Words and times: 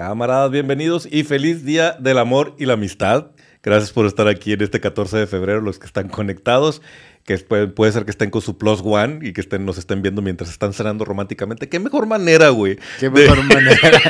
Camaradas, 0.00 0.50
bienvenidos 0.50 1.06
y 1.12 1.24
feliz 1.24 1.62
Día 1.62 1.92
del 1.92 2.16
Amor 2.16 2.54
y 2.58 2.64
la 2.64 2.72
Amistad. 2.72 3.32
Gracias 3.62 3.92
por 3.92 4.06
estar 4.06 4.28
aquí 4.28 4.54
en 4.54 4.62
este 4.62 4.80
14 4.80 5.18
de 5.18 5.26
febrero, 5.26 5.60
los 5.60 5.78
que 5.78 5.84
están 5.84 6.08
conectados 6.08 6.80
que 7.24 7.38
puede, 7.38 7.92
ser 7.92 8.04
que 8.04 8.10
estén 8.10 8.30
con 8.30 8.42
su 8.42 8.58
plus 8.58 8.80
one 8.82 9.20
y 9.22 9.32
que 9.32 9.40
estén, 9.40 9.64
nos 9.64 9.78
estén 9.78 10.02
viendo 10.02 10.22
mientras 10.22 10.50
están 10.50 10.72
cenando 10.72 11.04
románticamente. 11.04 11.68
¿Qué 11.68 11.78
mejor 11.78 12.06
manera, 12.06 12.48
güey? 12.48 12.78
¿Qué 12.98 13.10
mejor 13.10 13.42
manera? 13.54 14.00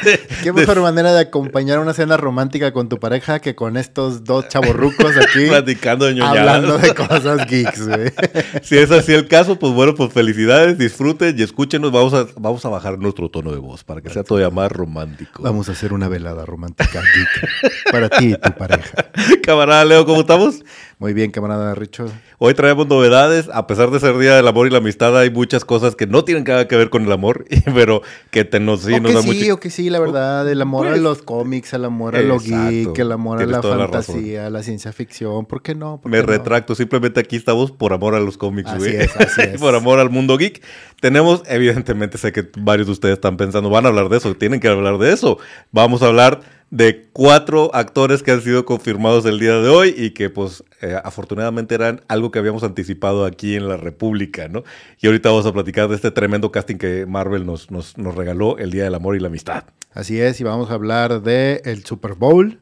¿Qué 0.43 0.52
mejor 0.52 0.80
manera 0.80 1.12
de 1.12 1.20
acompañar 1.20 1.80
una 1.80 1.93
cena 1.93 2.16
romántica 2.16 2.72
con 2.72 2.88
tu 2.88 2.98
pareja 2.98 3.40
que 3.40 3.54
con 3.54 3.76
estos 3.76 4.25
dos 4.25 4.49
chaborrucos 4.49 5.16
aquí? 5.16 5.49
Platicando 5.49 6.07
de 6.07 6.22
Hablando 6.22 6.79
de 6.79 6.94
cosas 6.94 7.46
geeks, 7.46 7.88
güey. 7.88 8.12
si 8.62 8.79
es 8.79 8.90
así 8.90 9.13
el 9.13 9.29
caso, 9.29 9.58
pues 9.58 9.72
bueno, 9.72 9.94
pues 9.94 10.13
felicidades, 10.13 10.79
disfruten 10.79 11.38
y 11.38 11.43
escúchenos. 11.43 11.93
Vamos 11.93 12.14
a, 12.14 12.27
vamos 12.36 12.64
a 12.64 12.68
bajar 12.68 12.99
nuestro 12.99 13.29
tono 13.29 13.52
de 13.52 13.58
voz 13.58 13.85
para 13.85 14.00
que 14.00 14.11
sea 14.11 14.22
todavía 14.22 14.50
más 14.50 14.71
romántico. 14.71 15.43
Vamos 15.43 15.68
a 15.68 15.72
hacer 15.72 15.93
una 15.93 16.08
velada 16.08 16.46
romántica 16.46 17.02
geek 17.02 17.90
para 17.90 18.08
ti 18.08 18.32
y 18.32 18.35
tu 18.35 18.52
pareja. 18.52 19.11
Camarada 19.43 19.85
Leo, 19.85 20.07
¿cómo 20.07 20.21
estamos? 20.21 20.63
Muy 21.00 21.14
bien, 21.14 21.31
camarada 21.31 21.75
Richo. 21.75 22.13
Hoy 22.36 22.53
traemos 22.53 22.86
novedades. 22.86 23.49
A 23.54 23.67
pesar 23.67 23.91
de 23.91 23.99
ser 23.99 24.18
Día 24.18 24.36
del 24.36 24.46
Amor 24.46 24.67
y 24.67 24.71
la 24.71 24.79
Amistad, 24.79 25.18
hay 25.18 25.31
muchas 25.31 25.64
cosas 25.64 25.96
que 25.96 26.07
no 26.07 26.25
tienen 26.25 26.45
nada 26.45 26.68
que 26.68 26.77
ver 26.77 26.91
con 26.91 27.07
el 27.07 27.11
amor, 27.11 27.46
pero 27.75 28.03
que 28.31 28.45
te 28.45 28.61
nos, 28.61 28.82
sí, 28.82 28.93
o 28.93 29.00
nos 29.00 29.25
que 29.25 29.32
sí, 29.32 29.50
O 29.50 29.58
que 29.58 29.71
sí, 29.71 29.89
la 29.89 29.99
verdad. 29.99 30.46
El 30.46 30.61
amor 30.61 30.89
a 30.89 30.91
pues, 30.91 31.00
los 31.00 31.22
cómics, 31.22 31.72
el 31.72 31.86
amor 31.86 32.17
a 32.17 32.20
lo 32.20 32.39
geek, 32.39 32.98
el 32.98 33.12
amor 33.12 33.41
a 33.41 33.47
la 33.47 33.62
fantasía, 33.62 34.48
a 34.48 34.50
la 34.50 34.62
ciencia 34.62 34.92
ficción. 34.92 35.47
¿Por 35.47 35.62
qué 35.62 35.75
no? 35.75 36.03
Me 36.05 36.20
retracto. 36.20 36.74
Simplemente 36.74 37.19
aquí 37.19 37.36
estamos 37.36 37.72
por 37.72 37.94
amor 37.94 38.14
a 38.14 38.20
los 38.20 38.36
cómics, 38.36 38.77
güey. 38.77 38.98
Así 38.98 39.05
es, 39.05 39.17
así 39.17 39.41
es. 39.55 39.58
por 39.58 39.74
amor 39.74 40.00
al 40.00 40.11
mundo 40.11 40.36
geek. 40.36 40.62
Tenemos, 41.00 41.42
evidentemente, 41.46 42.19
sé 42.19 42.30
que 42.30 42.46
varios 42.58 42.89
de 42.89 42.92
ustedes 42.92 43.14
están 43.14 43.39
pensando, 43.39 43.70
van 43.70 43.86
a 43.86 43.89
hablar 43.89 44.11
de 44.11 44.19
eso, 44.19 44.34
tienen 44.34 44.61
que 44.61 44.69
hablar 44.69 44.98
de 44.98 45.14
eso. 45.14 45.39
Vamos 45.72 46.02
a 46.02 46.08
hablar 46.08 46.59
de 46.70 47.08
cuatro 47.12 47.74
actores 47.74 48.22
que 48.22 48.30
han 48.30 48.40
sido 48.40 48.64
confirmados 48.64 49.26
el 49.26 49.40
día 49.40 49.56
de 49.56 49.68
hoy 49.68 49.94
y 49.96 50.10
que 50.10 50.30
pues 50.30 50.62
eh, 50.80 50.96
afortunadamente 51.02 51.74
eran 51.74 52.00
algo 52.08 52.30
que 52.30 52.38
habíamos 52.38 52.62
anticipado 52.62 53.24
aquí 53.24 53.56
en 53.56 53.68
la 53.68 53.77
República, 53.77 54.48
¿no? 54.48 54.62
Y 55.00 55.08
ahorita 55.08 55.30
vamos 55.30 55.46
a 55.46 55.52
platicar 55.52 55.88
de 55.88 55.96
este 55.96 56.10
tremendo 56.12 56.52
casting 56.52 56.77
que 56.77 57.06
Marvel 57.06 57.44
nos, 57.44 57.70
nos, 57.70 57.98
nos 57.98 58.14
regaló 58.14 58.56
el 58.58 58.70
Día 58.70 58.84
del 58.84 58.94
Amor 58.94 59.16
y 59.16 59.20
la 59.20 59.27
Amistad. 59.27 59.64
Así 59.92 60.20
es, 60.20 60.40
y 60.40 60.44
vamos 60.44 60.70
a 60.70 60.74
hablar 60.74 61.22
de 61.22 61.60
el 61.64 61.84
Super 61.84 62.14
Bowl. 62.14 62.60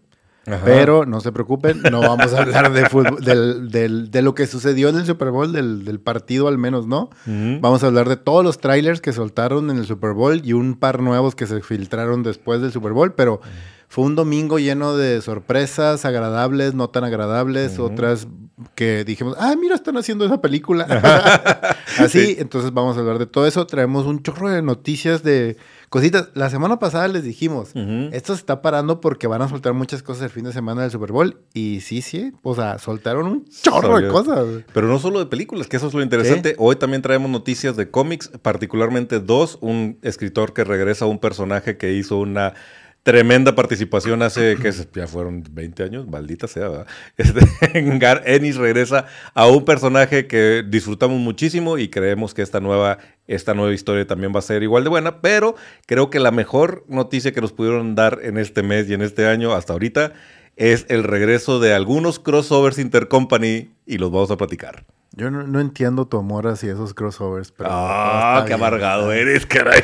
Pero 0.65 1.05
no 1.05 1.21
se 1.21 1.31
preocupen, 1.31 1.83
no 1.91 2.01
vamos 2.01 2.33
a 2.33 2.41
hablar 2.41 2.73
de 2.73 2.89
fútbol, 2.89 3.23
del, 3.71 4.11
de 4.11 4.23
lo 4.23 4.35
que 4.35 4.47
sucedió 4.47 4.89
en 4.89 4.97
el 4.97 5.05
Super 5.05 5.31
Bowl, 5.31 5.53
del, 5.53 6.01
partido 6.01 6.49
al 6.49 6.57
menos, 6.57 6.87
¿no? 6.87 7.11
Vamos 7.27 7.85
a 7.85 7.89
hablar 7.89 8.09
de 8.09 8.17
todos 8.17 8.43
los 8.43 8.59
trailers 8.59 9.03
que 9.03 9.13
soltaron 9.13 9.71
en 9.71 9.77
el 9.77 9.85
Super 9.85 10.13
Bowl 10.13 10.41
y 10.43 10.55
un 10.55 10.77
par 10.77 11.03
nuevos 11.03 11.35
que 11.35 11.47
se 11.47 11.61
filtraron 11.61 12.23
después 12.23 12.63
del 12.63 12.73
Super 12.73 12.93
Bowl, 12.93 13.13
pero... 13.13 13.41
Fue 13.89 14.05
un 14.05 14.15
domingo 14.15 14.59
lleno 14.59 14.97
de 14.97 15.21
sorpresas 15.23 16.05
agradables, 16.05 16.75
no 16.75 16.91
tan 16.91 17.05
agradables, 17.05 17.79
otras 17.79 18.29
que 18.75 19.05
dijimos, 19.05 19.35
ah, 19.39 19.55
mira, 19.59 19.75
están 19.75 19.97
haciendo 19.97 20.25
esa 20.27 20.41
película. 20.43 20.85
Así, 21.99 22.37
entonces 22.39 22.73
vamos 22.73 22.97
a 22.97 23.01
hablar 23.01 23.19
de 23.19 23.27
todo 23.27 23.47
eso. 23.47 23.67
Traemos 23.67 24.07
un 24.07 24.23
chorro 24.23 24.51
de 24.51 24.63
noticias 24.63 25.23
de 25.23 25.57
cositas. 25.89 26.29
La 26.35 26.51
semana 26.51 26.79
pasada 26.79 27.09
les 27.09 27.25
dijimos, 27.25 27.71
esto 28.13 28.35
se 28.35 28.41
está 28.41 28.61
parando 28.61 29.01
porque 29.01 29.27
van 29.27 29.43
a 29.43 29.49
soltar 29.49 29.73
muchas 29.75 30.03
cosas 30.03 30.25
el 30.25 30.31
fin 30.31 30.45
de 30.45 30.53
semana 30.53 30.83
del 30.83 30.91
Super 30.91 31.13
Bowl. 31.13 31.41
Y 31.55 31.81
sí, 31.81 32.03
sí, 32.03 32.33
o 32.43 32.55
sea, 32.55 32.79
soltaron 32.79 33.27
un 33.27 33.45
chorro 33.47 34.01
de 34.01 34.09
cosas. 34.09 34.65
Pero 34.73 34.87
no 34.87 34.99
solo 34.99 35.19
de 35.19 35.27
películas, 35.27 35.67
que 35.67 35.77
eso 35.77 35.89
es 35.89 35.95
lo 35.95 36.03
interesante. 36.03 36.55
Hoy 36.59 36.77
también 36.77 37.03
traemos 37.03 37.31
noticias 37.31 37.77
de 37.77 37.91
cómics, 37.91 38.31
particularmente 38.43 39.21
dos. 39.21 39.59
Un 39.61 39.99
escritor 40.03 40.53
que 40.53 40.65
regresa 40.65 41.05
a 41.05 41.09
un 41.09 41.19
personaje 41.19 41.79
que 41.79 41.95
hizo 41.95 42.19
una 42.19 42.55
tremenda 43.03 43.55
participación 43.55 44.23
hace, 44.23 44.57
que 44.63 44.73
ya 44.95 45.07
fueron 45.07 45.45
20 45.51 45.83
años, 45.83 46.07
maldita 46.09 46.47
sea, 46.47 46.69
¿verdad? 46.69 46.87
Este, 47.17 48.35
Ennis 48.35 48.57
regresa 48.57 49.07
a 49.35 49.47
un 49.47 49.65
personaje 49.65 50.27
que 50.27 50.65
disfrutamos 50.67 51.19
muchísimo 51.19 51.79
y 51.79 51.89
creemos 51.89 52.35
que 52.35 52.43
esta 52.43 52.61
nueva, 52.61 52.99
esta 53.27 53.55
nueva 53.55 53.73
historia 53.73 54.07
también 54.07 54.33
va 54.35 54.41
a 54.41 54.43
ser 54.43 54.63
igual 54.63 54.85
de 54.85 54.91
buena, 54.91 55.21
pero 55.21 55.55
creo 55.87 56.11
que 56.11 56.21
la 56.21 56.31
mejor 56.31 56.85
noticia 56.89 57.33
que 57.33 57.41
nos 57.41 57.53
pudieron 57.53 57.95
dar 57.95 58.21
en 58.23 58.39
este 58.39 58.63
mes 58.63 58.89
y 58.89 58.95
en 58.95 59.03
este 59.03 59.27
año 59.27 59.53
hasta 59.53 59.73
ahorita 59.73 60.13
es 60.57 60.87
el 60.89 61.05
regreso 61.05 61.61
de 61.61 61.73
algunos 61.73 62.19
crossovers 62.19 62.79
intercompany 62.79 63.71
y 63.87 63.99
los 63.99 64.11
vamos 64.11 64.31
a 64.31 64.37
platicar. 64.37 64.85
Yo 65.13 65.31
no, 65.31 65.61
entiendo 65.61 66.07
tu 66.07 66.19
amor 66.19 66.47
hacia 66.47 66.73
esos 66.73 66.95
crossovers. 66.95 67.51
Pero 67.51 67.71
ah, 67.73 68.45
qué 68.47 68.55
amargado 68.55 69.11
eres, 69.13 69.47
caray. 69.47 69.83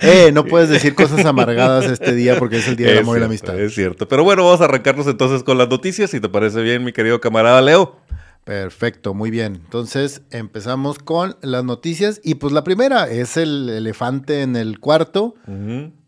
Eh, 0.00 0.30
no 0.32 0.44
puedes 0.44 0.68
decir 0.68 0.94
cosas 0.94 1.24
amargadas 1.24 1.86
este 1.86 2.14
día 2.14 2.38
porque 2.38 2.58
es 2.58 2.68
el 2.68 2.76
día 2.76 2.88
del 2.88 2.98
amor 2.98 3.16
y 3.16 3.20
la 3.20 3.26
amistad. 3.26 3.58
Es 3.58 3.74
cierto. 3.74 4.06
Pero 4.08 4.24
bueno, 4.24 4.44
vamos 4.44 4.60
a 4.60 4.64
arrancarnos 4.64 5.06
entonces 5.06 5.42
con 5.42 5.58
las 5.58 5.68
noticias, 5.68 6.10
si 6.10 6.20
te 6.20 6.28
parece 6.28 6.60
bien, 6.60 6.84
mi 6.84 6.92
querido 6.92 7.20
camarada 7.20 7.60
Leo. 7.60 7.96
Perfecto, 8.44 9.14
muy 9.14 9.30
bien. 9.30 9.54
Entonces 9.54 10.22
empezamos 10.30 10.98
con 10.98 11.36
las 11.42 11.64
noticias 11.64 12.20
y 12.24 12.34
pues 12.34 12.52
la 12.52 12.64
primera 12.64 13.08
es 13.08 13.36
el 13.36 13.68
elefante 13.68 14.42
en 14.42 14.56
el 14.56 14.80
cuarto, 14.80 15.34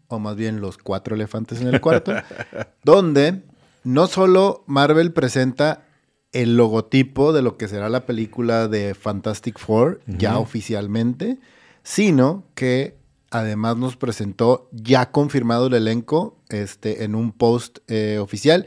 o 0.09 0.19
más 0.19 0.37
bien 0.37 0.61
los 0.61 0.77
cuatro 0.79 1.15
elefantes 1.15 1.61
en 1.61 1.69
el 1.69 1.81
cuarto, 1.81 2.13
donde 2.85 3.43
no 3.85 4.09
solo 4.09 4.65
Marvel 4.67 5.13
presenta 5.13 5.85
el 6.35 6.57
logotipo 6.57 7.33
de 7.33 7.43
lo 7.43 7.57
que 7.57 7.69
será 7.69 7.89
la 7.89 8.05
película 8.05 8.69
de 8.69 8.95
Fantastic 8.95 9.59
Four, 9.59 10.01
ya 10.07 10.39
oficialmente, 10.39 11.39
sino 11.85 12.45
que 12.55 12.97
además 13.31 13.77
nos 13.77 13.97
presentó 13.97 14.69
ya 14.73 15.13
confirmado 15.13 15.69
el 15.69 15.75
elenco 15.75 16.37
este, 16.49 17.05
en 17.05 17.15
un 17.15 17.31
post 17.33 17.79
eh, 17.87 18.19
oficial. 18.21 18.67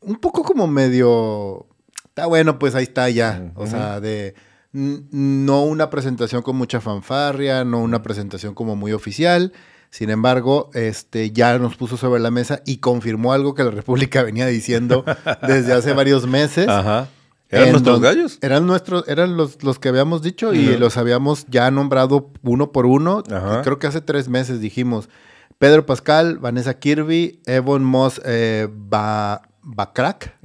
Un 0.00 0.16
poco 0.16 0.42
como 0.42 0.66
medio... 0.66 1.66
Está 2.04 2.26
bueno, 2.26 2.58
pues 2.58 2.74
ahí 2.74 2.82
está 2.82 3.08
ya. 3.08 3.52
O 3.54 3.66
sea, 3.66 4.00
de... 4.00 4.34
No 4.72 5.64
una 5.64 5.88
presentación 5.88 6.42
con 6.42 6.56
mucha 6.56 6.80
fanfarria, 6.80 7.64
no 7.64 7.80
una 7.80 8.02
presentación 8.02 8.54
como 8.54 8.74
muy 8.74 8.92
oficial. 8.92 9.52
Sin 9.92 10.08
embargo, 10.08 10.70
este, 10.72 11.32
ya 11.32 11.58
nos 11.58 11.76
puso 11.76 11.98
sobre 11.98 12.18
la 12.18 12.30
mesa 12.30 12.62
y 12.64 12.78
confirmó 12.78 13.34
algo 13.34 13.54
que 13.54 13.62
la 13.62 13.70
República 13.70 14.22
venía 14.24 14.46
diciendo 14.46 15.04
desde 15.46 15.74
hace 15.74 15.92
varios 15.92 16.26
meses. 16.26 16.66
Ajá. 16.66 17.08
¿Eran 17.50 17.72
nuestros 17.72 18.00
gallos? 18.00 18.38
Eran 18.40 18.66
nuestros, 18.66 19.06
eran 19.06 19.36
los, 19.36 19.62
los 19.62 19.78
que 19.78 19.90
habíamos 19.90 20.22
dicho 20.22 20.54
y 20.54 20.78
los 20.78 20.96
habíamos 20.96 21.44
ya 21.48 21.70
nombrado 21.70 22.30
uno 22.42 22.72
por 22.72 22.86
uno. 22.86 23.22
Creo 23.62 23.78
que 23.78 23.86
hace 23.86 24.00
tres 24.00 24.30
meses 24.30 24.62
dijimos 24.62 25.10
Pedro 25.58 25.84
Pascal, 25.84 26.38
Vanessa 26.38 26.78
Kirby, 26.78 27.42
Evan 27.44 27.84
Moss 27.84 28.18
eh, 28.24 28.68
Bacrack 28.72 30.38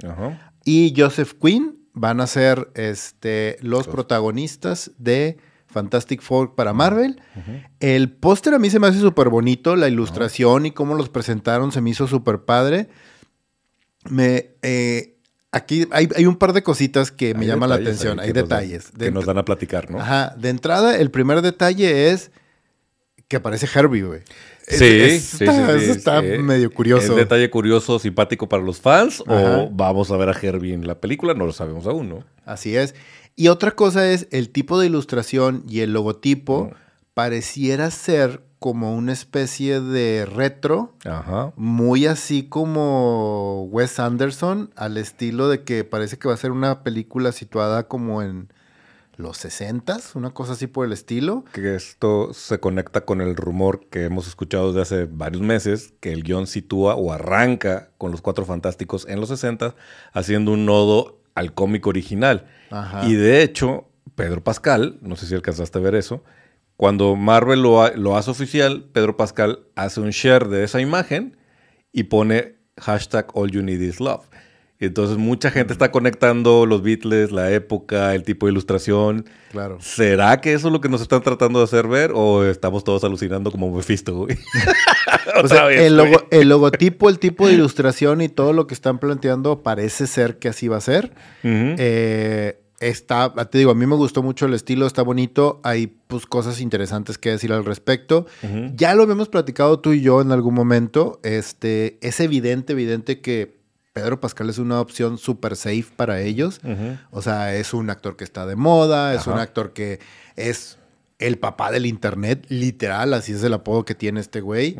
y 0.66 0.92
Joseph 0.94 1.32
Quinn 1.40 1.78
van 1.94 2.20
a 2.20 2.26
ser 2.26 2.70
este, 2.74 3.56
los 3.62 3.88
protagonistas 3.88 4.90
de 4.98 5.38
Fantastic 5.68 6.22
Four 6.22 6.54
para 6.54 6.72
Marvel. 6.72 7.20
El 7.80 8.10
póster 8.10 8.54
a 8.54 8.58
mí 8.58 8.70
se 8.70 8.78
me 8.78 8.86
hace 8.86 9.00
súper 9.00 9.28
bonito, 9.28 9.76
la 9.76 9.88
ilustración 9.88 10.66
y 10.66 10.70
cómo 10.72 10.94
los 10.94 11.08
presentaron 11.08 11.72
se 11.72 11.80
me 11.80 11.90
hizo 11.90 12.06
súper 12.06 12.40
padre. 12.40 12.88
Me, 14.08 14.50
eh, 14.62 15.18
aquí 15.52 15.86
hay, 15.90 16.26
un 16.26 16.36
par 16.36 16.52
de 16.52 16.62
cositas 16.62 17.10
que 17.10 17.34
me 17.34 17.46
llaman 17.46 17.68
la 17.68 17.76
atención, 17.76 18.18
hay 18.20 18.32
detalles. 18.32 18.90
que 18.96 19.10
nos 19.10 19.26
dan 19.26 19.38
a 19.38 19.44
platicar, 19.44 19.90
¿no? 19.90 20.00
Ajá, 20.00 20.34
de 20.38 20.48
entrada, 20.48 20.96
el 20.96 21.10
primer 21.10 21.42
detalle 21.42 22.10
es 22.10 22.30
que 23.28 23.36
aparece 23.36 23.68
Herbie, 23.72 24.02
güey. 24.02 24.20
Sí, 24.66 25.20
sí, 25.20 25.44
está, 25.44 25.74
Eso 25.76 25.92
está 25.92 26.22
medio 26.22 26.70
curioso. 26.70 27.12
¿Es 27.12 27.16
detalle 27.16 27.48
curioso, 27.50 27.98
simpático 27.98 28.48
para 28.48 28.62
los 28.62 28.80
fans? 28.80 29.22
¿O 29.26 29.68
vamos 29.70 30.10
a 30.10 30.16
ver 30.16 30.28
a 30.28 30.32
Herbie 30.32 30.74
en 30.74 30.86
la 30.86 31.00
película? 31.00 31.34
No 31.34 31.46
lo 31.46 31.52
sabemos 31.52 31.86
aún, 31.86 32.08
¿no? 32.08 32.24
Así 32.44 32.76
es. 32.76 32.94
Y 33.38 33.46
otra 33.46 33.70
cosa 33.70 34.10
es 34.10 34.26
el 34.32 34.50
tipo 34.50 34.80
de 34.80 34.88
ilustración 34.88 35.62
y 35.68 35.82
el 35.82 35.92
logotipo 35.92 36.72
pareciera 37.14 37.88
ser 37.92 38.42
como 38.58 38.96
una 38.96 39.12
especie 39.12 39.80
de 39.80 40.26
retro, 40.26 40.96
muy 41.54 42.06
así 42.06 42.48
como 42.48 43.62
Wes 43.70 44.00
Anderson, 44.00 44.72
al 44.74 44.96
estilo 44.96 45.48
de 45.48 45.62
que 45.62 45.84
parece 45.84 46.18
que 46.18 46.26
va 46.26 46.34
a 46.34 46.36
ser 46.36 46.50
una 46.50 46.82
película 46.82 47.30
situada 47.30 47.86
como 47.86 48.22
en 48.22 48.52
los 49.16 49.36
60 49.36 49.98
una 50.14 50.30
cosa 50.30 50.54
así 50.54 50.66
por 50.66 50.84
el 50.84 50.92
estilo. 50.92 51.44
Que 51.52 51.76
esto 51.76 52.32
se 52.32 52.58
conecta 52.58 53.04
con 53.04 53.20
el 53.20 53.36
rumor 53.36 53.86
que 53.88 54.04
hemos 54.04 54.26
escuchado 54.26 54.72
desde 54.72 54.82
hace 54.82 55.04
varios 55.04 55.42
meses, 55.42 55.94
que 56.00 56.12
el 56.12 56.24
guion 56.24 56.48
sitúa 56.48 56.96
o 56.96 57.12
arranca 57.12 57.90
con 57.98 58.10
los 58.10 58.20
Cuatro 58.20 58.44
Fantásticos 58.44 59.06
en 59.08 59.20
los 59.20 59.28
60 59.28 59.76
haciendo 60.12 60.50
un 60.50 60.66
nodo 60.66 61.17
al 61.38 61.54
cómic 61.54 61.86
original. 61.86 62.46
Y 63.04 63.14
de 63.14 63.42
hecho, 63.42 63.88
Pedro 64.14 64.42
Pascal, 64.42 64.98
no 65.00 65.16
sé 65.16 65.26
si 65.26 65.34
alcanzaste 65.34 65.78
a 65.78 65.80
ver 65.80 65.94
eso, 65.94 66.24
cuando 66.76 67.16
Marvel 67.16 67.62
lo, 67.62 67.88
lo, 67.96 68.16
hace 68.16 68.30
oficial, 68.30 68.84
Pedro 68.92 69.16
Pascal 69.16 69.60
hace 69.74 70.00
un 70.00 70.10
share 70.10 70.48
de 70.48 70.64
esa 70.64 70.80
imagen 70.80 71.36
y 71.92 72.04
pone 72.04 72.56
hashtag 72.76 73.26
all 73.34 73.50
you 73.50 73.62
need 73.62 73.80
is 73.80 74.00
love. 74.00 74.27
Entonces 74.80 75.16
mucha 75.16 75.50
gente 75.50 75.72
está 75.72 75.90
conectando 75.90 76.64
los 76.64 76.82
Beatles, 76.82 77.32
la 77.32 77.50
época, 77.50 78.14
el 78.14 78.22
tipo 78.22 78.46
de 78.46 78.52
ilustración. 78.52 79.24
Claro. 79.50 79.78
¿Será 79.80 80.40
que 80.40 80.52
eso 80.52 80.68
es 80.68 80.72
lo 80.72 80.80
que 80.80 80.88
nos 80.88 81.00
están 81.00 81.22
tratando 81.22 81.58
de 81.58 81.64
hacer 81.64 81.88
ver 81.88 82.12
o 82.14 82.44
estamos 82.44 82.84
todos 82.84 83.02
alucinando 83.02 83.50
como 83.50 83.74
Mephisto, 83.74 84.14
güey? 84.14 84.38
o 85.42 85.48
sea, 85.48 85.70
el, 85.72 85.98
el, 86.30 86.48
logotipo, 86.48 87.08
el 87.08 87.18
tipo 87.18 87.48
de 87.48 87.54
ilustración 87.54 88.20
y 88.20 88.28
todo 88.28 88.52
lo 88.52 88.68
que 88.68 88.74
están 88.74 88.98
planteando 88.98 89.62
parece 89.64 90.06
ser 90.06 90.38
que 90.38 90.48
así 90.48 90.68
va 90.68 90.76
a 90.76 90.82
ser. 90.82 91.12
eh, 91.42 92.60
Está, 92.80 93.34
te 93.50 93.58
digo, 93.58 93.72
a 93.72 93.74
mí 93.74 93.86
me 93.86 93.96
gustó 93.96 94.22
mucho 94.22 94.46
el 94.46 94.54
estilo, 94.54 94.86
está 94.86 95.02
bonito, 95.02 95.60
hay 95.64 95.88
pues 95.88 96.26
cosas 96.26 96.60
interesantes 96.60 97.18
que 97.18 97.30
decir 97.30 97.52
al 97.52 97.64
respecto. 97.64 98.26
Ya 98.76 98.94
lo 98.94 99.02
habíamos 99.02 99.28
platicado 99.28 99.80
tú 99.80 99.94
y 99.94 100.00
yo 100.00 100.20
en 100.20 100.30
algún 100.30 100.54
momento. 100.54 101.18
Este, 101.24 101.98
es 102.02 102.20
evidente, 102.20 102.74
evidente 102.74 103.20
que 103.20 103.57
Pedro 103.98 104.20
Pascal 104.20 104.48
es 104.48 104.58
una 104.58 104.80
opción 104.80 105.18
súper 105.18 105.56
safe 105.56 105.86
para 105.96 106.20
ellos. 106.20 106.60
O 107.10 107.20
sea, 107.20 107.54
es 107.56 107.74
un 107.74 107.90
actor 107.90 108.16
que 108.16 108.22
está 108.22 108.46
de 108.46 108.54
moda, 108.54 109.12
es 109.14 109.26
un 109.26 109.38
actor 109.38 109.72
que 109.72 109.98
es 110.36 110.78
el 111.18 111.36
papá 111.38 111.72
del 111.72 111.86
internet, 111.86 112.46
literal, 112.48 113.12
así 113.12 113.32
es 113.32 113.42
el 113.42 113.54
apodo 113.54 113.84
que 113.84 113.96
tiene 113.96 114.20
este 114.20 114.40
güey. 114.40 114.76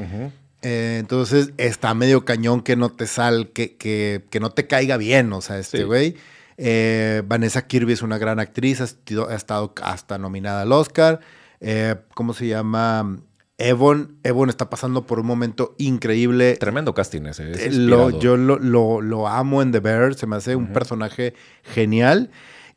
Eh, 0.63 0.99
entonces 1.01 1.53
está 1.57 1.95
medio 1.95 2.25
cañón 2.25 2.63
que 2.63 2.77
no 2.77 2.91
te 2.91 3.09
sal, 3.09 3.51
que, 3.51 3.77
que, 3.77 4.25
que 4.31 4.39
no 4.39 4.51
te 4.51 4.69
caiga 4.69 4.97
bien, 4.97 5.33
o 5.33 5.41
sea, 5.41 5.59
este 5.59 5.83
güey. 5.83 6.15
Eh, 6.57 7.23
Vanessa 7.27 7.67
Kirby 7.67 7.95
es 7.95 8.03
una 8.03 8.19
gran 8.19 8.39
actriz, 8.39 8.81
ha, 8.81 9.35
estado 9.35 9.75
hasta 9.83 10.17
nominada 10.19 10.63
al 10.63 10.73
Oscar. 10.73 11.19
Eh, 11.61 11.97
¿Cómo 12.15 12.35
se 12.35 12.47
llama? 12.47 13.19
Evon, 13.59 14.17
Evon 14.23 14.49
está 14.49 14.71
pasando 14.71 15.05
por 15.05 15.19
un 15.19 15.27
momento 15.27 15.75
increíble. 15.79 16.57
Tremendo 16.57 16.95
casting 16.95 17.27
ese. 17.27 17.51
Eh, 17.53 17.71
yo 18.21 18.37
lo, 18.37 18.59
lo, 19.03 19.29
amo 19.29 19.63
en 19.63 19.73
The 19.73 19.81
Bear, 19.81 20.15
se 20.15 20.27
me 20.27 20.37
hace 20.37 20.55
un 20.55 20.73
personaje 20.73 21.35
genial. 21.65 22.31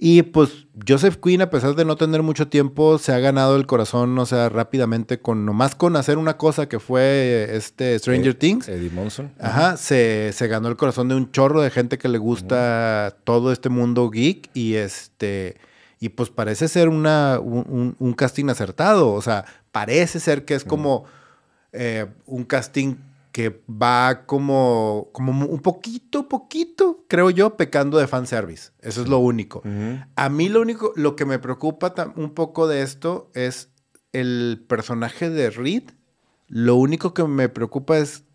Y 0.04 0.24
pues 0.24 0.66
Joseph 0.88 1.18
Quinn, 1.22 1.44
a 1.44 1.52
pesar 1.52 1.76
de 1.76 1.86
no 1.86 1.96
tener 1.96 2.24
mucho 2.24 2.48
tiempo, 2.48 2.98
se 2.98 3.14
ha 3.14 3.20
ganado 3.20 3.56
el 3.56 3.68
corazón, 3.68 4.18
o 4.18 4.26
sea, 4.26 4.50
rápidamente, 4.50 5.20
con 5.20 5.46
nomás 5.46 5.76
con 5.76 5.96
hacer 5.96 6.18
una 6.18 6.38
cosa 6.38 6.68
que 6.68 6.80
fue 6.80 7.52
este 7.52 8.00
Stranger 8.00 8.34
Things. 8.34 8.68
Eddie 8.68 8.90
Monson. 8.90 9.32
Ajá, 9.40 9.78
se, 9.78 10.34
ganó 10.50 10.70
el 10.70 10.76
corazón 10.76 11.08
de 11.08 11.14
un 11.14 11.32
chorro 11.32 11.62
de 11.62 11.70
gente 11.70 12.00
que 12.00 12.10
le 12.10 12.18
gusta 12.18 13.16
todo 13.24 13.52
este 13.52 13.70
mundo 13.70 14.10
geek 14.10 14.50
y 14.56 14.74
este... 14.74 15.58
Y 16.00 16.10
pues 16.10 16.32
parece 16.32 16.68
ser 16.68 16.90
una, 16.90 17.40
un, 17.40 18.16
casting 18.18 18.50
acertado, 18.50 19.14
o 19.14 19.22
sea, 19.22 19.46
parece 19.72 20.20
ser 20.20 20.46
que 20.46 20.56
es 20.56 20.64
como 20.64 21.06
eh, 21.72 22.08
un 22.26 22.44
casting 22.44 22.96
que 23.32 23.62
va 23.70 24.26
como, 24.26 25.10
como 25.14 25.46
un 25.46 25.60
poquito, 25.62 26.28
poquito, 26.28 27.06
creo 27.08 27.30
yo, 27.30 27.56
pecando 27.56 27.98
de 27.98 28.08
fanservice. 28.08 28.72
Eso 28.82 29.02
es 29.02 29.08
lo 29.08 29.20
único. 29.20 29.64
A 30.16 30.30
mí 30.30 30.50
lo 30.50 30.62
único, 30.62 30.92
lo 30.96 31.16
que 31.16 31.26
me 31.26 31.40
preocupa 31.40 31.94
un 32.16 32.34
poco 32.34 32.68
de 32.68 32.82
esto 32.82 33.30
es 33.34 33.70
el 34.12 34.66
personaje 34.68 35.30
de 35.30 35.50
Reed. 35.50 35.84
Lo 36.48 36.76
único 36.76 37.14
que 37.14 37.24
me 37.24 37.48
preocupa 37.48 37.98
es 37.98 38.26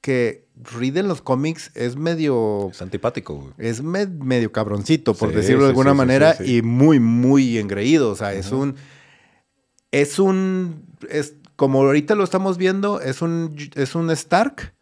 que 0.00 0.48
Reed 0.56 0.96
en 0.96 1.08
los 1.08 1.22
cómics 1.22 1.70
es 1.74 1.96
medio... 1.96 2.70
Es 2.70 2.82
antipático, 2.82 3.52
Es 3.56 3.82
medio 3.82 4.50
cabroncito, 4.50 5.14
por 5.14 5.32
decirlo 5.32 5.62
de 5.62 5.70
alguna 5.70 5.94
manera, 5.94 6.36
y 6.44 6.62
muy, 6.62 6.98
muy 6.98 7.58
engreído. 7.58 8.10
O 8.10 8.16
sea, 8.16 8.34
es 8.34 8.50
un... 8.50 8.74
Es 9.90 10.18
un 10.18 10.84
como 11.60 11.82
ahorita 11.82 12.14
lo 12.14 12.24
estamos 12.24 12.56
viendo, 12.56 13.02
es 13.02 13.20
un, 13.20 13.54
es 13.74 13.94
un 13.94 14.10
Stark, 14.12 14.72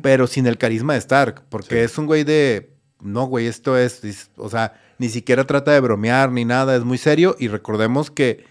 pero 0.00 0.26
sin 0.26 0.46
el 0.46 0.56
carisma 0.56 0.94
de 0.94 1.00
Stark, 1.00 1.42
porque 1.50 1.84
es 1.84 1.98
un 1.98 2.06
güey 2.06 2.24
de, 2.24 2.72
no, 3.02 3.26
güey, 3.26 3.48
esto 3.48 3.76
es, 3.76 4.30
o 4.36 4.48
sea, 4.48 4.80
ni 4.96 5.10
siquiera 5.10 5.44
trata 5.46 5.72
de 5.72 5.80
bromear 5.80 6.32
ni 6.32 6.46
nada, 6.46 6.74
es 6.74 6.84
muy 6.84 6.96
serio 6.96 7.36
y 7.38 7.48
recordemos 7.48 8.10
que 8.10 8.46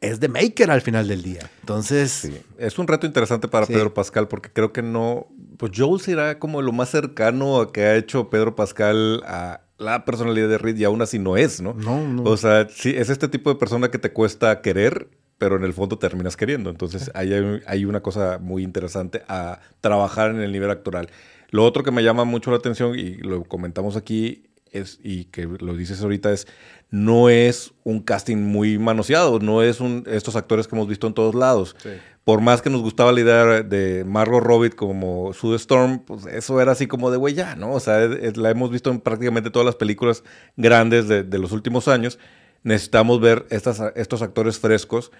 es 0.00 0.20
de 0.20 0.28
Maker 0.28 0.70
al 0.70 0.80
final 0.80 1.08
del 1.08 1.24
día. 1.24 1.50
Entonces... 1.58 2.30
Es 2.56 2.78
un 2.78 2.86
reto 2.86 3.04
interesante 3.08 3.48
para 3.48 3.66
Pedro 3.66 3.92
Pascal 3.92 4.28
porque 4.28 4.52
creo 4.52 4.72
que 4.72 4.82
no, 4.82 5.26
pues 5.56 5.72
Joel 5.74 6.00
será 6.00 6.38
como 6.38 6.62
lo 6.62 6.70
más 6.70 6.90
cercano 6.90 7.60
a 7.60 7.72
que 7.72 7.82
ha 7.82 7.96
hecho 7.96 8.30
Pedro 8.30 8.54
Pascal 8.54 9.24
a 9.26 9.63
la 9.84 10.04
personalidad 10.04 10.48
de 10.48 10.58
Reed 10.58 10.76
y 10.76 10.84
aún 10.84 11.02
así 11.02 11.18
no 11.18 11.36
es, 11.36 11.60
¿no? 11.60 11.74
No, 11.74 12.06
no. 12.06 12.24
O 12.24 12.36
sea, 12.36 12.68
sí, 12.68 12.94
es 12.96 13.10
este 13.10 13.28
tipo 13.28 13.50
de 13.50 13.56
persona 13.56 13.90
que 13.90 13.98
te 13.98 14.12
cuesta 14.12 14.60
querer 14.60 15.08
pero 15.38 15.56
en 15.56 15.64
el 15.64 15.72
fondo 15.72 15.98
terminas 15.98 16.36
queriendo. 16.36 16.70
Entonces 16.70 17.10
ahí 17.14 17.32
hay, 17.66 17.84
una 17.84 18.00
cosa 18.00 18.38
muy 18.38 18.62
interesante 18.62 19.22
a 19.28 19.60
trabajar 19.80 20.30
en 20.30 20.40
el 20.40 20.52
nivel 20.52 20.70
actoral. 20.70 21.10
Lo 21.50 21.64
otro 21.64 21.82
que 21.82 21.90
me 21.90 22.02
llama 22.02 22.24
mucho 22.24 22.50
la 22.50 22.56
atención 22.56 22.98
y 22.98 23.16
lo 23.16 23.44
comentamos 23.44 23.96
aquí 23.96 24.44
es, 24.70 24.98
y 25.02 25.26
que 25.26 25.46
lo 25.46 25.76
dices 25.76 26.02
ahorita 26.02 26.32
es, 26.32 26.46
no 26.90 27.28
es 27.28 27.72
un 27.84 28.00
casting 28.00 28.38
muy 28.38 28.78
manoseado, 28.78 29.38
no 29.38 29.62
es 29.62 29.80
un, 29.80 30.04
estos 30.06 30.36
actores 30.36 30.66
que 30.66 30.74
hemos 30.74 30.88
visto 30.88 31.06
en 31.06 31.14
todos 31.14 31.34
lados. 31.34 31.76
Por 32.24 32.40
más 32.40 32.62
que 32.62 32.70
nos 32.70 32.80
gustaba 32.80 33.12
la 33.12 33.20
idea 33.20 33.44
de 33.62 34.04
Margot 34.06 34.42
Robbie 34.42 34.70
como 34.70 35.34
Sue 35.34 35.56
Storm, 35.56 36.00
pues 36.00 36.24
eso 36.24 36.60
era 36.60 36.72
así 36.72 36.86
como 36.86 37.10
de 37.10 37.18
güey 37.18 37.34
ya, 37.34 37.54
¿no? 37.54 37.72
O 37.72 37.80
sea, 37.80 37.98
la 37.98 38.50
hemos 38.50 38.70
visto 38.70 38.90
en 38.90 39.00
prácticamente 39.00 39.50
todas 39.50 39.66
las 39.66 39.76
películas 39.76 40.24
grandes 40.56 41.06
de, 41.06 41.38
los 41.38 41.52
últimos 41.52 41.86
años 41.86 42.18
necesitamos 42.62 43.20
ver 43.20 43.46
estos 43.50 44.22
actores 44.22 44.58
frescos 44.58 45.12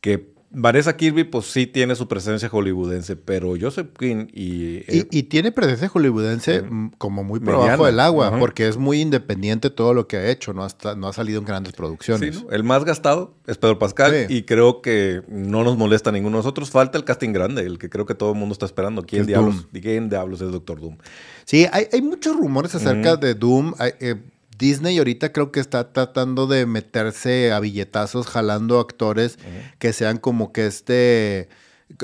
que 0.00 0.32
Vanessa 0.50 0.96
Kirby, 0.96 1.24
pues 1.24 1.46
sí 1.46 1.66
tiene 1.66 1.94
su 1.94 2.08
presencia 2.08 2.48
hollywoodense, 2.48 3.16
pero 3.16 3.54
Joseph 3.60 3.88
Quinn 3.98 4.30
y... 4.32 4.82
y, 4.88 5.24
tiene 5.24 5.52
presencia 5.52 5.88
hollywoodense 5.88 6.62
mm, 6.62 6.92
como 6.96 7.22
muy 7.22 7.38
por 7.38 7.54
abajo 7.54 7.84
del 7.84 8.00
agua, 8.00 8.38
porque 8.38 8.66
es 8.66 8.78
muy 8.78 9.02
independiente 9.02 9.68
todo 9.68 9.92
lo 9.92 10.08
que 10.08 10.16
ha 10.16 10.30
hecho, 10.30 10.54
no 10.54 10.64
ha, 10.64 10.94
no 10.94 11.08
ha 11.08 11.12
salido 11.12 11.38
en 11.38 11.44
grandes 11.44 11.74
producciones. 11.74 12.44
El 12.50 12.64
más 12.64 12.84
gastado 12.84 13.34
es 13.46 13.58
Pedro 13.58 13.78
Pascal 13.78 14.26
y 14.30 14.44
creo 14.44 14.80
que 14.80 15.22
no 15.28 15.64
nos 15.64 15.76
molesta 15.76 16.08
a 16.10 16.12
ninguno 16.14 16.38
de 16.38 16.40
nosotros. 16.40 16.70
Falta 16.70 16.96
el 16.96 17.04
casting 17.04 17.32
grande, 17.32 17.62
el 17.62 17.78
que 17.78 17.90
creo 17.90 18.06
que 18.06 18.14
todo 18.14 18.32
el 18.32 18.38
mundo 18.38 18.54
está 18.54 18.64
esperando. 18.64 19.02
¿Quién, 19.02 19.26
diablos, 19.26 19.68
¿quién 19.70 20.08
diablos 20.08 20.40
es 20.40 20.50
Doctor 20.50 20.80
Doom? 20.80 20.96
Sí, 21.44 21.66
hay, 21.72 21.88
hay 21.92 22.00
muchos 22.00 22.34
rumores 22.34 22.74
acerca 22.74 23.16
de 23.16 23.34
Doom. 23.34 23.74
Eh, 24.00 24.16
Disney 24.58 24.98
ahorita 24.98 25.32
creo 25.32 25.52
que 25.52 25.60
está 25.60 25.92
tratando 25.92 26.46
de 26.46 26.66
meterse 26.66 27.52
a 27.52 27.60
billetazos 27.60 28.26
jalando 28.26 28.80
actores 28.80 29.38
que 29.78 29.92
sean 29.92 30.18
como 30.18 30.52
que 30.52 30.66
este 30.66 31.48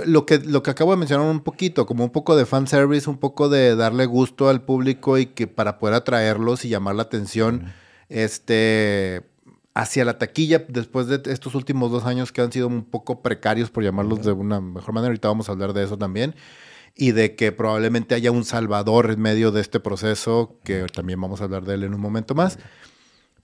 lo 0.06 0.24
que, 0.24 0.38
lo 0.38 0.62
que 0.62 0.70
acabo 0.70 0.92
de 0.92 0.96
mencionar 0.96 1.26
un 1.26 1.40
poquito, 1.40 1.84
como 1.84 2.04
un 2.04 2.10
poco 2.10 2.36
de 2.36 2.46
fanservice, 2.46 3.10
un 3.10 3.18
poco 3.18 3.50
de 3.50 3.76
darle 3.76 4.06
gusto 4.06 4.48
al 4.48 4.62
público 4.62 5.18
y 5.18 5.26
que 5.26 5.46
para 5.46 5.78
poder 5.78 5.94
atraerlos 5.94 6.64
y 6.64 6.70
llamar 6.70 6.94
la 6.94 7.02
atención 7.02 7.74
este, 8.08 9.24
hacia 9.74 10.06
la 10.06 10.18
taquilla 10.18 10.64
después 10.68 11.08
de 11.08 11.20
estos 11.26 11.54
últimos 11.54 11.90
dos 11.90 12.06
años 12.06 12.32
que 12.32 12.40
han 12.40 12.50
sido 12.50 12.66
un 12.66 12.84
poco 12.84 13.20
precarios, 13.20 13.70
por 13.70 13.84
llamarlos 13.84 14.24
de 14.24 14.32
una 14.32 14.60
mejor 14.62 14.94
manera. 14.94 15.08
Ahorita 15.08 15.28
vamos 15.28 15.50
a 15.50 15.52
hablar 15.52 15.74
de 15.74 15.84
eso 15.84 15.98
también 15.98 16.34
y 16.96 17.12
de 17.12 17.34
que 17.34 17.52
probablemente 17.52 18.14
haya 18.14 18.30
un 18.30 18.44
salvador 18.44 19.10
en 19.10 19.20
medio 19.20 19.50
de 19.50 19.60
este 19.60 19.80
proceso, 19.80 20.58
que 20.64 20.86
también 20.86 21.20
vamos 21.20 21.40
a 21.40 21.44
hablar 21.44 21.64
de 21.64 21.74
él 21.74 21.84
en 21.84 21.94
un 21.94 22.00
momento 22.00 22.34
más. 22.34 22.58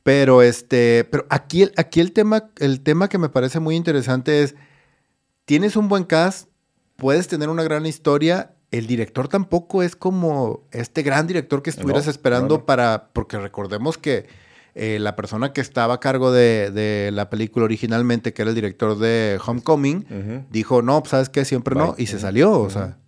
Pero 0.02 0.42
este, 0.42 1.04
pero 1.10 1.26
aquí, 1.30 1.68
aquí 1.76 2.00
el 2.00 2.12
tema, 2.12 2.50
el 2.58 2.80
tema 2.80 3.08
que 3.08 3.18
me 3.18 3.28
parece 3.28 3.60
muy 3.60 3.76
interesante 3.76 4.42
es, 4.42 4.54
tienes 5.44 5.76
un 5.76 5.88
buen 5.88 6.04
cast, 6.04 6.48
puedes 6.96 7.28
tener 7.28 7.48
una 7.48 7.64
gran 7.64 7.86
historia, 7.86 8.54
el 8.70 8.86
director 8.86 9.28
tampoco 9.28 9.82
es 9.82 9.96
como 9.96 10.62
este 10.70 11.02
gran 11.02 11.26
director 11.26 11.62
que 11.62 11.70
estuvieras 11.70 12.06
esperando 12.06 12.64
para, 12.64 13.10
porque 13.12 13.36
recordemos 13.36 13.98
que 13.98 14.28
eh, 14.76 14.98
la 15.00 15.16
persona 15.16 15.52
que 15.52 15.60
estaba 15.60 15.94
a 15.94 16.00
cargo 16.00 16.30
de, 16.30 17.10
la 17.12 17.28
película 17.28 17.64
originalmente, 17.64 18.32
que 18.32 18.42
era 18.42 18.50
el 18.50 18.54
director 18.54 18.96
de 18.96 19.40
Homecoming, 19.44 20.46
dijo, 20.50 20.82
no, 20.82 21.00
pues, 21.00 21.10
sabes 21.10 21.28
que 21.28 21.44
siempre 21.44 21.74
no, 21.74 21.96
y 21.98 22.06
se 22.06 22.20
salió, 22.20 22.52
o 22.60 22.70
sea. 22.70 22.99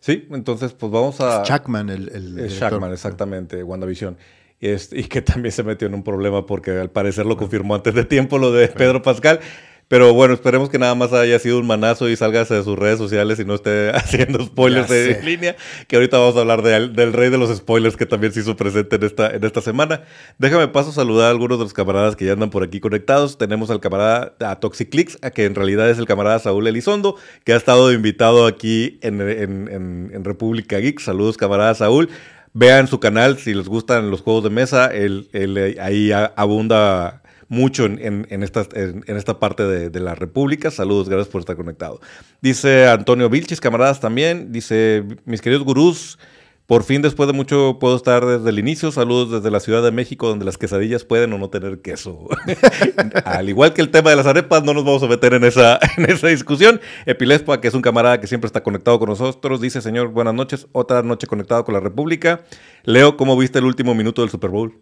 Sí, 0.00 0.26
entonces 0.30 0.72
pues 0.72 0.92
vamos 0.92 1.20
a... 1.20 1.42
Es 1.42 1.48
Shackman 1.48 1.90
el... 1.90 2.08
el 2.08 2.38
es 2.38 2.52
Shackman, 2.52 2.92
exactamente, 2.92 3.62
WandaVision. 3.62 4.16
Este, 4.60 5.00
y 5.00 5.04
que 5.04 5.22
también 5.22 5.52
se 5.52 5.62
metió 5.62 5.86
en 5.86 5.94
un 5.94 6.02
problema 6.02 6.44
porque 6.46 6.72
al 6.72 6.90
parecer 6.90 7.26
lo 7.26 7.36
confirmó 7.36 7.74
antes 7.74 7.94
de 7.94 8.04
tiempo 8.04 8.38
lo 8.38 8.52
de 8.52 8.68
Pedro 8.68 9.02
Pascal. 9.02 9.40
Pero 9.88 10.12
bueno, 10.12 10.34
esperemos 10.34 10.68
que 10.68 10.78
nada 10.78 10.94
más 10.94 11.14
haya 11.14 11.38
sido 11.38 11.58
un 11.58 11.66
manazo 11.66 12.10
y 12.10 12.16
salgas 12.16 12.50
de 12.50 12.62
sus 12.62 12.78
redes 12.78 12.98
sociales 12.98 13.40
y 13.40 13.46
no 13.46 13.54
esté 13.54 13.90
haciendo 13.94 14.44
spoilers 14.44 14.88
de 14.88 15.22
línea. 15.22 15.56
Que 15.86 15.96
ahorita 15.96 16.18
vamos 16.18 16.36
a 16.36 16.40
hablar 16.40 16.62
del 16.62 17.12
rey 17.14 17.30
de 17.30 17.38
los 17.38 17.56
spoilers 17.56 17.96
que 17.96 18.04
también 18.04 18.34
se 18.34 18.40
hizo 18.40 18.54
presente 18.54 18.96
en 18.96 19.04
esta, 19.04 19.30
en 19.30 19.42
esta 19.42 19.62
semana. 19.62 20.02
Déjame 20.36 20.68
paso 20.68 20.90
a 20.90 20.92
saludar 20.92 21.28
a 21.28 21.30
algunos 21.30 21.58
de 21.58 21.64
los 21.64 21.72
camaradas 21.72 22.16
que 22.16 22.26
ya 22.26 22.34
andan 22.34 22.50
por 22.50 22.62
aquí 22.62 22.80
conectados. 22.80 23.38
Tenemos 23.38 23.70
al 23.70 23.80
camarada 23.80 24.34
a 24.40 24.60
Toxiclix, 24.60 25.16
que 25.34 25.46
en 25.46 25.54
realidad 25.54 25.88
es 25.88 25.98
el 25.98 26.04
camarada 26.04 26.38
Saúl 26.38 26.66
Elizondo, 26.66 27.16
que 27.44 27.54
ha 27.54 27.56
estado 27.56 27.90
invitado 27.90 28.46
aquí 28.46 28.98
en, 29.00 29.22
en, 29.22 30.24
República 30.24 30.78
Geek. 30.78 31.00
Saludos, 31.00 31.38
camarada 31.38 31.74
Saúl. 31.74 32.10
Vean 32.52 32.88
su 32.88 33.00
canal 33.00 33.38
si 33.38 33.54
les 33.54 33.68
gustan 33.68 34.10
los 34.10 34.20
juegos 34.20 34.44
de 34.44 34.50
mesa. 34.50 34.88
Él, 34.88 35.30
él 35.32 35.78
ahí 35.80 36.12
abunda 36.12 37.22
mucho 37.48 37.86
en, 37.86 38.26
esta, 38.42 39.38
parte 39.38 39.64
de, 39.64 40.00
la 40.00 40.14
República. 40.14 40.70
Saludos, 40.70 41.08
gracias 41.08 41.28
por 41.28 41.40
estar 41.40 41.56
conectado. 41.56 42.00
Dice 42.40 42.88
Antonio 42.88 43.28
Vilchis, 43.30 43.60
camaradas 43.60 44.00
también. 44.00 44.52
Dice, 44.52 45.04
mis 45.24 45.40
queridos 45.40 45.64
gurús, 45.64 46.18
Por 46.66 46.84
fin, 46.84 47.00
después 47.00 47.26
de 47.26 47.32
mucho, 47.32 47.78
puedo 47.80 47.96
estar 47.96 48.26
desde 48.26 48.50
el 48.50 48.58
inicio. 48.58 48.92
Saludos 48.92 49.30
desde 49.30 49.50
la 49.50 49.60
Ciudad 49.60 49.82
de 49.82 49.90
México, 49.90 50.28
donde 50.28 50.44
las 50.44 50.58
quesadillas 50.58 51.02
pueden 51.04 51.32
o 51.32 51.38
no 51.38 51.48
tener 51.48 51.80
queso. 51.80 52.28
Al 53.24 53.48
igual 53.48 53.72
que 53.72 53.80
el 53.80 53.90
tema 53.90 54.10
de 54.10 54.16
las 54.16 54.26
arepas, 54.26 54.62
no 54.64 54.74
nos 54.74 54.84
vamos 54.84 55.02
a 55.02 55.06
meter 55.06 55.32
en 55.32 55.44
esa, 55.44 55.78
en 55.96 56.10
esa 56.10 56.28
discusión. 56.28 56.78
Epilespa, 57.06 57.62
que 57.62 57.68
es 57.68 57.74
un 57.74 57.80
camarada 57.80 58.20
que 58.20 58.26
siempre 58.26 58.46
está 58.46 58.62
conectado 58.62 58.98
con 58.98 59.08
nosotros, 59.08 59.62
dice, 59.62 59.80
señor, 59.80 60.08
buenas 60.08 60.34
noches. 60.34 60.66
Otra 60.72 61.02
noche 61.02 61.26
conectado 61.26 61.64
con 61.64 61.72
la 61.72 61.80
República. 61.80 62.42
Leo, 62.84 63.16
¿cómo 63.16 63.38
viste 63.38 63.58
el 63.58 63.64
último 63.64 63.94
minuto 63.94 64.20
del 64.20 64.30
Super 64.30 64.50
Bowl? 64.50 64.78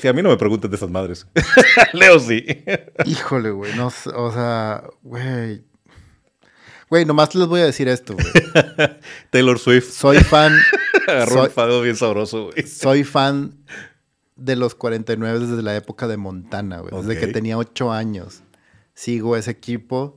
Si 0.00 0.08
a 0.08 0.12
mí 0.12 0.22
no 0.22 0.30
me 0.30 0.36
pregunten 0.36 0.70
de 0.70 0.76
esas 0.76 0.90
madres. 0.90 1.26
Leo 1.92 2.18
sí. 2.18 2.44
Híjole, 3.04 3.50
güey. 3.50 3.74
No, 3.76 3.88
o 3.88 4.32
sea, 4.32 4.84
güey. 5.02 5.64
Güey, 6.88 7.04
nomás 7.04 7.34
les 7.34 7.48
voy 7.48 7.60
a 7.60 7.64
decir 7.64 7.88
esto, 7.88 8.14
güey. 8.14 8.26
Taylor 9.30 9.58
Swift. 9.58 9.90
Soy 9.90 10.18
fan. 10.18 10.56
Agarró 11.08 11.78
un 11.78 11.82
bien 11.82 11.96
sabroso, 11.96 12.46
güey. 12.46 12.66
Soy 12.66 13.04
fan 13.04 13.58
de 14.36 14.56
los 14.56 14.74
49 14.74 15.40
desde 15.40 15.62
la 15.62 15.76
época 15.76 16.08
de 16.08 16.16
Montana, 16.16 16.78
güey. 16.80 16.94
Desde 17.02 17.20
que 17.20 17.26
tenía 17.32 17.58
8 17.58 17.92
años. 17.92 18.42
Sigo 18.94 19.36
ese 19.36 19.50
equipo. 19.50 20.16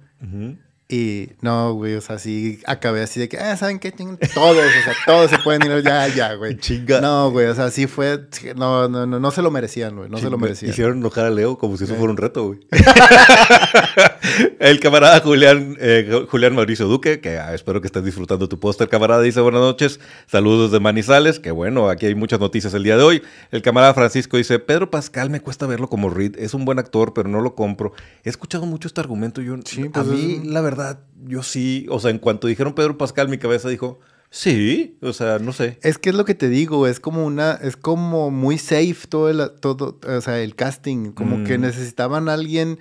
Y 0.90 1.32
no, 1.42 1.74
güey, 1.74 1.96
o 1.96 2.02
sea, 2.02 2.18
sí 2.18 2.62
acabé 2.66 3.02
así 3.02 3.20
de 3.20 3.28
que, 3.28 3.38
ah, 3.38 3.58
¿saben 3.58 3.78
qué? 3.78 3.92
Todos, 3.92 4.16
o 4.16 4.84
sea, 4.84 4.94
todos 5.06 5.30
se 5.30 5.38
pueden 5.40 5.70
ir 5.70 5.84
ya, 5.84 6.08
ya, 6.08 6.34
güey. 6.36 6.58
Chinga. 6.60 7.02
No, 7.02 7.30
güey, 7.30 7.48
o 7.48 7.56
sea, 7.56 7.72
sí 7.72 7.88
fue, 7.88 8.22
no, 8.56 8.88
no, 8.88 9.06
no, 9.06 9.20
no 9.20 9.32
se 9.32 9.42
lo 9.42 9.52
merecían, 9.52 9.98
güey, 9.98 10.10
no 10.10 10.18
se 10.18 10.30
lo 10.30 10.38
merecían. 10.38 10.72
Hicieron 10.72 11.00
enojar 11.00 11.26
a 11.26 11.30
Leo 11.30 11.58
como 11.58 11.76
si 11.76 11.84
eso 11.84 11.96
fuera 11.96 12.12
un 12.12 12.16
reto, 12.16 12.46
güey. 12.46 12.60
el 14.60 14.80
camarada 14.80 15.20
Julián, 15.20 15.76
eh, 15.82 16.26
Julián 16.30 16.56
Mauricio 16.56 16.88
Duque, 16.88 17.20
que 17.20 17.38
ah, 17.38 17.54
espero 17.54 17.82
que 17.82 17.88
estés 17.88 18.06
disfrutando 18.06 18.48
tu 18.48 18.58
póster, 18.58 18.88
camarada, 18.88 19.22
dice 19.22 19.42
buenas 19.42 19.60
noches, 19.60 20.00
saludos 20.26 20.72
de 20.72 20.80
Manizales, 20.80 21.42
que 21.42 21.52
bueno, 21.52 21.90
aquí 21.90 22.06
hay 22.06 22.16
muchas 22.16 22.40
noticias 22.40 22.74
el 22.74 22.84
día 22.84 22.96
de 22.96 23.04
hoy. 23.04 23.24
El 23.52 23.62
camarada 23.62 23.94
Francisco 23.94 24.38
dice, 24.38 24.58
Pedro 24.60 24.90
Pascal 24.90 25.30
me 25.30 25.42
cuesta 25.42 25.68
verlo 25.68 25.90
como 25.90 26.10
Reed, 26.10 26.38
es 26.40 26.54
un 26.54 26.64
buen 26.64 26.80
actor, 26.80 27.14
pero 27.14 27.28
no 27.28 27.42
lo 27.42 27.56
compro. 27.56 27.92
He 28.24 28.30
escuchado 28.30 28.66
mucho 28.66 28.88
este 28.88 29.02
argumento, 29.02 29.42
yo, 29.42 29.58
sí, 29.66 29.90
pues 29.90 30.08
a 30.08 30.10
mí, 30.10 30.40
la 30.46 30.62
verdad, 30.62 30.77
yo 31.26 31.44
sí, 31.44 31.86
o 31.90 32.00
sea, 32.00 32.12
en 32.12 32.20
cuanto 32.20 32.48
dijeron 32.48 32.74
Pedro 32.74 32.98
Pascal, 32.98 33.30
mi 33.30 33.38
cabeza 33.38 33.70
dijo, 33.70 34.00
sí, 34.30 34.98
o 35.02 35.14
sea, 35.14 35.40
no 35.40 35.54
sé. 35.54 35.80
Es 35.82 35.98
que 35.98 36.10
es 36.10 36.16
lo 36.16 36.26
que 36.26 36.36
te 36.36 36.50
digo, 36.50 36.88
es 36.88 37.00
como 37.00 37.26
una, 37.26 37.54
es 37.54 37.76
como 37.78 38.32
muy 38.32 38.58
safe 38.58 39.08
todo 39.10 39.30
el, 39.30 39.52
todo, 39.60 40.00
o 40.08 40.22
sea, 40.22 40.40
el 40.40 40.56
casting, 40.56 41.12
como 41.12 41.44
que 41.44 41.58
mm. 41.58 41.62
necesitaban 41.62 42.30
a 42.30 42.34
alguien, 42.34 42.80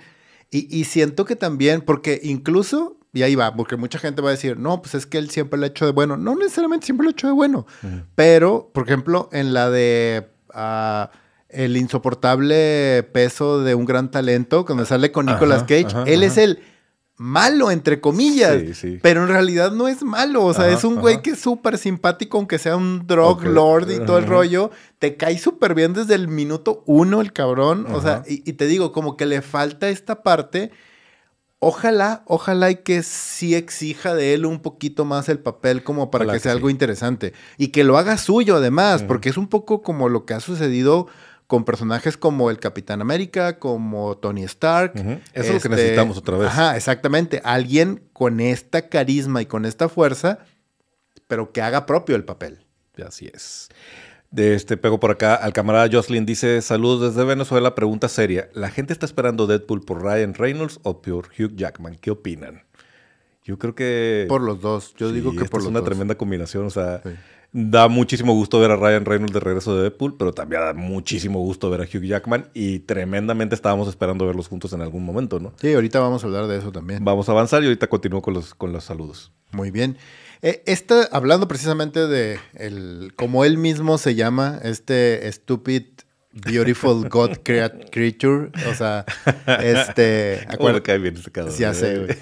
y, 0.49 0.85
siento 0.85 1.25
que 1.25 1.35
también, 1.35 1.81
porque 1.81 2.21
incluso, 2.23 2.97
y 3.11 3.23
ahí 3.23 3.35
va, 3.35 3.53
porque 3.53 3.75
mucha 3.75 3.99
gente 3.99 4.21
va 4.21 4.29
a 4.29 4.31
decir, 4.31 4.57
no, 4.57 4.81
pues 4.81 4.95
es 4.95 5.05
que 5.05 5.17
él 5.17 5.29
siempre 5.29 5.59
lo 5.59 5.65
ha 5.65 5.67
hecho 5.67 5.85
de 5.85 5.91
bueno, 5.91 6.15
no 6.15 6.35
necesariamente 6.35 6.85
siempre 6.85 7.03
lo 7.03 7.09
ha 7.09 7.11
hecho 7.11 7.27
de 7.27 7.33
bueno, 7.33 7.67
pero, 8.15 8.71
por 8.73 8.85
ejemplo, 8.85 9.29
en 9.31 9.53
la 9.53 9.69
de... 9.69 10.29
Ah, 10.53 11.11
el 11.49 11.77
insoportable 11.77 13.03
peso 13.13 13.63
de 13.63 13.73
un 13.73 13.85
gran 13.85 14.11
talento, 14.11 14.65
cuando 14.65 14.85
sale 14.85 15.11
con 15.11 15.25
Nicolas 15.27 15.63
Cage, 15.63 15.87
él 16.05 16.23
es 16.23 16.37
el 16.37 16.59
malo, 17.17 17.71
entre 17.71 17.99
comillas. 17.99 18.61
Pero 19.01 19.23
en 19.23 19.29
realidad 19.29 19.71
no 19.71 19.87
es 19.87 20.03
malo. 20.03 20.45
O 20.45 20.53
sea, 20.53 20.69
es 20.69 20.83
un 20.83 20.95
güey 20.95 21.21
que 21.21 21.31
es 21.31 21.39
súper 21.39 21.77
simpático, 21.77 22.37
aunque 22.37 22.59
sea 22.59 22.77
un 22.77 23.05
drug 23.05 23.43
lord 23.43 23.89
y 23.89 24.05
todo 24.05 24.19
el 24.19 24.27
rollo. 24.27 24.71
Te 24.99 25.17
cae 25.17 25.37
súper 25.37 25.73
bien 25.73 25.93
desde 25.93 26.15
el 26.15 26.27
minuto 26.27 26.83
uno 26.85 27.19
el 27.21 27.33
cabrón. 27.33 27.87
O 27.91 28.01
sea, 28.01 28.23
y, 28.27 28.53
te 28.53 28.67
digo, 28.67 28.91
como 28.91 29.17
que 29.17 29.25
le 29.25 29.41
falta 29.41 29.89
esta 29.89 30.23
parte. 30.23 30.71
Ojalá, 31.59 32.21
ojalá 32.27 32.69
y 32.69 32.75
que 32.77 33.01
sí 33.01 33.55
exija 33.55 34.13
de 34.13 34.35
él 34.35 34.45
un 34.45 34.59
poquito 34.59 35.05
más 35.05 35.27
el 35.27 35.39
papel 35.39 35.83
como 35.83 36.11
para 36.11 36.31
que, 36.31 36.39
sea 36.39 36.51
algo 36.51 36.69
interesante. 36.69 37.33
Y 37.57 37.69
que 37.69 37.83
lo 37.83 37.97
haga 37.97 38.17
suyo 38.19 38.57
además, 38.57 39.01
porque 39.01 39.29
es 39.29 39.37
un 39.37 39.47
poco 39.47 39.81
como 39.81 40.07
lo 40.07 40.25
que 40.25 40.35
ha 40.35 40.39
sucedido 40.39 41.07
con 41.47 41.63
personajes 41.63 42.17
como 42.17 42.51
el 42.51 42.59
Capitán 42.59 43.01
América, 43.01 43.57
como 43.57 44.17
Tony 44.17 44.43
Stark. 44.43 44.93
Eso 44.95 45.19
es 45.33 45.45
lo 45.47 45.51
que 45.51 45.57
este, 45.57 45.69
necesitamos 45.69 46.17
otra 46.17 46.37
vez. 46.37 46.49
Ajá, 46.49 46.75
exactamente. 46.75 47.41
Alguien 47.43 48.03
con 48.13 48.39
esta 48.41 48.89
carisma 48.89 49.41
y 49.41 49.45
con 49.45 49.65
esta 49.65 49.89
fuerza, 49.89 50.39
pero 51.27 51.51
que 51.53 51.61
haga 51.61 51.85
propio 51.85 52.15
el 52.15 52.25
papel. 52.25 52.65
Así 53.05 53.31
es. 53.33 53.69
De 54.29 54.55
este 54.55 54.75
pego 54.75 54.99
por 54.99 55.11
acá, 55.11 55.35
al 55.35 55.53
camarada 55.53 55.87
Jocelyn 55.89 56.25
dice: 56.25 56.61
Saludos 56.61 57.15
desde 57.15 57.25
Venezuela. 57.25 57.75
Pregunta 57.75 58.09
seria: 58.09 58.49
¿La 58.53 58.69
gente 58.69 58.91
está 58.91 59.05
esperando 59.05 59.47
Deadpool 59.47 59.85
por 59.85 60.03
Ryan 60.03 60.33
Reynolds 60.33 60.81
o 60.83 61.01
por 61.01 61.29
Hugh 61.39 61.55
Jackman? 61.55 61.95
¿Qué 61.95 62.11
opinan? 62.11 62.63
Yo 63.43 63.57
creo 63.57 63.73
que. 63.73 64.25
Por 64.27 64.41
los 64.41 64.59
dos. 64.59 64.93
Yo 64.97 65.13
digo 65.13 65.31
que 65.31 65.45
por 65.45 65.61
los 65.61 65.63
dos. 65.63 65.63
Es 65.63 65.69
una 65.69 65.83
tremenda 65.85 66.15
combinación. 66.15 66.65
O 66.65 66.69
sea, 66.69 67.01
Da 67.59 67.87
muchísimo 67.87 68.35
gusto 68.35 68.59
ver 68.59 68.69
a 68.69 68.75
Ryan 68.75 69.03
Reynolds 69.03 69.33
de 69.33 69.39
regreso 69.39 69.75
de 69.75 69.81
Deadpool, 69.81 70.15
pero 70.15 70.31
también 70.31 70.61
da 70.61 70.73
muchísimo 70.75 71.39
gusto 71.39 71.71
ver 71.71 71.81
a 71.81 71.85
Hugh 71.85 72.03
Jackman 72.03 72.49
y 72.53 72.81
tremendamente 72.81 73.55
estábamos 73.55 73.87
esperando 73.87 74.27
verlos 74.27 74.47
juntos 74.47 74.73
en 74.73 74.81
algún 74.81 75.03
momento, 75.03 75.39
¿no? 75.39 75.53
Sí, 75.59 75.73
ahorita 75.73 75.99
vamos 75.99 76.23
a 76.23 76.27
hablar 76.27 76.45
de 76.45 76.59
eso 76.59 76.71
también. 76.71 77.03
Vamos 77.03 77.29
a 77.29 77.31
avanzar 77.31 77.63
y 77.63 77.65
ahorita 77.65 77.87
continúo 77.87 78.21
con 78.21 78.35
los, 78.35 78.53
con 78.53 78.73
los 78.73 78.83
saludos. 78.83 79.31
Muy 79.53 79.71
bien. 79.71 79.97
Eh, 80.43 80.63
hablando 81.11 81.47
precisamente 81.47 82.05
de 82.05 82.37
el, 82.53 83.13
como 83.15 83.43
él 83.43 83.57
mismo 83.57 83.97
se 83.97 84.13
llama, 84.13 84.59
este 84.61 85.27
stupid 85.31 85.85
Beautiful 86.45 87.07
God 87.09 87.37
Creature. 87.43 88.51
O 88.69 88.73
sea, 88.73 89.05
este. 89.61 90.45
Acuérdate 90.49 90.83
que 90.83 90.97
bien 90.97 91.15
caso. 91.31 91.57
Ya 91.57 91.73
sé, 91.73 91.97
güey. 91.97 92.17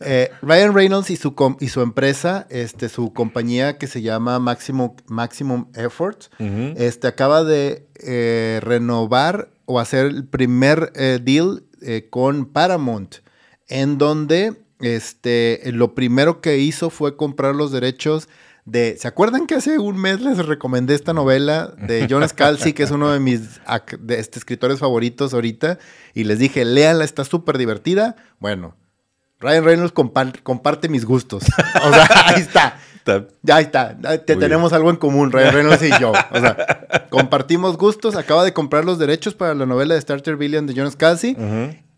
Eh, 0.00 0.30
Ryan 0.42 0.74
Reynolds 0.74 1.10
y 1.10 1.16
su, 1.16 1.34
y 1.60 1.68
su 1.68 1.80
empresa, 1.82 2.46
este, 2.50 2.88
su 2.88 3.12
compañía 3.12 3.78
que 3.78 3.86
se 3.86 4.02
llama 4.02 4.38
Maximum, 4.38 4.94
Maximum 5.06 5.70
Efforts, 5.74 6.30
este, 6.38 7.08
acaba 7.08 7.44
de 7.44 7.86
eh, 8.02 8.60
renovar 8.62 9.50
o 9.64 9.80
hacer 9.80 10.06
el 10.06 10.26
primer 10.26 10.92
eh, 10.94 11.18
deal 11.22 11.62
con 12.10 12.46
Paramount, 12.46 13.16
en 13.68 13.98
donde 13.98 14.54
este, 14.80 15.60
lo 15.72 15.94
primero 15.94 16.40
que 16.40 16.58
hizo 16.58 16.90
fue 16.90 17.16
comprar 17.16 17.54
los 17.54 17.72
derechos 17.72 18.28
¿Se 18.72 19.06
acuerdan 19.06 19.46
que 19.46 19.54
hace 19.54 19.78
un 19.78 19.96
mes 19.96 20.20
les 20.20 20.44
recomendé 20.44 20.94
esta 20.94 21.12
novela 21.12 21.72
de 21.78 22.08
John 22.10 22.28
Scalzi, 22.28 22.72
que 22.72 22.82
es 22.82 22.90
uno 22.90 23.12
de 23.12 23.20
mis 23.20 23.60
este, 24.08 24.38
escritores 24.38 24.80
favoritos 24.80 25.34
ahorita? 25.34 25.78
Y 26.14 26.24
les 26.24 26.40
dije, 26.40 26.64
léanla, 26.64 27.04
está 27.04 27.24
súper 27.24 27.58
divertida. 27.58 28.16
Bueno, 28.40 28.74
Ryan 29.38 29.64
Reynolds 29.64 29.92
comparte 29.92 30.88
mis 30.88 31.04
gustos. 31.04 31.44
O 31.84 31.92
sea, 31.92 32.08
ahí 32.26 32.40
está. 32.40 32.78
Ya 33.42 33.60
está. 33.60 33.96
Te 34.24 34.34
tenemos 34.34 34.72
algo 34.72 34.90
en 34.90 34.96
común, 34.96 35.30
Ryan 35.30 35.54
Reynolds 35.54 35.82
y 35.82 35.90
yo. 36.00 36.10
O 36.10 36.40
sea, 36.40 37.06
compartimos 37.10 37.76
gustos. 37.76 38.16
Acaba 38.16 38.44
de 38.44 38.52
comprar 38.52 38.84
los 38.84 38.98
derechos 38.98 39.34
para 39.34 39.54
la 39.54 39.66
novela 39.66 39.94
de 39.94 40.00
Starter 40.00 40.36
Billion 40.36 40.66
de 40.66 40.74
John 40.76 40.90
Scalzi. 40.90 41.36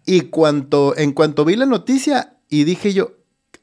Y 0.05 0.23
cuanto, 0.23 0.97
en 0.97 1.13
cuanto 1.13 1.47
vi 1.47 1.57
la 1.57 1.67
noticia, 1.67 2.35
y 2.51 2.65
dije 2.65 2.93
yo, 2.93 3.13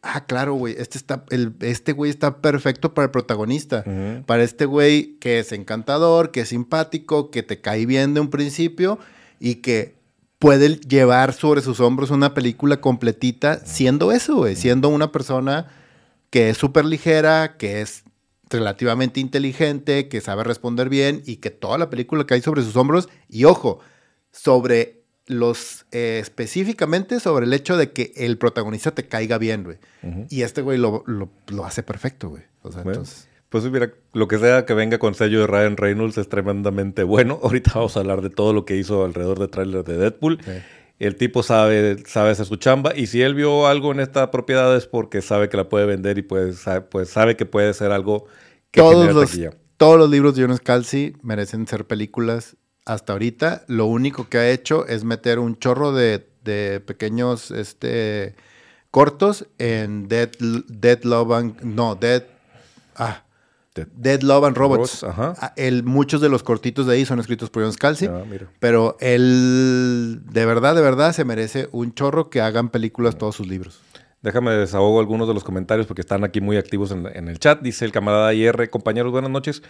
ah, 0.06 0.26
claro, 0.26 0.54
güey, 0.54 0.76
este, 0.78 0.98
está, 0.98 1.26
este 1.62 1.92
güey 1.92 2.12
está 2.12 2.42
perfecto 2.42 2.94
para 2.94 3.06
el 3.06 3.12
protagonista. 3.12 3.84
Para 4.26 4.44
este 4.44 4.66
güey 4.66 5.18
que 5.20 5.40
es 5.40 5.52
encantador, 5.52 6.32
que 6.32 6.42
es 6.42 6.50
simpático, 6.50 7.32
que 7.32 7.44
te 7.44 7.60
cae 7.60 7.86
bien 7.86 8.14
de 8.14 8.22
un 8.22 8.30
principio 8.30 9.00
y 9.40 9.56
que 9.56 9.96
puede 10.40 10.78
llevar 10.78 11.34
sobre 11.34 11.62
sus 11.62 11.80
hombros 11.80 12.12
una 12.12 12.34
película 12.34 12.80
completita 12.80 13.66
siendo 13.66 14.12
eso, 14.12 14.36
güey, 14.38 14.56
siendo 14.56 14.90
una 14.90 15.12
persona 15.12 15.68
que 16.30 16.50
es 16.50 16.58
súper 16.58 16.86
ligera, 16.86 17.58
que 17.58 17.82
es 17.82 18.04
relativamente 18.50 19.20
inteligente, 19.20 20.08
que 20.08 20.22
sabe 20.22 20.44
responder 20.44 20.90
bien 20.90 21.24
y 21.26 21.38
que 21.38 21.50
toda 21.50 21.78
la 21.78 21.90
película 21.90 22.28
cae 22.28 22.42
sobre 22.42 22.62
sus 22.62 22.76
hombros. 22.76 23.10
Y 23.28 23.46
ojo, 23.46 23.80
sobre 24.32 25.05
los 25.28 25.86
eh, 25.92 26.20
específicamente 26.22 27.20
sobre 27.20 27.46
el 27.46 27.54
hecho 27.54 27.78
de 27.78 27.92
que 27.92 28.14
el 28.16 28.38
protagonista 28.38 28.92
te 28.92 29.08
caiga 29.08 29.38
bien, 29.38 29.64
güey. 29.64 29.78
Y 30.30 30.44
este 30.44 30.62
güey 30.62 30.78
lo, 30.78 31.04
hace 31.64 31.84
perfecto, 31.84 32.30
güey. 32.30 32.44
O 32.62 32.72
sea, 32.72 32.82
entonces... 32.82 33.28
Pues 33.50 33.64
mira, 33.72 33.94
lo 34.12 34.28
que 34.28 34.38
sea 34.38 34.66
que 34.66 34.74
venga 34.74 34.98
con 35.00 35.14
sello 35.16 35.40
de 35.40 35.48
Ryan 35.48 35.78
Reynolds 35.78 36.18
es 36.18 36.28
tremendamente 36.28 37.04
bueno. 37.04 37.40
Ahorita 37.44 37.72
vamos 37.76 37.96
a 37.96 38.02
hablar 38.02 38.22
de 38.22 38.30
todo 38.30 38.54
lo 38.54 38.66
que 38.66 38.76
hizo 38.76 39.06
alrededor 39.06 39.40
del 39.40 39.50
tráiler 39.50 39.84
de 39.84 39.98
Deadpool. 39.98 40.40
El 41.00 41.16
tipo 41.16 41.44
sabe, 41.44 42.04
sabe 42.06 42.32
hacer 42.32 42.46
su 42.46 42.56
chamba 42.56 42.96
y 42.96 43.08
si 43.08 43.22
él 43.22 43.36
vio 43.36 43.68
algo 43.68 43.92
en 43.92 44.00
esta 44.00 44.32
propiedad 44.32 44.76
es 44.76 44.88
porque 44.88 45.22
sabe 45.22 45.50
que 45.50 45.58
la 45.58 45.68
puede 45.68 45.86
vender 45.86 46.18
y 46.18 46.22
pues 46.22 46.60
sabe, 46.60 46.82
pues 46.82 47.10
sabe 47.10 47.36
que 47.36 47.46
puede 47.46 47.74
ser 47.74 47.92
algo 47.92 48.26
que 48.72 48.80
todos 48.80 49.14
los, 49.14 49.40
Todos 49.78 49.98
los 49.98 50.10
libros 50.10 50.36
de 50.36 50.44
Jonas 50.44 50.62
Calci 50.62 51.14
merecen 51.22 51.68
ser 51.68 51.86
películas 51.86 52.56
hasta 52.86 53.14
ahorita 53.14 53.64
lo 53.68 53.88
único 53.88 54.30
que 54.30 54.38
ha 54.38 54.50
hecho 54.50 54.88
es 54.88 55.04
meter 55.04 55.40
un 55.40 55.58
chorro 55.58 55.92
de, 55.92 56.20
pequeños 56.86 57.52
este, 57.52 58.36
cortos 58.92 59.48
en 59.58 60.08
Dead, 60.08 60.30
Dead 60.68 61.04
Love 61.04 61.32
and... 61.32 61.62
No, 61.64 61.96
Dead... 61.96 62.24
Ah, 62.96 63.24
Dead, 63.74 64.22
Love 64.22 64.46
and 64.46 64.56
Robots. 64.56 65.04
Ah, 65.04 65.54
el, 65.58 65.84
muchos 65.84 66.22
de 66.22 66.30
los 66.30 66.44
cortitos 66.44 66.88
de 66.88 66.94
ahí 66.94 67.06
son 67.06 67.20
escritos 67.20 67.50
por 67.50 67.64
John 67.64 67.74
Scalzi. 67.74 68.06
Ah, 68.06 68.24
pero 68.60 68.96
él, 69.02 70.22
de 70.32 70.46
verdad, 70.46 70.76
de 70.76 70.82
verdad, 70.82 71.12
se 71.12 71.26
merece 71.26 71.68
un 71.74 71.94
chorro 71.94 72.30
que 72.30 72.40
hagan 72.40 72.70
películas 72.70 73.18
todos 73.18 73.36
sus 73.36 73.48
libros. 73.48 73.82
Déjame 74.26 74.50
desahogo 74.54 75.00
algunos 75.00 75.28
de 75.28 75.36
los 75.36 75.44
comentarios 75.44 75.86
porque 75.86 76.02
están 76.02 76.24
aquí 76.24 76.42
muy 76.42 76.58
activos 76.58 76.90
en, 76.90 77.06
en 77.14 77.28
el 77.28 77.38
chat. 77.38 77.62
Dice 77.62 77.86
el 77.86 77.92
camarada 77.92 78.34
IR, 78.34 78.72
compañeros, 78.72 79.12
buenas 79.12 79.30
noches. 79.30 79.62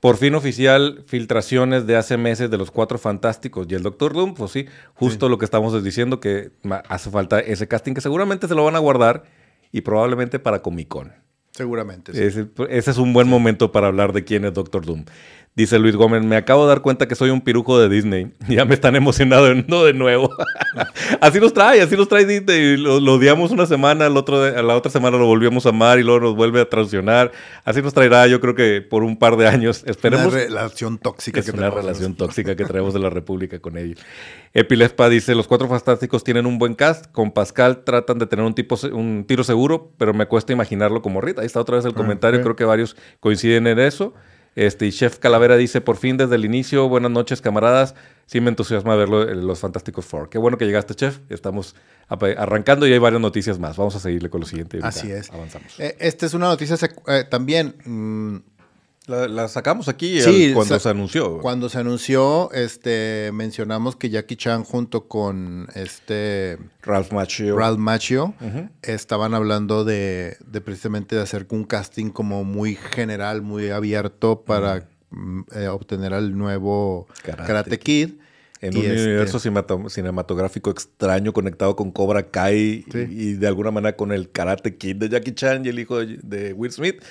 Por 0.00 0.18
fin 0.18 0.34
oficial, 0.34 1.02
filtraciones 1.06 1.86
de 1.86 1.96
hace 1.96 2.18
meses 2.18 2.50
de 2.50 2.58
los 2.58 2.70
cuatro 2.70 2.98
fantásticos 2.98 3.66
y 3.70 3.74
el 3.74 3.82
Doctor 3.82 4.12
Doom, 4.12 4.34
pues 4.34 4.50
sí, 4.50 4.66
justo 4.92 5.30
lo 5.30 5.38
que 5.38 5.46
estamos 5.46 5.82
diciendo, 5.82 6.20
que 6.20 6.50
hace 6.90 7.08
falta 7.08 7.40
ese 7.40 7.68
casting 7.68 7.94
que 7.94 8.02
seguramente 8.02 8.48
se 8.48 8.54
lo 8.54 8.66
van 8.66 8.76
a 8.76 8.80
guardar 8.80 9.22
y 9.70 9.80
probablemente 9.80 10.38
para 10.38 10.60
Comic 10.60 10.88
Con. 10.88 11.12
Seguramente. 11.52 12.12
Sí. 12.12 12.22
Ese, 12.22 12.48
ese, 12.68 12.90
es 12.90 12.98
un 12.98 13.14
buen 13.14 13.28
momento 13.28 13.72
para 13.72 13.86
hablar 13.86 14.12
de 14.12 14.24
quién 14.24 14.44
es 14.44 14.52
Doctor 14.52 14.84
Doom. 14.84 15.06
Dice 15.54 15.78
Luis 15.78 15.96
Gómez, 15.96 16.22
me 16.22 16.36
acabo 16.36 16.62
de 16.62 16.68
dar 16.68 16.80
cuenta 16.80 17.06
que 17.06 17.14
soy 17.14 17.28
un 17.28 17.42
pirujo 17.42 17.78
de 17.78 17.90
Disney. 17.90 18.32
Ya 18.48 18.64
me 18.64 18.74
están 18.74 18.96
emocionando 18.96 19.84
de 19.84 19.92
nuevo. 19.92 20.30
así 21.20 21.40
nos 21.40 21.52
trae, 21.52 21.82
así 21.82 21.94
nos 21.94 22.08
trae 22.08 22.24
Disney. 22.24 22.78
Lo, 22.78 23.00
lo, 23.00 23.14
odiamos 23.14 23.50
una 23.50 23.66
semana, 23.66 24.06
el 24.06 24.16
otro, 24.16 24.42
a 24.42 24.62
la 24.62 24.74
otra 24.74 24.90
semana 24.90 25.18
lo 25.18 25.26
volvíamos 25.26 25.66
a 25.66 25.68
amar 25.68 25.98
y 25.98 26.02
luego 26.02 26.20
nos 26.20 26.36
vuelve 26.36 26.62
a 26.62 26.68
traicionar. 26.68 27.32
Así 27.64 27.82
nos 27.82 27.92
traerá, 27.92 28.26
yo 28.26 28.40
creo 28.40 28.54
que 28.54 28.80
por 28.80 29.02
un 29.02 29.18
par 29.18 29.36
de 29.36 29.46
años. 29.46 29.84
Esperemos. 29.86 30.32
Una 30.32 30.42
relación 30.42 30.96
tóxica 30.96 31.40
es 31.40 31.50
que 31.50 31.56
una 31.56 31.68
relación 31.68 32.14
tóxica 32.14 32.56
que 32.56 32.64
traemos 32.64 32.94
de 32.94 33.00
la 33.00 33.10
República 33.10 33.58
con 33.58 33.76
ellos. 33.76 33.98
Epilespa 34.54 35.10
dice, 35.10 35.34
los 35.34 35.48
cuatro 35.48 35.68
fantásticos 35.68 36.24
tienen 36.24 36.46
un 36.46 36.58
buen 36.58 36.74
cast. 36.74 37.12
Con 37.12 37.30
Pascal 37.30 37.84
tratan 37.84 38.18
de 38.18 38.26
tener 38.26 38.44
un, 38.44 38.54
tipo, 38.54 38.78
un 38.92 39.24
tiro 39.26 39.44
seguro, 39.44 39.92
pero 39.98 40.14
me 40.14 40.26
cuesta 40.26 40.54
imaginarlo 40.54 41.02
como 41.02 41.20
Rita. 41.20 41.42
Ahí 41.42 41.46
está 41.46 41.60
otra 41.60 41.76
vez 41.76 41.84
el 41.84 41.92
comentario. 41.92 42.38
Okay. 42.38 42.44
Creo 42.44 42.56
que 42.56 42.64
varios 42.64 42.96
coinciden 43.20 43.66
en 43.66 43.78
eso. 43.78 44.14
Este, 44.54 44.86
y 44.86 44.92
Chef 44.92 45.18
Calavera 45.18 45.56
dice, 45.56 45.80
por 45.80 45.96
fin 45.96 46.16
desde 46.16 46.34
el 46.34 46.44
inicio, 46.44 46.88
buenas 46.88 47.10
noches 47.10 47.40
camaradas, 47.40 47.94
sí 48.26 48.40
me 48.40 48.50
entusiasma 48.50 48.94
verlo 48.96 49.28
en 49.28 49.46
los 49.46 49.60
Fantásticos 49.60 50.04
Four. 50.04 50.28
Qué 50.28 50.38
bueno 50.38 50.58
que 50.58 50.66
llegaste, 50.66 50.94
Chef, 50.94 51.20
estamos 51.30 51.74
arrancando 52.08 52.86
y 52.86 52.92
hay 52.92 52.98
varias 52.98 53.22
noticias 53.22 53.58
más. 53.58 53.76
Vamos 53.76 53.96
a 53.96 54.00
seguirle 54.00 54.28
con 54.28 54.40
lo 54.40 54.46
siguiente. 54.46 54.78
Así 54.82 55.10
es. 55.10 55.30
Avanzamos. 55.30 55.80
Eh, 55.80 55.96
esta 55.98 56.26
es 56.26 56.34
una 56.34 56.48
noticia 56.48 56.76
eh, 57.06 57.24
también... 57.28 57.76
Mmm, 57.84 58.51
la, 59.06 59.26
la, 59.26 59.48
sacamos 59.48 59.88
aquí 59.88 60.20
sí, 60.20 60.52
cuando 60.54 60.74
se, 60.74 60.80
se 60.80 60.88
anunció. 60.88 61.38
Cuando 61.38 61.68
se 61.68 61.78
anunció, 61.78 62.52
este, 62.52 63.30
mencionamos 63.32 63.96
que 63.96 64.10
Jackie 64.10 64.36
Chan 64.36 64.62
junto 64.62 65.08
con 65.08 65.66
este 65.74 66.58
Ralph 66.82 67.10
Macchio, 67.12 67.58
Ralph 67.58 67.78
Macchio 67.78 68.34
uh 68.40 68.44
-huh. 68.44 68.70
estaban 68.82 69.34
hablando 69.34 69.84
de, 69.84 70.36
de, 70.46 70.60
precisamente 70.60 71.16
de 71.16 71.22
hacer 71.22 71.46
un 71.50 71.64
casting 71.64 72.10
como 72.10 72.44
muy 72.44 72.76
general, 72.76 73.42
muy 73.42 73.70
abierto 73.70 74.42
para 74.42 74.76
uh 75.10 75.16
-huh. 75.16 75.60
eh, 75.60 75.68
obtener 75.68 76.14
al 76.14 76.38
nuevo 76.38 77.08
Karate, 77.24 77.46
Karate 77.46 77.78
Kid. 77.78 78.10
En 78.60 78.76
y 78.76 78.78
un 78.78 78.84
este... 78.84 79.04
universo 79.06 79.40
cinematográfico 79.88 80.70
extraño 80.70 81.32
conectado 81.32 81.74
con 81.74 81.90
Cobra 81.90 82.30
Kai 82.30 82.84
sí. 82.92 82.98
y, 83.10 83.28
y, 83.30 83.32
de 83.34 83.48
alguna 83.48 83.72
manera 83.72 83.96
con 83.96 84.12
el 84.12 84.30
Karate 84.30 84.76
Kid 84.76 84.94
de 84.98 85.08
Jackie 85.08 85.34
Chan 85.34 85.66
y 85.66 85.70
el 85.70 85.80
hijo 85.80 85.98
de, 85.98 86.20
de 86.22 86.52
Will 86.52 86.70
Smith 86.70 87.02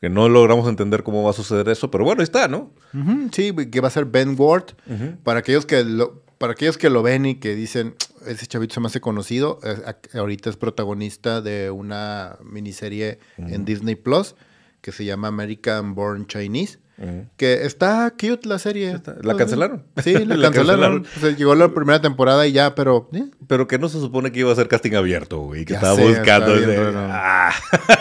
que 0.00 0.08
no 0.08 0.28
logramos 0.28 0.68
entender 0.68 1.02
cómo 1.02 1.24
va 1.24 1.30
a 1.30 1.34
suceder 1.34 1.68
eso, 1.68 1.90
pero 1.90 2.04
bueno, 2.04 2.20
ahí 2.20 2.24
está, 2.24 2.48
¿no? 2.48 2.72
Uh 2.94 2.98
-huh, 2.98 3.30
sí, 3.32 3.52
que 3.70 3.80
va 3.80 3.88
a 3.88 3.90
ser 3.90 4.04
Ben 4.04 4.36
Ward. 4.38 4.74
Uh 4.86 4.92
-huh. 4.92 5.16
Para 5.24 5.40
aquellos 5.40 5.66
que 5.66 5.82
lo, 5.84 6.22
para 6.38 6.52
aquellos 6.52 6.78
que 6.78 6.88
lo 6.88 7.02
ven 7.02 7.26
y 7.26 7.34
que 7.36 7.54
dicen, 7.56 7.94
ese 8.26 8.46
chavito 8.46 8.74
se 8.74 8.80
me 8.80 8.86
hace 8.86 9.00
conocido, 9.00 9.58
eh, 9.64 9.94
ahorita 10.14 10.50
es 10.50 10.56
protagonista 10.56 11.40
de 11.40 11.70
una 11.70 12.38
miniserie 12.44 13.18
uh 13.38 13.42
-huh. 13.42 13.54
en 13.54 13.64
Disney 13.64 13.96
Plus 13.96 14.34
que 14.80 14.92
se 14.92 15.04
llama 15.04 15.28
American 15.28 15.94
Born 15.94 16.26
Chinese. 16.26 16.78
Uh 16.98 17.04
-huh. 17.04 17.28
Que 17.36 17.64
está 17.64 18.10
cute 18.10 18.48
la 18.48 18.58
serie. 18.58 18.90
Está, 18.90 19.16
¿La 19.22 19.36
cancelaron? 19.36 19.84
Sí, 20.02 20.12
la, 20.14 20.20
la 20.36 20.50
cancelaron. 20.50 21.02
cancelaron. 21.04 21.06
O 21.16 21.20
sea, 21.20 21.36
llegó 21.36 21.54
la 21.54 21.68
primera 21.68 22.00
temporada 22.00 22.46
y 22.46 22.52
ya, 22.52 22.74
pero. 22.74 23.08
¿eh? 23.12 23.24
Pero 23.46 23.68
que 23.68 23.78
no 23.78 23.88
se 23.88 24.00
supone 24.00 24.32
que 24.32 24.40
iba 24.40 24.52
a 24.52 24.54
ser 24.56 24.68
casting 24.68 24.94
abierto, 24.94 25.38
güey. 25.38 25.64
Que 25.64 25.72
ya 25.74 25.78
estaba 25.78 25.94
sé, 25.96 26.08
buscando. 26.08 26.54
Ah. 26.96 27.52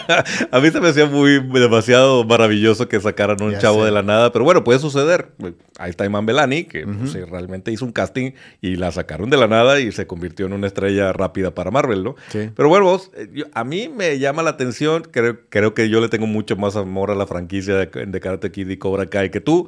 a 0.51 0.59
mí 0.59 0.69
se 0.71 0.81
me 0.81 0.89
hacía 0.89 1.05
muy 1.05 1.39
demasiado 1.39 2.23
maravilloso 2.23 2.87
que 2.87 2.99
sacaran 2.99 3.41
un 3.41 3.51
ya 3.51 3.59
chavo 3.59 3.79
sé. 3.79 3.85
de 3.85 3.91
la 3.91 4.01
nada. 4.03 4.31
Pero 4.31 4.43
bueno, 4.45 4.63
puede 4.63 4.79
suceder. 4.79 5.31
Ahí 5.77 5.91
está 5.91 6.05
Iman 6.05 6.25
Belani, 6.25 6.63
que 6.63 6.83
uh 6.85 6.89
-huh. 6.89 6.99
pues, 7.11 7.29
realmente 7.29 7.71
hizo 7.71 7.85
un 7.85 7.91
casting 7.91 8.31
y 8.61 8.77
la 8.77 8.91
sacaron 8.91 9.29
de 9.29 9.37
la 9.37 9.47
nada 9.47 9.79
y 9.79 9.91
se 9.91 10.07
convirtió 10.07 10.47
en 10.47 10.53
una 10.53 10.65
estrella 10.67 11.13
rápida 11.13 11.51
para 11.51 11.69
Marvel, 11.69 12.03
¿no? 12.03 12.15
Sí. 12.29 12.49
Pero 12.55 12.67
bueno, 12.67 12.85
vos, 12.85 13.11
eh, 13.15 13.43
a 13.53 13.63
mí 13.63 13.89
me 13.95 14.17
llama 14.17 14.41
la 14.41 14.49
atención. 14.51 15.03
Creo, 15.11 15.37
creo 15.49 15.73
que 15.75 15.87
yo 15.89 16.01
le 16.01 16.09
tengo 16.09 16.25
mucho 16.25 16.55
más 16.55 16.75
amor 16.75 17.11
a 17.11 17.15
la 17.15 17.27
franquicia 17.27 17.75
de, 17.75 18.05
de 18.07 18.19
Karate 18.19 18.51
Kid 18.51 18.69
y 18.69 18.77
Cobra 18.87 19.05
Kai 19.07 19.29
que 19.29 19.41
tú, 19.41 19.67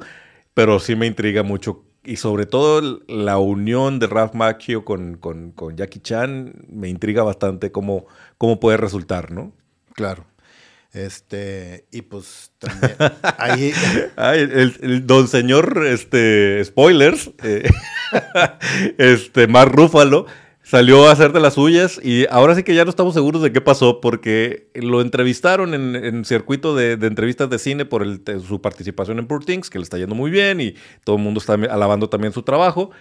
pero 0.54 0.80
sí 0.80 0.96
me 0.96 1.06
intriga 1.06 1.42
mucho. 1.42 1.84
Y 2.02 2.16
sobre 2.16 2.46
todo 2.46 3.02
la 3.06 3.36
unión 3.36 3.98
de 3.98 4.06
Ralph 4.06 4.32
Macchio 4.32 4.86
con, 4.86 5.18
con, 5.18 5.52
con, 5.52 5.76
Jackie 5.76 6.00
Chan 6.00 6.54
me 6.70 6.88
intriga 6.88 7.22
bastante 7.22 7.70
cómo, 7.70 8.06
cómo 8.38 8.58
puede 8.58 8.78
resultar, 8.78 9.30
¿no? 9.30 9.52
Claro. 9.92 10.24
Este, 10.94 11.84
y 11.92 12.00
pues 12.00 12.52
también 12.58 12.96
ahí. 13.36 13.72
Ay, 14.16 14.40
el, 14.40 14.76
el, 14.80 15.06
don 15.06 15.28
señor, 15.28 15.86
este, 15.86 16.64
spoilers, 16.64 17.30
eh, 17.44 17.68
este, 18.98 19.46
Mark 19.46 19.72
Ruffalo, 19.72 20.24
salió 20.70 21.08
a 21.08 21.12
hacer 21.12 21.32
de 21.32 21.40
las 21.40 21.54
suyas 21.54 22.00
y 22.00 22.26
ahora 22.30 22.54
sí 22.54 22.62
que 22.62 22.76
ya 22.76 22.84
no 22.84 22.90
estamos 22.90 23.12
seguros 23.12 23.42
de 23.42 23.52
qué 23.52 23.60
pasó 23.60 24.00
porque 24.00 24.70
lo 24.74 25.00
entrevistaron 25.00 25.74
en, 25.74 25.96
en 25.96 26.24
circuito 26.24 26.76
de, 26.76 26.96
de, 26.96 27.08
entrevistas 27.08 27.50
de 27.50 27.58
cine 27.58 27.84
por 27.84 28.04
el, 28.04 28.22
su 28.46 28.62
participación 28.62 29.18
en 29.18 29.26
Poor 29.26 29.44
Things, 29.44 29.68
que 29.68 29.80
le 29.80 29.82
está 29.82 29.98
yendo 29.98 30.14
muy 30.14 30.30
bien 30.30 30.60
y 30.60 30.76
todo 31.02 31.16
el 31.16 31.22
mundo 31.22 31.40
está 31.40 31.54
alabando 31.54 32.08
también 32.08 32.32
su 32.32 32.44
trabajo. 32.44 32.92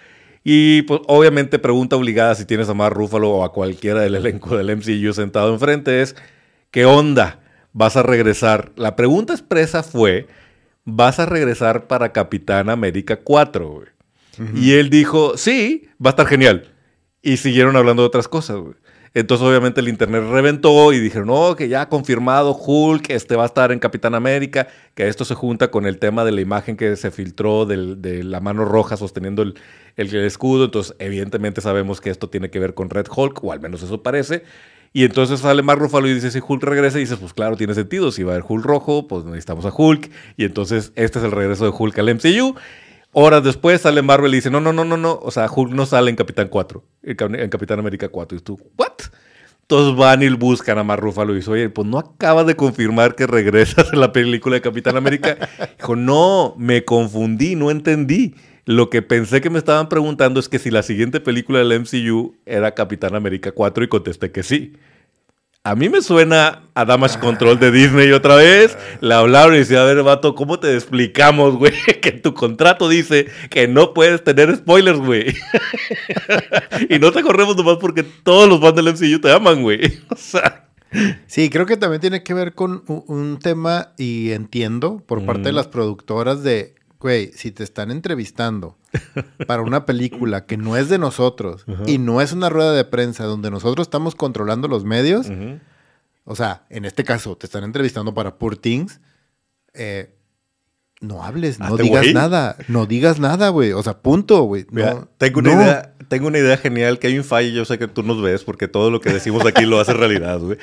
Y 0.44 0.82
pues 0.84 1.02
obviamente 1.06 1.60
pregunta 1.60 1.96
obligada 1.96 2.34
si 2.34 2.46
tienes 2.46 2.70
a 2.70 2.74
Mark 2.74 2.96
Ruffalo 2.96 3.30
o 3.30 3.44
a 3.44 3.54
cualquiera 3.54 4.02
del 4.02 4.16
elenco 4.16 4.58
del 4.58 4.76
MCU 4.76 5.14
sentado 5.14 5.54
enfrente 5.54 6.02
es, 6.02 6.16
¿qué 6.72 6.86
onda? 6.86 7.40
¿Vas 7.72 7.96
a 7.98 8.02
regresar? 8.02 8.72
La 8.78 8.96
pregunta 8.96 9.34
expresa 9.34 9.84
fue, 9.84 10.26
¿vas 10.86 11.20
a 11.20 11.28
regresar 11.28 11.86
para 11.86 12.14
Capitán 12.14 12.72
América 12.72 13.20
4? 13.24 13.68
Uh 13.70 13.84
-huh. 14.40 14.58
Y 14.58 14.74
él 14.74 14.90
dijo, 14.90 15.38
sí, 15.38 15.88
va 16.04 16.10
a 16.10 16.14
estar 16.14 16.26
genial. 16.26 16.74
Y 17.22 17.38
siguieron 17.38 17.76
hablando 17.76 18.04
de 18.04 18.08
otras 18.08 18.28
cosas. 18.28 18.58
Entonces, 19.14 19.46
obviamente, 19.46 19.82
el 19.82 19.90
internet 19.90 20.24
reventó 20.30 20.94
y 20.94 21.00
dijeron, 21.00 21.28
no, 21.28 21.56
que 21.56 21.68
ya 21.68 21.90
confirmado 21.90 22.56
Hulk 22.56 23.10
este 23.10 23.36
va 23.36 23.44
a 23.44 23.48
estar 23.48 23.72
en 23.72 23.80
Capitán 23.80 24.14
América, 24.14 24.68
que 24.94 25.08
esto 25.08 25.26
se 25.26 25.34
junta 25.34 25.72
con 25.72 25.88
el 25.88 25.98
tema 25.98 26.24
de 26.24 26.32
la 26.32 26.42
imagen 26.42 26.78
que 26.78 26.96
se 26.96 27.10
filtró 27.10 27.66
de 27.66 28.24
la 28.24 28.40
mano 28.40 28.66
roja 28.66 28.98
sosteniendo 28.98 29.42
el, 29.42 29.56
el, 29.96 30.16
escudo. 30.24 30.66
Entonces, 30.66 30.96
evidentemente 31.00 31.60
sabemos 31.62 32.02
que 32.02 32.12
esto 32.12 32.30
tiene 32.30 32.52
que 32.52 32.60
ver 32.60 32.76
con 32.76 32.90
Red 32.90 33.08
Hulk, 33.14 33.44
o 33.44 33.52
al 33.52 33.60
menos 33.60 33.82
eso 33.82 34.04
parece. 34.04 34.44
Y 34.94 35.04
entonces 35.04 35.40
sale 35.40 35.62
Mark 35.62 35.80
Ruffalo 35.80 36.08
y 36.08 36.14
dice, 36.14 36.32
si 36.32 36.40
Hulk 36.48 36.64
regresa, 36.64 36.98
y 36.98 37.02
dices, 37.02 37.18
pues 37.20 37.34
claro, 37.34 37.58
tiene 37.58 37.74
sentido. 37.74 38.12
Si 38.12 38.24
va 38.24 38.34
a 38.34 38.36
haber 38.36 38.46
Hulk 38.48 38.66
rojo, 38.66 39.08
pues 39.08 39.26
necesitamos 39.26 39.66
a 39.66 39.74
Hulk. 39.76 40.10
Y 40.38 40.46
entonces, 40.46 40.92
este 40.96 41.20
es 41.20 41.26
el 41.26 41.32
regreso 41.32 41.66
de 41.66 41.74
Hulk 41.78 41.98
al 41.98 42.16
MCU. 42.16 42.56
Horas 43.12 43.44
después 43.44 43.82
sale 43.82 44.02
Marvel 44.02 44.34
y 44.34 44.38
dice, 44.38 44.52
no, 44.52 44.62
no, 44.62 44.72
no, 44.72 44.86
no, 44.86 44.96
no, 44.96 45.20
o 45.22 45.32
sea, 45.32 45.48
Hulk 45.54 45.74
no 45.74 45.86
sale 45.86 46.10
en 46.10 46.16
Capitán 46.16 46.48
4, 46.48 46.84
en 47.04 47.50
Capitán 47.50 47.80
América 47.80 48.10
4. 48.10 48.38
Y 48.38 48.42
tú, 48.42 48.60
¿what? 48.78 48.92
Entonces 49.70 49.96
van 49.96 50.24
y 50.24 50.30
buscan 50.30 50.80
a 50.80 50.84
Mark 50.84 51.04
y 51.06 51.34
dice, 51.36 51.52
oye, 51.52 51.70
pues 51.70 51.88
no 51.88 52.00
acabas 52.00 52.48
de 52.48 52.56
confirmar 52.56 53.14
que 53.14 53.28
regresas 53.28 53.94
en 53.94 54.00
la 54.00 54.12
película 54.12 54.56
de 54.56 54.62
Capitán 54.62 54.98
América. 54.98 55.38
Dijo, 55.78 55.96
no, 55.96 56.56
me 56.58 56.86
confundí, 56.86 57.56
no 57.56 57.70
entendí. 57.70 58.34
Lo 58.66 58.90
que 58.90 59.04
pensé 59.04 59.42
que 59.42 59.52
me 59.52 59.60
estaban 59.60 59.88
preguntando 59.88 60.40
es 60.40 60.50
que 60.50 60.58
si 60.58 60.72
la 60.72 60.82
siguiente 60.82 61.20
película 61.20 61.60
del 61.60 61.82
MCU 61.82 62.36
era 62.48 62.74
Capitán 62.74 63.14
América 63.14 63.52
4 63.52 63.84
y 63.84 63.88
contesté 63.88 64.32
que 64.32 64.42
sí. 64.42 64.74
A 65.70 65.76
mí 65.76 65.88
me 65.88 66.02
suena 66.02 66.64
a 66.74 66.84
Damage 66.84 67.20
Control 67.20 67.60
de 67.60 67.70
Disney 67.70 68.12
otra 68.12 68.34
vez. 68.34 68.76
Le 69.02 69.14
hablaron 69.14 69.54
y 69.54 69.60
decía, 69.60 69.84
a 69.84 69.86
ver, 69.86 70.02
vato, 70.02 70.34
¿cómo 70.34 70.60
te 70.60 70.74
explicamos, 70.74 71.58
güey? 71.58 71.74
Que 72.02 72.12
tu 72.12 72.34
contrato 72.34 72.90
dice 72.90 73.28
que 73.52 73.68
no 73.68 73.94
puedes 73.94 74.24
tener 74.24 74.56
spoilers, 74.56 74.98
güey. 74.98 75.36
y 76.90 76.98
no 76.98 77.12
te 77.12 77.22
corremos 77.22 77.56
nomás 77.56 77.78
porque 77.78 78.02
todos 78.02 78.50
los 78.50 78.60
fans 78.60 78.78
del 78.78 78.94
MCU 78.94 79.22
te 79.22 79.32
aman, 79.32 79.62
güey. 79.62 80.00
O 80.10 80.16
sea... 80.16 80.66
Sí, 81.28 81.52
creo 81.52 81.68
que 81.68 81.78
también 81.78 82.02
tiene 82.02 82.24
que 82.24 82.34
ver 82.34 82.56
con 82.56 82.82
un 82.88 83.38
tema, 83.38 83.90
y 83.96 84.32
entiendo, 84.32 85.04
por 85.06 85.24
parte 85.24 85.42
mm. 85.42 85.44
de 85.44 85.52
las 85.52 85.68
productoras 85.68 86.42
de, 86.42 86.74
güey, 87.00 87.32
si 87.34 87.52
te 87.52 87.64
están 87.64 87.92
entrevistando 87.92 88.78
para 89.48 89.62
una 89.62 89.86
película 89.86 90.46
que 90.46 90.58
no 90.58 90.76
es 90.78 90.90
de 90.90 90.98
nosotros 90.98 91.64
uh 91.68 91.72
-huh. 91.72 91.90
y 91.90 91.98
no 91.98 92.22
es 92.22 92.34
una 92.34 92.50
rueda 92.50 92.74
de 92.74 92.84
prensa 92.84 93.24
donde 93.24 93.50
nosotros 93.50 93.88
estamos 93.88 94.16
controlando 94.16 94.68
los 94.68 94.84
medios, 94.84 95.30
uh 95.30 95.34
-huh. 95.34 95.60
o 96.26 96.36
sea, 96.36 96.66
en 96.70 96.86
este 96.86 97.04
caso 97.04 97.38
te 97.38 97.46
están 97.46 97.64
entrevistando 97.64 98.14
para 98.14 98.38
Poor 98.38 98.58
Things, 98.58 99.00
eh, 99.74 100.16
no 101.02 101.24
hables, 101.24 101.60
no 101.60 101.68
Hazte 101.68 101.84
digas 101.84 102.14
nada, 102.14 102.58
no 102.68 102.86
digas 102.86 103.20
nada, 103.20 103.50
güey, 103.50 103.72
o 103.72 103.82
sea, 103.82 104.00
punto, 104.02 104.42
güey. 104.44 104.66
No, 104.70 105.08
tengo, 105.18 105.40
una 105.40 105.56
no. 105.56 105.62
idea, 105.62 105.96
tengo 106.10 106.28
una 106.28 106.40
idea 106.40 106.58
genial 106.58 107.00
que 107.00 107.08
hay 107.08 107.18
un 107.18 107.24
fallo, 107.24 107.50
yo 107.50 107.64
sé 107.64 107.80
que 107.80 107.88
tú 107.88 108.04
nos 108.04 108.22
ves 108.22 108.44
porque 108.44 108.68
todo 108.68 108.92
lo 108.92 109.00
que 109.00 109.14
decimos 109.14 109.46
aquí 109.46 109.66
lo 109.66 109.80
hace 109.80 109.94
realidad, 109.94 110.40
güey. 110.40 110.58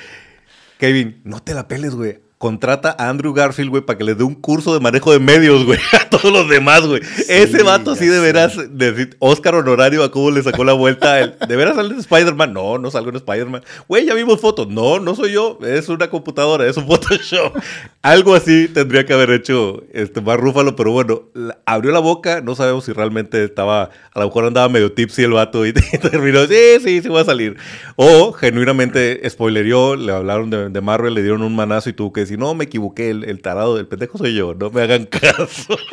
Kevin, 0.76 1.22
no 1.24 1.40
te 1.40 1.54
la 1.54 1.68
peles, 1.68 1.94
güey 1.94 2.25
contrata 2.38 2.94
a 2.98 3.08
Andrew 3.08 3.32
Garfield, 3.32 3.70
güey, 3.70 3.82
para 3.82 3.96
que 3.96 4.04
le 4.04 4.14
dé 4.14 4.22
un 4.22 4.34
curso 4.34 4.74
de 4.74 4.80
manejo 4.80 5.10
de 5.10 5.18
medios, 5.18 5.64
güey, 5.64 5.78
a 5.92 6.08
todos 6.08 6.30
los 6.30 6.48
demás, 6.48 6.86
güey. 6.86 7.00
Ese 7.28 7.62
vato 7.62 7.94
sí 7.94 8.06
de 8.06 8.20
veras, 8.20 8.56
decir, 8.76 9.16
Oscar 9.20 9.54
honorario 9.54 10.04
a 10.04 10.10
cómo 10.10 10.30
le 10.30 10.42
sacó 10.42 10.62
la 10.64 10.74
vuelta. 10.74 11.20
El, 11.20 11.34
¿De 11.48 11.56
veras 11.56 11.76
sale 11.76 11.94
en 11.94 12.00
Spider-Man? 12.00 12.52
No, 12.52 12.78
no 12.78 12.90
salgo 12.90 13.10
en 13.10 13.16
Spider-Man. 13.16 13.62
Güey, 13.88 14.06
ya 14.06 14.14
vimos 14.14 14.40
fotos. 14.40 14.68
No, 14.68 14.98
no 15.00 15.14
soy 15.14 15.32
yo, 15.32 15.58
es 15.62 15.88
una 15.88 16.08
computadora, 16.08 16.66
es 16.66 16.76
un 16.76 16.86
Photoshop. 16.86 17.54
Algo 18.02 18.34
así 18.34 18.68
tendría 18.68 19.06
que 19.06 19.14
haber 19.14 19.30
hecho 19.30 19.82
este 19.92 20.20
más 20.20 20.38
Rúfalo, 20.38 20.76
pero 20.76 20.92
bueno, 20.92 21.22
abrió 21.64 21.90
la 21.92 22.00
boca, 22.00 22.42
no 22.42 22.54
sabemos 22.54 22.84
si 22.84 22.92
realmente 22.92 23.42
estaba, 23.42 23.90
a 24.12 24.20
lo 24.20 24.26
mejor 24.26 24.44
andaba 24.44 24.68
medio 24.68 24.92
tipsy 24.92 25.22
el 25.22 25.32
vato 25.32 25.64
y, 25.64 25.72
terminó, 25.72 26.46
sí, 26.46 26.78
sí, 26.84 27.00
sí 27.00 27.08
va 27.08 27.22
a 27.22 27.24
salir. 27.24 27.56
O 27.96 28.32
genuinamente 28.32 29.28
spoilerió, 29.28 29.96
le 29.96 30.12
hablaron 30.12 30.50
de, 30.50 30.68
de 30.68 30.80
Marvel, 30.82 31.14
le 31.14 31.22
dieron 31.22 31.42
un 31.42 31.56
manazo 31.56 31.88
y 31.88 31.94
tuvo 31.94 32.12
que 32.12 32.25
si 32.26 32.36
no 32.36 32.54
me 32.54 32.64
equivoqué, 32.64 33.10
el, 33.10 33.40
tarado 33.40 33.76
del 33.76 33.86
pendejo 33.86 34.18
soy 34.18 34.34
yo, 34.34 34.54
no 34.54 34.70
me 34.70 34.82
hagan 34.82 35.06
caso. 35.06 35.76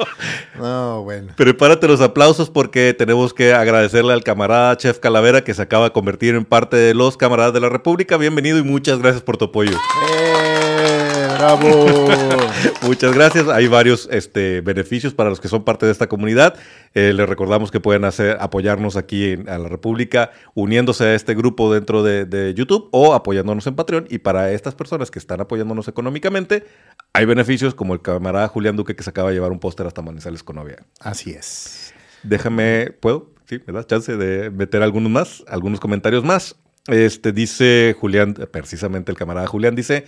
No, 0.58 1.04
bueno. 1.04 1.34
Prepárate 1.36 1.88
los 1.88 2.00
aplausos 2.00 2.50
porque 2.50 2.94
tenemos 2.94 3.34
que 3.34 3.54
agradecerle 3.54 4.14
al 4.14 4.24
camarada 4.24 4.78
Chef 4.78 5.00
Calavera 5.00 5.44
que 5.44 5.54
se 5.54 5.62
acaba 5.62 5.86
de 5.86 5.92
convertir 5.92 6.36
en 6.36 6.46
parte 6.46 6.78
de 6.78 6.94
los 6.94 7.18
camaradas 7.18 7.54
de 7.54 7.60
la 7.60 7.70
República. 7.70 8.18
Bienvenido 8.18 8.60
y 8.60 8.64
muchas 8.64 9.00
gracias 9.00 9.24
por 9.24 9.38
tu 9.38 9.46
apoyo. 9.46 9.72
¡Eh! 9.72 11.03
¡Bravo! 11.44 12.08
muchas 12.84 13.14
gracias. 13.14 13.50
Hay 13.50 13.68
varios 13.68 14.08
este, 14.10 14.62
beneficios 14.62 15.14
para 15.14 15.30
los 15.30 15.42
que 15.42 15.50
son 15.50 15.66
parte 15.66 15.86
de 15.86 15.92
esta 15.92 16.08
comunidad. 16.08 16.56
Eh, 16.94 17.12
les 17.14 17.28
recordamos 17.28 17.70
que 17.70 17.82
pueden 17.82 18.06
hacer, 18.06 18.38
apoyarnos 18.40 18.96
aquí 18.96 19.32
en 19.32 19.50
a 19.50 19.58
la 19.58 19.68
República 19.68 20.32
uniéndose 20.54 21.04
a 21.04 21.16
este 21.16 21.36
grupo 21.36 21.74
dentro 21.74 22.02
de, 22.02 22.54
YouTube 22.56 22.88
o 22.92 23.14
apoyándonos 23.14 23.68
en 23.68 23.76
Patreon. 23.76 24.08
Y 24.10 24.20
para 24.20 24.54
estas 24.54 24.74
personas 24.74 25.12
que 25.12 25.20
están 25.20 25.42
apoyándonos 25.42 25.90
económicamente, 25.90 26.64
hay 27.12 27.26
beneficios 27.26 27.76
como 27.76 27.94
el 27.94 28.02
camarada 28.02 28.48
Julián 28.48 28.78
Duque 28.78 28.96
que 28.96 29.04
se 29.04 29.10
acaba 29.10 29.28
de 29.28 29.36
llevar 29.36 29.52
un 29.52 29.60
póster 29.60 29.86
hasta 29.86 30.02
Manizales 30.02 30.44
con 30.44 30.56
novia. 30.56 30.78
Así 31.02 31.32
es. 31.32 31.94
Déjame, 32.24 32.96
¿puedo? 33.02 33.32
Sí, 33.50 33.60
me 33.68 33.74
das 33.74 33.86
chance 33.86 34.16
de 34.16 34.50
meter 34.50 34.82
algunos 34.82 35.12
más, 35.12 35.44
algunos 35.50 35.82
comentarios 35.82 36.24
más. 36.24 36.56
Este 36.88 37.34
dice 37.34 37.96
Julián, 38.00 38.34
precisamente 38.52 39.12
el 39.12 39.18
camarada 39.18 39.48
Julián 39.48 39.76
dice, 39.76 40.06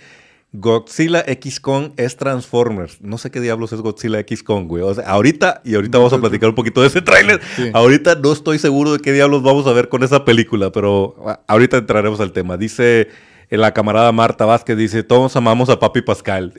Godzilla 0.58 1.22
X 1.26 1.60
Kong 1.60 1.90
es 1.96 2.16
Transformers. 2.16 3.02
No 3.02 3.18
sé 3.18 3.30
qué 3.30 3.40
diablos 3.40 3.72
es 3.72 3.80
Godzilla 3.82 4.18
X 4.20 4.42
Kong, 4.42 4.66
güey. 4.66 4.82
O 4.82 4.94
sea, 4.94 5.04
ahorita, 5.06 5.60
y 5.64 5.74
ahorita 5.74 5.98
vamos 5.98 6.14
a 6.14 6.18
platicar 6.18 6.48
un 6.48 6.54
poquito 6.54 6.80
de 6.80 6.86
ese 6.86 7.02
tráiler. 7.02 7.40
Ahorita 7.74 8.14
no 8.14 8.32
estoy 8.32 8.58
seguro 8.58 8.92
de 8.94 9.00
qué 9.00 9.12
diablos 9.12 9.42
vamos 9.42 9.66
a 9.66 9.72
ver 9.72 9.90
con 9.90 10.02
esa 10.02 10.24
película, 10.24 10.72
pero 10.72 11.14
ahorita 11.46 11.76
entraremos 11.76 12.20
al 12.20 12.32
tema. 12.32 12.56
Dice 12.56 13.08
eh, 13.50 13.56
la 13.58 13.74
camarada 13.74 14.10
Marta 14.12 14.46
Vázquez, 14.46 14.78
dice, 14.78 15.02
todos 15.02 15.36
amamos 15.36 15.68
a 15.68 15.78
Papi 15.78 16.00
Pascal. 16.00 16.54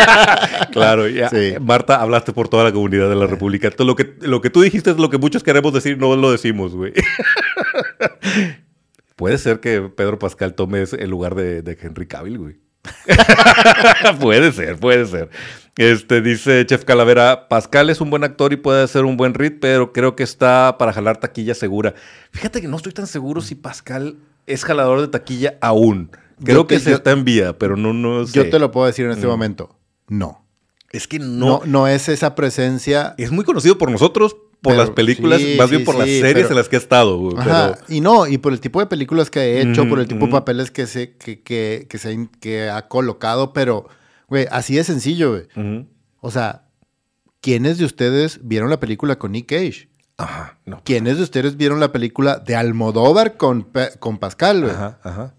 claro, 0.72 1.06
ya. 1.06 1.30
Marta, 1.60 2.00
hablaste 2.00 2.32
por 2.32 2.48
toda 2.48 2.64
la 2.64 2.72
comunidad 2.72 3.08
de 3.08 3.16
la 3.16 3.28
República. 3.28 3.70
lo, 3.78 3.94
que, 3.94 4.16
lo 4.22 4.40
que 4.40 4.50
tú 4.50 4.60
dijiste 4.60 4.90
es 4.90 4.96
lo 4.96 5.08
que 5.08 5.18
muchos 5.18 5.44
queremos 5.44 5.72
decir, 5.72 5.98
no 5.98 6.16
lo 6.16 6.32
decimos, 6.32 6.74
güey. 6.74 6.94
Puede 9.14 9.38
ser 9.38 9.60
que 9.60 9.82
Pedro 9.82 10.18
Pascal 10.18 10.54
tome 10.54 10.82
el 10.98 11.10
lugar 11.10 11.36
de, 11.36 11.62
de 11.62 11.78
Henry 11.80 12.06
Cavill, 12.08 12.38
güey. 12.38 12.69
puede 14.20 14.52
ser, 14.52 14.78
puede 14.78 15.06
ser. 15.06 15.30
Este 15.76 16.20
dice 16.20 16.64
Chef 16.66 16.84
Calavera, 16.84 17.48
Pascal 17.48 17.90
es 17.90 18.00
un 18.00 18.10
buen 18.10 18.24
actor 18.24 18.52
y 18.52 18.56
puede 18.56 18.86
ser 18.88 19.04
un 19.04 19.16
buen 19.16 19.34
rit, 19.34 19.58
pero 19.60 19.92
creo 19.92 20.16
que 20.16 20.22
está 20.22 20.76
para 20.78 20.92
jalar 20.92 21.18
taquilla 21.18 21.54
segura. 21.54 21.94
Fíjate 22.32 22.60
que 22.60 22.68
no 22.68 22.76
estoy 22.76 22.92
tan 22.92 23.06
seguro 23.06 23.40
si 23.40 23.54
Pascal 23.54 24.16
es 24.46 24.64
jalador 24.64 25.00
de 25.00 25.08
taquilla 25.08 25.56
aún. 25.60 26.10
Creo 26.44 26.66
que 26.66 26.80
se 26.80 26.92
está 26.92 27.12
en 27.12 27.24
vía, 27.24 27.58
pero 27.58 27.76
no, 27.76 27.92
no 27.92 28.26
sé. 28.26 28.32
Yo 28.32 28.50
te 28.50 28.58
lo 28.58 28.70
puedo 28.70 28.86
decir 28.86 29.04
en 29.06 29.12
este 29.12 29.26
mm. 29.26 29.30
momento. 29.30 29.76
No. 30.08 30.44
Es 30.90 31.06
que 31.06 31.18
no, 31.18 31.26
no. 31.26 31.62
No 31.66 31.88
es 31.88 32.08
esa 32.08 32.34
presencia. 32.34 33.14
Es 33.18 33.30
muy 33.30 33.44
conocido 33.44 33.78
por 33.78 33.90
nosotros, 33.90 34.36
por 34.62 34.76
las 34.76 34.90
películas, 34.90 35.40
más 35.56 35.70
bien 35.70 35.84
por 35.84 35.96
las 35.96 36.08
series 36.08 36.50
en 36.50 36.56
las 36.56 36.68
que 36.68 36.76
ha 36.76 36.78
estado. 36.78 37.34
Y 37.88 38.00
no, 38.00 38.26
y 38.26 38.38
por 38.38 38.52
el 38.52 38.60
tipo 38.60 38.80
de 38.80 38.86
películas 38.86 39.30
que 39.30 39.40
ha 39.40 39.44
hecho, 39.44 39.88
por 39.88 40.00
el 40.00 40.08
tipo 40.08 40.26
de 40.26 40.32
papeles 40.32 40.70
que 40.70 40.86
se, 40.86 41.16
que, 41.16 41.42
que, 41.42 41.86
que, 41.88 41.98
se, 41.98 42.28
que 42.40 42.68
ha 42.68 42.88
colocado, 42.88 43.52
pero, 43.52 43.88
güey, 44.28 44.46
así 44.50 44.74
de 44.74 44.84
sencillo, 44.84 45.30
güey. 45.30 45.86
O 46.20 46.30
sea, 46.30 46.66
¿quiénes 47.40 47.78
de 47.78 47.84
ustedes 47.84 48.40
vieron 48.42 48.70
la 48.70 48.80
película 48.80 49.18
con 49.18 49.32
Nick 49.32 49.46
Cage? 49.46 49.88
Ajá, 50.18 50.58
no. 50.66 50.82
¿Quiénes 50.84 51.16
de 51.16 51.22
ustedes 51.22 51.56
vieron 51.56 51.80
la 51.80 51.92
película 51.92 52.38
de 52.38 52.54
Almodóvar 52.54 53.38
con, 53.38 53.70
con 53.98 54.18
Pascal, 54.18 54.60
güey? 54.60 54.72
Ajá, 54.72 54.98
ajá. 55.02 55.34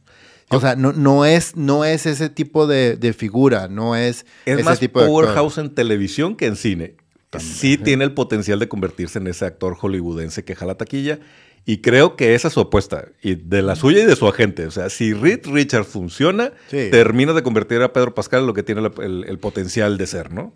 O 0.50 0.60
sea, 0.60 0.76
no, 0.76 0.92
no, 0.92 1.24
es, 1.24 1.56
no 1.56 1.86
es 1.86 2.06
ese 2.06 2.30
tipo 2.30 2.68
de, 2.68 2.98
de 2.98 3.14
figura, 3.14 3.70
no 3.70 3.96
es, 3.96 4.26
es 4.46 4.56
ese 4.56 4.64
más 4.64 4.80
tipo 4.80 5.00
de 5.00 5.08
Powerhouse 5.08 5.58
en 5.60 5.74
televisión 5.74 6.36
que 6.36 6.48
en 6.48 6.58
cine 6.58 6.98
sí 7.40 7.78
tiene 7.78 8.04
el 8.04 8.14
potencial 8.14 8.60
de 8.60 8.68
convertirse 8.68 9.20
en 9.20 9.28
ese 9.28 9.46
actor 9.46 9.76
hollywoodense 9.76 10.44
que 10.44 10.56
jala 10.56 10.76
taquilla. 10.76 11.20
Y 11.64 11.78
creo 11.78 12.16
que 12.16 12.34
esa 12.34 12.48
es 12.48 12.56
su 12.56 12.60
apuesta, 12.60 13.10
y 13.22 13.36
de 13.36 13.62
la 13.62 13.76
suya 13.76 14.02
y 14.02 14.06
de 14.06 14.16
su 14.16 14.28
agente. 14.28 14.66
O 14.66 14.72
sea, 14.72 14.90
si 14.90 15.14
Reed 15.14 15.46
Richards 15.46 15.88
funciona, 15.88 16.54
termina 16.70 17.34
de 17.34 17.44
convertir 17.44 17.84
a 17.84 17.94
Pedro 17.94 18.16
Pascal 18.16 18.42
en 18.42 18.48
lo 18.48 18.54
que 18.56 18.64
tiene 18.64 18.82
el, 18.82 19.40
potencial 19.40 19.98
de 20.00 20.08
ser, 20.08 20.34
¿no? 20.34 20.56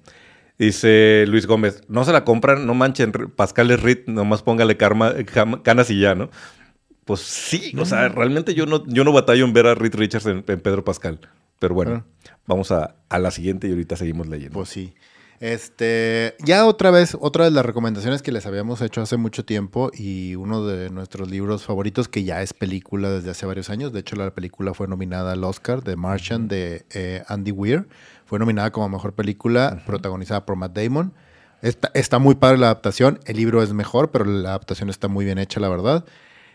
Dice 0.58 1.26
Luis 1.28 1.46
Gómez, 1.46 1.84
no 1.90 2.06
se 2.06 2.12
la 2.12 2.24
compran, 2.24 2.66
no 2.66 2.74
manchen, 2.74 3.12
Pascal 3.12 3.70
es 3.70 3.84
Reed, 3.84 4.08
nomás 4.08 4.42
póngale 4.42 4.78
karma, 4.78 5.14
canas 5.62 5.92
y 5.92 6.00
ya, 6.00 6.16
¿no? 6.16 6.32
Pues 7.04 7.20
sí, 7.20 7.74
o 7.78 7.86
sea, 7.86 8.10
realmente 8.10 8.56
yo 8.56 8.66
no, 8.66 8.84
yo 8.88 9.04
no 9.04 9.12
batallo 9.12 9.46
en 9.46 9.54
ver 9.54 9.68
a 9.68 9.76
Reed 9.76 9.94
Richards 9.94 10.26
en, 10.26 10.42
Pedro 10.42 10.84
Pascal. 10.84 11.20
Pero 11.60 11.76
bueno, 11.76 12.04
ah. 12.04 12.38
vamos 12.48 12.72
a, 12.72 12.96
a 13.10 13.20
la 13.20 13.30
siguiente 13.30 13.68
y 13.68 13.72
ahorita 13.72 13.96
seguimos 13.96 14.28
leyendo. 14.28 14.56
Pues 14.56 14.70
sí. 14.70 14.96
Este, 15.46 16.34
ya 16.44 16.66
otra 16.66 16.90
vez, 16.90 17.16
otra 17.22 17.46
de 17.46 17.52
las 17.52 17.64
recomendaciones 17.64 18.24
que 18.24 18.32
les 18.32 18.48
habíamos 18.48 18.82
hecho 18.82 19.04
hace 19.04 19.16
mucho 19.16 19.46
tiempo 19.46 19.92
y 19.94 20.34
uno 20.34 20.66
de 20.66 20.90
nuestros 20.90 21.30
libros 21.30 21.64
favoritos 21.64 22.08
que 22.08 22.24
ya 22.24 22.42
es 22.42 22.52
película 22.52 23.12
desde 23.12 23.30
hace 23.30 23.46
varios 23.46 23.70
años. 23.70 23.94
De 23.94 24.00
hecho, 24.00 24.16
la 24.16 24.34
película 24.34 24.74
fue 24.74 24.88
nominada 24.88 25.34
al 25.34 25.44
Oscar 25.44 25.84
de 25.84 25.98
Martian 25.98 26.48
de 26.48 26.88
eh, 26.96 27.24
Andy 27.28 27.52
Weir. 27.52 27.88
Fue 28.26 28.40
nominada 28.40 28.72
como 28.72 28.90
mejor 28.90 29.14
película, 29.14 29.84
protagonizada 29.86 30.48
por 30.48 30.56
Matt 30.56 30.76
Damon. 30.76 31.14
Está, 31.62 31.92
está, 31.94 32.18
muy 32.18 32.34
padre 32.34 32.58
la 32.58 32.66
adaptación. 32.66 33.20
El 33.26 33.38
libro 33.38 33.62
es 33.62 33.72
mejor, 33.72 34.10
pero 34.10 34.26
la 34.26 34.50
adaptación 34.50 34.90
está 34.90 35.10
muy 35.10 35.26
bien 35.26 35.38
hecha, 35.38 35.60
la 35.60 35.70
verdad. 35.70 36.06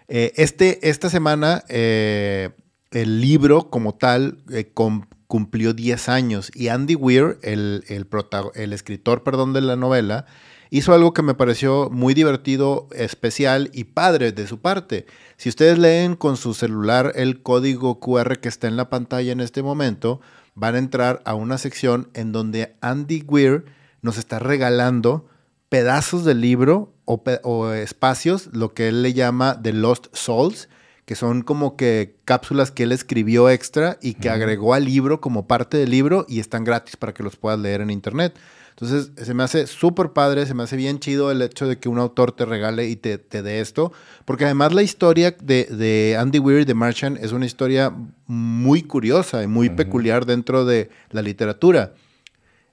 Eh, 0.09 0.33
este, 0.35 0.88
esta 0.88 1.11
semana, 1.11 1.62
eh, 1.68 2.50
el 2.90 3.20
libro 3.20 3.70
como 3.70 3.94
tal, 3.94 4.38
con 4.74 5.07
cumplió 5.31 5.75
10 5.75 6.09
años 6.09 6.51
y 6.57 6.69
Andy 6.69 6.97
Weir, 6.97 7.38
el, 7.43 7.85
el, 7.87 8.73
escritor 8.73 9.23
perdón, 9.23 9.53
de 9.53 9.61
la 9.61 9.77
novela, 9.77 10.27
hizo 10.71 10.93
algo 10.93 11.14
que 11.14 11.23
me 11.23 11.35
pareció 11.35 11.88
muy 11.88 12.14
divertido, 12.14 12.88
especial 12.90 13.71
y 13.73 13.85
padre 13.85 14.33
de 14.33 14.49
su 14.49 14.59
parte. 14.59 15.07
Si 15.37 15.49
ustedes 15.49 15.79
leen 15.79 16.16
con 16.16 16.37
su 16.37 16.53
celular 16.53 17.12
el 17.14 17.43
código 17.43 18.01
QR 18.01 18.40
que 18.40 18.49
está 18.49 18.66
en 18.66 18.77
la 18.77 18.90
pantalla 18.90 19.31
en 19.31 19.40
este 19.40 19.62
momento, 19.62 20.21
van 20.57 20.75
a 20.75 20.79
entrar 20.79 21.23
a 21.25 21.35
una 21.35 21.59
sección 21.59 22.11
en 22.14 22.33
donde 22.33 22.75
Andy 22.81 23.23
Weir 23.25 23.66
nos 24.03 24.19
está 24.19 24.40
regalando 24.40 25.29
pedazos 25.69 26.25
del 26.25 26.40
libro 26.40 26.93
o, 27.05 27.23
o 27.45 27.71
espacios, 27.71 28.49
lo 28.53 28.75
que 28.75 28.88
él 28.88 29.05
le 29.05 29.12
llama 29.12 29.62
The 29.62 29.75
Lost 29.75 30.09
Souls, 30.12 30.69
que 31.11 31.16
son 31.16 31.42
como 31.42 31.75
que 31.77 32.14
cápsulas 32.25 32.70
que 32.70 32.85
él 32.85 32.92
escribió 32.92 33.51
extra 33.51 33.99
y 34.01 34.14
que 34.14 34.31
agregó 34.31 34.75
al 34.75 34.85
libro 34.85 35.20
como 35.20 35.49
parte 35.49 35.77
del 35.77 35.90
libro 35.90 36.25
y 36.29 36.38
están 36.38 36.62
gratis 36.62 36.96
para 36.96 37.12
que 37.12 37.25
los 37.25 37.35
puedas 37.35 37.59
leer 37.59 37.81
en 37.81 37.90
internet. 37.90 38.38
Entonces, 38.68 39.11
se 39.16 39.35
me 39.35 39.42
hace 39.42 39.66
súper 39.66 40.12
padre, 40.12 40.46
se 40.46 40.55
me 40.55 40.62
hace 40.62 40.77
bien 40.77 41.01
chido 41.01 41.33
el 41.33 41.42
hecho 41.42 41.66
de 41.66 41.81
que 41.81 41.88
un 41.88 41.99
autor 41.99 42.31
te 42.31 42.44
regale 42.44 42.88
y 42.88 42.94
te, 42.94 43.18
dé 43.18 43.59
esto, 43.59 43.92
porque 44.25 44.44
además 44.44 44.73
la 44.73 44.85
historia 44.85 45.33
de, 45.33 46.16
Andy 46.16 46.38
Weir 46.38 46.64
de 46.64 46.75
Marchand 46.75 47.18
es 47.20 47.33
una 47.33 47.46
historia 47.46 47.92
muy 48.29 48.85
curiosa 48.85 49.42
y 49.42 49.49
muy 49.49 49.68
peculiar 49.68 50.27
dentro 50.27 50.64
de 50.64 50.90
la 51.11 51.23
literatura. 51.23 51.92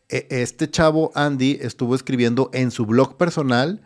E, 0.09 0.27
este 0.29 0.69
chavo, 0.69 1.11
Andy, 1.15 1.57
estuvo 1.59 1.95
escribiendo 1.95 2.51
en 2.53 2.69
su 2.69 2.85
blog 2.85 3.17
personal 3.17 3.81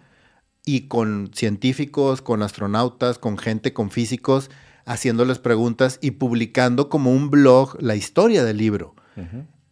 y 0.66 0.82
con 0.82 1.32
científicos, 1.34 2.22
con 2.22 2.44
astronautas, 2.44 3.18
con 3.18 3.38
gente, 3.38 3.74
con 3.74 3.90
físicos, 3.90 4.50
haciéndoles 4.86 5.40
preguntas 5.40 6.00
y 6.02 6.12
publicando 6.12 6.90
como 6.90 7.12
un 7.12 7.30
blog 7.30 7.82
la 7.82 7.96
historia 7.96 8.44
del 8.44 8.58
libro. 8.58 8.96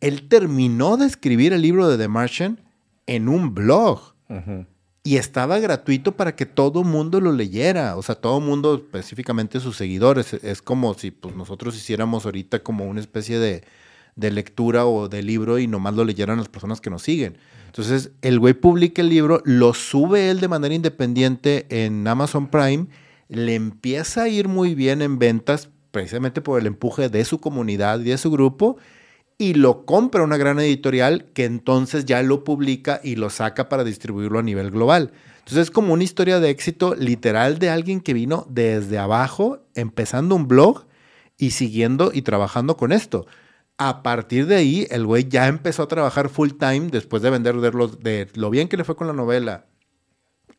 Él 0.01 0.27
terminó 0.27 0.97
de 0.97 1.05
escribir 1.05 1.53
el 1.53 1.61
libro 1.61 1.87
de 1.89 1.97
The 1.97 2.07
Martian 2.07 2.59
en 3.05 3.27
un 3.27 3.53
blog. 3.53 4.13
Y 5.03 5.15
estaba 5.15 5.59
gratuito 5.59 6.15
para 6.15 6.35
que 6.35 6.45
todo 6.45 6.83
mundo 6.83 7.19
lo 7.19 7.31
leyera. 7.31 7.95
O 7.97 8.03
sea, 8.03 8.15
todo 8.15 8.39
mundo, 8.39 8.75
específicamente 8.75 9.59
sus 9.59 9.77
seguidores. 9.77 10.33
Es 10.33 10.61
como 10.61 10.93
si 10.93 11.11
pues, 11.11 11.35
nosotros 11.35 11.75
hiciéramos 11.75 12.25
ahorita 12.25 12.59
como 12.59 12.85
una 12.85 12.99
especie 12.99 13.39
de, 13.39 13.63
de 14.19 14.31
lectura 14.31 14.85
o 14.85 15.07
de 15.07 15.23
libro 15.23 15.59
y 15.59 15.67
nomás 15.67 15.95
lo 15.95 16.03
leyeran 16.03 16.37
las 16.37 16.49
personas 16.49 16.81
que 16.81 16.89
nos 16.89 17.03
siguen. 17.03 17.37
Entonces, 17.67 18.11
el 18.21 18.39
güey 18.39 18.53
publica 18.53 19.01
el 19.01 19.09
libro, 19.09 19.41
lo 19.45 19.73
sube 19.73 20.29
él 20.29 20.39
de 20.39 20.47
manera 20.47 20.73
independiente 20.73 21.65
en 21.69 22.07
Amazon 22.07 22.47
Prime, 22.47 22.87
le 23.27 23.55
empieza 23.55 24.23
a 24.23 24.27
ir 24.27 24.47
muy 24.47 24.73
bien 24.73 25.01
en 25.01 25.19
ventas, 25.19 25.69
precisamente 25.91 26.41
por 26.41 26.59
el 26.59 26.67
empuje 26.67 27.09
de 27.09 27.23
su 27.25 27.39
comunidad 27.39 27.99
y 27.99 28.05
de 28.05 28.17
su 28.17 28.31
grupo, 28.31 28.77
y 29.37 29.53
lo 29.53 29.85
compra 29.85 30.23
una 30.23 30.37
gran 30.37 30.59
editorial 30.59 31.25
que 31.33 31.45
entonces 31.45 32.05
ya 32.05 32.21
lo 32.23 32.43
publica 32.43 32.99
y 33.03 33.15
lo 33.15 33.29
saca 33.29 33.69
para 33.69 33.83
distribuirlo 33.83 34.39
a 34.39 34.43
nivel 34.43 34.71
global. 34.71 35.11
Entonces 35.37 35.67
es 35.67 35.71
como 35.71 35.93
una 35.93 36.03
historia 36.03 36.39
de 36.39 36.49
éxito 36.49 36.93
literal 36.93 37.57
de 37.57 37.69
alguien 37.69 38.01
que 38.01 38.13
vino 38.13 38.45
desde 38.49 38.97
abajo, 38.97 39.59
empezando 39.75 40.35
un 40.35 40.47
blog 40.47 40.85
y 41.37 41.51
siguiendo 41.51 42.11
y 42.13 42.21
trabajando 42.23 42.75
con 42.77 42.91
esto. 42.91 43.27
A 43.79 44.03
partir 44.03 44.45
de 44.45 44.57
ahí, 44.57 44.87
el 44.91 45.05
güey 45.05 45.27
ya 45.29 45.47
empezó 45.47 45.83
a 45.83 45.87
trabajar 45.87 46.29
full 46.29 46.51
time 46.59 46.89
después 46.91 47.23
de 47.23 47.29
vender 47.29 47.55
de 47.55 47.71
lo, 47.71 47.87
de 47.87 48.27
lo 48.35 48.49
bien 48.49 48.67
que 48.67 48.77
le 48.77 48.83
fue 48.83 48.97
con 48.97 49.07
la 49.07 49.13
novela 49.13 49.65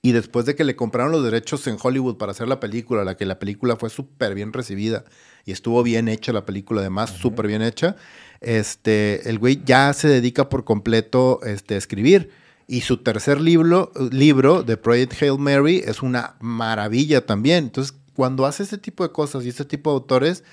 y 0.02 0.12
después 0.12 0.46
de 0.46 0.54
que 0.54 0.64
le 0.64 0.76
compraron 0.76 1.12
los 1.12 1.22
derechos 1.22 1.66
en 1.66 1.76
Hollywood 1.80 2.16
para 2.16 2.32
hacer 2.32 2.48
la 2.48 2.60
película, 2.60 3.04
la 3.04 3.16
que 3.16 3.26
la 3.26 3.38
película 3.38 3.76
fue 3.76 3.90
súper 3.90 4.34
bien 4.34 4.52
recibida 4.52 5.04
y 5.44 5.52
estuvo 5.52 5.82
bien 5.82 6.08
hecha 6.08 6.32
la 6.32 6.46
película, 6.46 6.80
además, 6.80 7.10
súper 7.10 7.46
bien 7.46 7.60
hecha, 7.60 7.96
este, 8.40 9.28
el 9.28 9.38
güey 9.38 9.62
ya 9.64 9.92
se 9.92 10.08
dedica 10.08 10.48
por 10.48 10.64
completo 10.64 11.40
este, 11.44 11.74
a 11.74 11.78
escribir. 11.78 12.30
Y 12.66 12.82
su 12.82 12.98
tercer 12.98 13.40
libro, 13.40 13.90
libro, 14.12 14.64
The 14.64 14.76
Project 14.76 15.20
Hail 15.20 15.38
Mary, 15.38 15.82
es 15.84 16.02
una 16.02 16.36
maravilla 16.40 17.26
también. 17.26 17.64
Entonces, 17.64 17.94
cuando 18.14 18.46
hace 18.46 18.62
este 18.62 18.78
tipo 18.78 19.02
de 19.02 19.12
cosas 19.12 19.44
y 19.44 19.48
este 19.48 19.64
tipo 19.64 19.90
de 19.90 19.94
autores, 19.94 20.44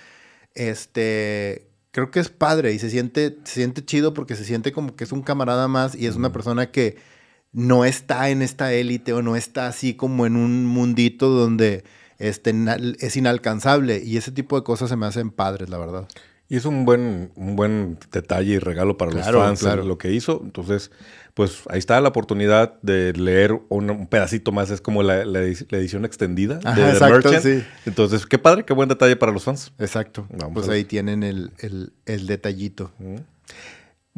este, 0.55 1.66
creo 1.97 2.11
que 2.11 2.19
es 2.19 2.29
padre 2.29 2.73
y 2.73 2.77
se 2.77 2.91
siente, 2.91 3.39
se 3.43 3.55
siente 3.55 3.83
chido 3.83 4.13
porque 4.13 4.35
se 4.35 4.45
siente 4.45 4.71
como 4.71 4.95
que 4.95 5.03
es 5.03 5.11
un 5.11 5.23
camarada 5.23 5.67
más 5.67 5.95
y 5.95 6.05
es 6.05 6.15
una 6.15 6.31
persona 6.31 6.69
que 6.69 6.95
no 7.53 7.85
está 7.85 8.29
en 8.29 8.43
esta 8.43 8.71
élite 8.71 9.13
o 9.13 9.23
no 9.23 9.35
está 9.35 9.65
así 9.65 9.95
como 9.95 10.27
en 10.27 10.35
un 10.35 10.67
mundito 10.67 11.29
donde 11.29 11.83
este, 12.19 12.53
es 12.99 13.17
inalcanzable. 13.17 14.03
Y 14.05 14.17
ese 14.17 14.31
tipo 14.31 14.55
de 14.57 14.63
cosas 14.63 14.89
se 14.89 14.95
me 14.95 15.07
hacen 15.07 15.31
padres, 15.31 15.69
la 15.69 15.79
verdad. 15.79 16.07
Y 16.49 16.55
es 16.55 16.65
un 16.65 16.85
buen, 16.85 17.31
un 17.35 17.55
buen 17.57 17.97
detalle 18.11 18.53
y 18.53 18.59
regalo 18.59 18.97
para 18.97 19.11
los 19.11 19.25
fans 19.25 19.63
lo 19.63 19.97
que 19.97 20.13
hizo. 20.13 20.41
Entonces, 20.43 20.91
pues 21.33 21.63
ahí 21.69 21.77
está 21.77 21.99
la 21.99 22.09
oportunidad 22.09 22.79
de 22.81 23.13
leer 23.13 23.59
un, 23.69 24.07
pedacito 24.07 24.51
más. 24.51 24.71
Es 24.71 24.79
como 24.79 25.03
la, 25.03 25.21
edición 25.21 26.05
extendida 26.05 26.55
de 26.55 26.89
exacto, 26.89 27.39
Sí. 27.41 27.63
Entonces, 27.85 28.25
qué 28.25 28.39
padre, 28.39 28.63
qué 28.63 28.73
buen 28.73 28.87
detalle 28.87 29.17
para 29.17 29.31
los 29.31 29.43
fans. 29.43 29.73
Exacto. 29.77 30.25
pues 30.53 30.69
ahí 30.69 30.85
tienen 30.85 31.23
el, 31.23 31.51
detallito. 32.05 32.91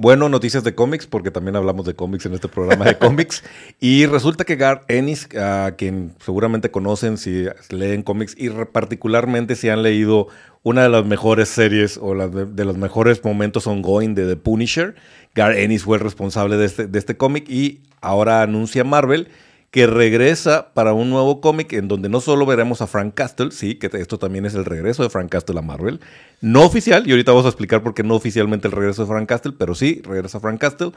Bueno, 0.01 0.29
noticias 0.29 0.63
de 0.63 0.75
cómics, 0.75 1.07
porque 1.07 1.29
también 1.29 1.57
hablamos 1.57 1.85
de 1.85 1.93
cómics 1.93 2.25
en 2.25 2.33
este 2.33 2.47
programa 2.47 2.85
de 2.85 2.97
cómics. 2.99 3.43
Y 3.81 4.05
resulta 4.05 4.45
que 4.45 4.55
Gar 4.55 4.85
Ennis, 4.87 5.27
a 5.35 5.73
quien 5.77 6.13
seguramente 6.23 6.71
conocen 6.71 7.17
si 7.17 7.47
leen 7.69 8.03
cómics 8.03 8.33
y 8.37 8.49
particularmente 8.71 9.57
si 9.57 9.67
han 9.67 9.83
leído 9.83 10.29
una 10.63 10.83
de 10.83 10.89
las 10.89 11.05
mejores 11.05 11.49
series 11.49 11.99
o 12.01 12.15
de, 12.15 12.63
los 12.63 12.77
mejores 12.77 13.21
momentos 13.25 13.67
ongoing 13.67 14.15
de 14.15 14.25
The 14.25 14.37
Punisher, 14.37 14.95
Gar 15.35 15.57
Ennis 15.57 15.83
fue 15.83 15.97
el 15.97 16.03
responsable 16.03 16.55
de 16.55 16.67
este, 16.67 16.87
de 16.87 16.97
este 16.97 17.17
cómic 17.17 17.49
y 17.49 17.81
ahora 17.99 18.41
anuncia 18.41 18.85
Marvel 18.85 19.27
que 19.71 19.85
regresa 19.85 20.73
para 20.73 20.93
un 20.93 21.09
nuevo 21.09 21.41
cómic 21.41 21.73
en 21.73 21.87
donde 21.87 22.09
no 22.09 22.21
solo 22.21 22.45
veremos 22.45 22.81
a 22.81 22.87
Frank 22.87 23.13
Castle, 23.13 23.51
sí, 23.51 23.75
que 23.75 23.89
esto 23.93 24.17
también 24.17 24.45
es 24.45 24.55
el 24.55 24.65
regreso 24.65 25.03
de 25.03 25.09
Frank 25.09 25.29
Castle 25.29 25.59
a 25.59 25.61
Marvel, 25.61 25.99
no 26.41 26.63
oficial, 26.63 27.07
y 27.07 27.11
ahorita 27.11 27.31
vamos 27.31 27.45
a 27.45 27.49
explicar 27.49 27.83
por 27.83 27.93
qué 27.93 28.03
no 28.03 28.15
oficialmente 28.15 28.67
el 28.67 28.71
regreso 28.71 29.03
de 29.03 29.09
Frank 29.09 29.29
Castle, 29.29 29.53
pero 29.57 29.75
sí, 29.75 30.01
regresa 30.03 30.39
Frank 30.39 30.59
Castle, 30.59 30.91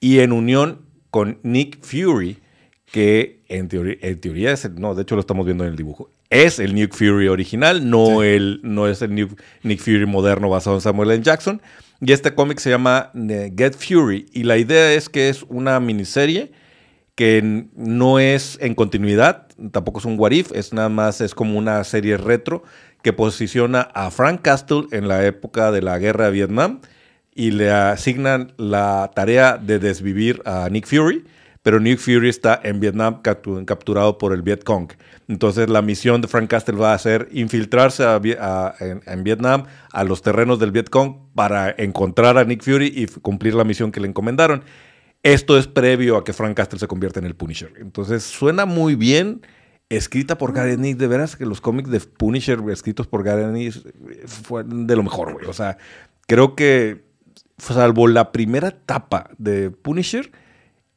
y 0.00 0.18
en 0.18 0.32
unión 0.32 0.80
con 1.10 1.38
Nick 1.42 1.82
Fury, 1.82 2.38
que 2.92 3.40
en 3.48 3.68
teoría, 3.68 3.96
en 4.02 4.20
teoría 4.20 4.52
es, 4.52 4.70
no, 4.70 4.94
de 4.94 5.02
hecho 5.02 5.14
lo 5.14 5.20
estamos 5.20 5.46
viendo 5.46 5.64
en 5.64 5.70
el 5.70 5.76
dibujo, 5.76 6.10
es 6.28 6.58
el 6.58 6.74
Nick 6.74 6.94
Fury 6.94 7.28
original, 7.28 7.88
no, 7.88 8.22
el, 8.22 8.60
no 8.62 8.86
es 8.86 9.00
el 9.00 9.14
Nick 9.62 9.80
Fury 9.80 10.04
moderno 10.04 10.50
basado 10.50 10.76
en 10.76 10.82
Samuel 10.82 11.10
L. 11.10 11.22
Jackson, 11.22 11.62
y 12.02 12.12
este 12.12 12.34
cómic 12.34 12.58
se 12.58 12.68
llama 12.68 13.12
eh, 13.14 13.50
Get 13.56 13.74
Fury, 13.74 14.26
y 14.32 14.42
la 14.42 14.58
idea 14.58 14.92
es 14.92 15.08
que 15.08 15.30
es 15.30 15.42
una 15.48 15.80
miniserie, 15.80 16.52
que 17.20 17.66
no 17.76 18.18
es 18.18 18.56
en 18.62 18.74
continuidad, 18.74 19.46
tampoco 19.72 19.98
es 19.98 20.06
un 20.06 20.18
what 20.18 20.30
if, 20.30 20.52
es 20.52 20.72
nada 20.72 20.88
más, 20.88 21.20
es 21.20 21.34
como 21.34 21.58
una 21.58 21.84
serie 21.84 22.16
retro 22.16 22.62
que 23.02 23.12
posiciona 23.12 23.82
a 23.92 24.10
Frank 24.10 24.40
Castle 24.40 24.86
en 24.90 25.06
la 25.06 25.26
época 25.26 25.70
de 25.70 25.82
la 25.82 25.98
guerra 25.98 26.24
de 26.24 26.30
Vietnam 26.30 26.80
y 27.34 27.50
le 27.50 27.70
asignan 27.70 28.54
la 28.56 29.10
tarea 29.14 29.58
de 29.58 29.78
desvivir 29.78 30.40
a 30.46 30.70
Nick 30.70 30.86
Fury, 30.86 31.26
pero 31.62 31.78
Nick 31.78 31.98
Fury 31.98 32.30
está 32.30 32.58
en 32.64 32.80
Vietnam 32.80 33.20
capturado 33.20 34.16
por 34.16 34.32
el 34.32 34.40
Viet 34.40 34.64
Cong. 34.64 34.90
Entonces 35.28 35.68
la 35.68 35.82
misión 35.82 36.22
de 36.22 36.28
Frank 36.28 36.48
Castle 36.48 36.78
va 36.78 36.94
a 36.94 36.98
ser 36.98 37.28
infiltrarse 37.32 38.02
en, 38.80 39.02
en, 39.04 39.24
Vietnam 39.24 39.64
a 39.92 40.04
los 40.04 40.22
terrenos 40.22 40.58
del 40.58 40.70
Viet 40.70 40.88
Cong 40.88 41.16
para 41.34 41.74
encontrar 41.76 42.38
a 42.38 42.44
Nick 42.44 42.62
Fury 42.62 42.90
y 42.96 43.04
cumplir 43.08 43.54
la 43.56 43.64
misión 43.64 43.92
que 43.92 44.00
le 44.00 44.08
encomendaron. 44.08 44.62
Esto 45.22 45.58
es 45.58 45.66
previo 45.66 46.16
a 46.16 46.24
que 46.24 46.32
Frank 46.32 46.56
Castle 46.56 46.78
se 46.78 46.86
convierta 46.86 47.20
en 47.20 47.26
el 47.26 47.34
Punisher. 47.34 47.72
Entonces 47.78 48.22
suena 48.22 48.64
muy 48.64 48.94
bien. 48.94 49.42
Escrita 49.90 50.38
por 50.38 50.52
Gary 50.52 50.94
de 50.94 51.06
veras 51.08 51.36
que 51.36 51.44
los 51.44 51.60
cómics 51.60 51.90
de 51.90 51.98
Punisher 52.00 52.60
escritos 52.70 53.08
por 53.08 53.24
Gary 53.24 53.42
Ennis 53.42 53.82
fueron 54.26 54.86
de 54.86 54.96
lo 54.96 55.02
mejor, 55.02 55.32
güey. 55.32 55.46
O 55.46 55.52
sea, 55.52 55.78
creo 56.28 56.54
que, 56.54 57.04
salvo 57.58 58.06
la 58.06 58.30
primera 58.30 58.68
etapa 58.68 59.30
de 59.36 59.70
Punisher, 59.70 60.30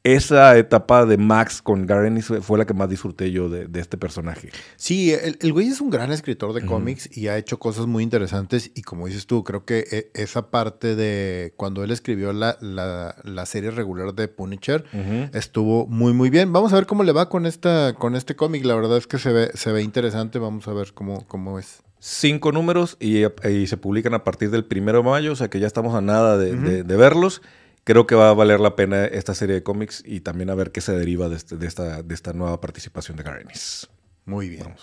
esa 0.04 0.58
etapa 0.58 1.06
de 1.06 1.16
Max 1.16 1.62
con 1.62 1.86
Garen 1.86 2.20
fue 2.20 2.58
la 2.58 2.66
que 2.66 2.74
más 2.74 2.90
disfruté 2.90 3.32
yo 3.32 3.48
de, 3.48 3.80
este 3.80 3.96
personaje. 3.96 4.50
Sí, 4.76 5.12
el, 5.12 5.52
güey 5.54 5.68
es 5.68 5.80
un 5.80 5.88
gran 5.88 6.12
escritor 6.12 6.52
de 6.52 6.64
cómics 6.64 7.08
y 7.16 7.28
ha 7.28 7.38
hecho 7.38 7.58
cosas 7.58 7.86
muy 7.86 8.02
interesantes. 8.02 8.70
Y 8.74 8.82
como 8.82 9.06
dices 9.06 9.26
tú, 9.26 9.42
creo 9.44 9.64
que 9.64 9.86
e, 9.90 10.10
esa 10.22 10.50
parte 10.50 10.94
de 10.94 11.54
cuando 11.56 11.82
él 11.82 11.90
escribió 11.90 12.34
la, 12.34 12.58
la, 12.60 13.46
serie 13.46 13.70
regular 13.70 14.14
de 14.14 14.28
Punisher 14.28 14.84
estuvo 15.32 15.86
muy, 15.86 16.12
muy 16.12 16.28
bien. 16.28 16.52
Vamos 16.52 16.74
a 16.74 16.76
ver 16.76 16.86
cómo 16.86 17.02
le 17.02 17.12
va 17.12 17.30
con, 17.30 17.46
esta, 17.46 17.94
con 17.94 18.14
este 18.14 18.36
cómic. 18.36 18.62
La 18.66 18.74
verdad 18.74 18.98
es 18.98 19.06
que 19.06 19.18
se 19.18 19.32
ve, 19.32 19.50
se 19.54 19.72
ve 19.72 19.82
interesante. 19.82 20.38
Vamos 20.38 20.68
a 20.68 20.74
ver 20.74 20.92
cómo, 20.92 21.26
cómo 21.26 21.58
es 21.58 21.82
cinco 21.98 22.52
números 22.52 22.98
y, 23.00 23.24
se 23.66 23.76
publican 23.78 24.12
a 24.12 24.22
partir 24.22 24.50
del 24.50 24.66
primero 24.66 24.98
de 24.98 25.04
mayo, 25.04 25.32
o 25.32 25.36
sea 25.36 25.48
que 25.48 25.60
ya 25.60 25.66
estamos 25.66 25.94
a 25.94 26.02
nada 26.02 26.36
de, 26.36 26.84
de 26.84 26.96
verlos 26.96 27.40
creo 27.84 28.06
que 28.06 28.14
va 28.14 28.30
a 28.30 28.34
valer 28.34 28.60
la 28.60 28.76
pena 28.76 29.04
esta 29.04 29.34
serie 29.34 29.54
de 29.56 29.62
cómics 29.62 30.02
y 30.04 30.20
también 30.20 30.50
a 30.50 30.54
ver 30.54 30.72
qué 30.72 30.80
se 30.80 30.92
deriva 30.92 31.28
de, 31.28 31.36
este, 31.36 31.56
de, 31.56 31.66
esta, 31.66 32.02
de 32.02 32.14
esta 32.14 32.32
nueva 32.32 32.60
participación 32.60 33.16
de 33.16 33.22
Garenis. 33.22 33.88
Muy 34.24 34.48
bien. 34.48 34.74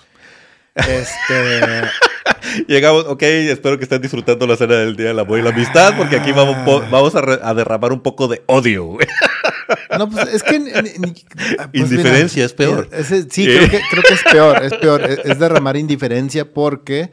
Este. 0.75 1.81
Llegamos, 2.67 3.05
ok, 3.05 3.21
espero 3.23 3.77
que 3.77 3.83
estén 3.83 4.01
disfrutando 4.01 4.47
la 4.47 4.55
cena 4.55 4.75
del 4.75 4.95
Día 4.95 5.07
del 5.07 5.19
Amor 5.19 5.39
y 5.39 5.41
la 5.41 5.49
Amistad, 5.49 5.95
porque 5.97 6.15
aquí 6.15 6.31
vamos, 6.31 6.55
ah. 6.57 6.87
vamos 6.89 7.13
a, 7.15 7.53
derramar 7.53 7.91
un 7.91 8.01
poco 8.01 8.27
de 8.27 8.43
odio. 8.47 8.97
No, 9.97 10.09
pues 10.09 10.27
es 10.33 10.43
que. 10.43 10.55
Ah, 11.57 11.69
pues 11.71 11.91
indiferencia 11.91 12.43
es 12.43 12.51
peor. 12.51 12.89
sí, 13.29 13.45
creo 13.45 13.69
que, 13.69 13.79
creo 13.89 14.03
que, 14.03 14.13
es 14.13 14.23
peor. 14.23 14.63
Es 14.63 14.73
peor. 14.73 15.01
es 15.01 15.39
derramar 15.39 15.77
indiferencia 15.77 16.51
porque. 16.51 17.09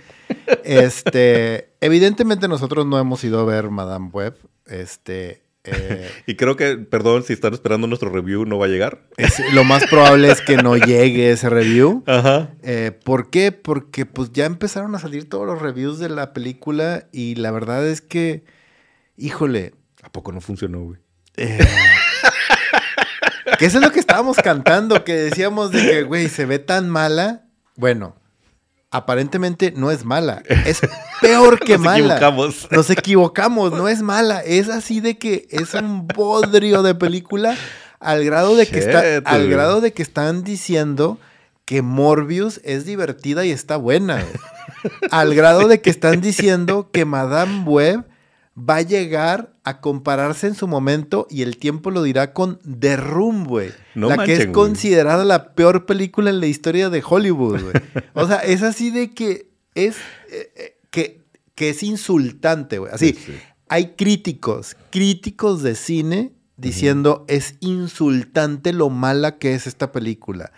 Este. 0.64 1.70
Evidentemente, 1.80 2.48
nosotros 2.48 2.84
no 2.84 2.98
hemos 2.98 3.22
ido 3.22 3.38
a 3.40 3.44
ver 3.44 3.70
Madame 3.70 4.10
Web. 4.12 4.36
Este. 4.66 5.40
Eh, 5.72 6.10
y 6.26 6.36
creo 6.36 6.56
que, 6.56 6.76
perdón, 6.76 7.22
si 7.22 7.32
están 7.32 7.54
esperando 7.54 7.86
nuestro 7.86 8.10
review, 8.10 8.44
no 8.44 8.58
va 8.58 8.66
a 8.66 8.68
llegar. 8.68 9.06
lo 9.52 9.64
más 9.64 9.86
probable 9.86 10.30
es 10.30 10.40
que 10.40 10.56
no 10.56 10.76
llegue 10.76 11.30
ese 11.30 11.48
review. 11.48 12.02
Ajá. 12.06 12.50
Eh, 12.62 12.92
¿Por 13.04 13.30
qué? 13.30 13.52
Porque 13.52 14.06
pues 14.06 14.32
ya 14.32 14.46
empezaron 14.46 14.94
a 14.94 14.98
salir 14.98 15.28
todos 15.28 15.46
los 15.46 15.60
reviews 15.60 15.98
de 15.98 16.08
la 16.08 16.32
película 16.32 17.06
y 17.12 17.36
la 17.36 17.50
verdad 17.50 17.86
es 17.86 18.00
que, 18.00 18.44
híjole. 19.16 19.74
¿A 20.02 20.10
poco 20.10 20.32
no 20.32 20.40
funcionó, 20.40 20.80
güey? 20.80 20.98
Eh, 21.36 21.58
que 23.58 23.66
eso 23.66 23.78
es 23.78 23.84
lo 23.84 23.92
que 23.92 24.00
estábamos 24.00 24.38
cantando, 24.38 25.04
que 25.04 25.14
decíamos 25.14 25.70
de 25.70 25.82
que, 25.82 26.02
güey, 26.02 26.28
se 26.28 26.46
ve 26.46 26.58
tan 26.58 26.88
mala. 26.88 27.44
Bueno, 27.76 28.16
aparentemente 28.90 29.72
no 29.76 29.90
es 29.90 30.04
mala. 30.04 30.42
Es 30.66 30.80
peor 31.20 31.58
que 31.60 31.78
mala. 31.78 31.98
Nos 31.98 32.10
equivocamos. 32.10 32.68
Nos 32.70 32.90
equivocamos, 32.90 33.72
no 33.72 33.88
es 33.88 34.02
mala. 34.02 34.40
Es 34.40 34.68
así 34.68 35.00
de 35.00 35.18
que 35.18 35.46
es 35.50 35.74
un 35.74 36.06
bodrio 36.06 36.82
de 36.82 36.94
película 36.94 37.56
al 38.00 38.24
grado 38.24 38.56
de 38.56 38.66
que 38.66 38.78
está, 38.78 39.02
al 39.24 39.48
grado 39.48 39.80
de 39.80 39.92
que 39.92 40.02
están 40.02 40.44
diciendo 40.44 41.18
que 41.64 41.82
Morbius 41.82 42.60
es 42.64 42.84
divertida 42.84 43.44
y 43.44 43.50
está 43.50 43.76
buena. 43.76 44.24
al 45.10 45.34
grado 45.34 45.68
de 45.68 45.80
que 45.80 45.90
están 45.90 46.20
diciendo 46.20 46.90
que 46.92 47.04
Madame 47.04 47.64
Web 47.64 48.04
va 48.58 48.76
a 48.76 48.82
llegar 48.82 49.52
a 49.68 49.80
compararse 49.80 50.46
en 50.46 50.54
su 50.54 50.66
momento 50.66 51.26
y 51.28 51.42
el 51.42 51.58
tiempo 51.58 51.90
lo 51.90 52.02
dirá 52.02 52.32
con 52.32 52.58
The 52.58 52.96
Room, 52.96 53.44
güey. 53.44 53.70
la 53.94 54.24
que 54.24 54.34
es 54.34 54.46
considerada 54.46 55.24
la 55.26 55.52
peor 55.54 55.84
película 55.84 56.30
en 56.30 56.40
la 56.40 56.46
historia 56.46 56.88
de 56.88 57.02
Hollywood, 57.06 57.60
güey. 57.60 57.74
O 58.14 58.26
sea, 58.26 58.38
es 58.38 58.62
así 58.62 58.90
de 58.90 59.12
que 59.12 59.50
es 59.74 59.96
eh, 60.30 60.52
eh, 60.56 60.76
que, 60.90 61.20
que 61.54 61.68
es 61.68 61.82
insultante, 61.82 62.78
güey. 62.78 62.90
Así, 62.92 63.18
hay 63.68 63.94
críticos, 63.96 64.74
críticos 64.90 65.62
de 65.62 65.74
cine 65.74 66.32
diciendo 66.56 67.26
es 67.28 67.56
insultante 67.60 68.72
lo 68.72 68.88
mala 68.88 69.36
que 69.36 69.54
es 69.54 69.66
esta 69.66 69.92
película. 69.92 70.50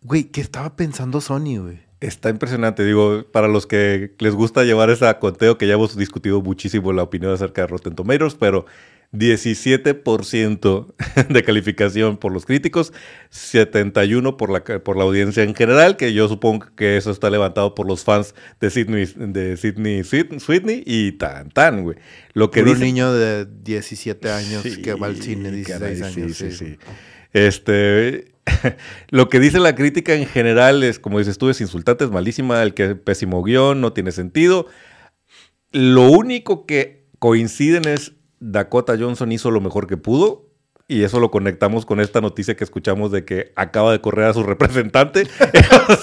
Güey, 0.00 0.24
¿qué 0.24 0.40
estaba 0.40 0.74
pensando 0.74 1.20
Sony, 1.20 1.58
güey? 1.58 1.87
Está 2.00 2.30
impresionante, 2.30 2.84
digo, 2.84 3.24
para 3.32 3.48
los 3.48 3.66
que 3.66 4.14
les 4.20 4.34
gusta 4.34 4.62
llevar 4.62 4.88
ese 4.90 5.12
conteo, 5.18 5.58
que 5.58 5.66
ya 5.66 5.74
hemos 5.74 5.96
discutido 5.96 6.40
muchísimo 6.40 6.92
la 6.92 7.02
opinión 7.02 7.32
acerca 7.32 7.62
de 7.62 7.66
Rotten 7.66 7.96
Tomatoes, 7.96 8.36
pero 8.36 8.66
17% 9.12 10.94
de 11.28 11.42
calificación 11.42 12.18
por 12.18 12.32
los 12.32 12.44
críticos, 12.44 12.92
71% 13.32 14.36
por 14.36 14.50
la, 14.50 14.62
por 14.62 14.96
la 14.96 15.04
audiencia 15.04 15.42
en 15.42 15.54
general, 15.54 15.96
que 15.96 16.12
yo 16.12 16.28
supongo 16.28 16.66
que 16.76 16.96
eso 16.96 17.10
está 17.10 17.30
levantado 17.30 17.74
por 17.74 17.86
los 17.86 18.04
fans 18.04 18.34
de 18.60 18.70
Sidney, 18.70 19.06
de 19.16 19.56
Sidney 19.56 20.04
Sweetney 20.04 20.82
y 20.86 21.12
tan 21.12 21.50
tan, 21.50 21.82
güey. 21.82 21.96
Lo 22.34 22.50
que 22.50 22.62
un 22.62 22.78
niño 22.78 23.12
de 23.12 23.46
17 23.46 24.30
años 24.30 24.62
que 24.84 24.94
va 24.94 25.06
al 25.06 25.20
cine, 25.20 25.50
16 25.50 26.02
años. 26.02 26.36
Sí, 26.36 26.50
sí, 26.50 26.52
sí. 26.52 26.78
Este, 27.32 28.32
lo 29.10 29.28
que 29.28 29.40
dice 29.40 29.58
la 29.58 29.74
crítica 29.74 30.14
en 30.14 30.26
general 30.26 30.82
es, 30.82 30.98
como 30.98 31.18
dices 31.18 31.38
tú, 31.38 31.50
es 31.50 31.60
insultante, 31.60 32.04
es 32.04 32.10
malísima, 32.10 32.62
el 32.62 32.74
que 32.74 32.94
pésimo 32.94 33.42
guion, 33.42 33.80
no 33.80 33.92
tiene 33.92 34.12
sentido. 34.12 34.66
Lo 35.72 36.10
único 36.10 36.66
que 36.66 37.06
coinciden 37.18 37.86
es 37.86 38.12
Dakota 38.40 38.96
Johnson 38.98 39.32
hizo 39.32 39.50
lo 39.50 39.60
mejor 39.60 39.86
que 39.86 39.96
pudo. 39.96 40.47
Y 40.90 41.02
eso 41.02 41.20
lo 41.20 41.30
conectamos 41.30 41.84
con 41.84 42.00
esta 42.00 42.22
noticia 42.22 42.56
que 42.56 42.64
escuchamos 42.64 43.12
de 43.12 43.26
que 43.26 43.52
acaba 43.56 43.92
de 43.92 44.00
correr 44.00 44.24
a 44.24 44.32
su 44.32 44.42
representante. 44.42 45.26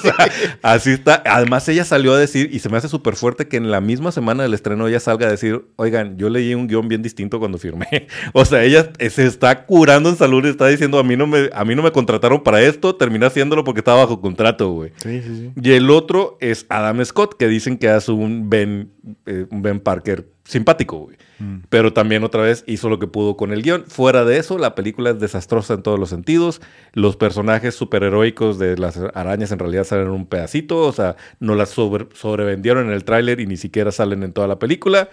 así 0.61 0.91
está. 0.91 1.23
Además, 1.25 1.67
ella 1.69 1.83
salió 1.83 2.13
a 2.13 2.19
decir, 2.19 2.51
y 2.53 2.59
se 2.59 2.69
me 2.69 2.77
hace 2.77 2.87
súper 2.87 3.15
fuerte 3.15 3.47
que 3.47 3.57
en 3.57 3.71
la 3.71 3.81
misma 3.81 4.11
semana 4.11 4.43
del 4.43 4.53
estreno 4.53 4.87
ella 4.87 4.99
salga 4.99 5.25
a 5.25 5.31
decir, 5.31 5.65
oigan, 5.77 6.19
yo 6.19 6.29
leí 6.29 6.53
un 6.53 6.67
guion 6.67 6.87
bien 6.87 7.01
distinto 7.01 7.39
cuando 7.39 7.57
firmé. 7.57 7.87
o 8.33 8.45
sea, 8.45 8.63
ella 8.63 8.91
se 9.09 9.25
está 9.25 9.65
curando 9.65 10.09
en 10.09 10.17
salud 10.17 10.45
y 10.45 10.49
está 10.49 10.67
diciendo, 10.67 10.99
a 10.99 11.03
mí 11.03 11.17
no 11.17 11.25
me, 11.25 11.49
a 11.51 11.65
mí 11.65 11.73
no 11.73 11.81
me 11.81 11.91
contrataron 11.91 12.43
para 12.43 12.61
esto, 12.61 12.95
terminé 12.95 13.25
haciéndolo 13.25 13.63
porque 13.63 13.79
estaba 13.79 14.01
bajo 14.01 14.21
contrato, 14.21 14.69
güey. 14.69 14.91
Sí, 14.97 15.19
sí, 15.23 15.35
sí. 15.35 15.51
Y 15.63 15.71
el 15.71 15.89
otro 15.89 16.37
es 16.41 16.67
Adam 16.69 17.03
Scott, 17.03 17.37
que 17.39 17.47
dicen 17.47 17.79
que 17.79 17.89
hace 17.89 18.11
un 18.11 18.51
Ben, 18.51 18.91
eh, 19.25 19.45
un 19.51 19.61
ben 19.61 19.79
Parker 19.79 20.27
simpático, 20.43 20.97
güey. 20.97 21.17
Mm. 21.39 21.57
Pero 21.69 21.93
también 21.93 22.23
otra 22.23 22.41
vez 22.41 22.63
hizo 22.67 22.89
lo 22.89 22.99
que 22.99 23.07
pudo 23.07 23.37
con 23.37 23.51
el 23.51 23.61
guion. 23.61 23.85
Fuera 23.87 24.25
de 24.25 24.37
eso, 24.37 24.57
la 24.57 24.75
película 24.75 25.11
es 25.11 25.19
desastrosa 25.19 25.75
en 25.75 25.83
todos 25.83 25.99
los 25.99 26.09
sentidos. 26.09 26.61
Los 26.93 27.15
personajes 27.15 27.75
superheroicos 27.75 28.57
de 28.59 28.77
las 28.77 28.97
arañas 29.13 29.51
en 29.51 29.59
realidad 29.59 29.83
salen 29.83 30.07
en 30.07 30.13
un 30.13 30.25
pedacito. 30.25 30.79
O 30.79 30.91
sea, 30.91 31.15
no 31.39 31.55
las 31.55 31.69
sobrevendieron 31.69 32.87
en 32.87 32.93
el 32.93 33.03
tráiler 33.03 33.39
y 33.39 33.47
ni 33.47 33.57
siquiera 33.57 33.91
salen 33.91 34.23
en 34.23 34.33
toda 34.33 34.47
la 34.47 34.59
película. 34.59 35.09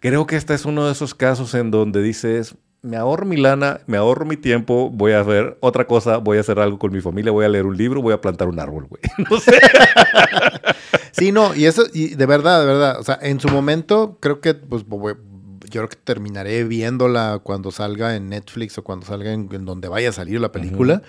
Creo 0.00 0.26
que 0.26 0.36
este 0.36 0.54
es 0.54 0.64
uno 0.64 0.86
de 0.86 0.92
esos 0.92 1.14
casos 1.14 1.54
en 1.54 1.70
donde 1.70 2.02
dices, 2.02 2.56
me 2.86 2.96
ahorro 2.96 3.26
mi 3.26 3.36
lana, 3.36 3.80
me 3.86 3.96
ahorro 3.96 4.24
mi 4.24 4.36
tiempo, 4.36 4.90
voy 4.90 5.12
a 5.12 5.22
ver 5.22 5.58
otra 5.60 5.86
cosa, 5.86 6.18
voy 6.18 6.38
a 6.38 6.40
hacer 6.40 6.60
algo 6.60 6.78
con 6.78 6.92
mi 6.92 7.00
familia, 7.00 7.32
voy 7.32 7.44
a 7.44 7.48
leer 7.48 7.66
un 7.66 7.76
libro, 7.76 8.00
voy 8.00 8.14
a 8.14 8.20
plantar 8.20 8.48
un 8.48 8.60
árbol, 8.60 8.86
güey. 8.88 9.02
No 9.30 9.40
sé. 9.40 9.58
Sí, 11.12 11.32
no, 11.32 11.54
y 11.54 11.64
eso, 11.64 11.82
y 11.92 12.14
de 12.14 12.26
verdad, 12.26 12.60
de 12.60 12.66
verdad, 12.66 13.00
o 13.00 13.02
sea, 13.02 13.18
en 13.20 13.40
su 13.40 13.48
momento 13.48 14.18
creo 14.20 14.40
que, 14.40 14.54
pues, 14.54 14.84
yo 14.84 15.80
creo 15.80 15.88
que 15.88 15.96
terminaré 15.96 16.62
viéndola 16.64 17.40
cuando 17.42 17.72
salga 17.72 18.14
en 18.14 18.28
Netflix 18.28 18.78
o 18.78 18.84
cuando 18.84 19.06
salga 19.06 19.32
en, 19.32 19.48
donde 19.64 19.88
vaya 19.88 20.10
a 20.10 20.12
salir 20.12 20.40
la 20.40 20.52
película. 20.52 21.02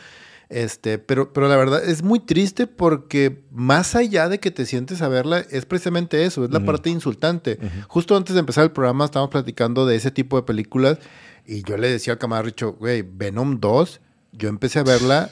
Este, 0.49 0.97
pero, 0.97 1.33
pero 1.33 1.49
la 1.49 1.57
verdad 1.57 1.83
es 1.83 2.03
muy 2.03 2.21
triste 2.21 2.67
porque 2.67 3.43
más 3.51 3.95
allá 3.95 4.29
de 4.29 4.39
que 4.39 4.49
te 4.49 4.65
sientes 4.65 5.01
a 5.01 5.09
verla, 5.09 5.39
es 5.51 5.65
precisamente 5.65 6.23
eso, 6.23 6.45
es 6.45 6.51
la 6.51 6.61
parte 6.61 6.89
insultante. 6.89 7.59
Justo 7.89 8.15
antes 8.15 8.33
de 8.33 8.39
empezar 8.39 8.63
el 8.63 8.71
programa 8.71 9.05
estábamos 9.05 9.31
platicando 9.31 9.85
de 9.85 9.97
ese 9.97 10.09
tipo 10.09 10.37
de 10.37 10.43
películas 10.43 10.99
y 11.47 11.63
yo 11.63 11.77
le 11.77 11.89
decía 11.89 12.13
a 12.13 12.17
Camarricho, 12.17 12.73
güey, 12.73 13.03
Venom 13.03 13.59
2, 13.59 14.01
yo 14.33 14.49
empecé 14.49 14.79
a 14.79 14.83
verla 14.83 15.31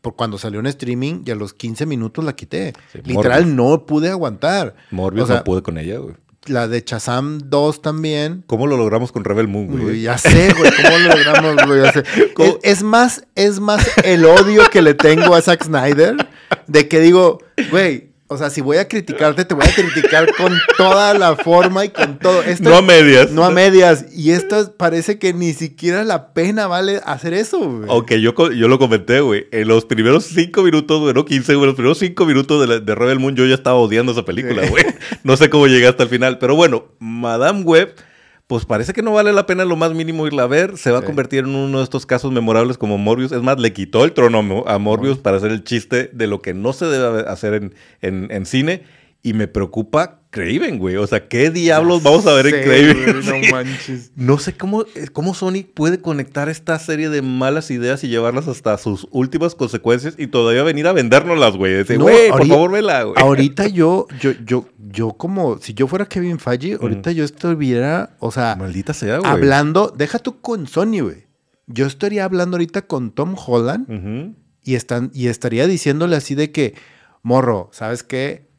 por 0.00 0.16
cuando 0.16 0.38
salió 0.38 0.60
en 0.60 0.66
streaming 0.66 1.22
y 1.26 1.30
a 1.30 1.34
los 1.34 1.52
15 1.52 1.86
minutos 1.86 2.24
la 2.24 2.34
quité. 2.34 2.72
Literal, 3.04 3.54
no 3.54 3.84
pude 3.84 4.08
aguantar. 4.08 4.74
Morbius 4.90 5.28
no 5.28 5.44
pude 5.44 5.62
con 5.62 5.76
ella, 5.76 5.98
güey. 5.98 6.14
La 6.46 6.68
de 6.68 6.82
Chazam 6.82 7.38
2 7.44 7.82
también. 7.82 8.44
¿Cómo 8.46 8.66
lo 8.66 8.78
logramos 8.78 9.12
con 9.12 9.24
Rebel 9.24 9.46
Moon, 9.46 9.66
güey? 9.66 10.00
ya 10.00 10.16
sé, 10.16 10.54
güey. 10.54 10.70
¿Cómo 10.82 10.98
lo 10.98 11.08
logramos, 11.16 11.66
güey? 11.66 11.82
Ya 11.82 11.92
sé. 11.92 12.02
Es, 12.62 12.82
más, 12.82 13.26
es 13.34 13.60
más 13.60 13.86
el 14.04 14.24
odio 14.24 14.62
que 14.70 14.80
le 14.80 14.94
tengo 14.94 15.34
a 15.34 15.42
Zack 15.42 15.64
Snyder 15.64 16.16
de 16.66 16.88
que 16.88 17.00
digo, 17.00 17.40
güey, 17.70 18.09
o 18.32 18.36
sea, 18.38 18.48
si 18.48 18.60
voy 18.60 18.76
a 18.76 18.86
criticarte, 18.86 19.44
te 19.44 19.54
voy 19.54 19.66
a 19.66 19.74
criticar 19.74 20.32
con 20.36 20.56
toda 20.78 21.14
la 21.14 21.34
forma 21.34 21.84
y 21.84 21.88
con 21.88 22.16
todo. 22.20 22.44
no 22.60 22.76
a 22.76 22.80
medias. 22.80 23.32
No 23.32 23.44
a 23.44 23.50
medias. 23.50 24.06
Y 24.14 24.30
esto 24.30 24.72
parece 24.76 25.18
que 25.18 25.34
ni 25.34 25.52
siquiera 25.52 26.04
la 26.04 26.32
pena 26.32 26.68
vale 26.68 27.00
hacer 27.04 27.34
eso, 27.34 27.58
güey. 27.58 27.86
Ok, 27.88 28.12
yo, 28.12 28.32
yo 28.52 28.68
lo 28.68 28.78
comenté, 28.78 29.20
güey. 29.20 29.48
En 29.50 29.66
los 29.66 29.84
primeros 29.84 30.26
cinco 30.26 30.62
minutos, 30.62 31.00
güey, 31.00 31.12
no 31.12 31.24
15, 31.24 31.56
güey, 31.56 31.66
los 31.66 31.74
primeros 31.74 31.98
cinco 31.98 32.24
minutos 32.24 32.68
de, 32.68 32.78
de 32.78 32.94
Rebel 32.94 33.18
Moon, 33.18 33.34
yo 33.34 33.44
ya 33.46 33.54
estaba 33.54 33.78
odiando 33.78 34.12
esa 34.12 34.24
película, 34.24 34.64
güey. 34.68 34.84
No 35.24 35.36
sé 35.36 35.50
cómo 35.50 35.66
llegué 35.66 35.88
hasta 35.88 36.04
el 36.04 36.08
final. 36.08 36.38
Pero 36.38 36.54
bueno, 36.54 36.84
Madame 37.00 37.62
Web 37.62 37.96
pues 38.50 38.64
parece 38.64 38.92
que 38.92 39.00
no 39.00 39.12
vale 39.12 39.32
la 39.32 39.46
pena 39.46 39.64
lo 39.64 39.76
más 39.76 39.94
mínimo 39.94 40.26
irla 40.26 40.42
a 40.42 40.48
ver. 40.48 40.76
Se 40.76 40.90
va 40.90 40.98
a 40.98 41.02
convertir 41.02 41.44
en 41.44 41.54
uno 41.54 41.78
de 41.78 41.84
estos 41.84 42.04
casos 42.04 42.32
memorables 42.32 42.78
como 42.78 42.98
Morbius. 42.98 43.30
Es 43.30 43.42
más, 43.42 43.60
le 43.60 43.72
quitó 43.72 44.04
el 44.04 44.12
trono 44.12 44.64
a 44.66 44.76
Morbius 44.78 45.18
para 45.18 45.36
hacer 45.36 45.52
el 45.52 45.62
chiste 45.62 46.10
de 46.12 46.26
lo 46.26 46.42
que 46.42 46.52
no 46.52 46.72
se 46.72 46.86
debe 46.86 47.20
hacer 47.28 47.54
en, 47.54 47.72
en 48.00 48.46
cine. 48.46 48.82
Y 49.22 49.34
me 49.34 49.46
preocupa 49.46 50.20
Craven, 50.30 50.78
güey. 50.78 50.96
O 50.96 51.06
sea, 51.06 51.26
¿qué 51.26 51.50
diablos 51.50 52.02
vamos 52.04 52.24
a 52.26 52.32
ver 52.34 52.46
en 52.46 52.62
Craven? 52.62 53.20
no 53.26 53.48
manches. 53.50 54.12
No 54.14 54.38
sé 54.38 54.52
cómo, 54.52 54.82
eh, 54.94 55.08
cómo 55.12 55.34
Sony 55.34 55.64
puede 55.74 56.00
conectar 56.00 56.48
esta 56.48 56.78
serie 56.78 57.08
de 57.08 57.20
malas 57.20 57.70
ideas 57.70 58.04
y 58.04 58.08
llevarlas 58.08 58.46
hasta 58.46 58.78
sus 58.78 59.08
últimas 59.10 59.56
consecuencias 59.56 60.14
y 60.16 60.28
todavía 60.28 60.62
venir 60.62 60.86
a 60.86 60.92
vendérnoslas, 60.92 61.56
güey. 61.56 61.72
Decir, 61.72 61.98
güey, 61.98 62.30
por 62.30 62.46
favor, 62.46 62.70
vela, 62.70 63.02
güey. 63.02 63.16
Ahorita 63.20 63.66
yo, 63.66 64.06
yo, 64.20 64.32
yo, 64.44 64.66
yo 64.90 65.12
como, 65.12 65.58
si 65.58 65.74
yo 65.74 65.86
fuera 65.86 66.06
Kevin 66.06 66.38
Feige, 66.38 66.78
ahorita 66.80 67.12
yo 67.12 67.24
estuviera, 67.24 68.16
o 68.18 68.30
sea... 68.30 68.56
Maldita 68.56 68.92
sea, 68.94 69.18
güey. 69.18 69.30
Hablando, 69.30 69.92
deja 69.96 70.18
tú 70.18 70.40
con 70.40 70.66
Sony, 70.66 71.00
güey. 71.02 71.26
Yo 71.66 71.86
estaría 71.86 72.24
hablando 72.24 72.56
ahorita 72.56 72.82
con 72.82 73.12
Tom 73.12 73.36
Holland 73.36 74.34
y, 74.62 74.74
están, 74.74 75.10
y 75.14 75.28
estaría 75.28 75.66
diciéndole 75.66 76.16
así 76.16 76.34
de 76.34 76.50
que, 76.50 76.74
morro, 77.22 77.68
¿sabes 77.72 78.02
qué? 78.02 78.50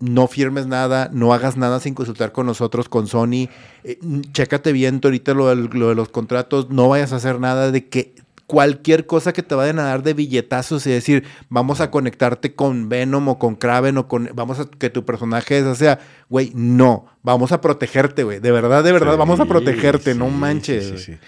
no 0.00 0.28
firmes 0.28 0.66
nada, 0.66 1.10
no 1.12 1.32
hagas 1.32 1.56
nada 1.56 1.80
sin 1.80 1.94
consultar 1.94 2.32
con 2.32 2.46
nosotros, 2.46 2.88
con 2.88 3.06
Sony, 3.06 3.48
eh, 3.84 3.98
chécate 4.32 4.72
bien 4.72 5.00
ahorita 5.02 5.34
lo, 5.34 5.54
de 5.54 5.94
los 5.94 6.08
contratos, 6.08 6.70
no 6.70 6.88
vayas 6.88 7.12
a 7.12 7.16
hacer 7.16 7.40
nada 7.40 7.70
de 7.72 7.88
que 7.88 8.14
cualquier 8.48 9.04
cosa 9.04 9.34
que 9.34 9.42
te 9.42 9.54
vayan 9.54 9.78
a 9.78 9.84
dar 9.84 10.02
de 10.02 10.14
billetazos 10.14 10.86
y 10.86 10.90
decir, 10.90 11.24
vamos 11.50 11.82
a 11.82 11.90
conectarte 11.90 12.54
con 12.54 12.88
Venom 12.88 13.28
o 13.28 13.38
con 13.38 13.56
Kraven 13.56 13.98
o 13.98 14.08
con, 14.08 14.30
vamos 14.34 14.58
a 14.58 14.64
que 14.64 14.88
tu 14.88 15.04
personaje 15.04 15.58
es, 15.58 15.64
o 15.64 15.74
sea, 15.74 16.00
güey, 16.30 16.50
no, 16.54 17.04
vamos 17.22 17.52
a 17.52 17.60
protegerte, 17.60 18.24
güey, 18.24 18.40
de 18.40 18.50
verdad, 18.50 18.82
de 18.82 18.92
verdad, 18.92 19.18
vamos 19.18 19.38
a 19.38 19.44
protegerte, 19.44 20.14
no 20.14 20.30
manches. 20.30 21.04
Sí, 21.04 21.18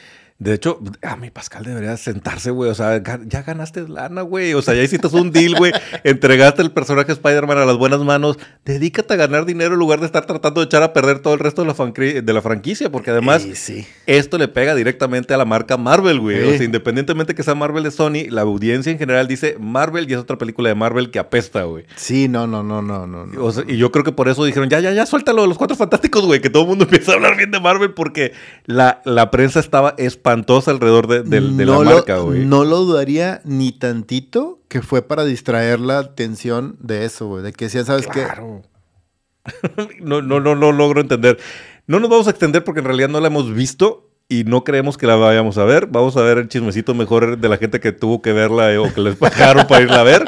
de 0.40 0.54
hecho, 0.54 0.80
a 1.02 1.16
mi 1.16 1.28
Pascal 1.28 1.64
debería 1.64 1.98
sentarse, 1.98 2.50
güey. 2.50 2.70
O 2.70 2.74
sea, 2.74 3.02
ya 3.26 3.42
ganaste 3.42 3.86
lana, 3.86 4.22
güey. 4.22 4.54
O 4.54 4.62
sea, 4.62 4.72
ya 4.72 4.82
hiciste 4.82 5.06
un 5.08 5.32
deal, 5.32 5.54
güey. 5.54 5.70
Entregaste 6.02 6.62
el 6.62 6.70
personaje 6.70 7.12
Spider-Man 7.12 7.58
a 7.58 7.66
las 7.66 7.76
buenas 7.76 8.00
manos. 8.00 8.38
Dedícate 8.64 9.12
a 9.12 9.16
ganar 9.18 9.44
dinero 9.44 9.74
en 9.74 9.78
lugar 9.78 10.00
de 10.00 10.06
estar 10.06 10.24
tratando 10.24 10.62
de 10.62 10.64
echar 10.64 10.82
a 10.82 10.94
perder 10.94 11.18
todo 11.18 11.34
el 11.34 11.40
resto 11.40 11.62
de 11.62 11.68
la, 11.68 12.22
de 12.22 12.32
la 12.32 12.40
franquicia. 12.40 12.90
Porque 12.90 13.10
además, 13.10 13.46
esto 14.06 14.38
le 14.38 14.48
pega 14.48 14.74
directamente 14.74 15.34
a 15.34 15.36
la 15.36 15.44
marca 15.44 15.76
Marvel, 15.76 16.20
güey. 16.20 16.42
O 16.42 16.56
sea, 16.56 16.64
independientemente 16.64 17.34
que 17.34 17.42
sea 17.42 17.54
Marvel 17.54 17.84
de 17.84 17.90
Sony, 17.90 18.30
la 18.30 18.40
audiencia 18.40 18.90
en 18.90 18.98
general 18.98 19.28
dice 19.28 19.58
Marvel 19.60 20.08
y 20.08 20.14
es 20.14 20.18
otra 20.18 20.38
película 20.38 20.70
de 20.70 20.74
Marvel 20.74 21.10
que 21.10 21.18
apesta, 21.18 21.64
güey. 21.64 21.84
Sí, 21.96 22.28
no, 22.28 22.46
no, 22.46 22.62
no, 22.62 22.80
no, 22.80 23.06
no. 23.06 23.26
y 23.68 23.76
yo 23.76 23.92
creo 23.92 24.04
que 24.04 24.12
por 24.12 24.30
eso 24.30 24.42
dijeron, 24.46 24.70
ya, 24.70 24.80
ya, 24.80 24.94
ya, 24.94 25.04
suéltalo 25.04 25.42
de 25.42 25.48
los 25.48 25.58
cuatro 25.58 25.76
fantásticos, 25.76 26.24
güey. 26.24 26.40
Que 26.40 26.48
todo 26.48 26.62
el 26.62 26.68
mundo 26.70 26.84
empieza 26.90 27.12
a 27.12 27.16
hablar 27.16 27.36
bien 27.36 27.50
de 27.50 27.60
Marvel 27.60 27.92
porque 27.92 28.32
la, 28.64 29.02
la 29.04 29.30
prensa 29.30 29.60
estaba 29.60 29.94
espantada 29.98 30.29
espantosa 30.30 30.70
alrededor 30.70 31.06
de, 31.06 31.40
la 31.40 31.78
marca, 31.78 32.18
güey. 32.18 32.44
No 32.44 32.64
lo 32.64 32.78
dudaría 32.78 33.40
ni 33.44 33.72
tantito 33.72 34.60
que 34.68 34.82
fue 34.82 35.02
para 35.02 35.24
distraer 35.24 35.80
la 35.80 35.98
atención 35.98 36.76
de 36.80 37.04
eso, 37.04 37.26
güey. 37.26 37.42
De 37.42 37.52
que 37.52 37.68
ya 37.68 37.84
¿sabes 37.84 38.06
claro. 38.06 38.62
no, 40.00 40.22
no, 40.22 40.40
no, 40.40 40.54
no 40.54 40.72
logro 40.72 41.00
entender. 41.00 41.38
No 41.86 41.98
nos 41.98 42.10
vamos 42.10 42.26
a 42.26 42.30
extender 42.30 42.62
porque 42.62 42.80
en 42.80 42.86
realidad 42.86 43.08
no 43.08 43.20
la 43.20 43.28
hemos 43.28 43.52
visto 43.52 44.09
y 44.30 44.44
no 44.44 44.62
creemos 44.62 44.96
que 44.96 45.08
la 45.08 45.16
vayamos 45.16 45.58
a 45.58 45.64
ver. 45.64 45.88
Vamos 45.88 46.16
a 46.16 46.22
ver 46.22 46.38
el 46.38 46.48
chismecito 46.48 46.94
mejor 46.94 47.36
de 47.36 47.48
la 47.48 47.56
gente 47.56 47.80
que 47.80 47.90
tuvo 47.90 48.22
que 48.22 48.32
verla 48.32 48.72
eh, 48.72 48.78
o 48.78 48.94
que 48.94 49.00
les 49.00 49.16
pagaron 49.18 49.66
para 49.66 49.82
irla 49.82 50.00
a 50.00 50.04
ver. 50.04 50.24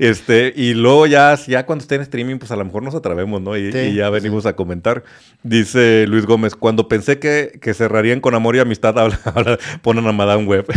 Este, 0.00 0.52
y 0.56 0.74
luego 0.74 1.06
ya, 1.06 1.36
ya 1.46 1.64
cuando 1.64 1.82
esté 1.82 1.94
en 1.94 2.00
streaming, 2.00 2.38
pues 2.38 2.50
a 2.50 2.56
lo 2.56 2.64
mejor 2.64 2.82
nos 2.82 2.96
atrevemos, 2.96 3.40
¿no? 3.40 3.56
Y, 3.56 3.94
ya 3.94 4.10
venimos 4.10 4.44
a 4.44 4.56
comentar. 4.56 5.04
Dice 5.44 6.04
Luis 6.08 6.26
Gómez, 6.26 6.56
cuando 6.56 6.88
pensé 6.88 7.20
que, 7.20 7.56
que 7.62 7.74
cerrarían 7.74 8.20
con 8.20 8.34
amor 8.34 8.56
y 8.56 8.58
amistad, 8.58 8.98
ahora, 8.98 9.58
ponen 9.82 10.06
a 10.08 10.12
Madame 10.12 10.46
Web. 10.46 10.66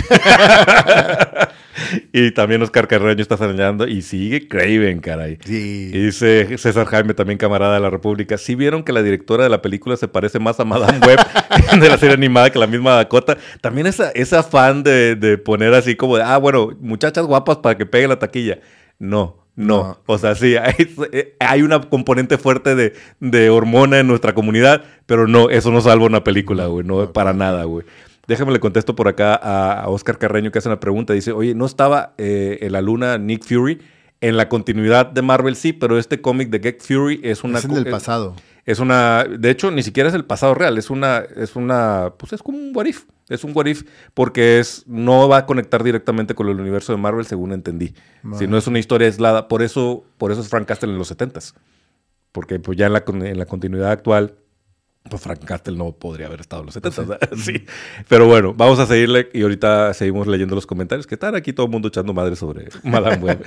y 2.13 2.31
también 2.31 2.61
Oscar 2.61 2.87
Carreño 2.87 3.21
está 3.21 3.37
señalando 3.37 3.87
y 3.87 4.01
sigue 4.01 4.47
Craven, 4.47 4.99
caray. 4.99 5.37
Sí. 5.45 5.91
Y 5.93 6.05
dice 6.05 6.57
César 6.57 6.85
Jaime, 6.87 7.13
también 7.13 7.37
camarada 7.37 7.75
de 7.75 7.79
la 7.79 7.89
República. 7.89 8.37
¿Sí 8.37 8.55
vieron 8.55 8.83
que 8.83 8.93
la 8.93 9.03
directora 9.03 9.43
de 9.43 9.49
la 9.49 9.61
película 9.61 9.97
se 9.97 10.07
parece 10.07 10.39
más 10.39 10.59
a 10.59 10.65
Madame 10.65 10.99
Web 11.05 11.19
de 11.79 11.89
la 11.89 11.97
serie 11.97 12.15
animada 12.15 12.49
que 12.49 12.59
la 12.59 12.67
misma 12.67 12.95
Dakota? 12.95 13.37
También 13.61 13.87
esa, 13.87 14.11
esa 14.11 14.43
fan 14.43 14.83
de, 14.83 15.15
de 15.15 15.37
poner 15.37 15.73
así 15.73 15.95
como 15.95 16.17
de, 16.17 16.23
ah, 16.23 16.37
bueno, 16.37 16.69
muchachas 16.79 17.25
guapas 17.25 17.57
para 17.57 17.77
que 17.77 17.85
pegue 17.85 18.07
la 18.07 18.19
taquilla. 18.19 18.59
No, 18.99 19.43
No. 19.55 19.99
O 20.05 20.17
sea, 20.17 20.35
sí, 20.35 20.55
hay, 21.39 21.61
una 21.61 21.81
componente 21.81 22.37
fuerte 22.37 22.75
de, 22.75 22.93
de, 23.19 23.49
hormona 23.49 23.99
en 23.99 24.07
nuestra 24.07 24.33
comunidad, 24.33 24.83
pero 25.05 25.27
no, 25.27 25.49
eso 25.49 25.71
no 25.71 25.81
salva 25.81 26.05
una 26.05 26.23
película, 26.23 26.67
güey. 26.67 26.85
No, 26.85 27.11
para 27.13 27.33
nada, 27.33 27.63
güey. 27.63 27.85
Déjame 28.27 28.51
le 28.51 28.59
contesto 28.59 28.93
por 28.95 29.07
acá 29.07 29.35
a, 29.35 29.87
Oscar 29.89 30.17
Carreño 30.17 30.51
que 30.51 30.59
hace 30.59 30.67
una 30.67 30.81
pregunta. 30.81 31.13
Dice, 31.13 31.31
oye, 31.31 31.55
¿no 31.55 31.65
estaba 31.65 32.13
eh, 32.17 32.59
en 32.61 32.73
la 32.73 32.81
luna 32.81 33.17
Nick 33.17 33.45
Fury? 33.45 33.79
En 34.19 34.35
la 34.35 34.49
continuidad 34.49 35.05
de 35.05 35.21
Marvel 35.21 35.55
sí, 35.55 35.71
pero 35.73 35.97
este 35.97 36.21
cómic 36.21 36.49
de 36.49 36.59
Get 36.59 36.81
Fury 36.81 37.21
es 37.23 37.43
una... 37.43 37.59
Es 37.59 37.65
en 37.65 37.77
el 37.77 37.85
pasado. 37.85 38.35
Es 38.65 38.79
una... 38.79 39.23
De 39.23 39.49
hecho, 39.49 39.71
ni 39.71 39.81
siquiera 39.81 40.09
es 40.09 40.15
el 40.15 40.25
pasado 40.25 40.55
real. 40.55 40.77
Es 40.77 40.89
una... 40.89 41.19
Es 41.19 41.55
una... 41.55 42.13
Pues 42.17 42.33
es 42.33 42.43
como 42.43 42.57
un 42.57 42.75
what 42.75 42.87
if. 42.87 43.05
Es 43.29 43.45
un 43.45 43.51
what 43.55 43.67
if 43.67 43.83
porque 44.13 44.59
es, 44.59 44.83
no 44.87 45.29
va 45.29 45.37
a 45.37 45.45
conectar 45.45 45.83
directamente 45.83 46.35
con 46.35 46.49
el 46.49 46.59
universo 46.59 46.91
de 46.91 46.97
Marvel, 46.97 47.25
según 47.25 47.53
entendí. 47.53 47.93
Si 48.37 48.47
no 48.47 48.57
es 48.57 48.67
una 48.67 48.79
historia 48.79 49.07
aislada. 49.07 49.47
Por 49.47 49.61
eso, 49.61 50.03
por 50.17 50.31
eso 50.33 50.41
es 50.41 50.49
Frank 50.49 50.67
Castle 50.67 50.91
en 50.91 50.97
los 50.97 51.15
70s. 51.15 51.53
Porque 52.33 52.59
pues 52.59 52.77
ya 52.77 52.87
en 52.87 52.93
la, 52.93 53.03
en 53.07 53.37
la 53.37 53.45
continuidad 53.45 53.91
actual 53.91 54.35
pues 55.09 55.21
Frank 55.21 55.43
Castle 55.43 55.77
no 55.77 55.91
podría 55.91 56.27
haber 56.27 56.41
estado 56.41 56.61
en 56.61 56.67
los 56.67 56.73
70, 56.75 57.19
sí. 57.37 57.65
Pero 58.07 58.27
bueno, 58.27 58.53
vamos 58.53 58.79
a 58.79 58.85
seguirle 58.85 59.29
y 59.33 59.41
ahorita 59.41 59.93
seguimos 59.93 60.27
leyendo 60.27 60.55
los 60.55 60.65
comentarios 60.65 61.07
que 61.07 61.15
están 61.15 61.35
aquí 61.35 61.53
todo 61.53 61.65
el 61.65 61.71
mundo 61.71 61.87
echando 61.87 62.13
madre 62.13 62.35
sobre 62.35 62.69
Madame 62.83 63.17
Web. 63.17 63.45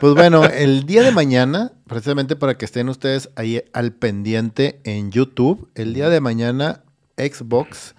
pues 0.00 0.14
bueno, 0.14 0.44
el 0.52 0.84
día 0.86 1.02
de 1.02 1.12
mañana, 1.12 1.72
precisamente 1.86 2.36
para 2.36 2.56
que 2.56 2.64
estén 2.64 2.88
ustedes 2.88 3.30
ahí 3.36 3.62
al 3.72 3.92
pendiente 3.92 4.80
en 4.84 5.10
YouTube, 5.10 5.68
el 5.74 5.94
día 5.94 6.08
de 6.08 6.20
mañana 6.20 6.82
Xbox 7.16 7.94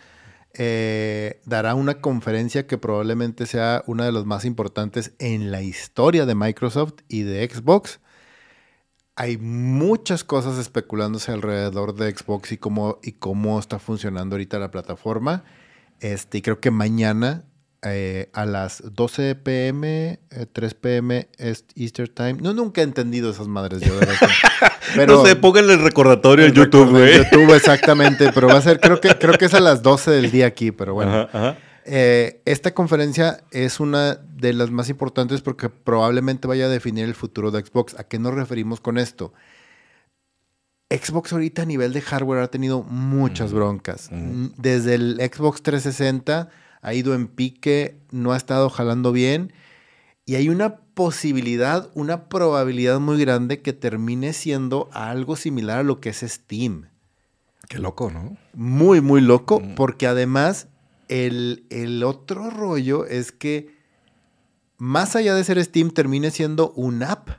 eh, 0.53 1.41
dará 1.45 1.75
una 1.75 2.01
conferencia 2.01 2.67
que 2.67 2.77
probablemente 2.77 3.45
sea 3.45 3.83
una 3.85 4.05
de 4.05 4.11
las 4.11 4.25
más 4.25 4.45
importantes 4.45 5.13
en 5.19 5.51
la 5.51 5.61
historia 5.61 6.25
de 6.25 6.35
Microsoft 6.35 6.95
y 7.07 7.21
de 7.21 7.47
Xbox 7.47 7.99
hay 9.19 9.37
muchas 9.37 10.23
cosas 10.23 10.57
especulándose 10.57 11.33
alrededor 11.33 11.93
de 11.93 12.09
Xbox 12.09 12.53
y 12.53 12.57
cómo, 12.57 12.99
y 13.03 13.11
cómo 13.11 13.59
está 13.59 13.77
funcionando 13.77 14.35
ahorita 14.35 14.59
la 14.59 14.71
plataforma. 14.71 15.43
Este, 15.99 16.37
y 16.37 16.41
creo 16.41 16.61
que 16.61 16.71
mañana 16.71 17.43
eh, 17.81 18.29
a 18.31 18.45
las 18.45 18.81
12 18.81 19.35
pm, 19.35 20.21
3 20.53 20.73
pm 20.73 21.27
Easter 21.75 22.07
Time. 22.07 22.35
No, 22.35 22.53
nunca 22.53 22.79
he 22.79 22.85
entendido 22.85 23.29
esas 23.29 23.49
madres 23.49 23.81
yo. 23.81 23.91
pero, 24.95 25.17
no 25.17 25.25
sé, 25.25 25.35
pónganle 25.35 25.73
el 25.73 25.81
recordatorio 25.81 26.45
en 26.45 26.53
YouTube, 26.53 26.89
güey. 26.89 27.17
YouTube, 27.17 27.53
exactamente. 27.53 28.31
Pero 28.31 28.47
va 28.47 28.55
a 28.55 28.61
ser, 28.61 28.79
creo 28.79 29.01
que, 29.01 29.09
creo 29.17 29.37
que 29.37 29.45
es 29.45 29.53
a 29.53 29.59
las 29.59 29.83
12 29.83 30.11
del 30.11 30.31
día 30.31 30.45
aquí, 30.45 30.71
pero 30.71 30.93
bueno. 30.93 31.27
ajá. 31.33 31.57
Eh, 31.91 32.41
esta 32.45 32.73
conferencia 32.73 33.41
es 33.51 33.79
una 33.79 34.19
de 34.39 34.53
las 34.53 34.71
más 34.71 34.89
importantes 34.89 35.41
porque 35.41 35.69
probablemente 35.69 36.47
vaya 36.47 36.65
a 36.65 36.69
definir 36.69 37.05
el 37.05 37.15
futuro 37.15 37.51
de 37.51 37.65
Xbox. 37.65 37.95
¿A 37.99 38.05
qué 38.05 38.19
nos 38.19 38.33
referimos 38.33 38.79
con 38.79 38.97
esto? 38.97 39.33
Xbox 40.89 41.33
ahorita 41.33 41.63
a 41.63 41.65
nivel 41.65 41.93
de 41.93 42.01
hardware 42.01 42.41
ha 42.41 42.47
tenido 42.47 42.83
muchas 42.83 43.53
broncas. 43.53 44.09
Desde 44.57 44.95
el 44.95 45.17
Xbox 45.17 45.61
360 45.61 46.49
ha 46.81 46.93
ido 46.93 47.13
en 47.13 47.27
pique, 47.27 47.99
no 48.11 48.31
ha 48.31 48.37
estado 48.37 48.69
jalando 48.69 49.11
bien 49.11 49.53
y 50.25 50.35
hay 50.35 50.49
una 50.49 50.77
posibilidad, 50.93 51.89
una 51.93 52.29
probabilidad 52.29 52.99
muy 52.99 53.19
grande 53.19 53.61
que 53.61 53.73
termine 53.73 54.33
siendo 54.33 54.89
algo 54.93 55.35
similar 55.35 55.79
a 55.79 55.83
lo 55.83 55.99
que 55.99 56.09
es 56.09 56.19
Steam. 56.19 56.89
Qué 57.67 57.77
loco, 57.77 58.09
¿no? 58.09 58.37
Muy, 58.53 58.99
muy 58.99 59.21
loco, 59.21 59.61
porque 59.75 60.07
además 60.07 60.67
el, 61.07 62.03
otro 62.05 62.49
rollo 62.49 63.05
es 63.05 63.31
que 63.31 63.78
más 64.79 65.15
allá 65.15 65.35
de 65.35 65.43
ser 65.43 65.63
Steam, 65.63 65.91
termine 65.91 66.31
siendo 66.31 66.71
un 66.71 67.03
app 67.03 67.29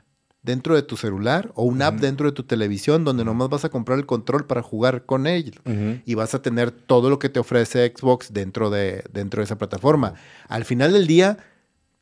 dentro 0.43 0.75
de 0.75 0.81
tu 0.81 0.97
celular 0.97 1.51
o 1.55 1.63
un 1.63 1.81
app 1.81 1.99
dentro 1.99 2.27
de 2.27 2.31
tu 2.31 2.43
televisión 2.43 3.03
donde 3.03 3.23
nomás 3.23 3.49
vas 3.49 3.65
a 3.65 3.69
comprar 3.69 3.99
el 3.99 4.05
control 4.05 4.47
para 4.47 4.63
jugar 4.63 5.05
con 5.05 5.27
él 5.27 5.59
y 6.05 6.15
vas 6.15 6.33
a 6.33 6.41
tener 6.41 6.71
todo 6.71 7.09
lo 7.09 7.19
que 7.19 7.29
te 7.29 7.39
ofrece 7.39 7.93
Xbox 7.95 8.33
dentro 8.33 8.69
de, 8.69 9.03
dentro 9.11 9.41
de 9.41 9.45
esa 9.45 9.57
plataforma. 9.57 10.15
Al 10.47 10.65
final 10.65 10.93
del 10.93 11.05
día 11.05 11.37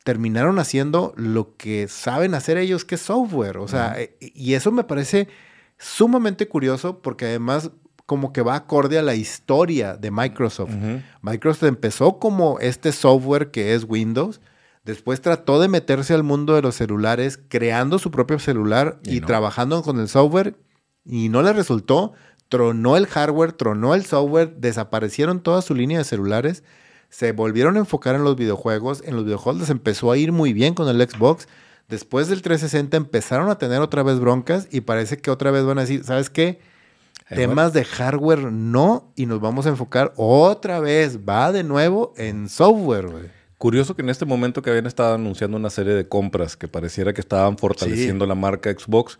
terminaron 0.04 0.58
haciendo 0.58 1.12
lo 1.16 1.56
que 1.56 1.86
saben 1.88 2.34
hacer 2.34 2.56
ellos, 2.56 2.84
que 2.84 2.94
es 2.94 3.02
software. 3.02 3.58
O 3.58 3.68
sea, 3.68 3.96
y 4.20 4.54
eso 4.54 4.72
me 4.72 4.84
parece 4.84 5.28
sumamente 5.78 6.48
curioso 6.48 7.00
porque 7.00 7.26
además 7.26 7.70
como 8.06 8.32
que 8.32 8.42
va 8.42 8.56
acorde 8.56 8.98
a 8.98 9.02
la 9.02 9.14
historia 9.14 9.96
de 9.96 10.10
Microsoft. 10.10 10.72
Microsoft 11.22 11.62
empezó 11.64 12.18
como 12.18 12.58
este 12.58 12.90
software 12.92 13.50
que 13.50 13.74
es 13.74 13.84
Windows, 13.88 14.40
después 14.90 15.20
trató 15.20 15.60
de 15.60 15.68
meterse 15.68 16.12
al 16.12 16.22
mundo 16.22 16.54
de 16.54 16.62
los 16.62 16.74
celulares, 16.74 17.40
creando 17.48 17.98
su 17.98 18.10
propio 18.10 18.38
celular 18.38 19.00
y, 19.02 19.20
trabajando 19.20 19.82
con 19.82 19.98
el 19.98 20.08
software, 20.08 20.56
y 21.04 21.28
no 21.30 21.42
le 21.42 21.52
resultó. 21.52 22.12
Tronó 22.48 22.96
el 22.96 23.06
hardware, 23.06 23.52
tronó 23.52 23.94
el 23.94 24.04
software, 24.04 24.56
desaparecieron 24.56 25.40
toda 25.40 25.62
su 25.62 25.74
línea 25.74 25.98
de 25.98 26.04
celulares, 26.04 26.64
se 27.08 27.32
volvieron 27.32 27.76
a 27.76 27.80
enfocar 27.80 28.14
en 28.14 28.24
los 28.24 28.36
videojuegos. 28.36 29.02
En 29.06 29.16
los 29.16 29.24
videojuegos 29.24 29.60
les 29.60 29.70
empezó 29.70 30.12
a 30.12 30.16
ir 30.16 30.32
muy 30.32 30.52
bien 30.52 30.74
con 30.74 30.88
el 30.88 31.08
Xbox. 31.08 31.48
Después 31.88 32.28
del 32.28 32.42
360 32.42 32.96
empezaron 32.96 33.50
a 33.50 33.58
tener 33.58 33.80
otra 33.80 34.02
vez 34.02 34.20
broncas 34.20 34.68
y 34.70 34.82
parece 34.82 35.18
que 35.18 35.30
otra 35.30 35.50
vez 35.50 35.64
van 35.64 35.78
a 35.78 35.82
decir, 35.82 36.04
¿sabes 36.04 36.30
qué? 36.30 36.60
Temas 37.28 37.72
de 37.72 37.84
hardware 37.84 38.50
no, 38.52 39.12
y 39.14 39.26
nos 39.26 39.40
vamos 39.40 39.66
a 39.66 39.68
enfocar 39.70 40.12
otra 40.16 40.80
vez, 40.80 41.18
va 41.18 41.52
de 41.52 41.62
nuevo 41.62 42.12
en 42.16 42.48
software, 42.48 43.06
güey. 43.06 43.39
Curioso 43.60 43.94
que 43.94 44.00
en 44.00 44.08
este 44.08 44.24
momento 44.24 44.62
que 44.62 44.70
habían 44.70 44.86
estado 44.86 45.16
anunciando 45.16 45.58
una 45.58 45.68
serie 45.68 45.92
de 45.92 46.08
compras 46.08 46.56
que 46.56 46.66
pareciera 46.66 47.12
que 47.12 47.20
estaban 47.20 47.58
fortaleciendo 47.58 48.24
la 48.24 48.34
marca 48.34 48.72
Xbox, 48.72 49.18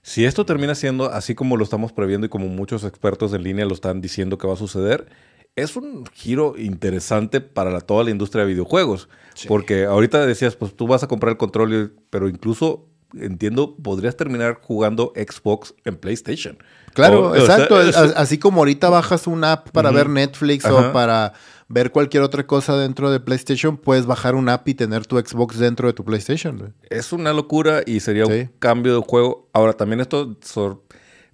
si 0.00 0.24
esto 0.24 0.46
termina 0.46 0.74
siendo 0.74 1.12
así 1.12 1.34
como 1.34 1.58
lo 1.58 1.64
estamos 1.64 1.92
previendo 1.92 2.26
y 2.26 2.30
como 2.30 2.48
muchos 2.48 2.82
expertos 2.84 3.34
en 3.34 3.42
línea 3.42 3.66
lo 3.66 3.74
están 3.74 4.00
diciendo 4.00 4.38
que 4.38 4.46
va 4.46 4.54
a 4.54 4.56
suceder, 4.56 5.08
es 5.54 5.76
un 5.76 6.06
giro 6.14 6.54
interesante 6.56 7.42
para 7.42 7.78
toda 7.82 8.04
la 8.04 8.10
industria 8.10 8.46
de 8.46 8.54
videojuegos. 8.54 9.10
Porque 9.48 9.84
ahorita 9.84 10.24
decías, 10.24 10.56
pues 10.56 10.74
tú 10.74 10.86
vas 10.86 11.02
a 11.02 11.06
comprar 11.06 11.32
el 11.32 11.36
control, 11.36 11.94
pero 12.08 12.30
incluso 12.30 12.86
entiendo, 13.20 13.76
podrías 13.76 14.16
terminar 14.16 14.60
jugando 14.62 15.12
Xbox 15.14 15.74
en 15.84 15.96
PlayStation. 15.96 16.56
Claro, 16.94 17.34
exacto. 17.36 17.76
así 18.16 18.38
como 18.38 18.60
ahorita 18.60 18.88
bajas 18.88 19.26
una 19.26 19.52
app 19.52 19.70
para 19.70 19.90
ver 19.90 20.08
Netflix 20.08 20.64
o 20.64 20.92
para 20.92 21.34
ver 21.68 21.90
cualquier 21.90 22.22
otra 22.22 22.46
cosa 22.46 22.76
dentro 22.76 23.10
de 23.10 23.20
PlayStation, 23.20 23.76
puedes 23.76 24.06
bajar 24.06 24.34
una 24.34 24.54
app 24.54 24.68
y 24.68 24.74
tener 24.74 25.06
tu 25.06 25.18
Xbox 25.18 25.58
dentro 25.58 25.88
de 25.88 25.94
tu 25.94 26.04
PlayStation. 26.04 26.74
Es 26.90 27.12
una 27.12 27.32
locura 27.32 27.82
y 27.84 28.00
sería 28.00 28.26
un 28.26 28.50
cambio 28.58 28.94
de 28.94 29.06
juego. 29.06 29.48
Ahora, 29.52 29.72
también 29.72 30.00
esto, 30.00 30.36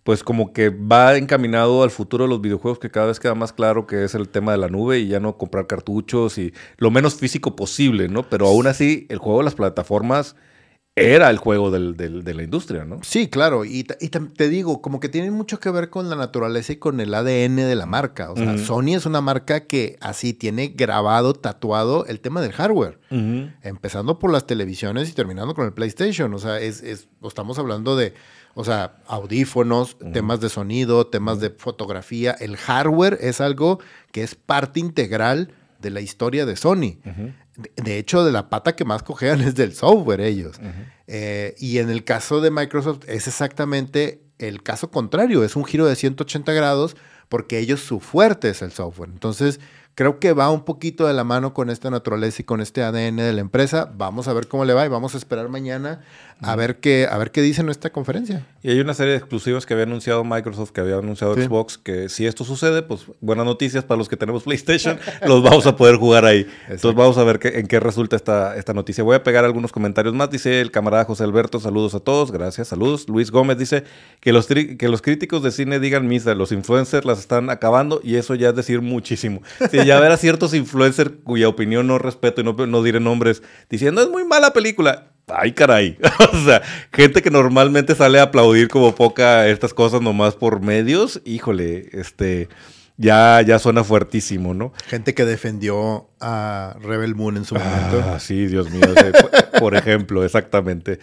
pues 0.03 0.23
como 0.23 0.53
que 0.53 0.71
va 0.71 1.17
encaminado 1.17 1.83
al 1.83 1.91
futuro 1.91 2.25
de 2.25 2.31
los 2.31 2.41
videojuegos, 2.41 2.79
que 2.79 2.91
cada 2.91 3.07
vez 3.07 3.21
queda 3.21 3.35
más 3.35 3.53
claro 3.53 3.87
que 3.87 4.05
es 4.05 4.15
el 4.15 4.29
tema 4.29 4.53
de 4.53 4.59
la 4.59 4.69
nube 4.69 4.99
y 4.99 5.09
ya 5.09 5.21
no 5.21 5.37
comprar 5.37 5.67
cartuchos 5.67 6.39
y 6.39 6.53
lo 6.79 6.91
menos 6.91 7.15
físico 7.15 7.57
posible, 7.57 8.09
¿no? 8.09 8.29
Pero 8.29 8.47
aún 8.47 8.67
así, 8.67 9.07
el 9.11 9.19
juego 9.19 9.39
de 9.39 9.45
las 9.45 9.55
plataformas 9.55 10.37
era 11.01 11.31
el 11.31 11.39
juego 11.39 11.71
de 11.71 12.35
la 12.35 12.43
industria, 12.43 12.85
¿no? 12.85 13.01
Sí, 13.03 13.29
claro. 13.29 13.65
Y, 13.65 13.85
te 13.85 14.49
digo, 14.49 14.83
como 14.83 15.01
que 15.01 15.09
tiene 15.09 15.31
mucho 15.31 15.59
que 15.59 15.71
ver 15.71 15.91
con 15.91 16.09
la 16.09 16.17
naturaleza 16.17 16.73
y 16.73 16.77
con 16.77 17.01
el 17.01 17.15
ADN 17.15 17.57
de 17.57 17.75
la 17.75 17.87
marca. 17.87 18.31
O 18.31 18.37
sea, 18.37 18.59
Sony 18.59 18.95
es 18.95 19.07
una 19.07 19.21
marca 19.21 19.67
que 19.67 19.97
así 20.01 20.33
tiene 20.33 20.69
grabado, 20.69 21.35
tatuado 21.35 22.07
el 22.07 22.21
tema 22.21 22.41
del 22.41 22.53
hardware. 22.53 22.99
Empezando 23.63 24.19
por 24.19 24.33
las 24.33 24.47
televisiones 24.47 25.09
y 25.09 25.13
terminando 25.13 25.55
con 25.55 25.67
el 25.67 25.73
PlayStation. 25.73 26.33
O 26.35 26.39
sea, 26.39 26.61
es, 26.61 26.83
estamos 26.83 27.59
hablando 27.59 27.97
de, 27.97 28.15
o 28.55 28.65
sea, 28.65 28.99
audífonos, 29.07 29.97
temas 30.13 30.41
de 30.41 30.49
sonido, 30.49 31.07
temas 31.07 31.41
de 31.41 31.51
fotografía. 31.51 32.33
El 32.33 32.57
hardware 32.57 33.19
es 33.21 33.41
algo 33.41 33.81
que 34.13 34.23
es 34.23 34.35
parte 34.35 34.81
integral 34.81 35.53
de 35.81 35.91
la 35.91 36.01
historia 36.01 36.47
de 36.47 36.57
Sony. 36.57 36.99
De 37.77 37.99
hecho, 37.99 38.25
de 38.25 38.33
la 38.33 38.49
pata 38.51 38.77
que 38.77 38.85
más 38.85 39.03
cojean 39.03 39.41
es 39.43 39.55
del 39.55 39.75
software 39.75 40.21
ellos. 40.21 40.57
Eh, 41.07 41.55
y 41.59 41.79
en 41.79 41.91
el 41.91 42.05
caso 42.05 42.41
de 42.41 42.51
Microsoft 42.51 43.01
es 43.09 43.27
exactamente 43.27 44.23
el 44.39 44.63
caso 44.63 44.91
contrario, 44.91 45.45
es 45.45 45.55
un 45.55 45.65
giro 45.65 45.87
de 45.87 45.97
180 45.97 46.53
grados 46.53 46.97
porque 47.29 47.59
ellos 47.59 47.81
su 47.81 48.01
fuerte 48.01 48.51
es 48.51 48.63
el 48.63 48.73
software. 48.73 49.11
Entonces, 49.11 49.61
creo 49.95 50.19
que 50.19 50.33
va 50.33 50.51
un 50.51 50.65
poquito 50.65 51.07
de 51.07 51.15
la 51.15 51.25
mano 51.25 51.55
con 51.55 51.71
esta 51.71 51.91
naturaleza 51.91 52.43
y 52.43 52.45
con 52.45 52.61
este 52.61 52.83
ADN 52.83 53.17
de 53.17 53.33
la 53.33 53.41
empresa. 53.41 53.93
Vamos 53.95 54.29
a 54.29 54.33
ver 54.33 54.49
cómo 54.49 54.65
le 54.65 54.75
va 54.75 54.85
y 54.85 54.89
vamos 54.89 55.15
a 55.15 55.19
esperar 55.19 55.49
mañana 55.49 56.01
a 56.43 56.57
ver 56.57 56.81
qué, 56.81 57.07
a 57.11 57.19
ver 57.19 57.31
qué 57.31 57.43
dice 57.43 57.61
en 57.61 57.69
esta 57.69 57.91
conferencia. 57.91 58.47
Y 58.63 58.71
hay 58.71 58.81
una 58.81 58.95
serie 58.95 59.13
de 59.13 59.19
exclusivos 59.19 59.67
que 59.67 59.75
había 59.75 59.85
anunciado 59.85 60.25
Microsoft, 60.25 60.71
que 60.71 60.81
había 60.81 60.97
anunciado 60.97 61.35
Xbox, 61.35 61.79
que 61.79 62.09
si 62.09 62.27
esto 62.27 62.45
sucede, 62.45 62.83
pues 62.83 63.07
buenas 63.21 63.47
noticias 63.47 63.85
para 63.85 63.99
los 63.99 64.09
que 64.09 64.17
tenemos 64.17 64.43
PlayStation, 64.43 64.99
los 65.27 65.43
vamos 65.43 65.67
a 65.67 65.77
poder 65.77 65.97
jugar 65.97 66.25
ahí. 66.25 66.47
Entonces 66.65 66.95
vamos 66.95 67.19
a 67.19 67.25
ver 67.25 67.39
qué, 67.39 67.59
en 67.61 67.67
qué 67.67 67.81
resulta 67.81 68.17
esta, 68.17 68.57
esta 68.57 68.75
noticia. 68.75 69.05
Voy 69.05 69.17
a 69.17 69.23
pegar 69.23 69.45
algunos 69.45 69.73
comentarios 69.73 70.15
más. 70.15 70.31
Dice 70.31 70.61
el 70.61 70.71
camarada 70.71 71.05
José 71.05 71.25
Alberto, 71.25 71.61
saludos 71.61 71.95
a 71.95 72.01
todos, 72.01 72.31
gracias, 72.31 72.69
saludos. 72.69 73.09
Luis 73.09 73.31
Gómez 73.31 73.59
dice 73.59 73.85
que 74.21 74.33
los, 74.33 74.47
que 74.47 74.89
los 74.89 75.03
críticos 75.03 75.43
de 75.43 75.51
cine 75.51 75.81
digan 75.81 76.07
misa, 76.07 76.35
los 76.35 76.53
influencers 76.53 77.05
las 77.05 77.19
están 77.19 77.51
acabando 77.51 78.01
y 78.03 78.17
eso 78.17 78.35
ya 78.35 78.51
es 78.51 78.57
decir 78.57 78.83
muchísimo. 78.83 79.43
Si 79.71 79.85
ya 79.85 80.01
ver 80.01 80.13
a 80.13 80.17
ciertos 80.17 80.55
influencers 80.55 81.11
cuya 81.25 81.49
opinión 81.49 81.87
no 81.87 81.99
respeto 81.99 82.41
y 82.41 82.45
no, 82.45 82.53
no 82.53 82.83
diré 82.83 83.01
nombres, 83.01 83.43
diciendo 83.69 84.03
es 84.03 84.09
muy 84.09 84.25
mala 84.25 84.53
película 84.53 85.11
ay 85.35 85.53
caray. 85.53 85.99
o 86.33 86.45
sea, 86.45 86.63
gente 86.93 87.23
que 87.23 87.31
normalmente 87.31 87.95
sale 87.95 88.19
a 88.19 88.25
aplaudir 88.25 88.69
como 88.69 88.95
poca 88.95 89.49
estas 89.49 89.75
cosas 89.75 90.01
nomás 90.01 90.35
por 90.35 90.61
medios, 90.61 91.21
híjole, 91.25 91.89
este 91.93 92.49
ya, 93.01 93.41
ya 93.41 93.59
suena 93.59 93.83
fuertísimo, 93.83 94.53
¿no? 94.53 94.75
Gente 94.87 95.15
que 95.15 95.25
defendió 95.25 96.11
a 96.21 96.77
Rebel 96.83 97.15
Moon 97.15 97.39
en 97.39 97.47
su 97.47 97.55
momento. 97.55 98.05
Ah, 98.05 98.21
sí, 98.21 98.47
Dios 98.47 98.71
mío. 98.71 98.83
por 99.59 99.75
ejemplo, 99.75 100.23
exactamente. 100.23 100.99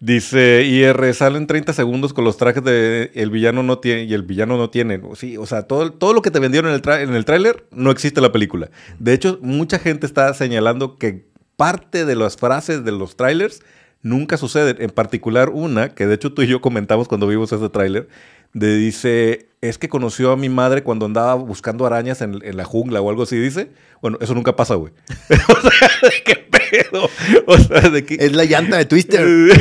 Dice 0.00 0.64
IR, 0.64 1.14
salen 1.14 1.46
30 1.46 1.72
segundos 1.72 2.12
con 2.12 2.24
los 2.24 2.36
trajes 2.36 2.64
de 2.64 3.12
el 3.14 3.30
villano 3.30 3.62
no 3.62 3.78
tiene 3.78 4.02
y 4.04 4.12
el 4.12 4.24
villano 4.24 4.56
no 4.56 4.70
tiene. 4.70 5.00
Sí, 5.14 5.36
o 5.36 5.46
sea, 5.46 5.62
todo, 5.62 5.92
todo 5.92 6.12
lo 6.14 6.20
que 6.20 6.32
te 6.32 6.40
vendieron 6.40 6.72
en 6.72 6.82
el, 6.84 7.00
en 7.00 7.14
el 7.14 7.24
tráiler 7.24 7.64
no 7.70 7.92
existe 7.92 8.18
en 8.18 8.24
la 8.24 8.32
película. 8.32 8.68
De 8.98 9.12
hecho, 9.12 9.38
mucha 9.40 9.78
gente 9.78 10.04
está 10.04 10.34
señalando 10.34 10.98
que 10.98 11.26
parte 11.56 12.04
de 12.04 12.16
las 12.16 12.36
frases 12.36 12.84
de 12.84 12.92
los 12.92 13.16
trailers 13.16 13.62
nunca 14.02 14.36
suceden. 14.36 14.76
En 14.80 14.90
particular 14.90 15.50
una, 15.50 15.94
que 15.94 16.06
de 16.06 16.14
hecho 16.14 16.32
tú 16.32 16.42
y 16.42 16.46
yo 16.46 16.60
comentamos 16.60 17.08
cuando 17.08 17.26
vimos 17.26 17.52
ese 17.52 17.68
tráiler, 17.68 18.08
de 18.52 18.76
dice, 18.76 19.48
es 19.60 19.76
que 19.78 19.88
conoció 19.88 20.32
a 20.32 20.36
mi 20.36 20.48
madre 20.48 20.82
cuando 20.82 21.06
andaba 21.06 21.34
buscando 21.34 21.84
arañas 21.84 22.22
en, 22.22 22.40
en 22.42 22.56
la 22.56 22.64
jungla 22.64 23.00
o 23.00 23.10
algo 23.10 23.24
así, 23.24 23.36
dice. 23.36 23.70
Bueno, 24.00 24.18
eso 24.20 24.34
nunca 24.34 24.56
pasa, 24.56 24.74
güey. 24.76 24.92
o 25.30 25.70
sea, 25.70 25.90
¿qué 26.24 26.36
pedo? 26.36 27.10
O 27.46 27.58
sea, 27.58 27.90
de 27.90 28.04
que... 28.04 28.14
Es 28.14 28.32
la 28.32 28.44
llanta 28.44 28.78
de 28.78 28.84
Twister. 28.86 29.26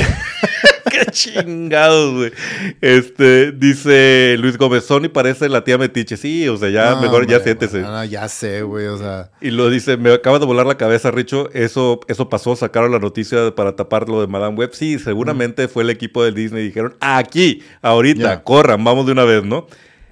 qué 0.96 1.12
chingados, 1.12 2.14
güey. 2.14 2.32
Este, 2.82 3.52
dice 3.52 4.36
Luis 4.39 4.58
Gómez, 4.58 4.86
Sony 4.86 5.10
parece 5.12 5.50
la 5.50 5.64
tía 5.64 5.78
Metiche. 5.78 6.18
Sí, 6.18 6.48
o 6.48 6.58
sea, 6.58 6.70
ya 6.70 6.96
mejor 6.96 7.28
ya 7.28 7.39
siéntese. 7.39 7.82
No, 7.82 8.04
ya 8.06 8.28
sé, 8.30 8.62
güey, 8.62 8.88
o 8.88 8.98
sea. 8.98 9.32
Y 9.41 9.52
lo 9.52 9.70
dice, 9.70 9.98
me 9.98 10.14
acaba 10.14 10.39
de 10.39 10.46
volar 10.46 10.66
la 10.66 10.78
cabeza, 10.78 11.12
Richo. 11.12 11.50
Eso, 11.54 12.00
eso 12.08 12.30
pasó, 12.30 12.56
sacaron 12.56 12.91
la 12.91 13.00
noticia 13.00 13.54
para 13.56 13.76
tapar 13.76 14.08
lo 14.10 14.22
de 14.22 14.28
Madame 14.28 14.56
Web. 14.58 14.72
Sí, 14.74 15.00
seguramente 15.00 15.68
fue 15.68 15.84
el 15.84 15.89
equipo 15.89 16.24
de 16.24 16.32
Disney 16.32 16.64
y 16.64 16.68
dijeron, 16.68 16.96
aquí, 17.00 17.64
ahorita, 17.82 18.43
corran, 18.43 18.84
vamos 18.84 19.06
de 19.06 19.12
una 19.12 19.24
vez, 19.24 19.43
¿no? 19.43 19.68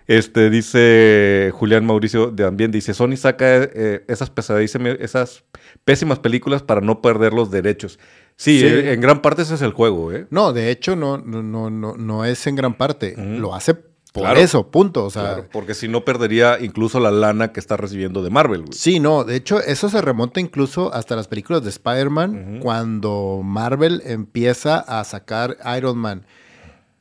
Este, 0.08 0.50
dice 0.50 1.52
Julián 1.54 1.86
Mauricio 1.86 2.34
también, 2.34 2.72
dice, 2.72 2.94
Sony 2.94 3.16
saca 3.16 3.64
eh, 3.64 4.04
esas 4.08 4.30
pesadísimas, 4.30 4.98
esas 5.00 5.44
pésimas 5.86 6.20
películas 6.20 6.62
para 6.62 6.82
no 6.82 7.02
perder 7.02 7.34
los 7.34 7.52
derechos. 7.52 8.00
Sí, 8.36 8.62
en 8.66 9.00
gran 9.00 9.22
parte 9.22 9.44
ese 9.44 9.56
es 9.56 9.62
el 9.62 9.72
juego, 9.72 10.12
¿eh? 10.12 10.28
No, 10.32 10.54
de 10.54 10.72
hecho, 10.72 10.96
no, 10.96 11.18
no, 11.18 11.44
no, 11.44 11.70
no 11.70 12.26
es 12.26 12.48
en 12.48 12.56
gran 12.56 12.74
parte. 12.74 13.16
Lo 13.18 13.54
hace 13.54 13.76
por 14.14 14.38
eso, 14.38 14.70
punto. 14.70 15.06
O 15.06 15.10
sea, 15.10 15.48
porque 15.52 15.74
si 15.74 15.88
no 15.88 16.06
perdería 16.06 16.60
incluso 16.62 17.00
la 17.00 17.10
lana 17.10 17.52
que 17.52 17.60
está 17.60 17.78
recibiendo 17.78 18.22
de 18.22 18.30
Marvel. 18.30 18.62
Güey. 18.62 18.74
Sí, 18.74 19.00
no, 19.00 19.24
de 19.24 19.36
hecho, 19.36 19.60
eso 19.60 19.90
se 19.90 20.02
remonta 20.02 20.40
incluso 20.40 20.94
hasta 20.94 21.16
las 21.16 21.28
películas 21.28 21.64
de 21.64 21.72
Spider-Man, 21.72 22.60
cuando 22.62 23.42
Marvel 23.44 24.04
empieza 24.06 24.78
a 24.78 25.04
sacar 25.04 25.58
Iron 25.76 25.98
Man. 25.98 26.26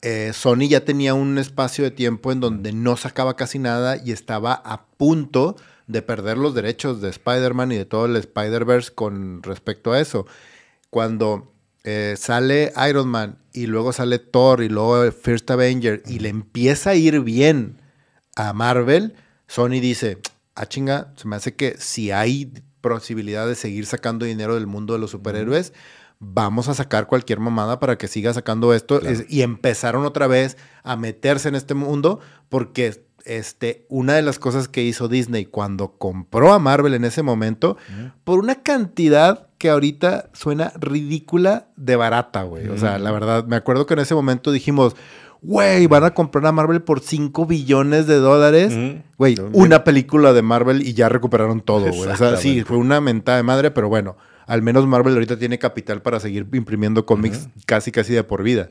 Eh, 0.05 0.33
Sony 0.33 0.67
ya 0.67 0.83
tenía 0.83 1.13
un 1.13 1.37
espacio 1.37 1.85
de 1.85 1.91
tiempo 1.91 2.33
en 2.33 2.41
donde 2.41 2.73
no 2.73 2.97
sacaba 2.97 3.37
casi 3.37 3.57
nada 3.57 3.95
y 3.95 4.11
estaba 4.11 4.51
a 4.53 4.85
punto 4.85 5.55
de 5.87 6.01
perder 6.01 6.37
los 6.37 6.53
derechos 6.53 6.99
de 6.99 7.09
Spider-Man 7.09 7.71
y 7.71 7.77
de 7.77 7.85
todo 7.85 8.05
el 8.07 8.17
Spider-Verse 8.17 8.91
con 8.93 9.41
respecto 9.43 9.93
a 9.93 10.01
eso. 10.01 10.27
Cuando 10.89 11.53
eh, 11.85 12.15
sale 12.17 12.73
Iron 12.89 13.07
Man 13.07 13.37
y 13.53 13.67
luego 13.67 13.93
sale 13.93 14.19
Thor 14.19 14.61
y 14.61 14.67
luego 14.67 15.09
First 15.13 15.49
Avenger 15.51 16.03
y 16.05 16.19
le 16.19 16.27
empieza 16.27 16.89
a 16.89 16.95
ir 16.95 17.21
bien 17.21 17.79
a 18.35 18.51
Marvel, 18.51 19.15
Sony 19.47 19.79
dice, 19.79 20.17
ah 20.55 20.65
chinga, 20.65 21.13
se 21.15 21.29
me 21.29 21.37
hace 21.37 21.55
que 21.55 21.77
si 21.79 22.11
hay 22.11 22.51
posibilidad 22.81 23.47
de 23.47 23.55
seguir 23.55 23.85
sacando 23.85 24.25
dinero 24.25 24.55
del 24.55 24.67
mundo 24.67 24.91
de 24.91 24.99
los 24.99 25.11
superhéroes, 25.11 25.71
vamos 26.23 26.69
a 26.69 26.73
sacar 26.73 27.07
cualquier 27.07 27.39
mamada 27.39 27.79
para 27.79 27.97
que 27.97 28.07
siga 28.07 28.33
sacando 28.33 28.73
esto. 28.73 29.01
y 29.27 29.41
empezaron 29.41 30.05
otra 30.05 30.27
vez 30.27 30.57
a 30.83 30.95
meterse 30.95 31.49
en 31.49 31.55
este 31.55 31.73
mundo 31.73 32.19
porque 32.49 33.03
este, 33.25 33.85
una 33.89 34.13
de 34.13 34.21
las 34.21 34.39
cosas 34.39 34.67
que 34.67 34.83
hizo 34.83 35.07
Disney 35.07 35.45
cuando 35.45 35.97
compró 35.97 36.53
a 36.53 36.59
Marvel 36.59 36.93
en 36.93 37.05
ese 37.05 37.23
momento, 37.23 37.77
por 38.23 38.39
una 38.39 38.55
cantidad 38.55 39.47
que 39.57 39.69
ahorita 39.69 40.29
suena 40.33 40.73
ridícula 40.79 41.67
de 41.77 41.95
barata, 41.95 42.43
güey. 42.43 42.67
O 42.69 42.77
sea, 42.77 42.99
la 42.99 43.11
verdad, 43.11 43.45
me 43.45 43.55
acuerdo 43.55 43.85
que 43.85 43.93
en 43.93 44.01
ese 44.01 44.13
momento 44.13 44.51
dijimos, 44.51 44.95
güey, 45.41 45.87
van 45.87 46.03
a 46.03 46.13
comprar 46.13 46.45
a 46.45 46.51
Marvel 46.51 46.81
por 46.81 46.99
5 46.99 47.45
billones 47.45 48.07
de 48.07 48.15
dólares. 48.15 48.73
Güey, 49.17 49.37
una 49.53 49.83
película 49.83 50.33
de 50.33 50.41
Marvel 50.41 50.85
y 50.85 50.93
ya 50.93 51.07
recuperaron 51.09 51.61
todo, 51.61 51.91
güey. 51.91 52.09
O 52.09 52.17
sea, 52.17 52.35
sí, 52.37 52.63
fue 52.63 52.77
una 52.77 52.99
mentada 52.99 53.37
de 53.37 53.43
madre, 53.43 53.71
pero 53.71 53.87
bueno, 53.87 54.17
al 54.47 54.61
menos 54.61 54.87
Marvel 54.87 55.13
ahorita 55.13 55.37
tiene 55.37 55.59
capital 55.59 56.01
para 56.01 56.19
seguir 56.19 56.47
imprimiendo 56.53 57.05
cómics 57.05 57.47
casi, 57.65 57.91
casi 57.91 58.13
de 58.13 58.23
por 58.23 58.43
vida. 58.43 58.67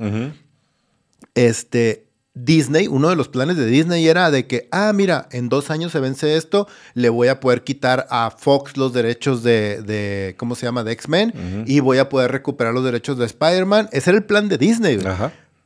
Este, 1.35 2.07
Disney, 2.35 2.89
uno 2.89 3.11
de 3.11 3.17
los 3.17 3.29
planes 3.29 3.57
de 3.57 3.67
Disney 3.67 4.07
era 4.07 4.31
de 4.31 4.47
que, 4.47 4.69
ah, 4.71 4.93
mira, 4.95 5.29
en 5.33 5.49
dos 5.49 5.71
años 5.71 5.93
se 5.93 6.01
vence 6.01 6.37
esto, 6.37 6.67
le 6.95 7.11
voy 7.11 7.29
a 7.29 7.41
poder 7.41 7.63
quitar 7.63 8.07
a 8.11 8.31
Fox 8.31 8.77
los 8.77 8.93
derechos 8.93 9.43
de, 9.43 9.83
de 9.83 10.35
¿cómo 10.39 10.55
se 10.55 10.65
llama?, 10.65 10.83
de 10.83 10.93
X-Men, 10.93 11.65
y 11.67 11.81
voy 11.81 11.99
a 11.99 12.09
poder 12.09 12.33
recuperar 12.33 12.73
los 12.73 12.85
derechos 12.85 13.19
de 13.19 13.27
Spider-Man. 13.27 13.91
Ese 13.93 14.11
era 14.11 14.19
el 14.19 14.25
plan 14.25 14.49
de 14.49 14.57
Disney, 14.59 14.99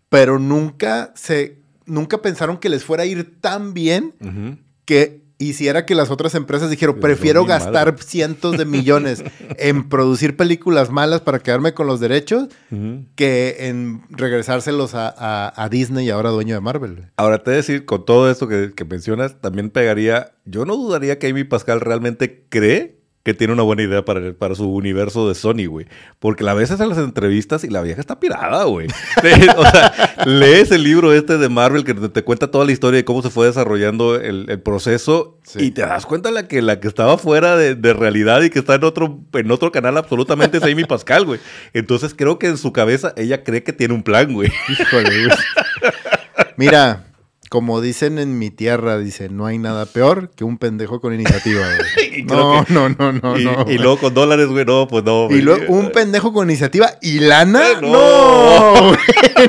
Pero 0.09 0.39
nunca 0.39 1.13
se, 1.15 1.59
nunca 1.85 2.21
pensaron 2.21 2.59
que 2.59 2.69
les 2.69 2.85
fuera 2.85 3.05
a 3.05 3.07
ir 3.07 3.41
tan 3.41 3.73
bien 3.73 4.15
que 4.85 5.26
hiciera 5.39 5.85
que 5.85 5.95
las 5.95 6.11
otras 6.11 6.35
empresas 6.35 6.71
dijeron, 6.71 6.99
prefiero 7.01 7.45
gastar 7.45 7.97
cientos 7.99 8.57
de 8.57 8.65
millones 8.65 9.23
en 9.59 9.89
producir 9.89 10.37
películas 10.37 10.91
malas 10.91 11.21
para 11.21 11.41
quedarme 11.41 11.75
con 11.75 11.87
los 11.87 12.01
derechos 12.01 12.49
que 13.15 13.57
en 13.61 14.03
regresárselos 14.11 14.93
a, 14.95 15.69
Disney 15.71 16.07
y 16.07 16.11
ahora 16.11 16.31
dueño 16.31 16.55
de 16.55 16.61
Marvel. 16.61 17.11
Ahora 17.17 17.39
te 17.39 17.51
voy 17.51 17.55
a 17.55 17.57
decir, 17.57 17.85
con 17.85 18.05
todo 18.05 18.31
esto 18.31 18.49
que, 18.49 18.73
que 18.75 18.85
mencionas, 18.85 19.41
también 19.41 19.71
pegaría, 19.71 20.33
yo 20.45 20.65
no 20.65 20.77
dudaría 20.77 21.19
que 21.19 21.29
Amy 21.29 21.45
Pascal 21.45 21.81
realmente 21.81 22.47
cree 22.49 22.96
que 23.27 23.35
tiene 23.35 23.53
una 23.53 23.65
buena 23.65 23.83
idea 23.83 24.05
para, 24.05 24.33
para 24.35 24.55
su 24.55 24.73
universo 24.73 25.29
de 25.29 25.35
Sony, 25.35 25.67
güey. 25.67 25.87
Porque 26.21 26.45
la 26.45 26.55
ves 26.55 26.71
en 26.71 26.89
las 26.89 26.99
entrevistas 26.99 27.65
y 27.65 27.69
la 27.69 27.83
vieja 27.83 28.01
está 28.01 28.21
pirada, 28.21 28.63
güey. 28.67 28.87
o 29.57 29.63
sea, 29.65 30.15
lees 30.27 30.71
el 30.71 30.85
libro 30.85 31.13
este 31.13 31.37
de 31.37 31.49
Marvel 31.49 31.83
que 31.83 31.95
te, 31.95 32.23
cuenta 32.23 32.53
toda 32.53 32.65
la 32.65 32.71
historia 32.71 32.99
de 32.99 33.05
cómo 33.05 33.23
se 33.23 33.31
fue 33.31 33.49
desarrollando 33.49 34.15
el, 34.15 34.47
proceso 34.61 35.41
y 35.57 35.73
te 35.73 35.81
das 35.81 36.07
cuenta 36.07 36.31
la 36.31 36.47
que, 36.47 36.63
la 36.63 36.79
que 36.79 36.87
estaba 36.87 37.19
fuera 37.19 37.57
de, 37.57 37.95
realidad 37.95 38.43
y 38.43 38.51
que 38.51 38.61
está 38.61 38.77
en 38.77 38.85
otro, 38.85 39.19
en 39.33 39.51
otro 39.51 39.73
canal 39.73 39.97
absolutamente 39.97 40.59
es 40.59 40.63
Amy 40.63 40.85
Pascal, 40.85 41.25
güey. 41.25 41.41
Entonces 41.73 42.15
creo 42.15 42.39
que 42.39 42.47
en 42.47 42.59
su 42.59 42.73
cabeza 42.73 43.13
ella 43.17 43.43
cree 43.43 43.65
que 43.65 43.73
tiene 43.73 43.93
un 43.93 44.05
plan, 44.05 44.33
güey. 44.33 44.53
Híjole, 44.69 45.27
güey. 45.27 45.39
Mira, 46.57 47.07
como 47.57 47.81
dicen 47.81 48.19
en 48.19 48.39
mi 48.39 48.51
tierra, 48.51 48.99
dice, 48.99 49.31
no 49.31 49.47
hay 49.47 49.57
nada 49.57 49.87
peor 49.87 50.29
que 50.37 50.45
un 50.45 50.59
pendejo 50.59 51.01
con 51.01 51.15
iniciativa, 51.15 51.63
güey. 51.63 52.23
no, 52.27 52.67
no, 52.69 52.91
no, 52.91 53.13
no, 53.13 53.39
y, 53.39 53.45
no. 53.47 53.65
Y 53.67 53.79
luego 53.79 53.97
con 53.97 54.13
dólares, 54.13 54.49
güey, 54.49 54.67
no, 54.67 54.87
pues 54.87 55.03
no. 55.05 55.29
Y 55.31 55.41
luego 55.41 55.73
un 55.73 55.91
pendejo 55.91 56.35
con 56.35 56.51
iniciativa 56.51 56.99
y 57.01 57.21
lana, 57.21 57.71
eh, 57.71 57.77
no. 57.81 58.75
No, 58.75 58.93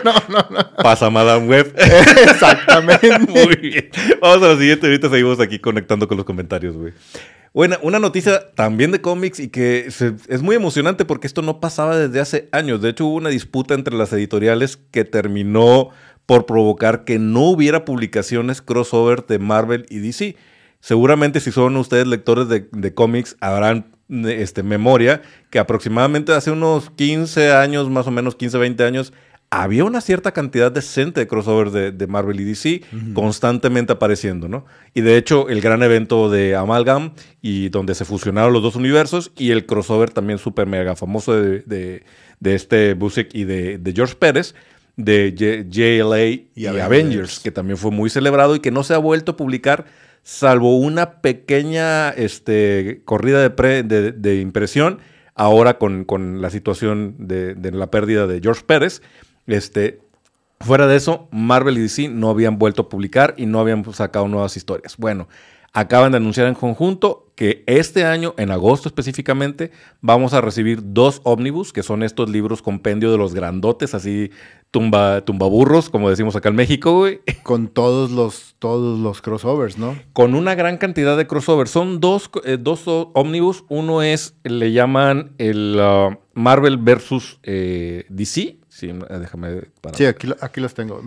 no, 0.06 0.14
no, 0.30 0.48
no. 0.50 0.76
Pasa 0.82 1.10
Madame 1.10 1.48
Web. 1.48 1.76
Exactamente. 1.78 3.20
Muy 3.28 3.58
bien. 3.58 3.90
Vamos 4.22 4.42
a 4.42 4.54
la 4.54 4.58
siguiente, 4.58 4.88
ahorita 4.88 5.10
seguimos 5.10 5.42
aquí 5.42 5.60
conectando 5.60 6.08
con 6.08 6.16
los 6.16 6.26
comentarios, 6.26 6.78
güey. 6.78 6.94
Bueno, 7.54 7.76
una 7.82 8.00
noticia 8.00 8.52
también 8.54 8.92
de 8.92 9.02
cómics 9.02 9.42
y 9.42 9.50
que 9.50 9.88
es 9.88 10.42
muy 10.42 10.56
emocionante 10.56 11.04
porque 11.04 11.28
esto 11.28 11.42
no 11.42 11.60
pasaba 11.60 11.98
desde 11.98 12.22
hace 12.22 12.48
años. 12.54 12.82
De 12.82 12.90
hecho, 12.90 13.06
hubo 13.06 13.16
una 13.16 13.30
disputa 13.30 13.74
entre 13.74 13.98
las 13.98 14.14
editoriales 14.14 14.78
que 14.78 15.04
terminó 15.04 15.90
por 16.28 16.46
provocar 16.46 17.06
que 17.06 17.18
no 17.18 17.50
hubiera 17.50 17.86
publicaciones 17.86 18.62
crossover 18.62 19.26
de 19.26 19.40
Marvel 19.40 19.88
y 19.90 19.98
DC. 19.98 20.36
Seguramente 20.80 21.40
si 21.40 21.52
son 21.52 21.76
ustedes 21.78 22.06
lectores 22.06 22.48
de, 22.50 22.94
cómics 22.94 23.36
habrán 23.40 23.88
este, 24.10 24.62
memoria 24.62 25.24
que 25.50 25.58
aproximadamente 25.58 26.34
hace 26.34 26.52
unos 26.52 26.92
15 26.92 27.54
años, 27.54 27.90
más 27.90 28.06
o 28.06 28.12
menos 28.12 28.36
15, 28.36 28.58
20 28.60 28.84
años, 28.84 29.14
había 29.50 29.86
una 29.86 30.02
cierta 30.02 30.34
cantidad 30.34 30.72
decente 30.72 31.22
de 31.22 31.28
crossover 31.28 31.72
de, 31.72 32.08
Marvel 32.08 32.42
y 32.42 32.44
DC 32.44 32.82
constantemente 33.14 33.94
apareciendo, 33.94 34.50
¿no? 34.50 34.66
Y 34.94 35.02
de 35.02 35.16
hecho, 35.16 35.48
el 35.48 35.62
gran 35.62 35.82
evento 35.84 36.30
de 36.30 36.56
Amalgam 36.56 37.14
y 37.42 37.70
donde 37.70 37.96
se 37.96 38.04
fusionaron 38.04 38.52
los 38.52 38.62
dos 38.62 38.76
universos 38.76 39.32
y 39.38 39.52
el 39.52 39.66
crossover 39.66 40.10
también 40.10 40.40
súper 40.40 40.68
mega 40.68 40.98
famoso 40.98 41.34
de, 41.34 42.04
este 42.44 42.94
Busiek 42.94 43.34
y 43.34 43.46
de, 43.46 43.94
George 43.96 44.16
Pérez 44.16 44.54
de 44.98 45.66
JLA 45.70 46.50
y, 46.56 46.66
Avengers. 46.66 47.40
que 47.40 47.52
también 47.52 47.78
fue 47.78 47.92
muy 47.92 48.10
celebrado 48.10 48.56
y 48.56 48.60
que 48.60 48.72
no 48.72 48.84
se 48.84 48.96
ha 48.96 48.98
vuelto 48.98 49.34
a 49.34 49.38
publicar, 49.38 49.86
salvo 50.24 50.78
una 50.78 51.22
pequeña 51.22 52.10
este, 52.10 53.02
corrida 53.06 53.48
de, 53.48 54.12
de, 54.12 54.40
impresión, 54.42 55.00
ahora 55.36 55.78
con, 55.78 56.04
con 56.04 56.42
la 56.42 56.50
situación 56.50 57.16
de, 57.20 57.56
la 57.72 57.92
pérdida 57.92 58.28
de 58.28 58.42
George 58.42 58.64
Pérez. 58.66 59.02
Este, 59.46 60.02
fuera 60.60 60.88
de 60.88 60.98
eso, 60.98 61.30
Marvel 61.32 61.78
y 61.78 61.82
DC 61.82 62.10
no 62.10 62.30
habían 62.30 62.58
vuelto 62.58 62.84
a 62.84 62.90
publicar 62.90 63.36
y 63.38 63.46
no 63.46 63.60
habían 63.60 63.86
sacado 63.94 64.28
nuevas 64.28 64.58
historias. 64.58 64.98
Bueno, 64.98 65.30
acaban 65.74 66.12
de 66.12 66.18
anunciar 66.18 66.48
en 66.48 66.56
conjunto 66.56 67.27
que 67.38 67.64
este 67.68 68.04
año, 68.04 68.34
en 68.40 68.50
agosto 68.50 68.90
específicamente, 68.90 69.70
vamos 70.02 70.34
a 70.34 70.42
recibir 70.42 70.80
dos 70.84 71.22
ómnibus, 71.24 71.72
que 71.72 71.84
son 71.84 72.02
estos 72.02 72.32
libros 72.32 72.64
compendio 72.64 73.12
de 73.12 73.20
los 73.20 73.36
grandotes, 73.36 73.94
así 73.94 74.32
tumba, 74.72 75.22
tumbaburros, 75.22 75.92
como 75.92 76.10
decimos 76.10 76.36
acá 76.36 76.50
en 76.50 76.56
México, 76.56 76.98
güey. 76.98 77.22
Con 77.44 77.68
todos 77.68 78.10
los, 78.10 78.56
todos 78.58 78.98
los 78.98 79.22
crossovers, 79.22 79.78
¿no? 79.78 79.96
Con 80.14 80.34
una 80.34 80.56
gran 80.56 80.78
cantidad 80.78 81.16
de 81.16 81.28
crossovers. 81.28 81.70
Son 81.70 82.00
dos, 82.00 82.32
eh, 82.44 82.58
dos 82.60 82.86
ómnibus. 82.88 83.66
Uno 83.70 84.02
es, 84.02 84.34
le 84.44 84.72
llaman 84.72 85.34
el 85.38 85.80
uh, 85.80 86.18
Marvel 86.34 86.78
versus 86.78 87.40
eh, 87.44 88.08
DC. 88.10 88.58
Sí, 88.68 88.88
eh, 88.90 89.20
déjame 89.20 89.62
Sí, 89.94 90.06
aquí, 90.06 90.28
aquí 90.42 90.60
los 90.60 90.74
tengo. 90.74 91.04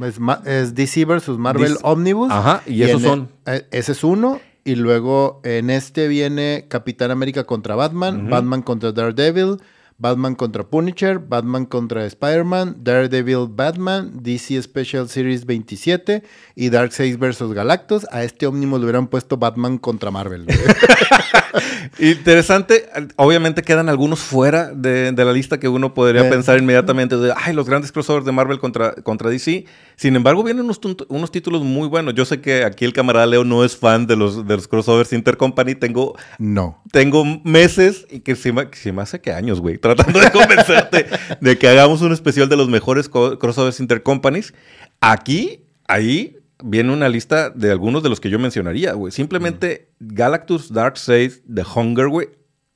Es, 0.47 0.75
DC 0.77 1.05
versus 1.07 1.39
Marvel 1.39 1.77
Omnibus. 1.83 2.31
Ajá, 2.31 2.63
y, 2.69 2.85
esos 2.85 3.03
son. 3.03 3.31
ese 3.73 3.91
es 3.91 4.05
uno. 4.05 4.41
Y 4.65 4.75
luego 4.75 5.41
en 5.45 5.71
este 5.71 6.09
viene 6.09 6.67
Capitán 6.69 7.11
América 7.11 7.45
contra 7.45 7.75
Batman, 7.75 8.29
Batman 8.29 8.63
contra 8.63 8.93
Daredevil, 8.93 9.59
Batman 10.01 10.35
contra 10.35 10.65
Punisher, 10.65 11.19
Batman 11.19 11.67
contra 11.67 12.07
Spider-Man, 12.07 12.77
Daredevil 12.83 13.49
Batman, 13.51 14.23
DC 14.23 14.63
Special 14.63 15.09
Series 15.11 15.45
27 15.45 16.23
y 16.55 16.71
Darkseid 16.71 17.19
vs. 17.19 17.53
Galactus. 17.53 18.07
A 18.11 18.25
este 18.25 18.47
ómnimo 18.47 18.79
le 18.79 18.85
hubieran 18.85 19.09
puesto 19.09 19.37
Batman 19.37 19.77
contra 19.77 20.11
Marvel. 20.11 20.47
Interesante. 21.99 22.89
Obviamente 23.17 23.63
quedan 23.63 23.91
algunos 23.91 24.21
fuera 24.21 24.73
de, 24.73 25.13
la 25.13 25.33
lista 25.35 25.61
que 25.61 25.69
uno 25.69 25.93
podría 25.93 26.31
pensar 26.31 26.59
inmediatamente 26.59 27.19
de, 27.19 27.35
ay, 27.37 27.53
los 27.53 27.69
grandes 27.69 27.93
crossovers 27.93 28.25
de 28.25 28.33
Marvel 28.33 28.59
contra, 28.59 28.95
contra 28.95 29.29
DC. 29.29 29.67
Sin 30.01 30.17
embargo, 30.17 30.43
vienen 30.43 30.65
unos, 30.65 30.81
unos, 31.11 31.31
títulos 31.31 31.63
muy 31.63 31.87
buenos. 31.87 32.15
Yo 32.15 32.25
sé 32.25 32.41
que 32.41 32.65
aquí 32.65 32.87
el 32.87 32.95
camarada 32.95 33.27
Leo 33.27 33.45
no 33.45 33.67
es 33.67 33.77
fan 33.77 34.07
de 34.07 34.17
los, 34.17 34.47
de 34.47 34.57
los 34.57 34.67
crossovers 34.67 35.13
Intercompany. 35.13 35.75
Tengo, 35.75 36.17
no. 36.39 36.83
tengo 36.91 37.23
meses 37.45 38.07
y 38.11 38.21
que 38.21 38.35
se 38.35 38.51
me, 38.51 39.03
hace 39.03 39.21
que 39.21 39.35
años, 39.35 39.61
güey 39.61 39.77
tratando 39.77 40.19
de 40.19 40.31
convencerte 40.33 41.05
de 41.43 41.59
que 41.59 41.69
hagamos 41.69 42.01
un 42.01 42.13
especial 42.13 42.49
de 42.49 42.57
los 42.57 42.71
mejores 42.71 43.11
crossovers 43.11 43.79
intercompanies. 43.79 44.55
Aquí, 45.03 45.67
ahí, 45.87 46.39
viene 46.65 46.95
una 46.95 47.11
lista 47.11 47.51
de 47.51 47.71
algunos 47.71 48.03
de 48.03 48.09
los 48.09 48.21
que 48.21 48.31
yo 48.31 48.39
mencionaría, 48.39 48.95
güey. 48.95 49.13
Simplemente 49.13 49.91
mm. 49.99 50.15
Galactus, 50.15 50.73
Darkseid, 50.73 51.33
The 51.55 51.65
Hunger, 51.75 52.09
güey. 52.09 52.31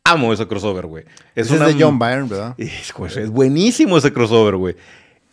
Amo 0.05 0.35
ese 0.35 0.47
crossover, 0.47 0.85
güey. 0.85 1.05
Es, 1.35 1.51
es 1.51 1.59
de 1.59 1.83
John 1.83 1.99
Byrne, 1.99 2.29
¿verdad? 2.29 2.55
Es, 2.59 2.93
es 3.17 3.31
buenísimo 3.31 3.97
ese 3.97 4.13
crossover, 4.13 4.57
güey. 4.57 4.77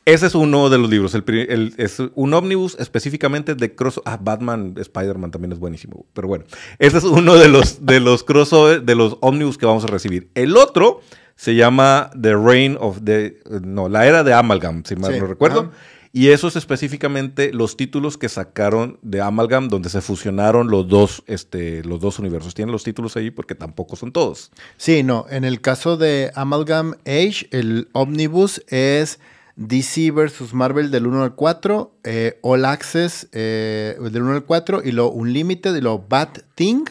Ese 0.05 0.25
es 0.25 0.35
uno 0.35 0.69
de 0.69 0.77
los 0.79 0.89
libros. 0.89 1.13
El, 1.13 1.73
es 1.77 2.01
un 2.15 2.33
ómnibus 2.33 2.75
específicamente 2.79 3.53
de 3.53 3.75
crossover. 3.75 4.11
Ah, 4.11 4.19
Batman, 4.21 4.73
Spider-Man 4.77 5.31
también 5.31 5.51
es 5.51 5.59
buenísimo. 5.59 6.05
Pero 6.13 6.27
bueno, 6.27 6.45
ese 6.79 6.97
es 6.97 7.03
uno 7.03 7.35
de 7.35 7.47
los, 7.47 7.85
de 7.85 7.99
los 7.99 8.23
crossover, 8.23 8.81
de 8.83 8.95
los 8.95 9.17
ómnibus 9.21 9.57
que 9.57 9.67
vamos 9.67 9.83
a 9.83 9.87
recibir. 9.87 10.29
El 10.33 10.57
otro 10.57 11.01
se 11.35 11.55
llama 11.55 12.09
The 12.19 12.35
Reign 12.35 12.77
of 12.79 12.99
the... 13.03 13.39
No, 13.63 13.89
la 13.89 14.07
era 14.07 14.23
de 14.23 14.33
Amalgam, 14.33 14.83
si 14.85 14.95
mal 14.95 15.17
no 15.19 15.27
recuerdo. 15.27 15.71
Y 16.13 16.29
eso 16.29 16.49
es 16.49 16.57
específicamente 16.57 17.53
los 17.53 17.77
títulos 17.77 18.17
que 18.17 18.27
sacaron 18.27 18.99
de 19.01 19.21
Amalgam, 19.21 19.69
donde 19.69 19.89
se 19.89 20.01
fusionaron 20.01 20.69
los 20.69 20.87
dos, 20.89 21.23
este, 21.27 21.83
los 21.85 22.01
dos 22.01 22.19
universos. 22.19 22.53
Tienen 22.53 22.73
los 22.73 22.83
títulos 22.83 23.15
ahí 23.15 23.31
porque 23.31 23.55
tampoco 23.55 23.95
son 23.95 24.11
todos. 24.11 24.51
Sí, 24.75 25.03
no. 25.03 25.25
En 25.29 25.45
el 25.45 25.61
caso 25.61 25.95
de 25.95 26.31
Amalgam 26.35 26.95
Age, 27.05 27.47
el 27.51 27.87
Omnibus 27.93 28.61
es 28.67 29.19
DC 29.55 30.11
versus 30.13 30.53
Marvel 30.53 30.91
del 30.91 31.07
1 31.07 31.23
al 31.23 31.35
4, 31.35 31.95
eh, 32.03 32.39
All 32.41 32.65
Access 32.65 33.27
eh, 33.31 33.97
del 33.99 34.23
1 34.23 34.33
al 34.33 34.45
4, 34.45 34.81
y 34.83 34.91
lo 34.91 35.09
Unlimited 35.11 35.75
y 35.75 35.81
lo 35.81 35.99
Bat 35.99 36.39
Thing, 36.55 36.85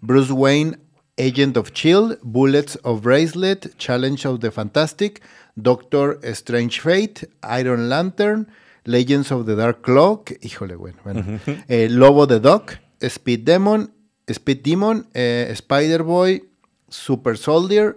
Bruce 0.00 0.32
Wayne 0.32 0.78
Agent 1.16 1.56
of 1.56 1.72
Chill, 1.72 2.18
Bullets 2.22 2.78
of 2.82 3.02
Bracelet, 3.02 3.76
Challenge 3.78 4.26
of 4.26 4.40
the 4.40 4.50
Fantastic, 4.50 5.22
Doctor 5.54 6.18
Strange 6.24 6.80
Fate, 6.80 7.28
Iron 7.42 7.88
Lantern, 7.88 8.48
Legends 8.84 9.30
of 9.30 9.46
the 9.46 9.54
Dark 9.54 9.82
Claw, 9.82 10.24
híjole, 10.40 10.76
bueno, 10.76 10.98
bueno. 11.04 11.40
Eh, 11.68 11.88
Lobo 11.88 12.26
the 12.26 12.40
Dog, 12.40 12.72
Speed 13.00 13.44
Demon, 13.44 13.92
Speed 14.28 14.62
Demon, 14.62 15.06
Spider 15.14 16.02
Boy, 16.02 16.42
Super 16.88 17.36
Soldier, 17.36 17.96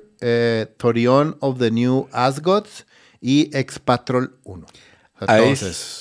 Thorion 0.77 1.37
of 1.41 1.57
the 1.57 1.71
New 1.71 2.07
Asgods 2.13 2.85
y 3.25 3.49
X 3.51 3.79
Patrol 3.79 4.35
1. 4.43 4.65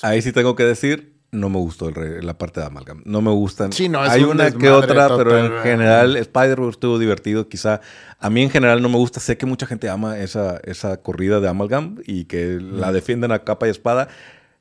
ahí 0.03 0.21
sí 0.21 0.33
tengo 0.33 0.55
que 0.55 0.65
decir, 0.65 1.15
no 1.31 1.49
me 1.49 1.57
gustó 1.57 1.91
la 1.91 2.37
parte 2.37 2.61
de 2.61 2.67
Amalgam. 2.67 3.01
No 3.07 3.23
me 3.23 3.31
gustan. 3.31 3.73
Sí, 3.73 3.89
no, 3.89 4.01
Hay 4.01 4.23
una 4.23 4.51
que 4.51 4.69
otra, 4.69 5.09
pero 5.17 5.39
en 5.39 5.63
general 5.63 6.19
Spider-Man 6.19 6.69
estuvo 6.69 6.99
divertido. 6.99 7.49
Quizá 7.49 7.81
a 8.19 8.29
mí 8.29 8.43
en 8.43 8.51
general 8.51 8.83
no 8.83 8.91
me 8.91 8.97
gusta. 8.97 9.21
Sé 9.21 9.39
que 9.39 9.47
mucha 9.47 9.67
gente 9.67 9.89
ama 9.89 10.19
esa, 10.19 10.61
esa 10.65 10.99
corrida 10.99 11.41
de 11.41 11.49
Amalgam 11.49 11.97
y 12.05 12.27
que 12.27 12.59
la 12.61 12.93
defienden 12.93 13.33
a 13.33 13.39
capa 13.39 13.69
y 13.69 13.71
espada. 13.71 14.09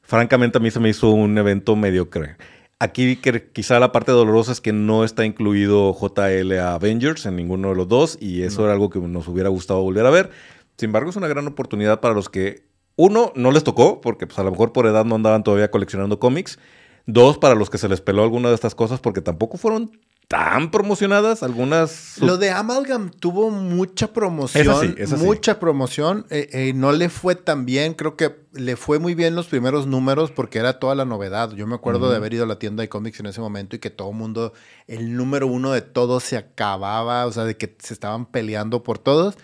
Francamente 0.01 0.57
a 0.57 0.61
mí 0.61 0.71
se 0.71 0.79
me 0.79 0.89
hizo 0.89 1.09
un 1.09 1.37
evento 1.37 1.75
mediocre. 1.75 2.37
Aquí 2.79 3.17
que 3.17 3.49
quizá 3.51 3.77
la 3.79 3.91
parte 3.91 4.13
dolorosa 4.13 4.53
es 4.53 4.61
que 4.61 4.71
no 4.71 5.03
está 5.03 5.25
incluido 5.25 5.93
JL 5.93 6.59
Avengers 6.59 7.25
en 7.25 7.35
ninguno 7.35 7.69
de 7.69 7.75
los 7.75 7.89
dos 7.89 8.17
y 8.21 8.43
eso 8.43 8.63
era 8.63 8.73
algo 8.73 8.89
que 8.89 8.99
nos 8.99 9.27
hubiera 9.27 9.49
gustado 9.49 9.81
volver 9.81 10.05
a 10.05 10.09
ver. 10.09 10.31
Sin 10.83 10.89
embargo, 10.89 11.11
es 11.11 11.15
una 11.15 11.29
gran 11.29 11.47
oportunidad 11.47 12.01
para 12.01 12.13
los 12.13 12.27
que 12.27 12.67
uno, 12.97 13.31
no 13.37 13.51
les 13.51 13.63
tocó, 13.63 14.01
porque 14.01 14.27
pues, 14.27 14.37
a 14.37 14.43
lo 14.43 14.51
mejor 14.51 14.73
por 14.73 14.85
edad 14.85 15.05
no 15.05 15.15
andaban 15.15 15.41
todavía 15.41 15.71
coleccionando 15.71 16.19
cómics. 16.19 16.59
Dos, 17.05 17.37
para 17.37 17.55
los 17.55 17.69
que 17.69 17.77
se 17.77 17.87
les 17.87 18.01
peló 18.01 18.21
alguna 18.21 18.49
de 18.49 18.55
estas 18.55 18.75
cosas, 18.75 18.99
porque 18.99 19.21
tampoco 19.21 19.55
fueron 19.57 19.97
tan 20.27 20.71
promocionadas. 20.71 21.41
Algunas. 21.41 22.17
Lo 22.19 22.37
de 22.37 22.51
Amalgam 22.51 23.11
tuvo 23.11 23.49
mucha 23.49 24.11
promoción. 24.11 24.97
mucha 25.19 25.57
promoción. 25.57 26.25
Eh, 26.29 26.49
eh, 26.51 26.73
no 26.75 26.91
le 26.91 27.07
fue 27.07 27.35
tan 27.35 27.65
bien. 27.65 27.93
Creo 27.93 28.17
que 28.17 28.35
le 28.51 28.75
fue 28.75 28.99
muy 28.99 29.15
bien 29.15 29.35
los 29.35 29.47
primeros 29.47 29.87
números 29.87 30.31
porque 30.31 30.59
era 30.59 30.79
toda 30.79 30.95
la 30.95 31.05
novedad. 31.05 31.53
Yo 31.53 31.65
me 31.65 31.75
acuerdo 31.75 32.09
de 32.09 32.17
haber 32.17 32.33
ido 32.33 32.43
a 32.43 32.47
la 32.47 32.59
tienda 32.59 32.81
de 32.81 32.89
cómics 32.89 33.21
en 33.21 33.27
ese 33.27 33.39
momento 33.39 33.77
y 33.77 33.79
que 33.79 33.89
todo 33.89 34.09
el 34.09 34.17
mundo, 34.17 34.51
el 34.87 35.15
número 35.15 35.47
uno 35.47 35.71
de 35.71 35.81
todos 35.81 36.23
se 36.23 36.35
acababa. 36.35 37.25
O 37.25 37.31
sea, 37.31 37.45
de 37.45 37.55
que 37.55 37.73
se 37.79 37.93
estaban 37.93 38.25
peleando 38.25 38.83
por 38.83 38.99
todos. 38.99 39.37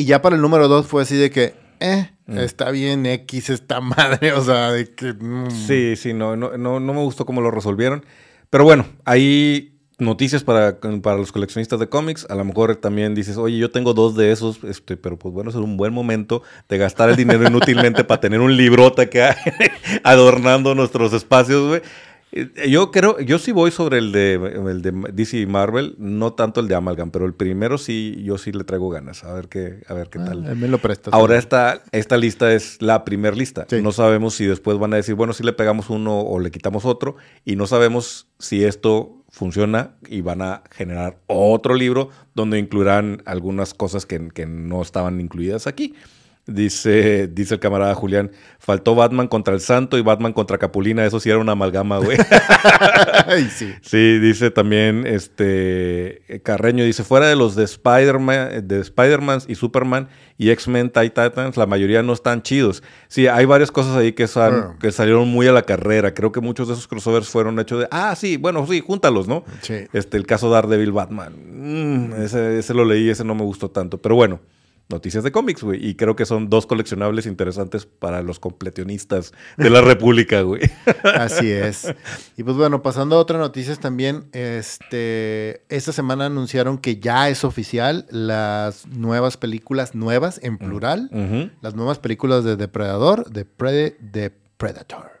Y 0.00 0.06
ya 0.06 0.22
para 0.22 0.34
el 0.34 0.40
número 0.40 0.66
dos 0.66 0.86
fue 0.86 1.02
así 1.02 1.14
de 1.14 1.30
que 1.30 1.52
eh, 1.78 2.08
mm. 2.24 2.38
está 2.38 2.70
bien 2.70 3.04
X 3.04 3.50
esta 3.50 3.80
madre, 3.82 4.32
o 4.32 4.42
sea, 4.42 4.72
de 4.72 4.94
que... 4.94 5.12
Mm. 5.12 5.50
Sí, 5.50 5.94
sí, 5.94 6.14
no, 6.14 6.36
no, 6.36 6.56
no, 6.56 6.80
me 6.80 7.00
gustó 7.00 7.26
cómo 7.26 7.42
lo 7.42 7.50
resolvieron. 7.50 8.06
Pero 8.48 8.64
bueno, 8.64 8.86
hay 9.04 9.78
noticias 9.98 10.42
para, 10.42 10.80
para 10.80 11.18
los 11.18 11.32
coleccionistas 11.32 11.78
de 11.80 11.90
cómics. 11.90 12.26
A 12.30 12.34
lo 12.34 12.46
mejor 12.46 12.76
también 12.76 13.14
dices, 13.14 13.36
oye, 13.36 13.58
yo 13.58 13.70
tengo 13.70 13.92
dos 13.92 14.16
de 14.16 14.32
esos, 14.32 14.64
este, 14.64 14.96
pero 14.96 15.18
pues 15.18 15.34
bueno, 15.34 15.50
es 15.50 15.56
un 15.56 15.76
buen 15.76 15.92
momento 15.92 16.42
de 16.70 16.78
gastar 16.78 17.10
el 17.10 17.16
dinero 17.16 17.46
inútilmente 17.46 18.02
para 18.02 18.22
tener 18.22 18.40
un 18.40 18.56
librota 18.56 19.10
que 19.10 19.28
adornando 20.02 20.74
nuestros 20.74 21.12
espacios, 21.12 21.68
güey. 21.68 21.82
Eh, 22.32 22.68
yo 22.70 22.90
creo, 22.90 23.18
yo 23.20 23.38
sí 23.38 23.52
voy 23.52 23.70
sobre 23.70 23.98
el 23.98 24.12
de, 24.12 24.34
el 24.34 24.82
de 24.82 24.92
DC 25.12 25.38
y 25.38 25.46
Marvel, 25.46 25.96
no 25.98 26.32
tanto 26.32 26.60
el 26.60 26.68
de 26.68 26.74
Amalgam, 26.74 27.10
pero 27.10 27.26
el 27.26 27.34
primero 27.34 27.78
sí, 27.78 28.22
yo 28.22 28.38
sí 28.38 28.52
le 28.52 28.64
traigo 28.64 28.88
ganas, 28.88 29.24
a 29.24 29.32
ver 29.32 29.48
qué, 29.48 29.82
a 29.88 29.94
ver 29.94 30.10
qué 30.10 30.18
ah, 30.20 30.26
tal. 30.26 30.56
Me 30.56 30.68
lo 30.68 30.78
prestas. 30.78 31.12
Ahora 31.12 31.36
esta, 31.38 31.82
esta 31.92 32.16
lista 32.16 32.52
es 32.52 32.80
la 32.80 33.04
primer 33.04 33.36
lista. 33.36 33.66
No 33.82 33.92
sabemos 33.92 34.34
si 34.34 34.46
después 34.46 34.78
van 34.78 34.92
a 34.92 34.96
decir, 34.96 35.14
bueno, 35.14 35.32
si 35.32 35.42
le 35.42 35.52
pegamos 35.52 35.90
uno 35.90 36.20
o 36.20 36.38
le 36.38 36.50
quitamos 36.50 36.84
otro, 36.84 37.16
y 37.44 37.56
no 37.56 37.66
sabemos 37.66 38.28
si 38.38 38.64
esto 38.64 39.24
funciona 39.28 39.94
y 40.08 40.22
van 40.22 40.42
a 40.42 40.62
generar 40.70 41.18
otro 41.26 41.74
libro 41.74 42.10
donde 42.34 42.58
incluirán 42.58 43.22
algunas 43.26 43.74
cosas 43.74 44.06
que, 44.06 44.28
que 44.28 44.46
no 44.46 44.82
estaban 44.82 45.20
incluidas 45.20 45.66
aquí. 45.66 45.94
Dice, 46.50 47.28
dice 47.28 47.54
el 47.54 47.60
camarada 47.60 47.94
Julián, 47.94 48.32
faltó 48.58 48.94
Batman 48.94 49.28
contra 49.28 49.54
el 49.54 49.60
Santo 49.60 49.96
y 49.98 50.02
Batman 50.02 50.32
contra 50.32 50.58
Capulina, 50.58 51.04
eso 51.06 51.20
sí 51.20 51.30
era 51.30 51.38
una 51.38 51.52
amalgama, 51.52 51.98
güey. 51.98 52.16
sí. 53.56 53.72
sí. 53.82 54.18
dice 54.18 54.50
también 54.50 55.06
este 55.06 56.22
Carreño, 56.42 56.84
dice, 56.84 57.04
fuera 57.04 57.28
de 57.28 57.36
los 57.36 57.54
de 57.54 57.64
Spider-Man, 57.64 58.66
de 58.66 58.80
Spider-Man 58.80 59.40
y 59.46 59.54
Superman 59.54 60.08
y 60.36 60.50
X-Men 60.50 60.90
Titans, 60.90 61.56
la 61.56 61.66
mayoría 61.66 62.02
no 62.02 62.12
están 62.12 62.42
chidos. 62.42 62.82
Sí, 63.08 63.26
hay 63.26 63.44
varias 63.44 63.70
cosas 63.70 63.96
ahí 63.96 64.12
que, 64.12 64.26
son, 64.26 64.78
que 64.78 64.90
salieron 64.90 65.28
muy 65.28 65.46
a 65.46 65.52
la 65.52 65.62
carrera. 65.62 66.14
Creo 66.14 66.32
que 66.32 66.40
muchos 66.40 66.66
de 66.66 66.74
esos 66.74 66.88
crossovers 66.88 67.28
fueron 67.28 67.58
hechos 67.60 67.80
de, 67.80 67.88
ah, 67.90 68.16
sí, 68.16 68.38
bueno, 68.38 68.66
sí, 68.66 68.80
júntalos, 68.80 69.28
¿no? 69.28 69.44
Sí. 69.60 69.86
Este, 69.92 70.16
el 70.16 70.26
caso 70.26 70.50
Daredevil 70.50 70.92
Batman. 70.92 71.34
Mm, 71.46 72.22
ese, 72.22 72.58
ese 72.58 72.74
lo 72.74 72.84
leí, 72.84 73.08
ese 73.08 73.22
no 73.22 73.34
me 73.34 73.42
gustó 73.42 73.70
tanto, 73.70 73.98
pero 73.98 74.14
bueno 74.14 74.40
noticias 74.90 75.24
de 75.24 75.32
cómics, 75.32 75.62
güey. 75.62 75.84
Y 75.86 75.94
creo 75.94 76.16
que 76.16 76.26
son 76.26 76.50
dos 76.50 76.66
coleccionables 76.66 77.26
interesantes 77.26 77.86
para 77.86 78.22
los 78.22 78.38
completionistas 78.38 79.32
de 79.56 79.70
la 79.70 79.80
República, 79.82 80.42
güey. 80.42 80.62
Así 81.02 81.50
es. 81.50 81.94
Y 82.36 82.42
pues 82.42 82.56
bueno, 82.56 82.82
pasando 82.82 83.16
a 83.16 83.18
otras 83.18 83.40
noticias 83.40 83.80
también, 83.80 84.24
este, 84.32 85.62
esta 85.68 85.92
semana 85.92 86.26
anunciaron 86.26 86.78
que 86.78 86.98
ya 86.98 87.28
es 87.28 87.44
oficial 87.44 88.06
las 88.10 88.86
nuevas 88.86 89.36
películas 89.36 89.94
nuevas, 89.94 90.40
en 90.42 90.58
plural, 90.58 91.10
las 91.60 91.74
nuevas 91.74 91.98
películas 91.98 92.44
de 92.44 92.56
Depredador, 92.56 93.30
de, 93.30 93.46
de 94.00 94.32
Predator. 94.56 95.19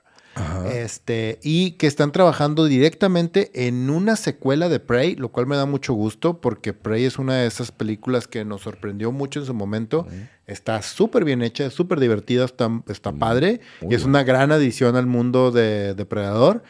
Este, 0.72 1.38
y 1.42 1.72
que 1.72 1.86
están 1.86 2.12
trabajando 2.12 2.64
directamente 2.64 3.50
en 3.66 3.90
una 3.90 4.16
secuela 4.16 4.68
de 4.68 4.80
Prey, 4.80 5.16
lo 5.16 5.30
cual 5.30 5.46
me 5.46 5.56
da 5.56 5.66
mucho 5.66 5.92
gusto 5.92 6.40
porque 6.40 6.72
Prey 6.72 7.04
es 7.04 7.18
una 7.18 7.36
de 7.36 7.46
esas 7.46 7.72
películas 7.72 8.28
que 8.28 8.44
nos 8.44 8.62
sorprendió 8.62 9.12
mucho 9.12 9.40
en 9.40 9.46
su 9.46 9.54
momento. 9.54 10.06
Está 10.46 10.80
súper 10.82 11.24
bien 11.24 11.42
hecha, 11.42 11.66
es 11.66 11.74
súper 11.74 12.00
divertida, 12.00 12.44
está, 12.44 12.70
está 12.88 13.12
padre 13.12 13.60
y 13.88 13.94
es 13.94 14.04
una 14.04 14.22
gran 14.22 14.52
adición 14.52 14.96
al 14.96 15.06
mundo 15.06 15.50
de 15.50 15.94
Depredador. 15.94 16.62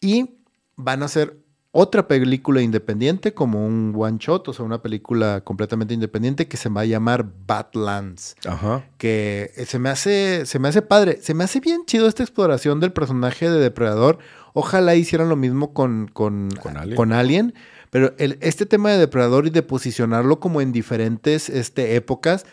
Y 0.00 0.36
van 0.76 1.02
a 1.02 1.08
ser 1.08 1.36
otra 1.70 2.08
película 2.08 2.62
independiente 2.62 3.34
como 3.34 3.66
un 3.66 3.94
one 3.96 4.16
shot, 4.18 4.48
o 4.48 4.52
sea, 4.52 4.64
una 4.64 4.80
película 4.80 5.42
completamente 5.42 5.92
independiente 5.92 6.48
que 6.48 6.56
se 6.56 6.70
va 6.70 6.80
a 6.82 6.86
llamar 6.86 7.26
Badlands. 7.46 8.36
Ajá. 8.46 8.88
Que 8.96 9.52
se 9.66 9.78
me 9.78 9.90
hace, 9.90 10.46
se 10.46 10.58
me 10.58 10.68
hace 10.68 10.80
padre, 10.80 11.18
se 11.20 11.34
me 11.34 11.44
hace 11.44 11.60
bien 11.60 11.84
chido 11.84 12.08
esta 12.08 12.22
exploración 12.22 12.80
del 12.80 12.92
personaje 12.92 13.50
de 13.50 13.60
Depredador. 13.60 14.18
Ojalá 14.54 14.94
hicieran 14.94 15.28
lo 15.28 15.36
mismo 15.36 15.74
con, 15.74 16.10
con, 16.12 16.48
con 16.96 17.12
Alien. 17.12 17.54
pero 17.90 18.14
este 18.18 18.64
tema 18.64 18.90
de 18.90 18.98
Depredador 18.98 19.46
y 19.46 19.50
de 19.50 19.62
posicionarlo 19.62 20.40
como 20.40 20.62
en 20.62 20.72
diferentes 20.72 21.50
este, 21.50 21.96
épocas, 21.96 22.46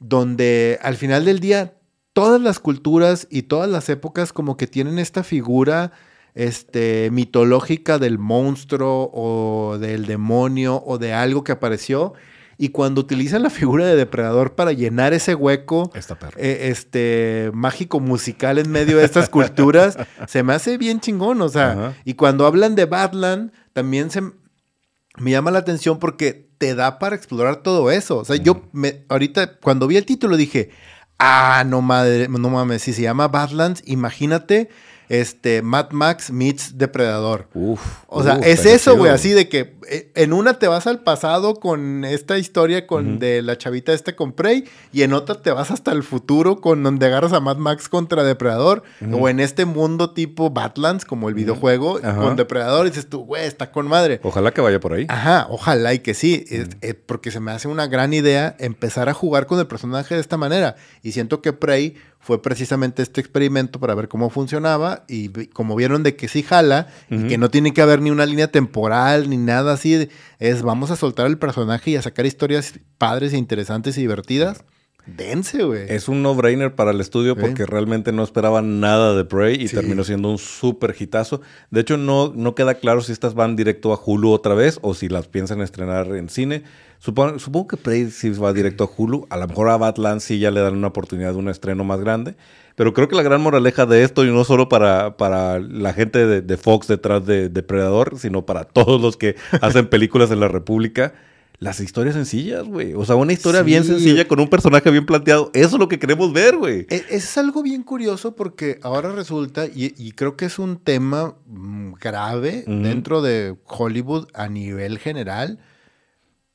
donde 0.00 0.78
al 0.82 0.96
final 0.96 1.26
del 1.26 1.40
día 1.40 1.74
todas 2.14 2.40
las 2.40 2.58
culturas 2.58 3.28
y 3.30 3.42
todas 3.42 3.68
las 3.68 3.90
épocas 3.90 4.32
como 4.32 4.56
que 4.56 4.66
tienen 4.66 4.98
esta 4.98 5.22
figura 5.22 5.92
este, 6.36 7.08
mitológica 7.12 7.98
del 7.98 8.18
monstruo 8.18 9.10
o 9.12 9.78
del 9.78 10.04
demonio 10.04 10.82
o 10.86 10.98
de 10.98 11.14
algo 11.14 11.42
que 11.42 11.52
apareció. 11.52 12.12
Y 12.58 12.68
cuando 12.70 13.00
utilizan 13.00 13.42
la 13.42 13.50
figura 13.50 13.86
de 13.86 13.96
depredador 13.96 14.54
para 14.54 14.72
llenar 14.72 15.12
ese 15.12 15.34
hueco 15.34 15.90
eh, 16.36 16.68
este, 16.70 17.50
mágico 17.52 18.00
musical 18.00 18.58
en 18.58 18.70
medio 18.70 18.98
de 18.98 19.04
estas 19.04 19.28
culturas, 19.28 19.98
se 20.28 20.42
me 20.42 20.52
hace 20.52 20.78
bien 20.78 21.00
chingón. 21.00 21.40
O 21.40 21.48
sea, 21.48 21.94
y 22.04 22.14
cuando 22.14 22.46
hablan 22.46 22.74
de 22.74 22.84
Badland, 22.84 23.52
también 23.72 24.10
se 24.10 24.20
me 24.20 25.30
llama 25.30 25.50
la 25.50 25.58
atención 25.58 25.98
porque 25.98 26.48
te 26.58 26.74
da 26.74 26.98
para 26.98 27.16
explorar 27.16 27.56
todo 27.56 27.90
eso. 27.90 28.18
O 28.18 28.24
sea, 28.24 28.36
yo 28.36 28.62
me, 28.72 29.04
ahorita 29.08 29.58
cuando 29.58 29.86
vi 29.86 29.96
el 29.96 30.06
título 30.06 30.36
dije, 30.36 30.70
ah, 31.18 31.64
no 31.66 31.80
madre, 31.80 32.28
no 32.28 32.50
mames, 32.50 32.82
si 32.82 32.92
se 32.92 33.02
llama 33.02 33.28
Badlands, 33.28 33.82
imagínate 33.86 34.68
este, 35.08 35.62
Mad 35.62 35.90
Max 35.90 36.30
meets 36.30 36.76
Depredador. 36.76 37.48
Uf, 37.54 37.80
o 38.06 38.22
sea, 38.22 38.38
es 38.42 38.66
eso, 38.66 38.96
güey, 38.96 39.10
así 39.12 39.30
de 39.30 39.48
que 39.48 39.75
en 40.14 40.32
una 40.32 40.58
te 40.58 40.68
vas 40.68 40.86
al 40.86 41.00
pasado 41.00 41.56
con 41.56 42.04
esta 42.04 42.38
historia 42.38 42.86
con 42.86 43.18
de 43.18 43.42
la 43.42 43.56
chavita 43.58 43.92
este 43.92 44.14
con 44.14 44.32
Prey 44.32 44.64
y 44.92 45.02
en 45.02 45.12
otra 45.12 45.40
te 45.42 45.50
vas 45.50 45.70
hasta 45.70 45.92
el 45.92 46.02
futuro 46.02 46.60
con 46.60 46.82
donde 46.82 47.06
agarras 47.06 47.32
a 47.32 47.40
Mad 47.40 47.56
Max 47.56 47.88
contra 47.88 48.24
Depredador 48.24 48.82
o 49.12 49.28
en 49.28 49.40
este 49.40 49.64
mundo 49.64 50.10
tipo 50.10 50.50
Badlands 50.50 51.04
como 51.04 51.28
el 51.28 51.34
videojuego 51.34 52.00
con 52.00 52.36
Depredador 52.36 52.86
y 52.86 52.90
dices 52.90 53.08
tú, 53.08 53.24
güey, 53.24 53.46
está 53.46 53.70
con 53.70 53.86
madre. 53.88 54.20
Ojalá 54.22 54.52
que 54.52 54.60
vaya 54.60 54.80
por 54.80 54.92
ahí. 54.92 55.06
Ajá, 55.08 55.46
ojalá 55.50 55.94
y 55.94 56.00
que 56.00 56.14
sí, 56.14 56.44
eh, 56.50 56.94
porque 56.94 57.30
se 57.30 57.40
me 57.40 57.52
hace 57.52 57.68
una 57.68 57.86
gran 57.86 58.12
idea 58.12 58.56
empezar 58.58 59.08
a 59.08 59.14
jugar 59.14 59.46
con 59.46 59.58
el 59.58 59.66
personaje 59.66 60.14
de 60.14 60.20
esta 60.20 60.36
manera. 60.36 60.76
Y 61.02 61.12
siento 61.12 61.42
que 61.42 61.52
Prey 61.52 61.96
fue 62.26 62.42
precisamente 62.42 63.02
este 63.02 63.20
experimento 63.20 63.78
para 63.78 63.94
ver 63.94 64.08
cómo 64.08 64.30
funcionaba 64.30 65.04
y 65.06 65.28
como 65.48 65.76
vieron 65.76 66.02
de 66.02 66.16
que 66.16 66.26
sí 66.26 66.42
jala 66.42 66.88
y 67.08 67.28
que 67.28 67.38
no 67.38 67.50
tiene 67.50 67.72
que 67.72 67.82
haber 67.82 68.00
ni 68.00 68.10
una 68.10 68.26
línea 68.26 68.50
temporal 68.50 69.30
ni 69.30 69.36
nada 69.36 69.75
así, 69.76 70.08
es 70.38 70.62
vamos 70.62 70.90
a 70.90 70.96
soltar 70.96 71.26
el 71.26 71.38
personaje 71.38 71.92
y 71.92 71.96
a 71.96 72.02
sacar 72.02 72.26
historias 72.26 72.74
padres 72.98 73.32
e 73.32 73.38
interesantes 73.38 73.96
y 73.96 74.00
divertidas. 74.02 74.64
Dense, 75.06 75.62
güey. 75.62 75.86
Es 75.88 76.08
un 76.08 76.20
no-brainer 76.22 76.74
para 76.74 76.90
el 76.90 77.00
estudio 77.00 77.36
porque 77.36 77.64
realmente 77.64 78.10
no 78.10 78.24
esperaba 78.24 78.60
nada 78.60 79.14
de 79.14 79.24
Prey 79.24 79.62
y 79.62 79.68
terminó 79.68 80.02
siendo 80.02 80.28
un 80.28 80.38
súper 80.38 80.96
hitazo. 80.98 81.40
De 81.70 81.80
hecho, 81.80 81.96
no, 81.96 82.32
no 82.34 82.56
queda 82.56 82.74
claro 82.74 83.00
si 83.00 83.12
estas 83.12 83.34
van 83.34 83.54
directo 83.54 83.92
a 83.92 84.00
Hulu 84.04 84.32
otra 84.32 84.54
vez 84.54 84.80
o 84.82 84.94
si 84.94 85.08
las 85.08 85.28
piensan 85.28 85.60
estrenar 85.60 86.08
en 86.08 86.28
cine. 86.28 86.64
Supongo, 86.98 87.38
supongo 87.38 87.68
que 87.68 87.76
Prey 87.76 88.10
sí 88.10 88.30
va 88.30 88.52
directo 88.52 88.82
a 88.82 88.90
Hulu. 88.94 89.28
A 89.30 89.36
lo 89.36 89.46
mejor 89.46 89.68
a 89.68 89.76
Batland 89.76 90.20
sí 90.20 90.40
ya 90.40 90.50
le 90.50 90.60
dan 90.60 90.76
una 90.76 90.88
oportunidad 90.88 91.32
de 91.32 91.38
un 91.38 91.48
estreno 91.48 91.84
más 91.84 92.00
grande. 92.00 92.34
Pero 92.76 92.94
creo 92.94 93.08
que 93.08 93.16
la 93.16 93.22
gran 93.22 93.40
moraleja 93.40 93.86
de 93.86 94.04
esto, 94.04 94.24
y 94.24 94.30
no 94.30 94.44
solo 94.44 94.68
para, 94.68 95.16
para 95.16 95.58
la 95.58 95.92
gente 95.92 96.26
de, 96.26 96.42
de 96.42 96.56
Fox 96.56 96.86
detrás 96.86 97.26
de 97.26 97.48
Depredador, 97.48 98.18
sino 98.18 98.46
para 98.46 98.64
todos 98.64 99.00
los 99.00 99.16
que 99.16 99.34
hacen 99.60 99.88
películas 99.88 100.30
en 100.30 100.40
la 100.40 100.48
República, 100.48 101.14
las 101.58 101.80
historias 101.80 102.14
sencillas, 102.14 102.64
güey. 102.64 102.94
O 102.94 103.04
sea, 103.04 103.16
una 103.16 103.32
historia 103.32 103.62
bien 103.62 103.84
sencilla 103.84 104.28
con 104.28 104.40
un 104.40 104.48
personaje 104.48 104.90
bien 104.90 105.06
planteado. 105.06 105.50
Eso 105.54 105.76
es 105.76 105.78
lo 105.78 105.88
que 105.88 105.98
queremos 105.98 106.32
ver, 106.32 106.56
güey. 106.56 106.86
E, 106.90 107.04
es, 107.10 107.38
algo 107.38 107.62
bien 107.62 107.82
curioso 107.82 108.36
porque 108.36 108.78
ahora 108.82 109.12
resulta, 109.12 109.66
y, 109.66 110.12
creo 110.12 110.36
que 110.36 110.44
es 110.44 110.58
un 110.58 110.76
tema 110.76 111.34
mm, 111.46 111.94
grave 111.94 112.64
dentro 112.66 113.22
de 113.22 113.56
Hollywood 113.64 114.28
a 114.34 114.48
nivel 114.48 114.98
general, 114.98 115.58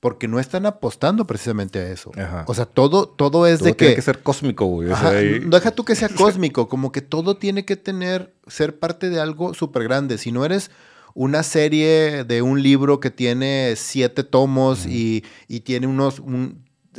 porque 0.02 0.28
no 0.28 0.40
están 0.40 0.66
apostando 0.66 1.26
precisamente 1.28 1.80
a 1.80 1.90
eso. 1.90 2.12
O 2.48 2.54
sea, 2.56 2.66
todo, 2.66 3.08
todo 3.08 3.46
es 3.46 3.60
de 3.60 3.74
que... 3.74 3.86
Tiene 3.86 3.96
que 3.96 4.02
ser 4.02 4.24
cósmico, 4.24 4.66
güey. 4.66 4.90
Deja 4.90 5.72
tú 5.72 5.86
que 5.86 5.96
sea 5.96 6.10
cósmico, 6.18 6.68
como 6.68 6.92
que 6.92 7.02
todo 7.02 7.38
tiene 7.38 7.66
que 7.66 7.76
tener, 7.76 8.34
ser 8.48 8.80
parte 8.80 9.12
de 9.12 9.22
algo 9.22 9.54
súper 9.54 9.84
grande. 9.84 10.18
Si 10.18 10.32
no 10.32 10.44
eres 10.44 10.72
una 11.14 11.44
serie 11.44 12.24
de 12.24 12.42
un 12.42 12.64
libro 12.64 13.00
que 13.00 13.12
tiene 13.12 13.76
siete 13.78 14.24
tomos 14.24 14.88
y, 14.88 15.24
tiene 15.64 15.86
unos, 15.86 16.20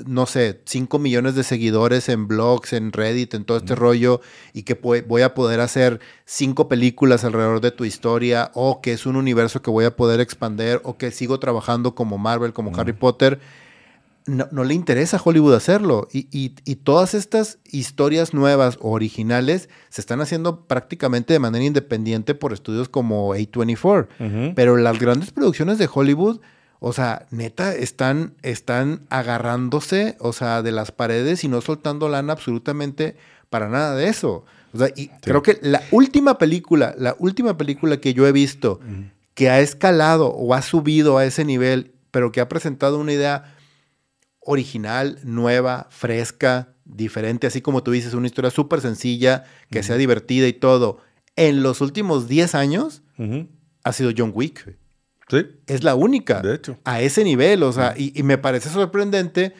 no 0.07 0.27
sé, 0.27 0.61
cinco 0.65 0.99
millones 0.99 1.35
de 1.35 1.45
seguidores 1.45 2.09
en 2.09 2.29
blogs, 2.29 2.73
en 2.73 2.93
Reddit, 2.93 3.35
en 3.35 3.45
todo 3.45 3.59
este 3.59 3.75
rollo, 3.75 4.21
y 4.53 4.63
que 4.63 4.75
voy 4.75 5.23
a 5.23 5.35
poder 5.35 5.61
hacer 5.61 6.01
cinco 6.25 6.69
películas 6.69 7.25
alrededor 7.25 7.61
de 7.61 7.71
tu 7.71 7.85
historia, 7.85 8.51
o 8.55 8.81
que 8.81 8.93
es 8.93 9.07
un 9.07 9.17
universo 9.17 9.63
que 9.63 9.71
voy 9.71 9.85
a 9.85 9.97
poder 9.97 10.21
expander, 10.21 10.81
o 10.85 10.97
que 10.97 11.11
sigo 11.11 11.39
trabajando 11.39 11.95
como 11.95 12.19
Marvel, 12.19 12.53
como 12.53 12.77
Harry 12.77 12.93
Potter 12.93 13.41
no, 14.27 14.65
le 14.65 14.75
interesa 14.75 15.17
a 15.17 15.23
Hollywood 15.23 15.55
hacerlo. 15.55 16.09
Y, 16.13 16.51
todas 16.77 17.15
estas 17.15 17.59
historias 17.71 18.35
nuevas 18.35 18.79
o 18.81 18.91
originales 18.91 19.69
se 19.89 20.01
están 20.01 20.21
haciendo 20.21 20.67
prácticamente 20.67 21.33
de 21.33 21.39
manera 21.39 21.65
independiente 21.65 22.35
por 22.35 22.53
estudios 22.53 22.89
como 22.89 23.35
A24. 23.35 24.55
Pero 24.55 24.77
las 24.77 24.99
grandes 24.99 25.31
producciones 25.31 25.79
de 25.79 25.89
Hollywood, 25.93 26.41
o 26.85 26.93
sea, 26.93 27.27
neta, 27.31 27.77
están, 27.77 28.35
están 28.43 29.07
agarrándose, 29.09 30.17
o 30.19 30.33
sea, 30.33 30.63
de 30.63 30.73
las 30.73 30.91
paredes 30.91 31.45
y 31.45 31.49
no 31.49 31.61
soltando 31.61 32.09
lana 32.09 32.33
absolutamente 32.33 33.15
para 33.51 33.69
nada 33.69 33.95
de 33.95 34.09
eso. 34.09 34.45
O 34.75 34.79
sea, 34.79 34.89
y 34.97 35.07
creo 35.21 35.45
que 35.45 35.61
la 35.63 35.81
última 35.93 36.39
película, 36.39 36.93
la 36.99 37.15
última 37.21 37.57
película 37.57 37.99
que 37.99 38.15
yo 38.15 38.27
he 38.27 38.33
visto 38.33 38.81
que 39.35 39.49
ha 39.49 39.61
escalado 39.61 40.27
o 40.33 40.55
ha 40.55 40.63
subido 40.63 41.19
a 41.19 41.25
ese 41.25 41.45
nivel, 41.45 41.93
pero 42.11 42.33
que 42.33 42.41
ha 42.41 42.49
presentado 42.49 42.99
una 42.99 43.13
idea 43.13 43.55
original, 44.41 45.21
nueva, 45.23 45.87
fresca, 45.91 46.75
diferente, 46.85 47.47
así 47.47 47.61
como 47.61 47.85
tú 47.85 47.93
dices, 47.93 48.13
una 48.15 48.27
historia 48.27 48.51
súper 48.51 48.81
sencilla, 48.81 49.45
que 49.71 49.85
sea 49.85 49.97
divertida 49.97 50.49
y 50.49 50.53
todo. 50.53 50.99
En 51.37 51.63
los 51.63 51.81
últimos 51.81 52.27
10 52.27 52.57
años 52.57 53.03
ha 53.85 53.93
sido 53.93 54.11
John 54.17 54.33
Wick. 54.35 54.82
Sí. 55.29 55.47
Es 55.67 55.85
la 55.85 55.95
única. 55.95 56.41
De 56.41 56.55
hecho. 56.55 56.79
A 56.85 57.01
ese 57.01 57.25
nivel, 57.25 57.63
o 57.63 57.73
sea, 57.73 57.95
y, 57.97 58.23
me 58.23 58.39
parece 58.39 58.69
sorprendente 58.69 59.55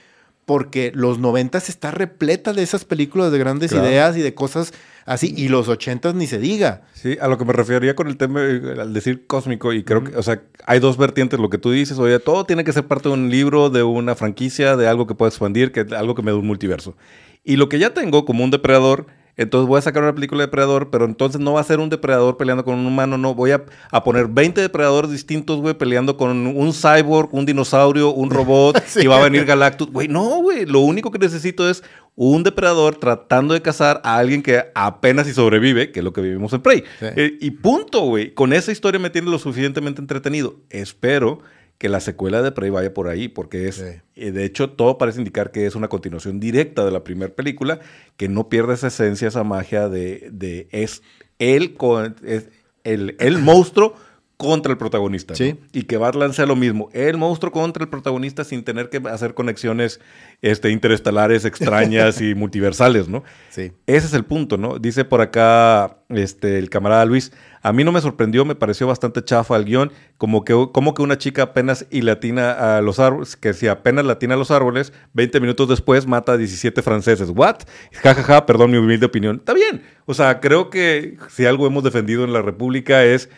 porque 0.45 0.93
los 0.95 1.19
90 1.19 1.59
está 1.59 1.91
repleta 1.93 2.53
de 2.53 2.63
esas 2.63 2.85
películas 2.85 3.31
de 3.31 3.39
grandes 3.39 3.73
ideas 3.73 4.17
y 4.17 4.23
de 4.23 4.35
cosas 4.35 4.73
así, 5.07 5.33
y 5.37 5.49
los 5.49 5.69
80 5.69 6.13
ni 6.15 6.27
se 6.27 6.39
diga. 6.39 6.83
Sí, 6.95 7.17
a 7.21 7.29
lo 7.29 7.39
que 7.39 7.45
me 7.45 7.53
refería 7.53 7.95
con 7.95 8.09
el 8.09 8.17
tema, 8.17 8.41
eh, 8.43 8.77
al 8.81 8.93
decir 8.93 9.27
cósmico, 9.27 9.73
y 9.73 9.85
creo 9.85 10.05
que, 10.05 10.17
o 10.17 10.23
sea, 10.23 10.43
hay 10.67 10.81
dos 10.81 10.97
vertientes, 10.97 11.39
lo 11.39 11.49
que 11.49 11.59
tú 11.59 11.71
dices, 11.71 11.99
oye, 11.99 12.19
todo 12.19 12.45
tiene 12.45 12.65
que 12.65 12.73
ser 12.73 12.87
parte 12.87 13.09
de 13.09 13.15
un 13.15 13.31
libro, 13.31 13.71
de 13.71 13.83
una 13.83 14.15
franquicia, 14.15 14.77
de 14.77 14.89
algo 14.89 15.07
que 15.07 15.15
pueda 15.15 15.29
expandir, 15.29 15.73
que 15.73 15.87
algo 15.95 16.15
que 16.15 16.23
me 16.23 16.33
dé 16.33 16.37
un 16.37 16.47
multiverso. 16.47 16.97
Y 17.45 17.57
lo 17.57 17.69
que 17.69 17.79
ya 17.79 17.95
tengo 17.95 18.25
como 18.25 18.45
un 18.45 18.51
depredador 18.51 19.07
entonces 19.37 19.67
voy 19.67 19.79
a 19.79 19.83
sacar 19.83 20.03
una 20.03 20.15
película 20.15 20.41
de 20.41 20.47
depredador, 20.47 20.91
pero 20.91 21.07
entonces 21.07 21.41
no 21.41 21.55
va 21.55 21.61
a 21.61 21.65
ser 21.65 21.81
un 21.81 21.89
depredador 21.89 22.37
peleando 22.37 22.65
con 22.65 22.75
un 22.75 22.87
humano, 22.87 23.17
no. 23.17 23.35
Voy 23.35 23.53
a, 23.53 23.65
poner 24.05 24.27
20 24.29 24.61
depredadores 24.61 25.11
distintos, 25.11 25.61
güey, 25.61 25.75
peleando 25.75 26.17
con 26.17 26.47
un 26.47 26.73
cyborg, 26.73 27.33
un 27.33 27.47
dinosaurio, 27.47 28.13
un 28.13 28.31
robot, 28.31 28.83
y 29.01 29.07
va 29.07 29.19
a 29.19 29.25
venir 29.25 29.47
Galactus. 29.47 29.91
Güey, 29.91 30.09
no, 30.09 30.43
güey. 30.43 30.67
Lo 30.67 30.81
único 30.81 31.11
que 31.11 31.19
necesito 31.19 31.69
es 31.69 31.83
un 32.15 32.43
depredador 32.43 32.97
tratando 32.97 33.55
de 33.55 33.63
cazar 33.63 34.03
a 34.05 34.19
alguien 34.19 34.43
que 34.43 34.65
apenas 34.75 35.27
si 35.27 35.33
sobrevive, 35.33 35.93
que 35.93 36.01
es 36.01 36.05
lo 36.05 36.13
que 36.13 36.21
vivimos 36.21 36.53
en 36.53 36.61
Prey. 36.61 36.85
Eh, 37.01 37.39
y 37.41 37.51
punto, 37.53 38.03
güey. 38.03 38.35
Con 38.35 38.53
esa 38.53 38.71
historia 38.71 39.01
me 39.01 39.09
tiene 39.09 39.31
lo 39.31 39.39
suficientemente 39.39 40.03
entretenido. 40.03 40.57
Espero 40.69 41.41
que 41.83 41.89
la 41.89 41.99
secuela 41.99 42.43
de 42.43 42.53
Prey 42.53 42.71
vaya 42.71 42.95
por 42.95 43.09
ahí, 43.09 43.27
porque 43.27 43.67
es, 43.67 43.81
eh, 43.81 44.03
de 44.15 44.45
hecho, 44.45 44.71
todo 44.71 44.99
parece 44.99 45.19
indicar 45.19 45.51
que 45.51 45.67
es 45.67 45.75
una 45.75 45.89
continuación 45.89 46.39
directa 46.39 46.85
de 46.85 46.93
la 46.93 47.03
primera 47.03 47.35
película, 47.35 47.81
que 48.17 48.29
no 48.29 48.49
pierde 48.49 48.75
esa 48.75 48.87
esencia, 48.87 49.27
esa 49.27 49.43
magia 49.43 49.89
de, 49.89 50.29
de 50.31 50.69
es 50.71 51.03
él 51.41 51.75
con, 51.75 52.15
es 52.25 52.51
el, 52.85 53.17
el 53.19 53.39
monstruo 53.39 53.97
contra 54.43 54.73
el 54.73 54.79
protagonista. 54.79 55.35
Sí. 55.35 55.57
Y 55.73 55.85
que 55.85 55.97
Badlands 55.97 56.37
sea 56.37 56.47
lo 56.47 56.57
mismo. 56.57 56.89
El 56.93 57.17
monstruo 57.17 57.53
contra 57.53 57.85
el 57.85 57.89
protagonista 57.89 58.45
sin 58.45 58.65
tener 58.65 58.91
que 58.91 59.01
hacer 59.09 59.35
conexiones 59.35 60.01
este, 60.43 60.71
interestelares 60.71 61.45
extrañas 61.45 62.21
y 62.21 62.35
multiversales, 62.35 63.09
¿no? 63.09 63.23
Sí. 63.51 63.73
Ese 63.87 64.07
es 64.07 64.15
el 64.15 64.25
punto, 64.25 64.57
¿no? 64.57 64.79
Dice 64.79 65.05
por 65.05 65.21
acá 65.21 65.99
este, 66.09 66.59
el 66.59 66.69
camarada 66.69 67.05
Luis, 67.05 67.33
a 67.63 67.73
mí 67.73 67.85
no 67.85 67.93
me 67.93 68.01
sorprendió, 68.01 68.45
me 68.45 68.57
pareció 68.57 68.89
bastante 68.89 69.25
chafa 69.25 69.57
el 69.57 69.65
guion, 69.65 69.93
como 70.19 70.45
que, 70.45 70.53
como 70.73 70.95
que 70.95 71.03
una 71.03 71.17
chica 71.17 71.43
apenas 71.43 71.87
y 71.91 72.03
latina 72.03 72.77
a 72.77 72.83
los 72.83 72.99
árboles, 72.99 73.37
que 73.37 73.55
si 73.55 73.69
apenas 73.69 74.05
latina 74.05 74.35
a 74.35 74.37
los 74.37 74.51
árboles, 74.51 74.93
20 75.13 75.41
minutos 75.41 75.69
después 75.69 76.07
mata 76.07 76.33
a 76.33 76.37
17 76.37 76.83
franceses. 76.83 77.31
¿What? 77.31 77.59
Ja, 78.03 78.15
ja, 78.15 78.23
ja, 78.23 78.47
perdón 78.47 78.73
mi 78.73 78.79
humilde 78.79 79.07
opinión. 79.07 79.37
Está 79.37 79.55
bien. 79.55 79.83
O 80.07 80.15
sea, 80.15 80.41
creo 80.41 80.71
que 80.71 81.17
si 81.29 81.47
algo 81.47 81.67
hemos 81.67 81.85
defendido 81.85 82.25
en 82.25 82.33
la 82.33 82.43
República 82.43 83.05
es, 83.05 83.29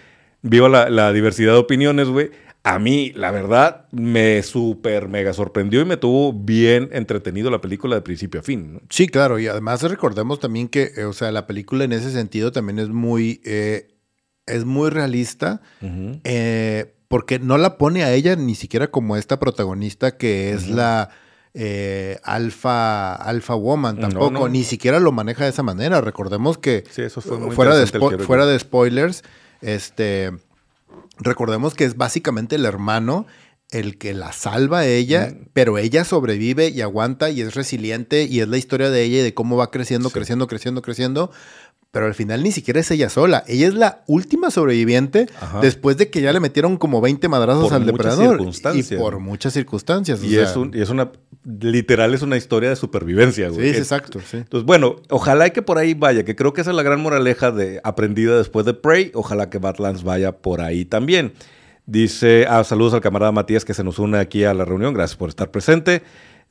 viva 0.45 0.68
la, 0.68 0.88
la 0.88 1.12
diversidad 1.12 1.53
de 1.53 1.59
opiniones, 1.59 2.09
güey. 2.09 2.30
A 2.62 2.78
mí, 2.78 3.12
la 3.14 3.30
verdad, 3.30 3.86
me 3.90 4.42
súper 4.42 5.09
mega 5.09 5.34
sorprendió 5.34 5.82
y 5.82 5.84
me 5.84 5.99
tuvo 5.99 6.32
bien 6.32 6.88
entretenido 6.92 7.51
la 7.51 7.61
película 7.61 7.97
de 7.97 8.03
principio 8.03 8.40
a 8.40 8.42
fin. 8.42 8.74
¿no? 8.74 8.80
Sí, 8.88 9.07
claro, 9.07 9.38
y 9.38 9.49
además 9.49 9.82
recordemos 9.82 10.40
también 10.40 10.68
que, 10.68 10.92
eh, 10.97 11.05
o 11.05 11.12
sea, 11.12 11.30
la 11.30 11.47
película 11.47 11.84
en 11.84 11.92
ese 11.92 12.11
sentido 12.11 12.53
también 12.53 12.78
es 12.78 12.88
muy, 12.88 13.42
eh, 13.45 13.88
es 14.47 14.64
muy 14.64 14.90
realista, 14.90 15.61
eh, 16.24 16.95
porque 17.09 17.38
no 17.38 17.59
la 17.59 17.76
pone 17.76 18.03
a 18.03 18.12
ella 18.12 18.36
ni 18.36 18.55
siquiera 18.55 18.90
como 18.90 19.16
esta 19.16 19.38
protagonista 19.38 20.16
que 20.16 20.53
es 20.53 20.68
la 20.68 21.11
eh, 21.53 22.18
alfa, 22.24 23.14
alfa 23.14 23.55
woman, 23.55 24.01
tampoco, 24.01 24.30
no. 24.30 24.49
ni 24.49 24.64
siquiera 24.64 24.99
lo 25.01 25.12
maneja 25.12 25.45
de 25.45 25.51
esa 25.51 25.62
manera. 25.62 26.01
Recordemos 26.01 26.59
que 26.59 26.84
Sí, 26.90 27.03
eso 27.03 27.20
fue 27.20 27.38
muy 27.38 27.55
fuera, 27.55 27.76
de 27.76 27.86
fuera 27.86 28.47
de 28.47 28.59
spoilers, 28.59 29.22
este, 29.64 30.32
recordemos 31.18 31.74
que 31.74 31.84
es 31.84 31.96
básicamente 31.96 32.56
el 32.56 32.64
hermano 32.66 33.26
el 33.70 33.98
que 33.98 34.14
la 34.14 34.30
salva 34.32 34.80
a 34.80 34.86
ella, 34.86 35.30
Mm. 35.32 35.48
pero 35.52 35.78
ella 35.78 36.04
sobrevive 36.04 36.68
y 36.68 36.80
aguanta 36.82 37.30
y 37.30 37.40
es 37.40 37.54
resiliente 37.54 38.24
y 38.24 38.40
es 38.40 38.48
la 38.48 38.58
historia 38.58 38.90
de 38.90 39.02
ella 39.02 39.18
y 39.18 39.22
de 39.22 39.34
cómo 39.34 39.56
va 39.56 39.70
creciendo, 39.70 40.10
Sí. 40.10 40.12
creciendo, 40.14 40.46
creciendo, 40.46 40.82
creciendo. 40.82 41.30
Pero 41.95 42.05
al 42.07 42.14
final 42.14 42.42
ni 42.42 42.53
siquiera 42.53 42.80
es 42.80 42.90
ella 42.90 43.09
sola. 43.09 43.42
Ella 43.47 43.68
es 43.68 43.74
la 43.74 44.03
última 44.07 44.51
sobreviviente 44.51 45.28
Ajá. 45.40 45.61
después 45.61 45.97
de 45.97 46.11
que 46.11 46.20
ya 46.20 46.32
le 46.32 46.40
metieron 46.40 46.76
como 46.76 47.01
20 47.01 47.28
madrazos 47.28 47.64
Por 47.68 47.74
al 47.74 47.86
depredador. 47.86 48.42
Y 48.74 48.82
por 48.97 49.20
muchas 49.20 49.55
circunstancias. 49.55 50.20
o 50.20 50.24
Y, 50.26 50.30
sea, 50.30 50.42
es 50.42 50.57
un- 50.57 50.72
y 50.74 50.82
es 50.82 50.90
una, 50.90 51.11
literal, 51.61 52.12
es 52.12 52.22
una 52.22 52.36
historia 52.36 52.68
de 52.68 52.76
supervivencia, 52.76 53.49
Sí, 53.49 53.55
güey. 53.55 53.68
es 53.68 53.74
Es- 53.76 53.82
exacto, 53.82 54.18
sí. 54.20 54.38
Entonces, 54.38 54.66
bueno, 54.66 54.97
ojalá 55.09 55.49
que 55.51 55.62
por 55.62 55.78
ahí 55.78 55.95
vaya, 55.95 56.24
que 56.24 56.34
creo 56.36 56.53
que 56.53 56.61
esa 56.62 56.70
es 56.70 56.76
la 56.76 56.82
gran 56.82 57.01
moraleja 57.01 57.51
de 57.53 57.80
aprendida 57.84 58.36
después 58.36 58.66
de 58.66 58.74
Prey. 58.74 59.11
Ojalá 59.14 59.49
que 59.49 59.59
Badlands 59.59 60.03
vaya 60.03 60.32
por 60.32 60.61
ahí 60.61 60.84
también. 60.84 61.32
Dice, 61.86 62.47
ah, 62.49 62.64
saludos 62.64 62.95
al 62.95 63.03
camarada 63.03 63.30
Matías 63.30 63.64
que 63.64 63.74
se 63.74 63.84
nos 63.84 63.99
une 63.99 64.18
aquí 64.18 64.45
a 64.45 64.55
la 64.55 64.64
reunión. 64.64 64.95
Gracias 64.95 65.16
por 65.18 65.28
estar 65.28 65.51
presente. 65.51 66.03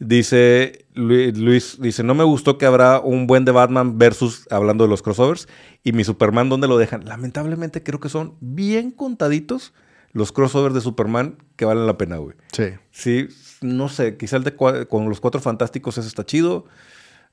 Dice 0.06 0.86
Lu- 0.93 1.32
Luis, 1.36 1.78
dice, 1.80 2.04
no 2.04 2.14
me 2.16 2.24
gustó 2.24 2.58
que 2.58 2.66
habrá 2.66 2.99
un 2.99 3.26
buen 3.28 3.45
de 3.45 3.51
Batman 3.51 3.97
versus, 3.97 4.47
hablando 4.51 4.84
de 4.84 4.89
los 4.89 5.01
crossovers, 5.01 5.47
y 5.84 5.91
mi 5.93 6.04
Superman, 6.04 6.49
¿dónde 6.49 6.68
lo 6.68 6.78
dejan? 6.78 7.06
Lamentablemente 7.06 7.84
creo 7.84 7.99
que 7.99 8.10
son 8.10 8.36
bien 8.41 8.91
contaditos 8.91 9.74
los 10.12 10.32
crossovers 10.32 10.76
de 10.76 10.82
Superman 10.82 11.38
que 11.56 11.66
valen 11.66 11.88
la 11.88 11.97
pena, 11.97 12.18
güey. 12.18 12.36
Sí. 12.51 12.66
Sí, 12.91 13.28
no 13.62 13.89
sé, 13.89 14.18
quizá 14.18 14.38
el 14.38 14.43
de 14.43 14.56
con 14.56 15.10
los 15.10 15.20
cuatro 15.20 15.41
fantásticos 15.41 15.97
ese 15.97 16.08
está 16.08 16.26
chido. 16.26 16.66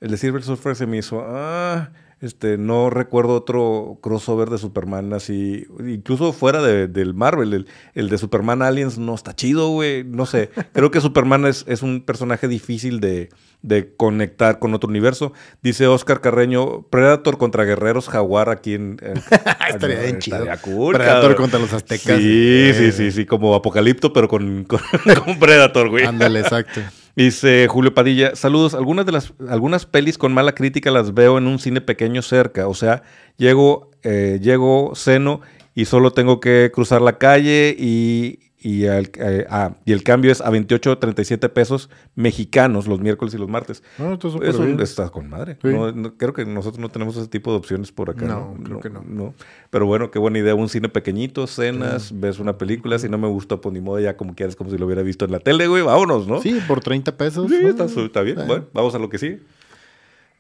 El 0.01 0.11
de 0.13 0.17
Silver 0.17 0.43
Surfer 0.43 0.77
se 0.77 0.87
me 0.87 0.97
hizo. 0.99 1.23
Ah, 1.27 1.91
este, 2.23 2.59
no 2.59 2.91
recuerdo 2.91 3.35
otro 3.35 3.99
crossover 4.03 4.51
de 4.51 4.59
Superman 4.59 5.13
así. 5.15 5.67
Incluso 5.87 6.33
fuera 6.35 6.61
de- 6.63 6.87
del 6.89 7.15
Marvel. 7.15 7.53
El, 7.55 7.67
el 7.95 8.09
de 8.11 8.19
Superman 8.19 8.61
Aliens 8.63 8.99
no 8.99 9.15
está 9.15 9.35
chido, 9.35 9.69
güey. 9.71 10.05
No 10.05 10.27
sé. 10.27 10.51
Creo 10.73 10.91
que 10.91 11.01
Superman 11.01 11.47
es, 11.47 11.65
es 11.69 11.83
un 11.83 12.03
personaje 12.03 12.47
difícil 12.49 13.01
de, 13.01 13.31
de 13.63 13.95
conectar 13.95 14.59
con 14.59 14.75
otro 14.75 14.89
universo. 14.91 15.33
Dice 15.63 15.87
Oscar 15.87 16.21
Carreño: 16.21 16.83
Predator 16.89 17.37
contra 17.39 17.65
guerreros 17.65 18.09
jaguar 18.09 18.49
aquí 18.51 18.75
en. 18.75 18.99
en- 19.03 19.17
Estaría 19.71 20.01
bien 20.01 20.19
chido. 20.19 20.45
Cool, 20.63 20.95
Predator 20.97 21.21
cabrón. 21.23 21.37
contra 21.37 21.59
los 21.61 21.73
aztecas. 21.73 22.19
Sí, 22.19 22.69
Eh, 22.71 22.75
sí, 22.77 22.93
sí, 22.93 23.13
sí. 23.13 23.27
Como 23.27 23.55
Apocalipto, 23.55 24.13
pero 24.13 24.29
con, 24.29 24.65
con, 24.69 24.81
con 25.25 25.39
Predator, 25.39 25.89
güey. 25.89 26.05
Ándale, 26.05 26.41
exacto. 26.41 26.81
Dice 27.17 27.67
Julio 27.69 27.93
Padilla, 27.93 28.37
saludos. 28.37 28.75
Algunas 28.75 29.07
de 29.07 29.13
las 29.13 29.33
algunas 29.49 29.87
pelis 29.87 30.17
con 30.17 30.33
mala 30.33 30.53
crítica 30.53 30.91
las 30.91 31.13
veo 31.15 31.39
en 31.39 31.47
un 31.47 31.59
cine 31.59 31.81
pequeño 31.81 32.23
cerca. 32.23 32.69
O 32.69 32.75
sea, 32.75 33.03
llego, 33.37 33.91
eh, 34.03 34.39
llego, 34.41 34.93
ceno 34.95 35.41
y 35.75 35.87
solo 35.87 36.13
tengo 36.13 36.41
que 36.41 36.71
cruzar 36.73 37.03
la 37.03 37.19
calle 37.19 37.75
y, 37.79 38.50
y, 38.63 38.87
al- 38.87 39.11
eh, 39.19 39.47
ah, 39.49 39.75
y 39.85 39.93
el 39.93 40.03
cambio 40.03 40.31
es 40.31 40.41
a 40.41 40.51
28 40.51 40.93
o 40.93 40.99
37 40.99 41.49
pesos 41.49 41.89
mexicanos 42.15 42.87
los 42.87 43.01
miércoles 43.01 43.33
y 43.35 43.39
los 43.39 43.49
martes. 43.49 43.83
No, 43.99 44.13
está 44.15 44.31
súper 44.31 44.51
Eso 44.51 44.65
bien. 44.65 44.79
está 44.81 45.09
con 45.09 45.29
madre. 45.31 45.57
Sí. 45.63 45.69
No, 45.69 45.91
no- 45.93 46.15
creo 46.17 46.33
que 46.33 46.45
nosotros 46.45 46.79
no 46.81 46.89
tenemos 46.91 47.17
ese 47.17 47.29
tipo 47.29 47.51
de 47.53 47.57
opciones 47.59 47.91
por 47.93 48.11
acá. 48.11 48.27
No, 48.27 48.57
creo 48.63 48.81
que 48.81 48.91
no. 48.91 49.35
Pero 49.71 49.87
bueno, 49.87 50.11
qué 50.11 50.19
buena 50.19 50.39
idea. 50.39 50.55
Un 50.55 50.69
cine 50.69 50.89
pequeñito, 50.89 51.47
cenas, 51.47 52.13
ves 52.21 52.39
una 52.39 52.59
película. 52.59 52.99
Si 52.99 53.09
no 53.09 53.19
me 53.19 53.29
gusta, 53.29 53.57
pues 53.61 53.73
ni 53.73 53.81
modo, 53.81 54.01
ya 54.01 54.17
como 54.17 54.35
quieras, 54.35 54.57
como 54.57 54.71
si 54.71 54.79
lo 54.79 54.87
hubiera 54.87 55.03
visto 55.03 55.25
en 55.25 55.33
la 55.33 55.39
tele, 55.41 55.67
güey. 55.67 55.83
Vámonos, 55.83 56.27
¿no? 56.29 56.43
Sí, 56.43 56.61
por 56.69 56.81
30 56.81 57.17
pesos. 57.17 57.51
Sí, 57.51 57.57
está, 58.05 58.23
bien. 58.23 58.37
Bueno, 58.47 58.67
vamos 58.73 58.95
a 58.95 58.99
lo 58.99 59.09
que 59.09 59.19
sigue. 59.19 59.41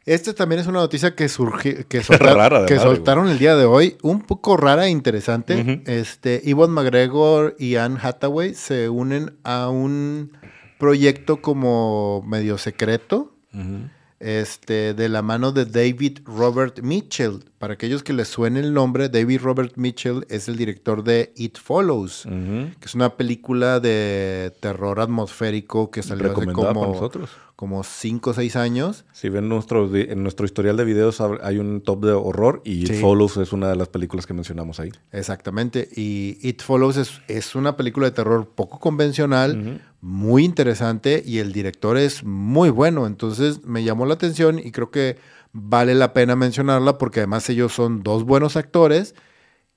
Este 0.06 0.32
también 0.32 0.60
es 0.60 0.66
una 0.66 0.78
noticia 0.80 1.14
que 1.14 1.28
surgió, 1.28 1.86
que, 1.88 2.02
soltar- 2.02 2.34
Rara 2.36 2.60
de 2.62 2.66
que 2.66 2.74
madre, 2.76 2.88
soltaron 2.88 3.28
el 3.28 3.38
día 3.38 3.54
de 3.56 3.64
hoy, 3.66 3.96
un 4.02 4.22
poco 4.22 4.56
rara 4.56 4.86
e 4.86 4.90
interesante. 4.90 5.82
Este, 5.86 6.40
Iwan 6.44 6.70
McGregor 6.70 7.54
y 7.58 7.76
Anne 7.76 7.98
Hathaway 8.02 8.54
se 8.54 8.88
unen 8.88 9.36
a 9.44 9.68
un 9.68 10.32
proyecto 10.78 11.42
como 11.42 12.22
medio 12.26 12.56
secreto, 12.58 13.34
este, 14.20 14.94
de 14.94 15.08
la 15.08 15.22
mano 15.22 15.50
de 15.50 15.64
David 15.64 16.18
Robert 16.24 16.80
Mitchell. 16.82 17.40
Para 17.58 17.74
aquellos 17.74 18.02
que 18.02 18.12
les 18.12 18.28
suene 18.28 18.60
el 18.60 18.72
nombre, 18.72 19.08
David 19.08 19.40
Robert 19.42 19.72
Mitchell 19.76 20.24
es 20.28 20.48
el 20.48 20.56
director 20.56 21.02
de 21.02 21.32
It 21.36 21.58
Follows, 21.58 22.22
que 22.24 22.84
es 22.86 22.94
una 22.94 23.16
película 23.16 23.80
de 23.80 24.52
terror 24.60 25.00
atmosférico 25.00 25.90
que 25.90 26.02
salió 26.02 26.32
hace 26.32 26.52
como, 26.52 26.86
nosotros. 26.86 27.30
como 27.56 27.82
5 27.82 28.30
o 28.30 28.32
6 28.34 28.56
años. 28.56 29.04
Si 29.12 29.28
ven 29.28 29.48
nuestro, 29.48 29.94
en 29.94 30.22
nuestro 30.22 30.46
historial 30.46 30.76
de 30.78 30.84
videos, 30.84 31.20
hay 31.42 31.58
un 31.58 31.80
top 31.82 32.04
de 32.06 32.12
horror 32.12 32.62
y 32.64 32.86
Sí. 32.86 32.94
It 32.94 33.00
Follows 33.00 33.36
es 33.36 33.52
una 33.52 33.68
de 33.68 33.76
las 33.76 33.88
películas 33.88 34.26
que 34.26 34.32
mencionamos 34.32 34.80
ahí. 34.80 34.90
Exactamente. 35.12 35.88
Y 35.94 36.38
It 36.40 36.62
Follows 36.62 36.96
es, 36.96 37.20
es 37.28 37.54
una 37.54 37.76
película 37.76 38.06
de 38.06 38.12
terror 38.12 38.48
poco 38.54 38.78
convencional. 38.78 39.82
Muy 40.00 40.44
interesante 40.44 41.22
y 41.24 41.38
el 41.38 41.52
director 41.52 41.96
es 41.96 42.24
muy 42.24 42.70
bueno. 42.70 43.06
Entonces 43.06 43.64
me 43.64 43.84
llamó 43.84 44.06
la 44.06 44.14
atención 44.14 44.58
y 44.58 44.70
creo 44.72 44.90
que 44.90 45.18
vale 45.52 45.94
la 45.94 46.12
pena 46.12 46.36
mencionarla 46.36 46.98
porque 46.98 47.20
además 47.20 47.48
ellos 47.50 47.72
son 47.72 48.02
dos 48.02 48.24
buenos 48.24 48.56
actores 48.56 49.14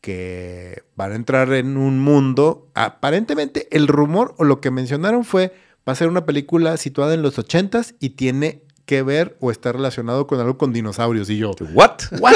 que 0.02 0.84
van 0.96 1.14
a 1.14 1.16
entrar 1.16 1.54
en 1.54 1.78
un 1.78 2.00
mundo. 2.00 2.70
Aparentemente 2.74 3.68
el 3.72 3.88
rumor 3.88 4.36
o 4.38 4.44
lo 4.44 4.62
que 4.62 4.72
mencionaron 4.72 5.24
fue 5.24 5.54
va 5.88 5.94
a 5.94 5.96
ser 5.96 6.08
una 6.08 6.26
película 6.26 6.78
situada 6.78 7.14
en 7.14 7.22
los 7.22 7.40
ochentas 7.40 7.96
y 8.00 8.12
tiene 8.12 8.64
que 8.86 9.02
ver 9.02 9.38
o 9.40 9.52
está 9.52 9.72
relacionado 9.72 10.28
con 10.28 10.40
algo 10.40 10.58
con 10.58 10.74
dinosaurios. 10.74 11.30
Y 11.30 11.38
yo, 11.38 11.52
¿What? 11.74 12.20
¿what? 12.20 12.36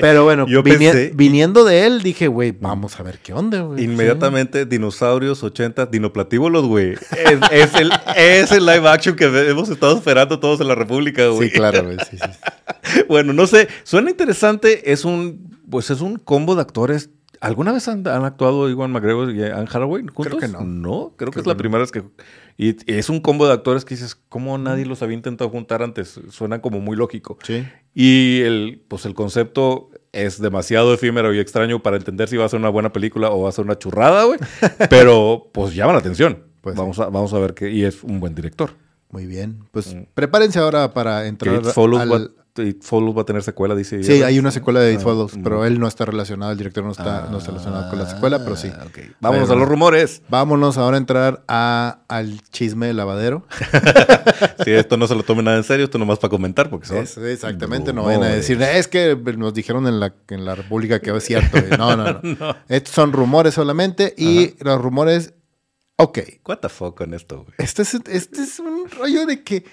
Pero 0.00 0.24
bueno, 0.24 0.46
Yo 0.46 0.62
vini- 0.62 0.78
pensé- 0.90 1.12
viniendo 1.14 1.64
de 1.64 1.86
él, 1.86 2.02
dije, 2.02 2.28
güey, 2.28 2.52
vamos 2.52 2.98
a 2.98 3.02
ver 3.02 3.18
qué 3.18 3.32
onda, 3.32 3.62
güey. 3.62 3.84
Inmediatamente, 3.84 4.66
dinosaurios 4.66 5.42
80, 5.42 5.86
dinoplatíbulos, 5.86 6.64
güey. 6.66 6.92
Es, 6.92 7.40
es 7.50 7.74
el, 7.74 7.90
es 8.16 8.52
el 8.52 8.64
live 8.66 8.88
action 8.88 9.16
que 9.16 9.24
hemos 9.50 9.68
estado 9.68 9.96
esperando 9.96 10.38
todos 10.40 10.60
en 10.60 10.68
la 10.68 10.74
República, 10.74 11.26
güey. 11.28 11.48
Sí, 11.50 11.54
claro, 11.54 11.84
güey. 11.84 11.98
Sí, 12.10 12.16
sí, 12.16 12.18
sí. 12.18 13.04
Bueno, 13.08 13.32
no 13.32 13.46
sé, 13.46 13.68
suena 13.82 14.10
interesante. 14.10 14.92
Es 14.92 15.04
un, 15.04 15.58
pues 15.70 15.90
es 15.90 16.00
un 16.00 16.16
combo 16.16 16.54
de 16.54 16.60
actores. 16.62 17.10
¿Alguna 17.40 17.72
vez 17.72 17.88
han, 17.88 18.06
han 18.08 18.24
actuado 18.24 18.70
Iwan 18.70 18.90
McGregor 18.92 19.30
y 19.34 19.42
Anne 19.42 19.66
Hathaway 19.70 20.04
juntos? 20.14 20.40
que 20.40 20.48
no. 20.48 20.60
No, 20.62 21.14
creo, 21.16 21.30
que 21.30 21.34
Creo 21.34 21.40
es 21.42 21.46
la 21.46 21.52
no. 21.54 21.58
primera 21.58 21.80
vez 21.80 21.90
que... 21.92 22.02
Y, 22.56 22.70
y 22.70 22.96
es 22.98 23.10
un 23.10 23.20
combo 23.20 23.46
de 23.46 23.52
actores 23.52 23.84
que 23.84 23.94
dices, 23.96 24.16
¿cómo 24.28 24.56
nadie 24.56 24.86
los 24.86 25.02
había 25.02 25.14
intentado 25.16 25.50
juntar 25.50 25.82
antes? 25.82 26.18
Suena 26.30 26.62
como 26.62 26.80
muy 26.80 26.96
lógico. 26.96 27.36
Sí. 27.42 27.66
Y 27.94 28.40
el, 28.42 28.82
pues 28.88 29.04
el 29.06 29.14
concepto 29.14 29.90
es 30.12 30.40
demasiado 30.40 30.92
efímero 30.94 31.32
y 31.34 31.38
extraño 31.38 31.80
para 31.82 31.96
entender 31.96 32.28
si 32.28 32.36
va 32.36 32.44
a 32.44 32.48
ser 32.48 32.60
una 32.60 32.68
buena 32.68 32.92
película 32.92 33.30
o 33.30 33.42
va 33.42 33.48
a 33.48 33.52
ser 33.52 33.64
una 33.64 33.78
churrada, 33.78 34.24
güey. 34.24 34.38
Pero 34.90 35.48
pues 35.52 35.74
llama 35.74 35.92
la 35.92 35.98
atención. 36.00 36.44
Pues 36.60 36.76
vamos, 36.76 36.98
a, 36.98 37.06
vamos 37.06 37.32
a 37.34 37.38
ver 37.38 37.54
qué. 37.54 37.70
Y 37.70 37.84
es 37.84 38.02
un 38.02 38.20
buen 38.20 38.34
director. 38.34 38.70
Muy 39.10 39.26
bien. 39.26 39.64
Pues 39.70 39.94
Mm. 39.94 40.04
prepárense 40.14 40.58
ahora 40.58 40.92
para 40.92 41.26
entrar 41.26 41.54
al, 41.56 42.32
It 42.56 42.82
Follows 42.82 43.16
va 43.16 43.22
a 43.22 43.24
tener 43.24 43.42
secuela, 43.42 43.74
dice. 43.74 44.02
Sí, 44.04 44.22
hay 44.22 44.38
una 44.38 44.50
secuela 44.52 44.80
de 44.80 44.92
It 44.94 45.00
Follows, 45.00 45.32
pero 45.42 45.64
él 45.64 45.80
no 45.80 45.88
está 45.88 46.04
relacionado, 46.04 46.52
el 46.52 46.58
director 46.58 46.84
no 46.84 46.92
está, 46.92 47.28
no 47.30 47.38
está 47.38 47.50
relacionado 47.50 47.90
con 47.90 47.98
la 47.98 48.06
secuela, 48.08 48.38
pero 48.44 48.54
sí. 48.56 48.70
Ah, 48.72 48.84
ok. 48.86 48.98
Vámonos 49.20 49.50
a 49.50 49.54
los 49.56 49.66
rumores. 49.68 50.22
Vámonos 50.28 50.78
ahora 50.78 50.96
a 50.96 51.00
entrar 51.00 51.42
a, 51.48 51.98
al 52.08 52.40
chisme 52.50 52.86
de 52.86 52.94
lavadero. 52.94 53.46
Sí, 54.64 54.70
esto 54.70 54.96
no 54.96 55.06
se 55.06 55.14
lo 55.14 55.22
tome 55.22 55.42
nada 55.42 55.56
en 55.58 55.64
serio, 55.64 55.84
esto 55.84 55.98
nomás 55.98 56.18
para 56.18 56.30
comentar, 56.30 56.70
porque 56.70 56.86
son. 56.86 56.96
Es- 56.98 57.18
exactamente, 57.18 57.92
no 57.92 58.04
vayan 58.04 58.22
a 58.22 58.28
decir, 58.28 58.60
es 58.62 58.88
que 58.88 59.14
nos 59.36 59.52
dijeron 59.52 59.86
en 59.86 60.00
la, 60.00 60.14
en 60.28 60.44
la 60.44 60.54
República 60.54 61.00
que 61.00 61.10
es 61.14 61.24
cierto. 61.24 61.58
güey". 61.60 61.70
No, 61.78 61.96
no, 61.96 62.20
no. 62.22 62.56
Estos 62.68 62.94
son 62.94 63.12
rumores 63.12 63.54
solamente 63.54 64.14
y 64.16 64.54
los 64.64 64.80
rumores, 64.80 65.34
ok. 65.96 66.18
What 66.46 66.58
the 66.58 66.68
fuck 66.68 66.96
con 66.96 67.12
esto, 67.14 67.42
güey. 67.42 67.54
Este 67.58 67.82
es, 67.82 67.94
este 67.94 68.42
es 68.42 68.58
un 68.58 68.88
rollo 68.90 69.26
de 69.26 69.42
que 69.42 69.64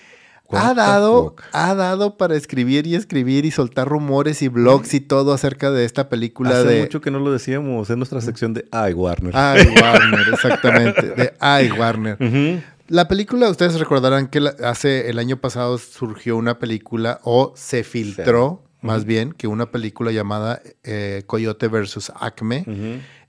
ha 0.57 0.73
dado, 0.73 1.23
fuck? 1.23 1.43
ha 1.51 1.75
dado 1.75 2.17
para 2.17 2.35
escribir 2.35 2.87
y 2.87 2.95
escribir 2.95 3.45
y 3.45 3.51
soltar 3.51 3.87
rumores 3.87 4.41
y 4.41 4.47
blogs 4.47 4.93
y 4.93 4.99
todo 4.99 5.33
acerca 5.33 5.71
de 5.71 5.85
esta 5.85 6.09
película 6.09 6.51
Hace 6.51 6.67
de... 6.67 6.81
mucho 6.81 7.01
que 7.01 7.11
no 7.11 7.19
lo 7.19 7.31
decíamos 7.31 7.89
en 7.89 7.97
nuestra 7.99 8.21
sección 8.21 8.53
de 8.53 8.65
Ay, 8.71 8.93
Warner. 8.93 9.35
Ay, 9.35 9.67
Warner, 9.81 10.27
exactamente. 10.33 11.01
De 11.11 11.33
Ay, 11.39 11.71
Warner. 11.71 12.17
La 12.87 13.07
película, 13.07 13.49
ustedes 13.49 13.79
recordarán 13.79 14.27
que 14.27 14.39
hace 14.65 15.09
el 15.09 15.17
año 15.17 15.37
pasado 15.37 15.77
surgió 15.77 16.35
una 16.35 16.59
película 16.59 17.21
o 17.23 17.53
se 17.55 17.85
filtró, 17.85 18.63
más 18.81 19.05
bien, 19.05 19.31
que 19.31 19.47
una 19.47 19.71
película 19.71 20.11
llamada 20.11 20.61
eh, 20.83 21.23
Coyote 21.25 21.69
versus 21.69 22.11
Acme 22.19 22.65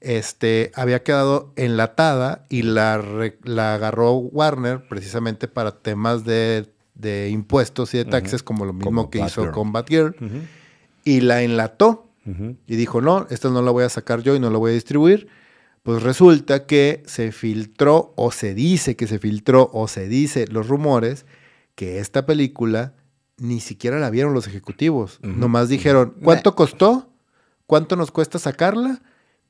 este, 0.03 0.73
había 0.75 1.03
quedado 1.03 1.53
enlatada 1.57 2.45
y 2.49 2.63
la, 2.63 3.01
la 3.45 3.75
agarró 3.75 4.15
Warner 4.15 4.87
precisamente 4.89 5.49
para 5.49 5.79
temas 5.79 6.25
de, 6.25 6.69
de 7.03 7.29
impuestos 7.29 7.93
y 7.93 7.99
de 7.99 8.07
taxes, 8.07 8.43
como 8.43 8.65
lo 8.65 8.73
mismo 8.73 8.87
Como 8.87 9.11
que 9.11 9.19
hizo 9.19 9.43
Batgirl. 9.43 9.53
con 9.53 9.73
Batgirl, 9.73 10.17
y 11.05 11.21
la 11.21 11.43
enlató 11.43 12.09
y 12.67 12.77
dijo, 12.77 13.01
no, 13.01 13.27
esta 13.31 13.51
no 13.51 13.61
la 13.63 13.73
voy 13.73 13.85
a 13.85 13.89
sacar 13.89 14.23
yo 14.23 14.35
y 14.37 14.41
no 14.41 14.49
la 14.49 14.59
voy 14.59 14.71
a 14.71 14.75
distribuir. 14.75 15.27
Pues 15.83 16.03
resulta 16.05 16.67
que 16.67 17.03
se 17.07 17.33
filtró 17.33 18.13
o 18.17 18.31
se 18.31 18.55
dice 18.55 18.95
que 18.95 19.09
se 19.09 19.19
filtró 19.19 19.69
o 19.73 19.89
se 19.89 20.07
dice 20.09 20.47
los 20.49 20.69
rumores 20.69 21.27
que 21.75 21.99
esta 21.99 22.25
película 22.25 22.95
ni 23.39 23.59
siquiera 23.59 23.99
la 23.99 24.09
vieron 24.09 24.35
los 24.35 24.47
ejecutivos. 24.47 25.19
Nomás 25.23 25.69
dijeron, 25.69 26.15
¿cuánto 26.23 26.55
costó? 26.55 27.11
¿Cuánto 27.67 27.97
nos 27.97 28.13
cuesta 28.13 28.39
sacarla? 28.39 29.03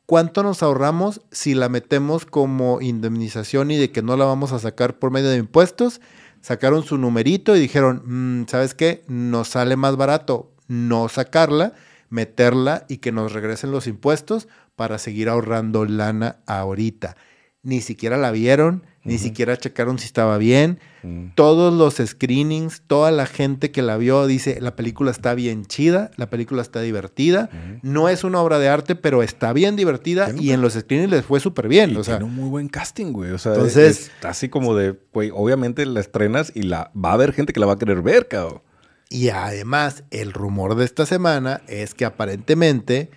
¿Cuánto 0.07 0.42
nos 0.42 0.62
ahorramos 0.62 1.20
si 1.30 1.55
la 1.55 1.68
metemos 1.68 2.24
como 2.24 2.80
indemnización 2.80 3.70
y 3.70 3.76
de 3.76 3.90
que 3.90 4.03
no 4.03 4.16
la 4.16 4.24
vamos 4.24 4.53
a 4.53 4.59
sacar 4.59 4.98
por 4.98 5.11
medio 5.11 5.28
de 5.28 5.36
impuestos? 5.36 6.00
Sacaron 6.43 6.82
su 6.84 6.99
numerito 6.99 7.57
y 7.57 7.61
dijeron, 7.61 8.03
"Mm, 8.43 8.47
¿sabes 8.49 8.74
qué? 8.74 9.03
Nos 9.09 9.49
sale 9.49 9.76
más 9.76 9.97
barato 9.97 10.53
no 10.72 11.09
sacarla, 11.09 11.74
meterla 12.09 12.86
y 12.88 12.99
que 12.99 13.12
nos 13.12 13.32
regresen 13.32 13.70
los 13.70 13.86
impuestos 13.86 14.49
para 14.74 14.99
seguir 14.99 15.28
ahorrando 15.28 15.84
lana 15.84 16.38
ahorita. 16.47 17.16
Ni 17.62 17.80
siquiera 17.80 18.16
la 18.16 18.30
vieron, 18.30 18.84
ni 19.05 19.18
siquiera 19.18 19.57
checaron 19.57 19.98
si 19.98 20.07
estaba 20.07 20.38
bien. 20.38 20.78
Mm. 21.03 21.30
Todos 21.34 21.74
los 21.74 21.96
screenings, 22.09 22.82
toda 22.86 23.11
la 23.11 23.26
gente 23.26 23.72
que 23.72 23.82
la 23.82 23.96
vio 23.96 24.26
dice, 24.26 24.61
la 24.61 24.76
película 24.76 25.11
está 25.11 25.34
bien 25.34 25.64
chida, 25.64 26.12
la 26.16 26.30
película 26.30 26.62
está 26.62 26.80
divertida. 26.80 27.50
No 27.82 28.09
es 28.09 28.22
una 28.22 28.40
obra 28.40 28.59
de 28.61 28.68
arte, 28.68 28.94
pero 28.94 29.22
está 29.22 29.53
bien 29.53 29.74
divertida 29.74 30.30
y 30.38 30.53
en 30.53 30.61
los 30.62 30.74
screenings 30.74 31.11
les 31.11 31.24
fue 31.24 31.40
súper 31.40 31.66
bien. 31.66 31.90
Y 31.90 31.96
O 31.96 32.05
sea, 32.05 32.18
tiene 32.18 32.30
un 32.30 32.36
muy 32.36 32.48
buen 32.48 32.68
casting, 32.68 33.12
güey. 33.12 33.32
O 33.32 33.38
sea, 33.38 33.55
Entonces- 33.55 34.11
es 34.20 34.24
así 34.24 34.48
como 34.48 34.76
de, 34.76 34.96
güey, 35.12 35.30
obviamente 35.34 35.84
la 35.86 36.00
estrenas 36.00 36.53
y 36.55 36.62
la 36.62 36.92
va 36.94 37.11
a 37.11 37.14
haber 37.14 37.32
gente 37.32 37.53
que 37.53 37.61
la 37.61 37.66
va 37.66 37.72
a 37.72 37.78
querer 37.78 38.03
ver, 38.03 38.28
cabrón. 38.28 38.62
Y 39.09 39.28
además, 39.28 40.05
el 40.11 40.32
rumor 40.32 40.74
de 40.74 40.84
esta 40.84 41.05
semana 41.05 41.61
es 41.66 41.94
que 41.94 42.05
aparentemente 42.05 43.11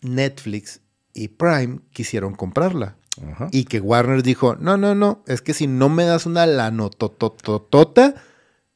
Netflix 0.00 0.80
y 1.14 1.28
Prime 1.28 1.80
quisieron 1.92 2.34
comprarla. 2.34 2.96
Ajá. 3.30 3.48
Y 3.52 3.64
que 3.64 3.80
Warner 3.80 4.22
dijo, 4.22 4.56
no, 4.56 4.76
no, 4.76 4.94
no, 4.94 5.22
es 5.26 5.42
que 5.42 5.54
si 5.54 5.66
no 5.66 5.88
me 5.88 6.04
das 6.04 6.26
una 6.26 6.46
lanotototota, 6.46 8.14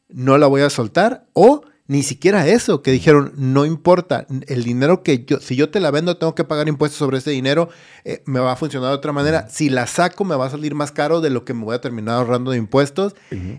no 0.09 0.39
la 0.39 0.47
voy 0.47 0.63
a 0.63 0.71
soltar. 0.71 1.27
O 1.33 1.63
ni 1.89 2.03
siquiera 2.03 2.47
eso, 2.49 2.83
que 2.83 2.91
dijeron, 2.91 3.33
no 3.37 3.65
importa, 3.65 4.27
el 4.49 4.65
dinero 4.65 5.03
que 5.03 5.25
yo, 5.25 5.39
si 5.41 5.55
yo 5.55 5.71
te 5.71 5.79
la 5.79 5.93
vendo, 5.93 6.17
tengo 6.17 6.35
que 6.35 6.43
pagar 6.43 6.69
impuestos 6.69 6.99
sobre 6.99 7.19
ese 7.19 7.31
dinero, 7.31 7.69
eh, 8.05 8.23
me 8.27 8.41
va 8.41 8.53
a 8.53 8.57
funcionar 8.57 8.91
de 8.91 8.97
otra 8.97 9.13
manera. 9.13 9.49
Si 9.49 9.71
la 9.71 9.87
saco, 9.87 10.25
me 10.25 10.35
va 10.35 10.47
a 10.47 10.51
salir 10.51 10.75
más 10.75 10.91
caro 10.91 11.21
de 11.21 11.31
lo 11.31 11.45
que 11.45 11.55
me 11.55 11.65
voy 11.65 11.77
a 11.77 11.81
terminar 11.81 12.17
ahorrando 12.17 12.51
de 12.51 12.59
impuestos. 12.59 13.15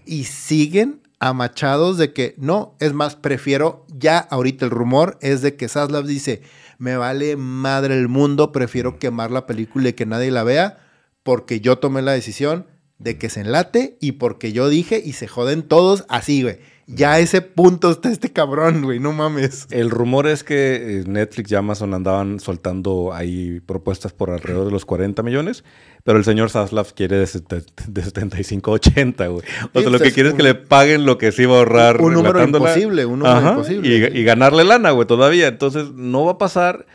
Y 0.05 0.25
siguen 0.25 1.01
amachados 1.19 1.97
de 1.97 2.13
que 2.13 2.35
no, 2.37 2.75
es 2.79 2.93
más, 2.93 3.15
prefiero, 3.15 3.85
ya 3.95 4.19
ahorita 4.19 4.65
el 4.65 4.71
rumor 4.71 5.17
es 5.21 5.41
de 5.41 5.55
que 5.55 5.67
Zaslav 5.67 6.05
dice, 6.05 6.41
me 6.77 6.95
vale 6.95 7.35
madre 7.35 7.97
el 7.97 8.07
mundo, 8.07 8.51
prefiero 8.51 8.99
quemar 8.99 9.31
la 9.31 9.45
película 9.45 9.89
y 9.89 9.93
que 9.93 10.05
nadie 10.05 10.31
la 10.31 10.43
vea, 10.43 10.77
porque 11.23 11.59
yo 11.59 11.79
tomé 11.79 12.01
la 12.01 12.11
decisión 12.13 12.67
de 12.99 13.17
que 13.17 13.29
se 13.29 13.41
enlate 13.41 13.97
y 13.99 14.13
porque 14.13 14.53
yo 14.53 14.69
dije 14.69 15.01
y 15.03 15.13
se 15.13 15.27
joden 15.27 15.63
todos 15.63 16.05
así, 16.09 16.43
güey. 16.43 16.59
Ya 16.89 17.11
a 17.13 17.19
ese 17.19 17.41
punto 17.41 17.91
está 17.91 18.09
este 18.09 18.31
cabrón, 18.31 18.81
güey, 18.83 18.99
no 18.99 19.11
mames. 19.11 19.67
El 19.71 19.89
rumor 19.89 20.25
es 20.25 20.45
que 20.45 20.99
eh, 21.01 21.03
Netflix 21.05 21.51
y 21.51 21.55
Amazon 21.55 21.93
andaban 21.93 22.39
soltando 22.39 23.11
ahí 23.13 23.59
propuestas 23.59 24.13
por 24.13 24.29
alrededor 24.29 24.63
de 24.65 24.71
los 24.71 24.85
40 24.85 25.21
millones, 25.21 25.65
pero 26.05 26.17
el 26.17 26.23
señor 26.23 26.49
Zaslav 26.49 26.93
quiere 26.93 27.17
de, 27.17 27.27
sete- 27.27 27.65
de 27.89 28.03
75 28.03 28.71
a 28.71 28.73
80, 28.75 29.27
güey. 29.27 29.43
O 29.73 29.81
sea, 29.81 29.89
lo 29.89 29.99
que 29.99 30.13
quiere 30.13 30.29
es 30.29 30.35
que 30.35 30.43
le 30.43 30.55
paguen 30.55 31.05
lo 31.05 31.17
que 31.17 31.33
se 31.33 31.43
iba 31.43 31.55
a 31.55 31.57
ahorrar. 31.59 32.01
Un 32.01 32.13
número 32.13 32.41
imposible, 32.41 33.05
un 33.05 33.19
número 33.19 33.35
Ajá, 33.37 33.49
imposible. 33.51 34.09
Y, 34.13 34.19
y 34.19 34.23
ganarle 34.23 34.63
lana, 34.63 34.91
güey, 34.91 35.05
todavía. 35.05 35.47
Entonces, 35.49 35.91
no 35.93 36.23
va 36.23 36.31
a 36.33 36.37
pasar. 36.37 36.85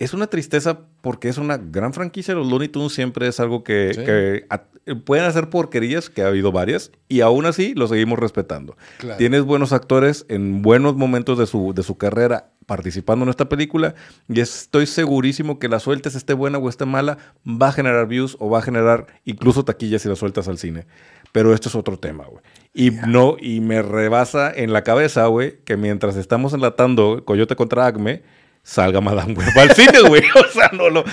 Es 0.00 0.12
una 0.12 0.26
tristeza 0.26 0.80
porque 1.06 1.28
es 1.28 1.38
una 1.38 1.56
gran 1.56 1.92
franquicia. 1.92 2.34
Los 2.34 2.48
Looney 2.48 2.66
Tunes 2.66 2.92
siempre 2.92 3.28
es 3.28 3.38
algo 3.38 3.62
que, 3.62 3.92
Sí. 3.94 4.04
que 4.04 4.44
a- 4.50 4.64
pueden 5.04 5.24
hacer 5.24 5.50
porquerías, 5.50 6.10
que 6.10 6.22
ha 6.22 6.26
habido 6.26 6.50
varias, 6.50 6.90
y 7.08 7.20
aún 7.20 7.46
así 7.46 7.74
lo 7.74 7.86
seguimos 7.86 8.18
respetando. 8.18 8.76
Claro. 8.98 9.16
Tienes 9.18 9.42
buenos 9.44 9.72
actores 9.72 10.26
en 10.28 10.62
buenos 10.62 10.96
momentos 10.96 11.38
de 11.38 11.46
su, 11.46 11.72
de 11.74 11.84
su 11.84 11.96
carrera 11.96 12.50
participando 12.66 13.22
en 13.24 13.28
esta 13.28 13.48
película 13.48 13.94
y 14.28 14.40
estoy 14.40 14.86
segurísimo 14.86 15.60
que 15.60 15.68
la 15.68 15.78
sueltes, 15.78 16.16
esté 16.16 16.32
buena 16.34 16.58
o 16.58 16.68
esté 16.68 16.86
mala, 16.86 17.18
va 17.46 17.68
a 17.68 17.72
generar 17.72 18.08
views 18.08 18.36
o 18.40 18.50
va 18.50 18.58
a 18.58 18.62
generar 18.62 19.06
incluso 19.24 19.64
taquillas 19.64 20.02
si 20.02 20.08
la 20.08 20.16
sueltas 20.16 20.48
al 20.48 20.58
cine. 20.58 20.86
Pero 21.30 21.54
esto 21.54 21.68
es 21.68 21.76
otro 21.76 21.98
tema, 22.00 22.24
güey. 22.24 22.42
Y 22.74 22.90
no, 23.06 23.36
y 23.40 23.60
me 23.60 23.82
rebasa 23.82 24.52
en 24.52 24.72
la 24.72 24.82
cabeza, 24.82 25.26
güey, 25.26 25.58
que 25.64 25.76
mientras 25.76 26.16
estamos 26.16 26.52
enlatando 26.54 27.24
Coyote 27.24 27.54
contra 27.54 27.86
Acme, 27.86 28.22
salga 28.66 29.00
Madame 29.00 29.34
Web 29.34 29.48
al 29.56 29.70
cine, 29.72 30.00
güey. 30.08 30.22
O 30.34 30.52
sea, 30.52 30.70
no 30.72 30.90
lo... 30.90 31.04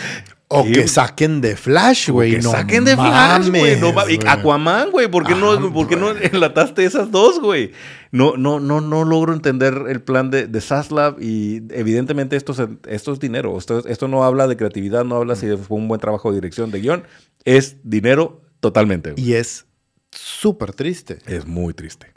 O 0.56 0.66
que 0.66 0.88
saquen 0.88 1.41
de 1.41 1.56
Flash, 1.56 2.10
güey. 2.10 2.32
que 2.36 2.38
no 2.41 2.51
saquen 2.51 2.86
de 2.86 2.95
Flash, 2.95 3.49
güey. 3.49 3.80
No. 3.80 3.91
Aquaman, 4.28 4.91
güey. 4.91 5.08
¿Por 5.08 5.26
qué, 5.26 5.34
Ah, 5.34 5.38
no, 5.38 5.74
¿por 5.74 5.88
qué 5.88 5.95
no 5.95 6.12
enlataste 6.12 6.86
esas 6.86 7.10
dos, 7.10 7.39
güey? 7.39 7.72
No, 8.12 8.38
no, 8.38 8.60
no, 8.60 8.80
no 8.80 9.04
logro 9.04 9.34
entender 9.34 9.74
el 9.89 10.01
plan 10.04 10.30
de, 10.30 10.45
de 10.45 10.62
Zaslav 10.62 11.16
y 11.20 11.64
evidentemente 11.72 12.36
esto 12.36 12.51
es, 12.51 12.60
esto 12.88 13.14
es 13.14 13.20
dinero. 13.20 13.58
Esto, 13.58 13.80
es- 13.80 13.86
esto 13.88 14.08
no 14.08 14.24
habla 14.24 14.45
de 14.47 14.56
creatividad, 14.56 15.04
no 15.06 15.16
habla 15.16 15.36
si 15.36 15.47
fue 15.58 15.78
un 15.78 15.88
buen 15.88 15.99
trabajo 15.99 16.30
de 16.32 16.36
dirección, 16.38 16.70
de 16.70 16.82
guion. 16.82 17.04
Es 17.45 17.78
dinero 17.84 18.41
totalmente. 18.60 19.14
Y 19.18 19.34
es 19.34 19.66
súper 20.12 20.74
triste. 20.74 21.18
Es 21.26 21.47
muy 21.47 21.74
triste. 21.74 22.14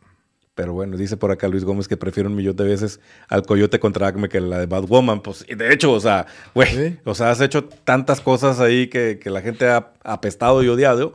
Pero 0.57 0.73
bueno, 0.73 0.97
dice 0.97 1.17
por 1.17 1.31
acá 1.31 1.47
Luis 1.47 1.65
Gómez 1.65 1.87
que 1.87 1.97
prefiere 1.97 2.29
un 2.29 2.35
millón 2.35 2.57
de 2.57 2.65
veces 2.65 2.99
al 3.29 3.43
Coyote 3.43 3.79
contra 3.79 4.09
Acme 4.09 4.29
que 4.29 4.41
la 4.41 4.59
de 4.59 4.67
Batwoman. 4.67 5.21
Pues, 5.21 5.45
de 5.47 5.73
hecho, 5.73 5.93
o 5.93 6.01
sea, 6.01 6.27
güey, 6.55 6.75
Sí. 6.75 6.97
o 7.05 7.15
sea, 7.15 7.31
has 7.31 7.41
hecho 7.41 7.65
tantas 7.65 8.21
cosas 8.21 8.59
ahí 8.59 8.89
que, 8.89 9.21
que 9.23 9.31
la 9.31 9.43
gente 9.43 9.69
ha 9.69 9.93
apestado 10.03 10.65
y 10.65 10.69
odiado. 10.69 11.15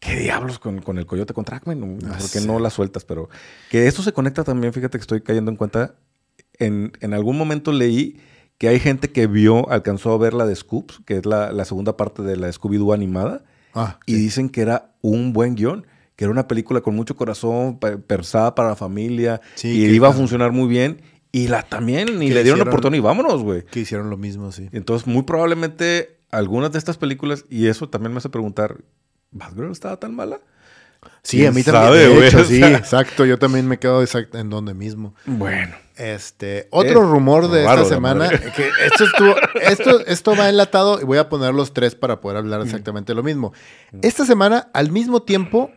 ¿Qué 0.00 0.16
diablos 0.16 0.58
con, 0.58 0.80
con 0.82 0.98
el 0.98 1.06
Coyote 1.06 1.32
contra 1.34 1.58
Acme? 1.58 1.74
No, 1.76 1.98
Ah, 2.06 2.16
¿Por 2.18 2.30
qué 2.30 2.40
sí. 2.40 2.46
no 2.46 2.58
la 2.58 2.68
sueltas? 2.70 3.04
Pero 3.04 3.28
que 3.70 3.86
esto 3.86 4.02
se 4.02 4.12
conecta 4.12 4.44
también, 4.44 4.72
fíjate 4.72 4.98
que 4.98 5.02
estoy 5.02 5.20
cayendo 5.22 5.50
en 5.50 5.56
cuenta. 5.56 5.94
En, 6.58 6.92
en 7.00 7.14
algún 7.14 7.38
momento 7.38 7.70
leí 7.72 8.18
que 8.58 8.68
hay 8.68 8.80
gente 8.80 9.10
que 9.12 9.26
vio, 9.26 9.70
alcanzó 9.70 10.12
a 10.12 10.18
ver 10.18 10.34
la 10.34 10.46
de 10.46 10.56
Scoops, 10.56 11.00
que 11.06 11.16
es 11.18 11.26
la, 11.26 11.52
la 11.52 11.64
segunda 11.64 11.96
parte 11.96 12.22
de 12.22 12.36
la 12.36 12.48
Scooby-Doo 12.48 12.92
animada, 12.92 13.44
Ah, 13.72 14.00
y 14.04 14.14
dicen 14.14 14.48
que 14.48 14.62
era 14.62 14.90
un 15.00 15.32
buen 15.32 15.54
guion, 15.54 15.86
que 16.20 16.24
era 16.24 16.32
una 16.32 16.46
película 16.46 16.82
con 16.82 16.94
mucho 16.94 17.16
corazón, 17.16 17.78
pe- 17.78 17.96
pensada 17.96 18.54
para 18.54 18.68
la 18.68 18.76
familia, 18.76 19.40
Sí, 19.54 19.68
y 19.68 19.84
iba 19.86 20.08
a 20.08 20.12
funcionar 20.12 20.52
muy 20.52 20.68
bien. 20.68 21.00
Y 21.32 21.48
la 21.48 21.62
también, 21.62 22.08
Que 22.08 22.12
le 22.12 22.18
dieron 22.18 22.42
hicieron- 22.42 22.68
oportunidad 22.68 22.98
y 22.98 23.00
vámonos, 23.02 23.42
güey. 23.42 23.64
que 23.64 23.80
hicieron 23.80 24.10
lo 24.10 24.18
mismo, 24.18 24.52
sí. 24.52 24.68
Entonces, 24.72 25.06
muy 25.06 25.22
probablemente 25.22 26.18
algunas 26.30 26.72
de 26.72 26.78
estas 26.78 26.98
películas, 26.98 27.46
y 27.48 27.68
eso 27.68 27.88
también 27.88 28.12
me 28.12 28.18
hace 28.18 28.28
preguntar, 28.28 28.76
¿Batgirl 29.30 29.72
estaba 29.72 29.96
tan 29.98 30.14
mala? 30.14 30.40
Sí, 31.22 31.38
¿Quién 31.38 31.48
a 31.48 31.52
mí 31.52 31.62
sabe, 31.62 32.02
también. 32.02 32.20
de 32.20 32.28
hecho, 32.28 32.44
sí, 32.44 32.62
exacto. 32.62 33.24
Yo 33.24 33.38
también 33.38 33.66
me 33.66 33.78
quedo 33.78 34.02
exact- 34.02 34.38
en 34.38 34.50
donde 34.50 34.74
mismo. 34.74 35.14
Bueno. 35.24 35.74
Este, 35.96 36.66
otro 36.70 37.00
Eh, 37.00 37.06
rumor 37.06 37.48
de 37.50 37.60
esta 37.60 37.76
la 37.76 37.84
semana, 37.86 38.28
que 38.28 38.68
esto 38.84 39.04
estuvo, 39.04 39.34
esto, 39.62 40.06
esto 40.06 40.36
va 40.36 40.50
enlatado 40.50 41.00
y 41.00 41.04
voy 41.04 41.16
a 41.16 41.30
poner 41.30 41.54
los 41.54 41.72
tres 41.72 41.94
para 41.94 42.20
poder 42.20 42.36
hablar 42.38 42.60
exactamente 42.62 43.14
lo 43.14 43.22
mismo. 43.22 43.52
Esta 44.02 44.24
semana, 44.26 44.68
al 44.74 44.90
mismo 44.92 45.22
tiempo, 45.22 45.70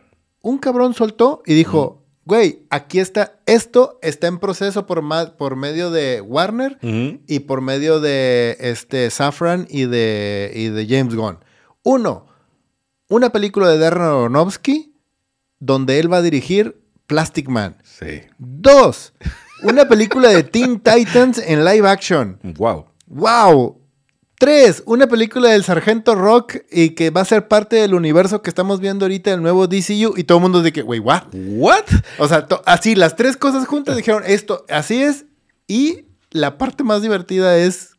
un 0.44 0.58
cabrón 0.58 0.92
soltó 0.92 1.42
y 1.46 1.54
dijo, 1.54 2.04
güey, 2.26 2.66
aquí 2.68 3.00
está, 3.00 3.40
esto 3.46 3.98
está 4.02 4.26
en 4.26 4.38
proceso 4.38 4.86
por, 4.86 5.02
por 5.36 5.56
medio 5.56 5.90
de 5.90 6.20
Warner 6.20 6.78
y 7.26 7.40
por 7.40 7.62
medio 7.62 7.98
de 7.98 8.58
este 8.60 9.08
Safran 9.10 9.66
y 9.70 9.86
de, 9.86 10.52
y 10.54 10.68
de 10.68 10.86
James 10.86 11.14
Gunn. 11.14 11.38
Uno, 11.82 12.26
una 13.08 13.30
película 13.30 13.68
de 13.70 13.78
Darren 13.78 14.02
Aronofsky 14.02 14.94
donde 15.60 15.98
él 15.98 16.12
va 16.12 16.18
a 16.18 16.22
dirigir 16.22 16.78
Plastic 17.06 17.48
Man. 17.48 17.78
Sí. 17.82 18.20
Dos, 18.36 19.14
una 19.62 19.88
película 19.88 20.28
de 20.28 20.42
Teen 20.42 20.78
Titans 20.84 21.38
en 21.38 21.64
live 21.64 21.88
action. 21.88 22.38
Wow. 22.58 22.84
Wow. 23.06 23.80
Tres, 24.38 24.82
una 24.86 25.06
película 25.06 25.50
del 25.50 25.64
Sargento 25.64 26.14
Rock 26.14 26.56
y 26.70 26.90
que 26.90 27.10
va 27.10 27.20
a 27.20 27.24
ser 27.24 27.48
parte 27.48 27.76
del 27.76 27.94
universo 27.94 28.42
que 28.42 28.50
estamos 28.50 28.80
viendo 28.80 29.04
ahorita, 29.04 29.32
el 29.32 29.42
nuevo 29.42 29.66
DCU, 29.66 30.14
y 30.16 30.24
todo 30.24 30.38
el 30.38 30.42
mundo 30.42 30.60
dice 30.60 30.72
que, 30.72 30.82
wey, 30.82 30.98
what? 30.98 31.24
What? 31.32 31.84
O 32.18 32.26
sea, 32.26 32.46
así, 32.66 32.94
las 32.94 33.16
tres 33.16 33.36
cosas 33.36 33.66
juntas 33.66 33.96
dijeron, 33.96 34.22
esto, 34.26 34.64
así 34.68 35.02
es, 35.02 35.26
y 35.68 36.06
la 36.30 36.58
parte 36.58 36.82
más 36.82 37.00
divertida 37.00 37.56
es 37.56 37.94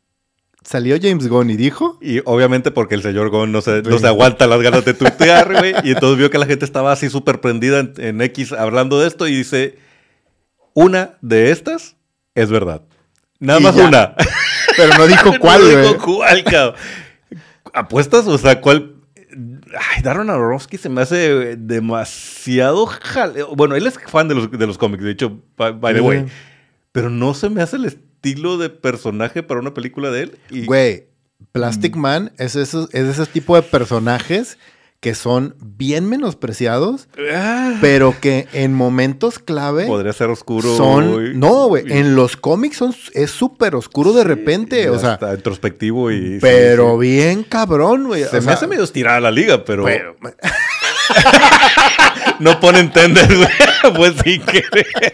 salió 0.66 0.98
James 1.02 1.28
Gunn 1.28 1.50
y 1.50 1.56
dijo. 1.56 1.98
Y 2.02 2.22
obviamente 2.26 2.72
porque 2.72 2.96
el 2.96 3.04
señor 3.04 3.30
Gunn 3.30 3.52
no 3.52 3.62
se, 3.62 3.82
no 3.82 3.98
se 4.00 4.08
aguanta 4.08 4.48
las 4.48 4.62
ganas 4.62 4.84
de 4.84 4.94
tuitear, 4.94 5.54
güey. 5.54 5.74
y 5.84 5.92
entonces 5.92 6.18
vio 6.18 6.30
que 6.30 6.38
la 6.38 6.46
gente 6.46 6.66
estaba 6.66 6.92
así 6.92 7.10
súper 7.10 7.40
prendida 7.40 7.80
en, 7.98 8.22
X 8.22 8.52
hablando 8.52 9.00
de 9.00 9.08
esto 9.08 9.28
y 9.28 9.36
dice: 9.36 9.78
Una 10.74 11.18
de 11.22 11.52
estas 11.52 11.96
es 12.34 12.50
verdad. 12.50 12.82
Nada 13.40 13.60
más 13.60 13.76
una. 13.76 14.16
Pero 14.78 14.98
no 14.98 15.08
dijo 15.08 15.32
cuál, 15.40 15.62
no 15.62 15.82
dijo 15.82 15.98
cuál, 16.06 16.44
cabrón. 16.44 16.76
¿Apuestas? 17.74 18.28
O 18.28 18.38
sea, 18.38 18.62
¿cuál? 18.62 18.96
Ay, 19.78 20.02
Darren 20.02 20.30
Aronofsky 20.30 20.78
se 20.78 20.88
me 20.88 21.02
hace 21.02 21.58
demasiado 21.58 22.90
Bueno, 23.56 23.76
él 23.76 23.86
es 23.86 24.00
fan 24.08 24.28
de 24.28 24.36
los, 24.36 24.50
de 24.50 24.68
los 24.68 24.78
cómics, 24.78 25.04
de 25.04 25.12
hecho, 25.12 25.42
by, 25.58 25.94
the 25.94 26.02
way. 26.02 26.26
Pero 26.92 27.10
no 27.10 27.34
se 27.34 27.50
me 27.50 27.62
hace 27.62 27.76
el 27.76 27.86
estilo 27.86 28.58
de 28.58 28.70
personaje 28.70 29.44
para 29.44 29.60
una 29.60 29.74
película 29.74 30.12
de 30.12 30.24
él. 30.24 30.40
Güey, 30.66 31.08
Plastic 31.52 31.96
mm. 31.96 32.00
Man 32.00 32.32
es, 32.38 32.56
es 32.56 32.74
ese 32.74 33.26
tipo 33.26 33.56
de 33.56 33.62
personajes 33.64 34.58
que 35.06 35.14
son 35.14 35.56
bien 35.62 36.10
menospreciados, 36.10 37.10
ah. 37.32 37.78
pero 37.80 38.16
que 38.20 38.48
en 38.54 38.74
momentos 38.74 39.38
clave... 39.38 39.86
Podría 39.86 40.14
ser 40.14 40.32
oscuro. 40.32 40.76
Son... 40.76 41.40
No, 41.40 41.68
güey, 41.68 41.84
en 41.94 42.16
los 42.16 42.36
cómics 42.36 42.78
son, 42.78 42.96
es 43.14 43.30
súper 43.30 43.76
oscuro 43.76 44.14
de 44.14 44.24
repente, 44.24 44.90
o 44.90 44.98
sea... 44.98 45.14
Está 45.14 45.36
introspectivo 45.36 46.10
y... 46.10 46.40
Pero 46.42 46.98
bien 46.98 47.44
cabrón, 47.44 48.08
güey. 48.08 48.24
Se 48.24 48.42
me 48.42 48.52
hace 48.52 48.66
medio 48.66 48.84
estirada 48.84 49.20
la 49.20 49.30
liga, 49.30 49.64
pero... 49.64 49.86
no 52.40 52.60
ponen 52.60 52.92
tender, 52.92 53.28
güey. 53.28 53.96
pues 53.96 54.16
sin 54.24 54.42
querer. 54.44 55.14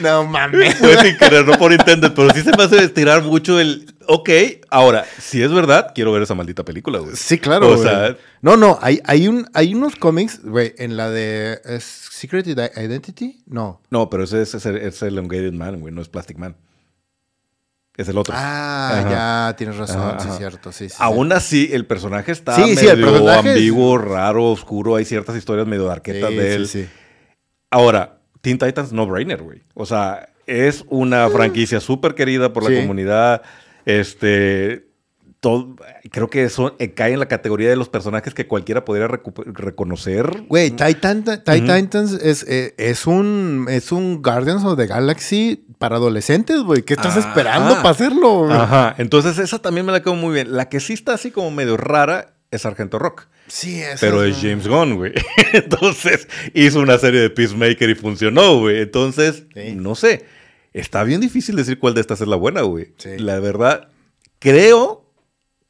no 0.00 0.24
mames. 0.24 0.74
Pues 0.76 1.00
sin 1.00 1.16
querer, 1.16 1.46
no 1.46 1.58
por 1.58 1.72
intender, 1.72 2.12
pero 2.14 2.30
sí 2.32 2.42
se 2.42 2.56
me 2.56 2.64
hace 2.64 2.82
estirar 2.84 3.22
mucho 3.22 3.60
el. 3.60 3.94
Ok, 4.08 4.30
ahora, 4.70 5.04
si 5.18 5.42
es 5.42 5.52
verdad, 5.52 5.92
quiero 5.94 6.12
ver 6.12 6.22
esa 6.22 6.34
maldita 6.34 6.64
película, 6.64 6.98
güey. 6.98 7.16
Sí, 7.16 7.38
claro. 7.38 7.70
O 7.70 7.76
sea. 7.76 8.16
No, 8.42 8.56
no, 8.56 8.78
hay, 8.80 9.00
hay, 9.04 9.26
un, 9.28 9.48
hay 9.54 9.74
unos 9.74 9.96
cómics, 9.96 10.40
güey, 10.44 10.74
en 10.78 10.96
la 10.96 11.10
de 11.10 11.60
Secret 11.80 12.46
Identity. 12.46 13.40
No. 13.46 13.80
No, 13.90 14.08
pero 14.08 14.24
ese 14.24 14.42
es, 14.42 14.54
es, 14.54 15.02
el 15.02 15.08
Elongated 15.08 15.52
Man, 15.52 15.80
güey, 15.80 15.92
no 15.92 16.00
es 16.00 16.08
Plastic 16.08 16.38
Man. 16.38 16.56
Es 17.96 18.08
el 18.08 18.18
otro. 18.18 18.34
Ah, 18.36 19.06
ya, 19.10 19.56
tienes 19.56 19.76
razón, 19.76 20.20
sí, 20.20 20.28
es 20.28 20.36
cierto. 20.36 20.70
Sí, 20.70 20.88
sí, 20.90 20.96
Aún 20.98 21.32
así, 21.32 21.70
el 21.72 21.86
personaje 21.86 22.32
está 22.32 22.56
medio 22.58 23.30
ambiguo, 23.30 23.96
raro, 23.96 24.50
oscuro. 24.50 24.96
Hay 24.96 25.04
ciertas 25.04 25.36
historias 25.36 25.66
medio 25.66 25.84
darquetas 25.84 26.30
de 26.30 26.54
él. 26.54 26.68
Sí, 26.68 26.82
sí. 26.82 26.88
Ahora, 27.70 28.18
Teen 28.42 28.58
Titans 28.58 28.92
no 28.92 29.06
brainer, 29.06 29.42
güey. 29.42 29.62
O 29.74 29.86
sea, 29.86 30.28
es 30.46 30.84
una 30.88 31.28
mm. 31.28 31.32
franquicia 31.32 31.80
súper 31.80 32.14
querida 32.14 32.52
por 32.52 32.70
la 32.70 32.80
comunidad. 32.80 33.42
Este. 33.86 34.85
Todo, 35.46 35.76
creo 36.10 36.28
que 36.28 36.42
eso 36.42 36.74
eh, 36.80 36.92
cae 36.92 37.12
en 37.12 37.20
la 37.20 37.28
categoría 37.28 37.70
de 37.70 37.76
los 37.76 37.88
personajes 37.88 38.34
que 38.34 38.48
cualquiera 38.48 38.84
podría 38.84 39.06
reconocer. 39.06 40.42
Güey, 40.48 40.72
Titan, 40.72 41.22
Titans 41.22 42.14
es, 42.14 42.44
eh, 42.48 42.74
es, 42.78 43.06
un, 43.06 43.68
es 43.70 43.92
un 43.92 44.22
Guardians 44.22 44.64
of 44.64 44.76
the 44.76 44.88
Galaxy 44.88 45.64
para 45.78 45.98
adolescentes, 45.98 46.62
güey. 46.62 46.82
¿Qué 46.82 46.94
estás 46.94 47.16
esperando 47.16 47.76
para 47.76 47.90
hacerlo? 47.90 48.52
Ajá. 48.52 48.96
Entonces, 48.98 49.38
esa 49.38 49.60
también 49.60 49.86
me 49.86 49.92
la 49.92 50.02
quedo 50.02 50.16
muy 50.16 50.34
bien. 50.34 50.52
La 50.52 50.68
que 50.68 50.80
sí 50.80 50.94
está 50.94 51.14
así 51.14 51.30
como 51.30 51.52
medio 51.52 51.76
rara 51.76 52.34
es 52.50 52.62
Sargento 52.62 52.98
Rock. 52.98 53.28
Sí, 53.46 53.80
es. 53.80 54.00
Pero 54.00 54.24
es 54.24 54.38
James 54.42 54.66
Gunn, 54.66 54.96
güey. 54.96 55.12
Entonces 55.52 56.26
hizo 56.54 56.80
una 56.80 56.98
serie 56.98 57.20
de 57.20 57.30
Peacemaker 57.30 57.88
y 57.88 57.94
funcionó, 57.94 58.58
güey. 58.58 58.80
Entonces, 58.80 59.44
no 59.76 59.94
sé. 59.94 60.26
Está 60.72 61.04
bien 61.04 61.20
difícil 61.20 61.54
decir 61.54 61.78
cuál 61.78 61.94
de 61.94 62.00
estas 62.00 62.20
es 62.20 62.26
la 62.26 62.34
buena, 62.34 62.62
güey. 62.62 62.88
La 63.18 63.38
verdad, 63.38 63.90
creo 64.40 65.05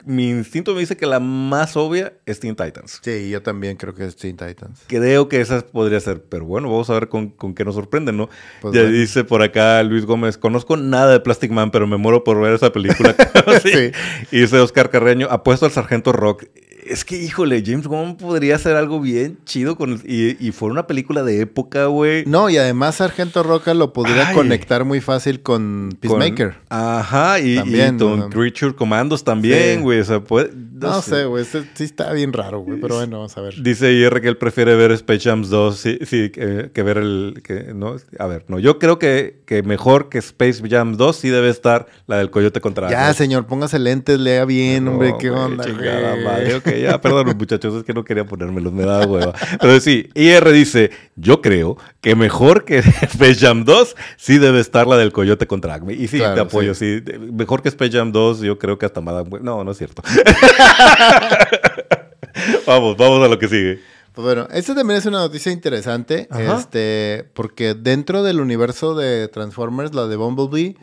mi 0.06 0.30
instinto 0.30 0.72
me 0.72 0.80
dice 0.80 0.96
que 0.96 1.04
la 1.04 1.18
más 1.18 1.76
obvia 1.76 2.12
es 2.26 2.38
Teen 2.38 2.54
Titans. 2.54 3.00
Sí, 3.02 3.28
yo 3.28 3.42
también 3.42 3.76
creo 3.76 3.92
que 3.92 4.04
es 4.04 4.14
Teen 4.14 4.36
Titans. 4.36 4.84
Creo 4.86 5.28
que 5.28 5.40
esa 5.40 5.66
podría 5.66 5.98
ser, 5.98 6.22
pero 6.22 6.44
bueno, 6.44 6.70
vamos 6.70 6.88
a 6.90 6.94
ver 6.94 7.08
con, 7.08 7.32
qué 7.32 7.64
nos 7.64 7.74
sorprende, 7.74 8.12
¿no? 8.12 8.28
Pues 8.62 8.72
ya 8.72 8.84
dice 8.84 9.24
por 9.24 9.42
acá 9.42 9.82
Luis 9.82 10.06
Gómez, 10.06 10.38
conozco 10.38 10.76
nada 10.76 11.12
de 11.12 11.20
Plastic 11.20 11.50
Man, 11.50 11.72
pero 11.72 11.88
me 11.88 11.96
muero 11.96 12.22
por 12.22 12.40
ver 12.40 12.54
esa 12.54 12.72
película. 12.72 13.16
sí. 13.62 13.90
Y 14.30 14.40
dice 14.40 14.60
Oscar 14.60 14.90
Carreño, 14.90 15.26
apuesto 15.28 15.66
al 15.66 15.72
Sargento 15.72 16.12
Rock 16.12 16.44
es 16.88 17.04
que, 17.04 17.22
híjole, 17.22 17.62
James 17.64 17.86
Gunn 17.86 18.16
podría 18.16 18.56
hacer 18.56 18.76
algo 18.76 19.00
bien 19.00 19.38
chido 19.44 19.76
con 19.76 20.00
y, 20.04 20.46
y 20.46 20.52
fue 20.52 20.70
una 20.70 20.86
película 20.86 21.22
de 21.22 21.40
época, 21.40 21.86
güey. 21.86 22.24
No, 22.26 22.50
y 22.50 22.56
además 22.56 22.96
Sargento 22.96 23.42
Roca 23.42 23.74
lo 23.74 23.92
podría 23.92 24.32
conectar 24.32 24.84
muy 24.84 25.00
fácil 25.00 25.42
con 25.42 25.96
Peacemaker. 26.00 26.54
ajá, 26.68 27.40
y, 27.40 27.56
con 27.98 28.30
Creature 28.30 28.74
Commandos 28.74 29.24
también, 29.24 29.82
güey. 29.82 30.00
O 30.00 30.04
sea, 30.04 30.20
puede, 30.20 30.50
no, 30.54 31.00
sé, 31.02 31.24
güey. 31.24 31.44
Sí 31.44 31.84
está 31.84 32.12
bien 32.12 32.32
raro, 32.32 32.60
güey. 32.60 32.80
Pero 32.80 32.96
bueno, 32.96 33.18
vamos 33.18 33.36
a 33.36 33.40
ver. 33.40 33.62
Dice 33.62 33.92
IR 33.92 34.20
que 34.20 34.28
él 34.28 34.36
prefiere 34.36 34.74
ver 34.76 34.92
Space 34.92 35.20
Jam 35.20 35.42
2 35.42 35.76
sí, 35.76 35.98
sí, 36.04 36.30
que, 36.30 36.82
ver 36.82 36.98
el. 36.98 37.42
Que, 37.42 37.72
no, 37.74 37.96
a 38.18 38.26
ver, 38.26 38.44
no. 38.48 38.58
Yo 38.58 38.78
creo 38.78 38.98
que, 38.98 39.42
que 39.46 39.62
mejor 39.62 40.08
que 40.08 40.18
Space 40.18 40.62
Jam 40.68 40.96
2 40.96 41.16
sí 41.16 41.28
debe 41.28 41.48
estar 41.48 41.86
la 42.06 42.18
del 42.18 42.30
Coyote 42.30 42.60
contra. 42.60 42.90
Ya, 42.90 43.12
señor, 43.14 43.46
póngase 43.46 43.78
lentes, 43.78 44.18
lea 44.18 44.44
bien, 44.44 44.88
hombre. 44.88 45.14
¿Qué 45.18 45.30
onda, 45.30 45.64
chingada 45.64 46.16
madre. 46.16 46.60
Ok, 46.76 46.82
ya, 46.82 47.00
perdón, 47.00 47.34
muchachos. 47.38 47.74
Es 47.74 47.84
que 47.84 47.92
no 47.92 48.04
quería 48.04 48.24
ponérmelos, 48.24 48.72
me 48.72 48.84
da 48.84 49.06
hueva. 49.06 49.32
Pero 49.60 49.80
sí, 49.80 50.10
IR 50.14 50.50
dice: 50.50 50.90
Yo 51.16 51.40
creo 51.40 51.76
que 52.00 52.14
mejor 52.14 52.64
que 52.64 52.78
Space 52.78 53.36
Jam 53.36 53.64
2 53.64 53.96
sí 54.16 54.38
debe 54.38 54.60
estar 54.60 54.86
la 54.86 54.96
del 54.96 55.12
Coyote 55.12 55.46
contra 55.46 55.74
Acme. 55.74 55.94
Y 55.94 56.08
sí, 56.08 56.18
te 56.18 56.40
apoyo, 56.40 56.74
sí. 56.74 57.02
Mejor 57.32 57.62
que 57.62 57.68
Space 57.68 57.92
Jam 57.92 58.12
2, 58.12 58.40
yo 58.40 58.58
creo 58.58 58.78
que 58.78 58.86
hasta 58.86 59.00
Madame. 59.00 59.30
No, 59.40 59.64
no 59.64 59.70
es 59.70 59.78
cierto. 59.78 60.02
vamos, 62.66 62.96
vamos 62.96 63.24
a 63.24 63.28
lo 63.28 63.38
que 63.38 63.48
sigue. 63.48 63.80
Pues 64.16 64.24
bueno, 64.24 64.48
esta 64.50 64.74
también 64.74 64.96
es 64.96 65.04
una 65.04 65.18
noticia 65.18 65.52
interesante, 65.52 66.26
este, 66.38 67.28
porque 67.34 67.74
dentro 67.74 68.22
del 68.22 68.40
universo 68.40 68.94
de 68.94 69.28
Transformers, 69.28 69.94
la 69.94 70.06
de 70.06 70.16
Bumblebee, 70.16 70.74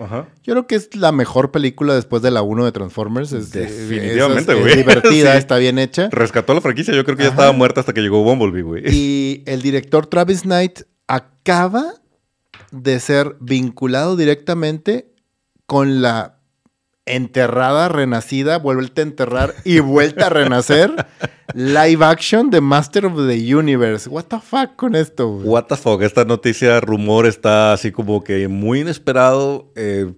yo 0.43 0.53
creo 0.53 0.67
que 0.67 0.75
es 0.75 0.95
la 0.95 1.11
mejor 1.11 1.49
película 1.49 1.95
después 1.95 2.21
de 2.21 2.29
la 2.29 2.43
1 2.43 2.65
de 2.65 2.71
Transformers. 2.71 3.31
Es, 3.31 3.49
Definitivamente, 3.49 4.53
güey. 4.53 4.73
Es, 4.73 4.77
divertida, 4.85 5.35
está 5.35 5.57
bien 5.57 5.79
hecha. 5.79 6.09
Rescató 6.11 6.53
la 6.53 6.61
franquicia, 6.61 6.93
yo 6.93 7.03
creo 7.03 7.17
que 7.17 7.23
ya 7.23 7.29
estaba 7.29 7.51
muerta 7.53 7.79
hasta 7.79 7.91
que 7.91 8.01
llegó 8.01 8.23
Bumblebee, 8.23 8.61
güey. 8.61 8.83
Y 8.95 9.41
el 9.47 9.63
director 9.63 10.05
Travis 10.05 10.43
Knight 10.43 10.81
acaba 11.07 11.85
de 12.69 12.99
ser 12.99 13.35
vinculado 13.39 14.15
directamente 14.15 15.11
con 15.65 16.03
la 16.03 16.37
enterrada, 17.05 17.89
renacida, 17.89 18.57
vuelta 18.57 19.01
a 19.01 19.03
enterrar 19.03 19.55
y 19.63 19.79
vuelta 19.79 20.27
a 20.27 20.29
renacer. 20.29 21.05
Live 21.53 22.03
action 22.03 22.49
de 22.49 22.61
Master 22.61 23.05
of 23.05 23.27
the 23.27 23.55
Universe. 23.55 24.09
What 24.09 24.25
the 24.25 24.39
fuck 24.39 24.75
con 24.75 24.95
esto? 24.95 25.27
What 25.27 25.65
the 25.65 25.75
fuck. 25.75 26.01
Esta 26.01 26.25
noticia, 26.25 26.79
rumor, 26.79 27.25
está 27.25 27.73
así 27.73 27.91
como 27.91 28.23
que 28.23 28.47
muy 28.47 28.81
inesperado. 28.81 29.71
Eh, 29.75 30.13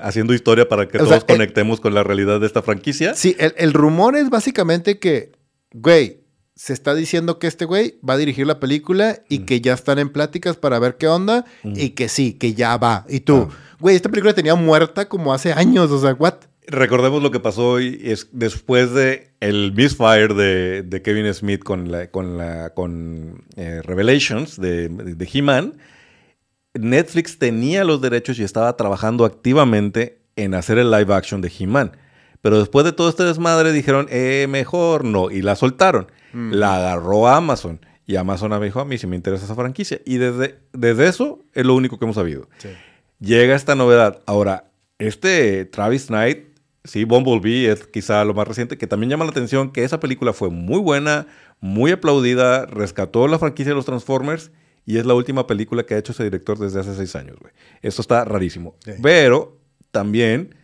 haciendo 0.00 0.34
historia 0.34 0.68
para 0.68 0.88
que 0.88 0.98
todos 0.98 1.24
conectemos 1.24 1.80
con 1.80 1.94
la 1.94 2.02
realidad 2.02 2.40
de 2.40 2.46
esta 2.46 2.62
franquicia. 2.62 3.14
Sí, 3.14 3.36
el, 3.38 3.72
rumor 3.72 4.16
es 4.16 4.28
básicamente 4.28 4.98
que, 4.98 5.32
güey, 5.72 6.24
se 6.56 6.72
está 6.72 6.94
diciendo 6.94 7.38
que 7.38 7.46
este 7.46 7.64
güey 7.64 8.00
va 8.08 8.14
a 8.14 8.16
dirigir 8.16 8.46
la 8.46 8.58
película 8.58 9.22
y 9.28 9.40
mm. 9.40 9.46
que 9.46 9.60
ya 9.60 9.74
están 9.74 10.00
en 10.00 10.08
pláticas 10.08 10.56
para 10.56 10.80
ver 10.80 10.96
qué 10.96 11.06
onda 11.06 11.44
mm. 11.62 11.74
y 11.76 11.90
que 11.90 12.08
sí, 12.08 12.32
que 12.32 12.54
ya 12.54 12.76
va. 12.76 13.06
Y 13.08 13.20
tú, 13.20 13.48
ah. 13.48 13.54
Güey, 13.80 13.96
esta 13.96 14.08
película 14.08 14.34
tenía 14.34 14.54
muerta 14.54 15.08
como 15.08 15.32
hace 15.32 15.52
años, 15.52 15.90
o 15.90 16.00
sea, 16.00 16.14
what? 16.14 16.34
Recordemos 16.66 17.22
lo 17.22 17.30
que 17.30 17.40
pasó 17.40 17.78
es 17.78 18.28
después 18.32 18.92
de 18.92 19.30
el 19.40 19.72
misfire 19.72 20.34
de, 20.34 20.82
de 20.82 21.02
Kevin 21.02 21.32
Smith 21.32 21.62
con 21.62 21.90
la 21.90 22.10
con 22.10 22.36
la 22.36 22.74
con 22.74 23.44
eh, 23.56 23.80
Revelations 23.82 24.60
de, 24.60 24.88
de 24.88 25.28
He-Man. 25.32 25.78
Netflix 26.74 27.38
tenía 27.38 27.84
los 27.84 28.02
derechos 28.02 28.38
y 28.38 28.44
estaba 28.44 28.76
trabajando 28.76 29.24
activamente 29.24 30.18
en 30.36 30.54
hacer 30.54 30.78
el 30.78 30.90
live 30.90 31.14
action 31.14 31.40
de 31.40 31.50
He-Man. 31.58 31.92
Pero 32.42 32.58
después 32.58 32.84
de 32.84 32.92
todo 32.92 33.08
este 33.08 33.24
desmadre 33.24 33.72
dijeron, 33.72 34.06
eh, 34.10 34.46
mejor 34.48 35.04
no, 35.04 35.30
y 35.30 35.42
la 35.42 35.56
soltaron. 35.56 36.08
Mm. 36.32 36.52
La 36.52 36.76
agarró 36.76 37.26
Amazon. 37.28 37.80
Y 38.06 38.16
Amazon 38.16 38.50
me 38.58 38.64
dijo, 38.64 38.80
a 38.80 38.84
mí 38.84 38.96
sí 38.96 39.06
me 39.06 39.16
interesa 39.16 39.44
esa 39.44 39.54
franquicia. 39.54 40.00
Y 40.06 40.16
desde, 40.16 40.58
desde 40.72 41.08
eso 41.08 41.40
es 41.52 41.66
lo 41.66 41.74
único 41.74 41.98
que 41.98 42.04
hemos 42.04 42.16
sabido. 42.16 42.48
Llega 43.20 43.56
esta 43.56 43.74
novedad. 43.74 44.22
Ahora, 44.26 44.70
este 44.98 45.64
Travis 45.64 46.06
Knight, 46.06 46.46
sí, 46.84 47.04
Bumblebee 47.04 47.70
es 47.70 47.86
quizá 47.86 48.24
lo 48.24 48.34
más 48.34 48.46
reciente, 48.46 48.78
que 48.78 48.86
también 48.86 49.10
llama 49.10 49.24
la 49.24 49.32
atención 49.32 49.72
que 49.72 49.84
esa 49.84 50.00
película 50.00 50.32
fue 50.32 50.50
muy 50.50 50.78
buena, 50.80 51.26
muy 51.60 51.90
aplaudida, 51.90 52.66
rescató 52.66 53.26
la 53.26 53.38
franquicia 53.38 53.72
de 53.72 53.76
los 53.76 53.86
Transformers 53.86 54.52
y 54.86 54.98
es 54.98 55.06
la 55.06 55.14
última 55.14 55.46
película 55.46 55.84
que 55.84 55.94
ha 55.94 55.98
hecho 55.98 56.12
ese 56.12 56.24
director 56.24 56.58
desde 56.58 56.80
hace 56.80 56.94
seis 56.94 57.14
años, 57.16 57.36
güey. 57.40 57.52
Esto 57.82 58.02
está 58.02 58.24
rarísimo. 58.24 58.76
Pero 59.02 59.58
también 59.90 60.54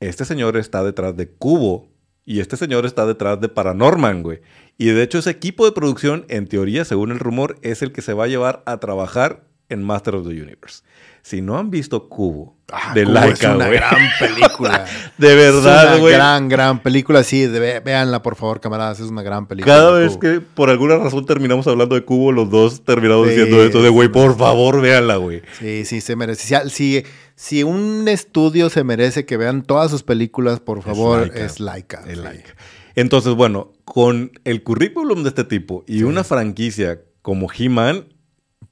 este 0.00 0.24
señor 0.24 0.56
está 0.56 0.82
detrás 0.82 1.16
de 1.16 1.28
Cubo 1.28 1.88
y 2.24 2.40
este 2.40 2.56
señor 2.56 2.86
está 2.86 3.06
detrás 3.06 3.40
de 3.40 3.48
Paranorman, 3.48 4.22
güey. 4.22 4.40
Y 4.78 4.86
de 4.86 5.02
hecho 5.02 5.18
ese 5.18 5.30
equipo 5.30 5.64
de 5.64 5.72
producción, 5.72 6.24
en 6.28 6.46
teoría, 6.46 6.84
según 6.84 7.10
el 7.10 7.18
rumor, 7.18 7.58
es 7.62 7.82
el 7.82 7.92
que 7.92 8.02
se 8.02 8.14
va 8.14 8.24
a 8.24 8.28
llevar 8.28 8.62
a 8.66 8.78
trabajar 8.78 9.44
en 9.68 9.82
Master 9.82 10.14
of 10.14 10.26
the 10.26 10.42
Universe. 10.42 10.82
Si 11.28 11.42
no 11.42 11.58
han 11.58 11.68
visto 11.68 12.08
Cubo 12.08 12.56
ah, 12.72 12.94
de 12.94 13.04
Cubo 13.04 13.18
es 13.18 13.42
una 13.42 13.68
gran 13.68 14.00
película. 14.18 14.86
de 15.18 15.34
verdad, 15.34 15.98
güey. 15.98 16.14
Gran, 16.14 16.48
gran 16.48 16.82
película. 16.82 17.22
Sí, 17.22 17.46
véanla, 17.46 18.22
por 18.22 18.34
favor, 18.34 18.60
camaradas. 18.60 18.98
Es 19.00 19.10
una 19.10 19.20
gran 19.20 19.46
película. 19.46 19.74
Cada 19.74 19.90
vez 19.90 20.16
que 20.16 20.40
por 20.40 20.70
alguna 20.70 20.96
razón 20.96 21.26
terminamos 21.26 21.66
hablando 21.66 21.96
de 21.96 22.06
Cubo, 22.06 22.32
los 22.32 22.48
dos 22.48 22.82
terminamos 22.82 23.28
diciendo 23.28 23.62
esto 23.62 23.82
de, 23.82 23.90
güey, 23.90 24.08
por 24.08 24.38
favor, 24.38 24.80
véanla, 24.80 25.16
güey. 25.16 25.42
Sí, 25.58 25.84
sí, 25.84 26.00
se 26.00 26.16
merece. 26.16 26.66
Si, 26.70 27.04
si, 27.34 27.62
un 27.62 28.08
estudio 28.08 28.70
se 28.70 28.82
merece 28.82 29.26
que 29.26 29.36
vean 29.36 29.64
todas 29.64 29.90
sus 29.90 30.04
películas, 30.04 30.60
por 30.60 30.80
favor, 30.80 31.30
es 31.34 31.60
Laika. 31.60 32.04
Es 32.08 32.16
Laika. 32.16 32.54
Entonces, 32.94 33.34
bueno, 33.34 33.74
con 33.84 34.32
el 34.44 34.62
currículum 34.62 35.24
de 35.24 35.28
este 35.28 35.44
tipo 35.44 35.84
y 35.86 36.04
una 36.04 36.24
franquicia 36.24 37.02
como 37.20 37.48
He-Man, 37.52 38.06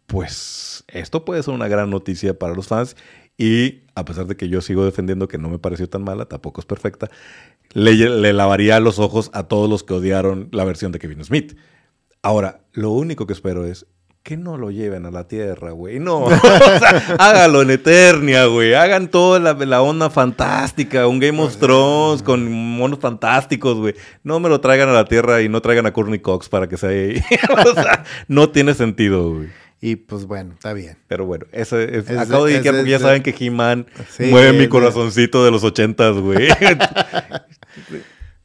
pues 0.07 0.85
esto 0.89 1.25
puede 1.25 1.43
ser 1.43 1.55
una 1.55 1.69
gran 1.69 1.91
noticia 1.91 2.39
para 2.39 2.55
los 2.55 2.69
fans 2.69 2.97
y 3.39 3.83
a 3.95 4.05
pesar 4.05 4.27
de 4.27 4.37
que 4.37 4.49
yo 4.49 4.61
sigo 4.61 4.85
defendiendo 4.85 5.29
que 5.29 5.39
no 5.39 5.49
me 5.49 5.59
pareció 5.59 5.89
tan 5.89 6.05
mala, 6.05 6.27
tampoco 6.27 6.61
es 6.61 6.67
perfecta, 6.67 7.11
le, 7.73 8.33
lavaría 8.33 8.81
los 8.81 8.99
ojos 8.99 9.31
a 9.35 9.45
todos 9.45 9.69
los 9.69 9.85
que 9.85 9.95
odiaron 9.95 10.49
la 10.53 10.65
versión 10.65 10.93
de 10.93 10.99
Kevin 10.99 11.25
Smith. 11.25 11.57
Ahora, 12.23 12.61
lo 12.73 12.91
único 12.91 13.27
que 13.27 13.33
espero 13.35 13.67
es 13.67 13.87
que 14.23 14.37
no 14.37 14.57
lo 14.57 14.71
lleven 14.71 15.07
a 15.07 15.11
la 15.11 15.29
Tierra, 15.29 15.71
güey. 15.71 16.01
No, 16.01 16.21
o 16.25 16.31
sea, 16.31 17.17
hágalo 17.19 17.63
en 17.63 17.71
Eternia, 17.71 18.47
güey. 18.47 18.75
Hagan 18.75 19.09
toda 19.09 19.39
la, 19.39 19.83
onda 19.83 20.11
fantástica, 20.11 21.07
un 21.07 21.21
Game 21.21 21.41
of 21.41 21.59
Thrones 21.59 22.23
con 22.23 22.51
monos 22.51 22.99
fantásticos, 22.99 23.77
güey. 23.77 23.95
No 24.25 24.41
me 24.41 24.49
lo 24.49 24.61
traigan 24.61 24.89
a 24.89 24.93
la 24.93 25.05
Tierra 25.05 25.43
y 25.43 25.49
no 25.49 25.61
traigan 25.61 25.87
a 25.87 25.93
Courtney 25.93 26.19
Cox 26.19 26.49
para 26.49 26.69
que 26.69 26.77
sea 26.77 26.89
ahí. 26.89 27.23
o 27.71 27.75
sea, 27.75 28.05
no 28.27 28.51
tiene 28.51 28.75
sentido, 28.75 29.33
güey. 29.35 29.49
Y 29.81 29.97
pues 29.97 30.25
bueno, 30.25 30.55
está 30.55 30.73
bien. 30.73 30.97
Pero 31.07 31.27
bueno, 31.27 31.47
eso 31.53 31.79
es, 31.79 32.09
acabo 32.11 32.47
de 32.47 32.55
decir 32.55 32.73
porque 32.73 32.91
ya 32.91 32.99
saben 32.99 33.23
que 33.23 33.35
He-Man 33.39 33.87
mueve 34.31 34.59
mi 34.59 34.69
corazoncito 34.69 35.45
de 35.45 35.51
los 35.51 35.65
ochentas, 35.65 36.17
güey. 36.17 36.49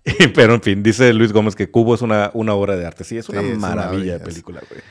Pero 0.36 0.56
en 0.56 0.62
fin, 0.62 0.84
dice 0.84 1.14
Luis 1.14 1.32
Gómez 1.32 1.56
que 1.56 1.70
Cubo 1.70 1.96
es 1.96 2.02
una, 2.02 2.32
una 2.34 2.54
obra 2.54 2.76
de 2.76 2.86
arte. 2.86 3.04
Sí, 3.04 3.18
es 3.18 3.30
una 3.30 3.42
maravilla 3.42 4.18
de 4.18 4.26
película, 4.26 4.62
güey. 4.70 4.82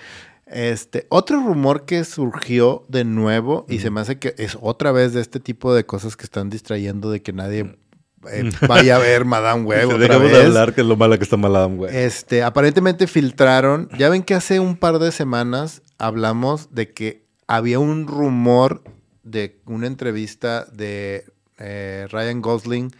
Este, 0.47 1.07
otro 1.11 1.41
rumor 1.41 1.85
que 1.85 2.03
surgió 2.05 2.85
de 2.89 3.05
nuevo, 3.05 3.67
y 3.69 3.79
se 3.79 3.91
me 3.91 4.01
hace 4.01 4.19
que 4.19 4.35
es 4.37 4.59
otra 4.61 4.91
vez 4.91 5.13
de 5.13 5.21
este 5.21 5.39
tipo 5.39 5.73
de 5.73 5.87
cosas 5.87 6.17
que 6.17 6.25
están 6.25 6.51
distrayendo 6.51 7.11
de 7.11 7.23
que 7.23 7.33
nadie. 7.33 7.77
Eh, 8.29 8.51
vaya 8.69 8.97
a 8.97 8.99
ver 8.99 9.25
Madame 9.25 9.63
Web. 9.63 9.99
Dejamos 9.99 10.31
de 10.31 10.43
hablar 10.43 10.75
que 10.75 10.83
es 10.83 10.87
lo 10.87 10.97
mala 10.97 11.17
que 11.17 11.25
está 11.25 11.37
Madame 11.37 11.77
Web. 11.77 11.95
Este, 11.95 12.43
aparentemente 12.43 13.07
filtraron. 13.07 13.89
Ya 13.99 14.09
ven 14.09 14.23
que 14.23 14.35
hace 14.35 14.61
un 14.61 14.77
par 14.77 14.99
de 14.99 15.13
semanas 15.13 15.83
hablamos 15.99 16.75
de 16.75 16.93
que 16.93 17.25
había 17.47 17.79
un 17.79 18.07
rumor 18.07 18.83
de 19.23 19.61
una 19.67 19.87
entrevista 19.87 20.65
de 20.67 21.25
eh, 21.59 22.07
Ryan 22.11 22.41
Gosling 22.41 22.91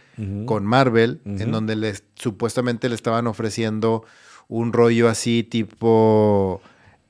con 0.45 0.67
Marvel, 0.67 1.19
en 1.25 1.51
donde 1.51 1.75
les, 1.75 2.03
supuestamente 2.13 2.89
le 2.89 2.95
estaban 2.95 3.25
ofreciendo 3.25 4.05
un 4.47 4.71
rollo 4.71 5.09
así 5.09 5.41
tipo 5.41 6.61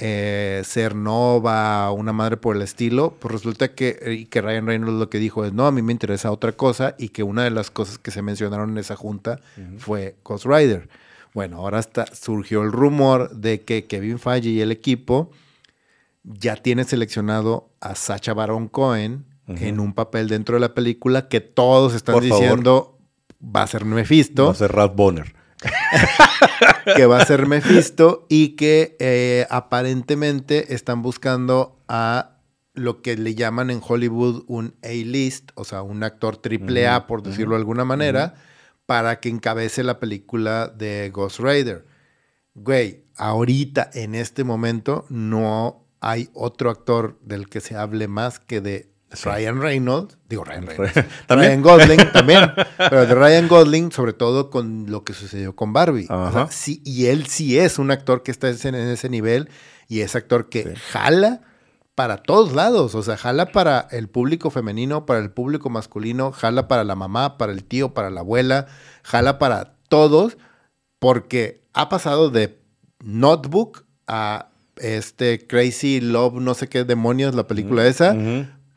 eh, 0.04 0.64
ser 0.66 0.96
nova, 0.96 1.92
una 1.92 2.12
madre 2.12 2.36
por 2.36 2.56
el 2.56 2.64
estilo, 2.64 3.16
pues 3.20 3.32
resulta 3.32 3.76
que, 3.76 4.00
eh, 4.02 4.28
que 4.28 4.42
Ryan 4.42 4.66
Reynolds 4.66 5.00
lo 5.00 5.10
que 5.12 5.20
dijo 5.20 5.46
es, 5.46 5.54
no, 5.54 5.68
a 5.68 5.72
mí 5.72 5.84
me 5.84 5.92
interesa 5.92 6.32
otra 6.32 6.54
cosa 6.54 6.96
y 6.98 7.10
que 7.10 7.22
una 7.22 7.44
de 7.44 7.52
las 7.52 7.70
cosas 7.70 8.00
que 8.00 8.10
se 8.10 8.24
mencionaron 8.24 8.72
en 8.72 8.80
esa 8.80 8.96
junta 8.96 9.40
fue 9.78 10.16
Ghost 10.24 10.48
Rider. 10.48 10.90
Bueno, 11.36 11.58
ahora 11.58 11.78
está, 11.78 12.08
surgió 12.16 12.64
el 12.64 12.72
rumor 12.72 13.30
de 13.30 13.62
que 13.62 13.86
Kevin 13.86 14.18
Feige 14.18 14.50
y 14.50 14.62
el 14.62 14.72
equipo 14.72 15.30
ya 16.24 16.56
tienen 16.56 16.86
seleccionado 16.86 17.70
a 17.80 17.94
Sacha 17.94 18.34
Baron 18.34 18.70
Cohen 18.70 19.26
en 19.46 19.80
un 19.80 19.94
papel 19.94 20.30
dentro 20.30 20.56
de 20.56 20.62
la 20.62 20.74
película 20.74 21.28
que 21.28 21.42
todos 21.42 21.94
están 21.94 22.20
diciendo 22.22 22.98
va 23.40 23.62
a 23.62 23.68
ser 23.68 23.86
Mephisto. 23.86 24.46
Va 24.46 24.52
a 24.52 24.56
ser 24.56 24.72
Ralph 24.72 24.96
Bonner. 24.96 25.41
que 26.96 27.06
va 27.06 27.22
a 27.22 27.26
ser 27.26 27.48
Mephisto 27.48 28.26
y 28.30 28.56
que 28.56 28.96
eh, 29.00 29.46
aparentemente 29.50 30.74
están 30.74 31.02
buscando 31.02 31.80
a 31.88 32.38
lo 32.74 33.02
que 33.02 33.18
le 33.18 33.36
llaman 33.36 33.70
en 33.70 33.82
Hollywood 33.86 34.44
un 34.48 34.76
A-list, 34.84 35.52
o 35.56 35.64
sea, 35.64 35.82
un 35.82 36.04
actor 36.04 36.38
triple 36.38 36.88
A, 36.88 37.06
por 37.06 37.22
decirlo 37.22 37.56
de 37.56 37.62
alguna 37.62 37.86
manera, 37.86 38.36
para 38.86 39.20
que 39.20 39.30
encabece 39.30 39.84
la 39.84 40.00
película 40.00 40.68
de 40.68 41.10
Ghost 41.14 41.40
Rider. 41.40 41.86
Güey, 42.56 43.06
ahorita, 43.18 43.90
en 43.94 44.16
este 44.16 44.44
momento, 44.44 45.06
no 45.10 45.86
hay 46.00 46.30
otro 46.34 46.70
actor 46.70 47.20
del 47.22 47.48
que 47.48 47.62
se 47.62 47.76
hable 47.76 48.08
más 48.08 48.40
que 48.40 48.62
de 48.62 48.91
Ryan 49.24 49.62
Reynolds, 49.62 50.18
digo 50.30 50.44
Ryan 50.44 50.68
Reynolds, 50.68 51.06
Ryan 51.28 51.62
Gosling 51.62 52.12
también, 52.14 52.52
pero 52.78 53.06
de 53.06 53.14
Ryan 53.14 53.48
Gosling, 53.48 53.92
sobre 53.92 54.14
todo 54.14 54.50
con 54.50 54.90
lo 54.90 55.04
que 55.04 55.14
sucedió 55.14 55.56
con 55.56 55.74
Barbie. 55.74 56.08
sí, 56.50 56.82
y 56.86 57.08
él 57.08 57.28
sí 57.28 57.60
es 57.60 57.80
un 57.80 57.92
actor 57.92 58.24
que 58.24 58.32
está 58.32 58.50
en 58.50 58.76
ese 58.76 59.10
nivel 59.10 59.50
y 59.88 60.02
es 60.02 60.16
actor 60.16 60.50
que 60.50 60.76
jala 60.76 61.42
para 61.96 62.18
todos 62.18 62.54
lados, 62.54 62.96
o 62.96 63.04
sea, 63.04 63.18
jala 63.18 63.48
para 63.52 63.88
el 63.92 64.08
público 64.08 64.50
femenino, 64.50 65.06
para 65.06 65.20
el 65.20 65.30
público 65.30 65.70
masculino, 65.70 66.32
jala 66.32 66.68
para 66.68 66.84
la 66.84 66.96
mamá, 66.96 67.38
para 67.38 67.52
el 67.52 67.64
tío, 67.64 67.94
para 67.94 68.10
la 68.10 68.22
abuela, 68.22 68.68
jala 69.04 69.38
para 69.38 69.76
todos, 69.90 70.38
porque 71.00 71.64
ha 71.74 71.90
pasado 71.90 72.30
de 72.30 72.60
Notebook 73.04 73.84
a 74.08 74.50
este 74.78 75.46
Crazy 75.46 76.00
Love, 76.00 76.36
no 76.36 76.54
sé 76.54 76.70
qué 76.70 76.86
demonios, 76.86 77.36
la 77.36 77.48
película 77.48 77.86
esa, 77.86 78.16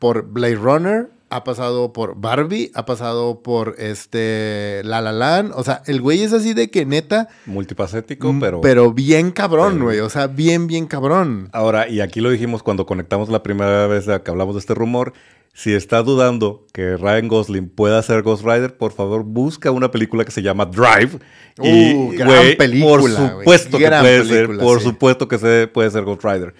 por 0.05 0.27
Blade 0.27 0.57
Runner, 0.57 1.09
ha 1.31 1.43
pasado 1.43 1.91
por 1.91 2.21
Barbie, 2.21 2.69
ha 2.75 2.85
pasado 2.85 3.41
por 3.41 3.73
este 3.79 4.83
La 4.83 5.01
La 5.01 5.11
Land, 5.11 5.51
o 5.55 5.63
sea, 5.63 5.81
el 5.87 5.99
güey 5.99 6.21
es 6.21 6.31
así 6.31 6.53
de 6.53 6.69
que 6.69 6.85
neta 6.85 7.27
multipacético, 7.47 8.31
mm, 8.31 8.39
pero 8.39 8.61
pero 8.61 8.93
bien 8.93 9.31
cabrón, 9.31 9.81
güey, 9.81 10.01
o 10.01 10.09
sea, 10.11 10.27
bien 10.27 10.67
bien 10.67 10.85
cabrón. 10.85 11.49
Ahora, 11.53 11.89
y 11.89 12.01
aquí 12.01 12.21
lo 12.21 12.29
dijimos 12.29 12.61
cuando 12.61 12.85
conectamos 12.85 13.29
la 13.29 13.41
primera 13.41 13.87
vez 13.87 14.05
que 14.05 14.29
hablamos 14.29 14.53
de 14.53 14.59
este 14.59 14.75
rumor, 14.75 15.13
si 15.55 15.73
estás 15.73 16.05
dudando 16.05 16.67
que 16.71 16.97
Ryan 16.97 17.27
Gosling 17.27 17.69
pueda 17.69 18.03
ser 18.03 18.21
Ghost 18.21 18.43
Rider, 18.43 18.77
por 18.77 18.91
favor 18.91 19.23
busca 19.23 19.71
una 19.71 19.89
película 19.89 20.23
que 20.23 20.31
se 20.31 20.43
llama 20.43 20.65
Drive. 20.65 21.17
y, 21.63 21.95
uh, 21.95 22.11
gran 22.11 22.57
película. 22.59 22.99
Por 22.99 23.09
supuesto 23.09 23.77
que 23.79 23.87
puede 23.87 24.25
ser, 24.25 24.57
por 24.59 24.81
supuesto 24.81 25.27
que 25.27 25.39
se 25.39 25.67
puede 25.67 25.89
ser 25.89 26.03
Ghost 26.03 26.23
Rider. 26.23 26.53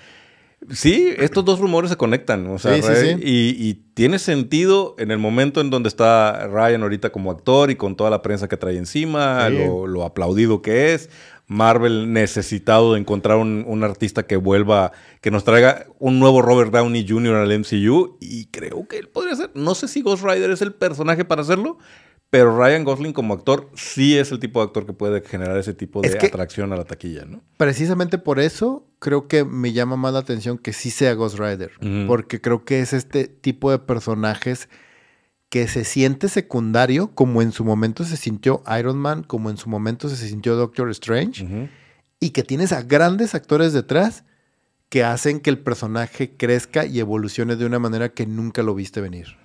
Sí, 0.71 1.13
estos 1.17 1.45
dos 1.45 1.59
rumores 1.59 1.89
se 1.89 1.97
conectan, 1.97 2.47
o 2.47 2.59
sea, 2.59 2.77
Y, 2.77 3.81
tiene 3.95 4.19
sentido 4.19 4.95
en 4.97 5.09
el 5.09 5.19
momento 5.19 5.61
en 5.61 5.69
donde 5.69 5.87
está 5.87 6.47
Ryan 6.47 6.83
ahorita 6.83 7.11
como 7.11 7.31
actor 7.31 7.71
y 7.71 7.77
con 7.77 7.95
toda 7.95 8.09
la 8.09 8.21
prensa 8.21 8.49
que 8.49 8.57
trae 8.57 8.77
encima, 8.77 9.49
lo, 9.49 10.03
aplaudido 10.03 10.61
que 10.61 10.93
es. 10.93 11.09
Marvel 11.47 12.11
necesitado 12.11 12.93
de 12.93 12.99
encontrar 12.99 13.37
un, 13.37 13.83
artista 13.83 14.23
que 14.23 14.35
vuelva, 14.35 14.91
que 15.21 15.31
nos 15.31 15.43
traiga 15.43 15.85
un 15.99 16.19
nuevo 16.19 16.41
Robert 16.41 16.71
Downey 16.71 17.05
Jr. 17.07 17.35
al 17.35 17.59
MCU 17.59 18.17
y 18.19 18.47
creo 18.47 18.87
que 18.87 18.97
él 18.97 19.07
podría 19.07 19.35
ser. 19.35 19.51
No 19.53 19.75
sé 19.75 19.87
si 19.87 20.01
Ghost 20.01 20.23
Rider 20.23 20.49
es 20.51 20.61
el 20.61 20.73
personaje 20.73 21.23
para 21.23 21.43
hacerlo, 21.43 21.77
pero 22.35 22.57
Ryan 22.57 22.83
Gosling 22.83 23.13
como 23.13 23.33
actor 23.33 23.69
sí 23.75 24.17
es 24.17 24.29
el 24.29 24.39
tipo 24.39 24.59
de 24.59 24.65
actor 24.65 24.85
que 24.85 24.91
puede 24.91 25.21
generar 25.21 25.57
ese 25.57 25.73
tipo 25.73 26.01
de 26.01 26.09
atracción 26.09 26.73
a 26.73 26.75
la 26.75 26.83
taquilla, 26.83 27.23
¿no? 27.23 27.41
Precisamente 27.55 28.17
por 28.17 28.41
eso 28.41 28.85
creo 28.99 29.29
que 29.29 29.45
me 29.45 29.71
llama 29.71 29.95
más 29.95 30.11
la 30.11 30.19
atención 30.19 30.57
que 30.57 30.73
sí 30.73 30.89
sea 30.89 31.13
Ghost 31.13 31.39
Rider. 31.39 31.71
Porque 32.07 32.41
creo 32.41 32.65
que 32.65 32.81
es 32.81 32.91
este 32.91 33.29
tipo 33.29 33.71
de 33.71 33.79
personajes 33.79 34.67
que 35.47 35.69
se 35.69 35.85
siente 35.85 36.27
secundario, 36.27 37.15
como 37.15 37.41
en 37.41 37.53
su 37.53 37.63
momento 37.63 38.03
se 38.03 38.17
sintió 38.17 38.61
Iron 38.77 38.97
Man, 38.97 39.23
como 39.23 39.49
en 39.49 39.55
su 39.55 39.69
momento 39.69 40.09
se 40.09 40.27
sintió 40.27 40.57
Doctor 40.57 40.89
Strange, 40.89 41.69
y 42.19 42.31
que 42.31 42.43
tienes 42.43 42.73
a 42.73 42.81
grandes 42.81 43.33
actores 43.33 43.71
detrás 43.71 44.25
que 44.89 45.05
hacen 45.05 45.39
que 45.39 45.51
el 45.51 45.59
personaje 45.59 46.35
crezca 46.35 46.85
y 46.85 46.99
evolucione 46.99 47.55
de 47.55 47.65
una 47.65 47.79
manera 47.79 48.09
que 48.09 48.25
nunca 48.25 48.61
lo 48.61 48.75
viste 48.75 48.99
venir. 48.99 49.37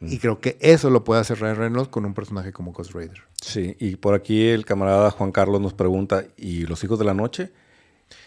Y 0.00 0.18
creo 0.18 0.40
que 0.40 0.58
eso 0.60 0.90
lo 0.90 1.04
puede 1.04 1.20
hacer 1.22 1.40
Ryan 1.40 1.56
Reynolds 1.56 1.88
con 1.88 2.04
un 2.04 2.12
personaje 2.12 2.52
como 2.52 2.72
Ghost 2.72 2.92
Rider. 2.94 3.22
Sí, 3.40 3.76
y 3.80 3.96
por 3.96 4.14
aquí 4.14 4.46
el 4.48 4.64
camarada 4.66 5.10
Juan 5.10 5.32
Carlos 5.32 5.60
nos 5.60 5.72
pregunta, 5.72 6.24
¿y 6.36 6.66
los 6.66 6.84
hijos 6.84 6.98
de 6.98 7.04
la 7.06 7.14
noche? 7.14 7.50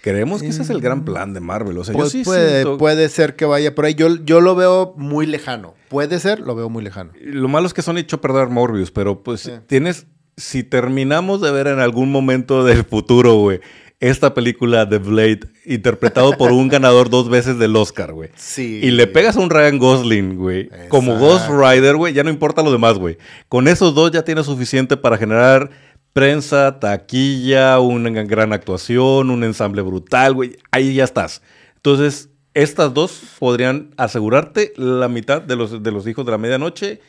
Creemos 0.02 0.42
que 0.42 0.48
ese 0.50 0.62
es 0.64 0.70
el 0.70 0.82
gran 0.82 1.06
plan 1.06 1.34
de 1.34 1.40
Marvel. 1.40 1.78
O 1.78 1.84
sea, 1.84 1.94
Pues 1.94 2.12
yo 2.12 2.20
sí 2.20 2.24
puede, 2.26 2.62
siento- 2.64 2.78
puede 2.78 3.08
ser 3.10 3.36
que 3.36 3.46
vaya 3.46 3.76
por 3.76 3.86
ahí. 3.86 3.94
Yo, 3.94 4.16
yo 4.26 4.42
lo 4.42 4.56
veo 4.56 4.94
muy 4.98 5.26
lejano. 5.26 5.74
Puede 5.90 6.20
ser, 6.20 6.40
lo 6.42 6.56
veo 6.56 6.70
muy 6.70 6.84
lejano. 6.84 7.12
Lo 7.22 7.48
malo 7.48 7.68
es 7.68 7.74
que 7.74 7.82
son 7.82 7.98
hecho 7.98 8.20
perder 8.20 8.50
Morbius, 8.50 8.92
pero 8.92 9.22
pues 9.24 9.42
Sí. 9.42 9.52
tienes. 9.68 10.06
Si 10.38 10.64
terminamos 10.64 11.42
de 11.42 11.52
ver 11.52 11.68
en 11.68 11.80
algún 11.80 12.12
momento 12.12 12.64
del 12.64 12.84
futuro, 12.86 13.36
güey, 13.36 13.60
esta 14.00 14.34
película 14.34 14.86
de 14.86 14.98
Blade, 14.98 15.42
interpretado 15.66 16.32
por 16.34 16.52
un 16.52 16.70
ganador 16.70 17.10
dos 17.10 17.30
veces 17.30 17.60
del 17.60 17.76
Oscar, 17.76 18.14
güey. 18.14 18.30
Sí. 18.36 18.80
Y 18.82 18.92
le 18.92 19.08
pegas 19.08 19.36
a 19.36 19.42
un 19.42 19.50
Ryan 19.50 19.78
Gosling, 19.78 20.38
güey. 20.38 20.70
Como. 20.88 21.18
Ghost 21.18 21.50
Rider, 21.50 21.98
güey, 21.98 22.14
ya 22.14 22.24
no 22.24 22.30
importa 22.30 22.62
lo 22.62 22.72
demás, 22.72 22.98
güey. 22.98 23.18
Con 23.50 23.68
esos 23.68 23.94
dos 23.94 24.12
ya 24.12 24.24
tienes 24.24 24.46
suficiente 24.46 24.96
para 24.96 25.18
generar 25.18 25.70
prensa, 26.14 26.80
taquilla, 26.80 27.80
una 27.80 28.10
gran 28.24 28.54
actuación, 28.54 29.30
un 29.30 29.44
ensamble 29.44 29.82
brutal, 29.82 30.34
güey. 30.34 30.58
Ahí 30.72 30.94
ya 30.94 31.04
estás. 31.04 31.42
Entonces, 31.76 32.30
estas 32.54 32.94
dos 32.94 33.22
podrían 33.38 33.94
asegurarte 33.98 34.74
la 34.78 35.08
mitad 35.08 35.42
de 35.42 35.56
los, 35.56 35.84
de 35.84 35.92
los 35.92 36.08
hijos 36.08 36.26
de 36.26 36.32
la 36.32 36.38
medianoche. 36.38 37.02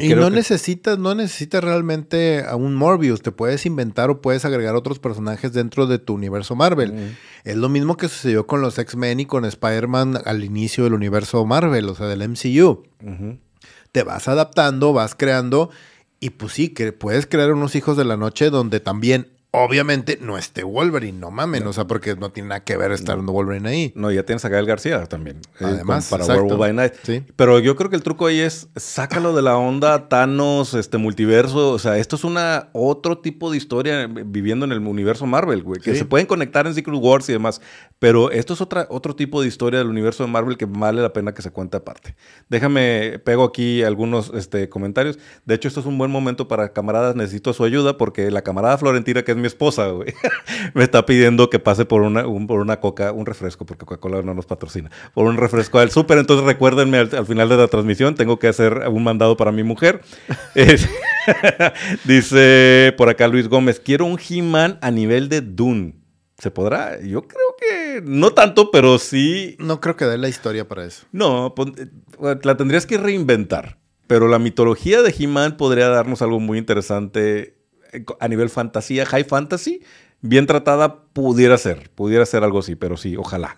Y, 0.00 0.14
no 0.14 0.30
que- 0.30 0.36
necesitas, 0.36 0.98
no 0.98 1.14
necesitas 1.14 1.62
realmente 1.62 2.44
a 2.48 2.56
un 2.56 2.74
Morbius. 2.74 3.22
Te 3.22 3.32
puedes 3.32 3.66
inventar 3.66 4.10
o 4.10 4.20
puedes 4.22 4.44
agregar 4.44 4.74
otros 4.74 4.98
personajes 4.98 5.52
dentro 5.52 5.86
de 5.86 5.98
tu 5.98 6.14
universo 6.14 6.54
Marvel. 6.56 6.92
Mm. 6.92 7.16
Es 7.44 7.56
lo 7.56 7.68
mismo 7.68 7.96
que 7.96 8.08
sucedió 8.08 8.46
con 8.46 8.60
los 8.62 8.78
X-Men 8.78 9.20
y 9.20 9.26
con 9.26 9.44
Spider-Man 9.44 10.18
al 10.24 10.44
inicio 10.44 10.84
del 10.84 10.94
universo 10.94 11.44
Marvel, 11.44 11.88
o 11.88 11.94
sea, 11.94 12.06
del 12.06 12.22
MCU. 12.28 12.84
Te 13.92 14.02
vas 14.04 14.28
adaptando, 14.28 14.92
vas 14.92 15.14
creando. 15.14 15.70
Y 16.20 16.30
pues 16.30 16.52
sí, 16.52 16.68
que 16.68 16.92
puedes 16.92 17.26
crear 17.26 17.52
unos 17.52 17.74
hijos 17.74 17.96
de 17.96 18.04
la 18.04 18.16
noche 18.16 18.48
donde 18.50 18.80
también, 18.80 19.28
obviamente, 19.54 20.18
no 20.20 20.38
esté 20.38 20.64
Wolverine, 20.64 21.18
no 21.18 21.30
mamen. 21.30 21.66
O 21.66 21.72
sea, 21.72 21.86
porque 21.86 22.16
no 22.16 22.30
tiene 22.30 22.48
nada 22.48 22.64
que 22.64 22.76
ver 22.76 22.90
estar 22.90 23.18
Wolverine 23.20 23.68
ahí. 23.68 23.92
No, 23.94 24.10
ya 24.10 24.24
tienes 24.24 24.44
a 24.44 24.48
Gael 24.48 24.64
García 24.66 25.04
también. 25.06 25.36
eh, 25.60 25.64
Además, 25.64 26.08
para 26.08 26.24
exacto. 26.24 26.42
Werewolf 26.44 26.58
by 26.60 26.72
Night. 26.72 26.92
Sí. 27.02 27.22
Pero 27.36 27.58
yo 27.58 27.76
creo 27.76 27.90
que 27.90 27.96
el 27.96 28.02
truco 28.02 28.26
ahí 28.26 28.40
es 28.40 28.68
sácalo 28.76 29.34
de 29.34 29.42
la 29.42 29.56
onda 29.58 30.08
Thanos, 30.08 30.74
este 30.74 30.96
multiverso. 30.98 31.70
O 31.72 31.78
sea, 31.78 31.98
esto 31.98 32.16
es 32.16 32.24
una 32.24 32.70
otro 32.72 33.18
tipo 33.18 33.50
de 33.50 33.58
historia 33.58 34.06
viviendo 34.06 34.64
en 34.64 34.72
el 34.72 34.78
universo 34.86 35.26
Marvel, 35.26 35.62
güey. 35.62 35.80
Que 35.80 35.92
Sí. 35.92 35.98
se 35.98 36.04
pueden 36.06 36.26
conectar 36.26 36.66
en 36.66 36.74
Secret 36.74 36.98
Wars 37.00 37.28
y 37.28 37.32
demás. 37.32 37.60
Pero 37.98 38.30
esto 38.30 38.54
es 38.54 38.60
otra, 38.60 38.86
otro 38.90 39.14
tipo 39.14 39.42
de 39.42 39.48
historia 39.48 39.78
del 39.78 39.88
universo 39.88 40.24
de 40.24 40.30
Marvel 40.30 40.56
que 40.56 40.64
vale 40.64 41.02
la 41.02 41.12
pena 41.12 41.34
que 41.34 41.42
se 41.42 41.50
cuente 41.50 41.76
aparte. 41.76 42.16
Déjame, 42.48 43.20
pego 43.24 43.44
aquí 43.44 43.82
algunos 43.82 44.32
este, 44.34 44.68
comentarios. 44.68 45.18
De 45.44 45.54
hecho, 45.54 45.68
esto 45.68 45.80
es 45.80 45.86
un 45.86 45.98
buen 45.98 46.10
momento 46.10 46.48
para 46.48 46.72
camaradas. 46.72 47.14
Necesito 47.16 47.52
su 47.52 47.64
ayuda 47.64 47.98
porque 47.98 48.30
la 48.30 48.42
camarada 48.42 48.78
Florentina, 48.78 49.22
que 49.22 49.32
es 49.32 49.41
mi 49.42 49.46
esposa, 49.48 49.88
güey, 49.88 50.14
me 50.74 50.82
está 50.84 51.04
pidiendo 51.04 51.50
que 51.50 51.58
pase 51.58 51.84
por 51.84 52.00
una, 52.00 52.26
un- 52.26 52.46
por 52.46 52.60
una 52.60 52.80
coca, 52.80 53.12
un 53.12 53.26
refresco, 53.26 53.66
porque 53.66 53.84
Coca-Cola 53.84 54.22
no 54.22 54.32
nos 54.32 54.46
patrocina, 54.46 54.90
por 55.12 55.26
un 55.26 55.36
refresco 55.36 55.78
al 55.78 55.90
súper. 55.90 56.16
Entonces 56.16 56.46
recuérdenme 56.46 56.96
al, 56.98 57.14
al 57.14 57.26
final 57.26 57.48
de 57.50 57.56
la 57.58 57.68
transmisión, 57.68 58.14
tengo 58.14 58.38
que 58.38 58.48
hacer 58.48 58.88
un 58.90 59.04
mandado 59.04 59.36
para 59.36 59.52
mi 59.52 59.62
mujer. 59.62 60.00
Es- 60.54 60.88
Dice 62.04 62.94
por 62.96 63.08
acá 63.08 63.28
Luis 63.28 63.48
Gómez, 63.48 63.80
quiero 63.80 64.06
un 64.06 64.18
He-Man 64.18 64.78
a 64.80 64.90
nivel 64.90 65.28
de 65.28 65.40
Dune. 65.40 65.96
¿Se 66.38 66.50
podrá? 66.50 67.00
Yo 67.00 67.22
creo 67.22 67.54
que 67.60 68.02
no 68.04 68.32
tanto, 68.32 68.70
pero 68.72 68.98
sí. 68.98 69.54
No 69.60 69.80
creo 69.80 69.96
que 69.96 70.06
dé 70.06 70.18
la 70.18 70.28
historia 70.28 70.66
para 70.66 70.84
eso. 70.84 71.06
No, 71.12 71.54
pon- 71.54 71.74
eh, 71.78 72.36
la 72.42 72.56
tendrías 72.56 72.86
que 72.86 72.98
reinventar. 72.98 73.78
Pero 74.08 74.26
la 74.26 74.40
mitología 74.40 75.02
de 75.02 75.14
He-Man 75.16 75.56
podría 75.56 75.88
darnos 75.88 76.20
algo 76.20 76.40
muy 76.40 76.58
interesante 76.58 77.61
a 78.20 78.28
nivel 78.28 78.50
fantasía, 78.50 79.06
high 79.06 79.24
fantasy. 79.24 79.82
Bien 80.20 80.46
tratada 80.46 81.02
pudiera 81.12 81.58
ser, 81.58 81.90
pudiera 81.94 82.24
ser 82.26 82.44
algo 82.44 82.60
así, 82.60 82.76
pero 82.76 82.96
sí, 82.96 83.16
ojalá. 83.16 83.56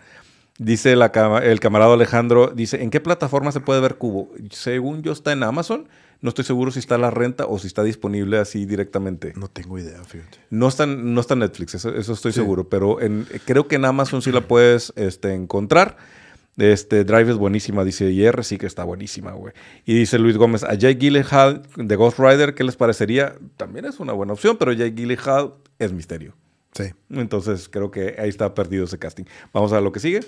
Dice 0.59 0.95
la 0.95 1.07
el 1.43 1.59
camarada 1.61 1.95
Alejandro, 1.95 2.53
dice, 2.55 2.83
¿en 2.83 2.91
qué 2.91 3.01
plataforma 3.01 3.51
se 3.51 3.61
puede 3.61 3.81
ver 3.81 3.97
Cubo? 3.97 4.31
Según 4.51 5.03
yo 5.03 5.11
está 5.13 5.33
en 5.33 5.43
Amazon, 5.43 5.89
no 6.21 6.29
estoy 6.29 6.45
seguro 6.45 6.71
si 6.71 6.79
está 6.79 6.95
a 6.95 6.99
la 6.99 7.11
renta 7.11 7.45
o 7.47 7.59
si 7.59 7.67
está 7.67 7.83
disponible 7.83 8.39
así 8.39 8.65
directamente. 8.65 9.33
No 9.37 9.49
tengo 9.49 9.79
idea, 9.79 10.03
fíjate. 10.05 10.39
No 10.51 10.69
está, 10.69 10.87
no 10.87 11.21
está 11.21 11.35
en 11.35 11.41
Netflix, 11.41 11.75
eso, 11.75 11.95
eso 11.95 12.13
estoy 12.13 12.33
Sí. 12.33 12.39
seguro, 12.41 12.69
pero 12.69 13.01
en- 13.01 13.27
creo 13.45 13.67
que 13.67 13.75
en 13.75 13.85
Amazon 13.85 14.23
sí 14.23 14.31
la 14.31 14.43
puedes 14.43 14.93
este, 14.97 15.35
encontrar. 15.35 15.97
Este 16.57 17.05
Drive 17.05 17.33
es 17.33 17.37
buenísima, 17.37 17.85
dice 17.85 18.11
IR, 18.11 18.45
sí 18.45 18.59
que 18.59 18.67
está 18.67 18.85
buenísima, 18.85 19.33
güey. 19.33 19.53
Y 19.85 19.95
dice 19.95 20.19
Luis 20.19 20.37
Gómez, 20.37 20.63
a 20.63 20.75
Jake 20.75 20.99
Gyllenhaal 20.99 21.63
de 21.77 21.97
Ghost 21.97 22.19
Rider, 22.19 22.55
¿qué 22.55 22.63
les 22.63 22.77
parecería? 22.77 23.35
También 23.57 23.87
es 23.87 23.99
una 23.99 24.13
buena 24.13 24.35
opción, 24.35 24.57
pero 24.57 24.73
Jake 24.73 24.95
Gyllenhaal 24.95 25.55
es 25.79 25.93
misterio. 25.93 26.35
Sí. 26.73 26.93
Entonces 27.11 27.69
creo 27.69 27.91
que 27.91 28.17
ahí 28.19 28.29
está 28.29 28.55
perdido 28.55 28.85
ese 28.85 28.99
casting. 28.99 29.25
Vamos 29.53 29.73
a 29.73 29.81
lo 29.81 29.93
que 29.93 30.01
sigue. 30.01 30.21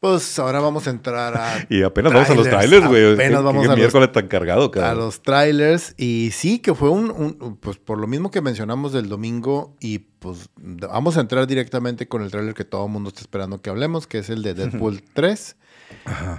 Pues 0.00 0.38
ahora 0.38 0.60
vamos 0.60 0.86
a 0.86 0.90
entrar 0.90 1.36
a, 1.36 1.66
Y 1.70 1.82
apenas 1.82 2.12
vamos 2.12 2.30
a 2.30 2.34
los 2.34 2.48
Trailers. 2.48 2.86
güey. 2.86 3.14
Apenas 3.14 3.38
¿Qué- 3.40 3.44
vamos 3.44 3.62
qué 3.62 3.66
a 3.66 3.70
los- 3.70 3.78
miércoles 3.78 4.12
tan 4.12 4.28
cargado, 4.28 4.70
a 4.80 4.94
los 4.94 5.22
trailers. 5.22 5.94
Y 5.96 6.30
sí, 6.32 6.60
que 6.60 6.74
fue 6.74 6.90
un, 6.90 7.10
un- 7.10 7.56
pues 7.60 7.78
por 7.78 7.98
lo 7.98 8.06
mismo 8.06 8.30
que 8.30 8.40
mencionamos 8.40 8.92
del 8.92 9.08
domingo. 9.08 9.76
Y 9.80 9.98
pues 9.98 10.50
vamos 10.56 11.16
a 11.16 11.20
entrar 11.20 11.46
directamente 11.48 12.06
con 12.06 12.22
el 12.22 12.30
trailer 12.30 12.54
que 12.54 12.64
todo 12.64 12.86
el 12.86 12.92
mundo 12.92 13.08
está 13.08 13.20
esperando 13.22 13.60
que 13.60 13.70
hablemos, 13.70 14.06
que 14.06 14.18
es 14.18 14.30
el 14.30 14.42
de 14.42 14.54
Deadpool 14.54 15.02
3. 15.14 15.56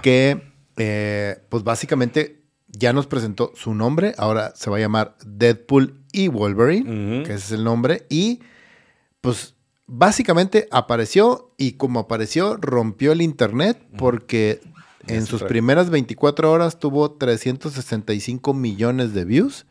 Que 0.02 0.42
eh, 0.76 1.42
pues 1.50 1.62
básicamente 1.62 2.40
ya 2.68 2.92
nos 2.94 3.06
presentó 3.06 3.52
su 3.56 3.74
nombre. 3.74 4.14
Ahora 4.16 4.52
se 4.54 4.70
va 4.70 4.78
a 4.78 4.80
llamar 4.80 5.16
Deadpool 5.26 6.00
y 6.12 6.28
Wolverine, 6.28 7.24
que 7.24 7.34
ese 7.34 7.44
es 7.46 7.52
el 7.52 7.64
nombre. 7.64 8.06
Y 8.08 8.40
pues 9.20 9.54
básicamente 9.92 10.68
apareció 10.70 11.52
y 11.56 11.72
como 11.72 11.98
apareció 11.98 12.56
rompió 12.56 13.10
el 13.10 13.22
internet 13.22 13.76
porque 13.98 14.60
en 15.08 15.26
sus 15.26 15.42
primeras 15.42 15.90
24 15.90 16.50
horas 16.50 16.78
tuvo 16.78 17.10
365 17.12 18.54
millones 18.54 19.14
de 19.14 19.24
views, 19.24 19.66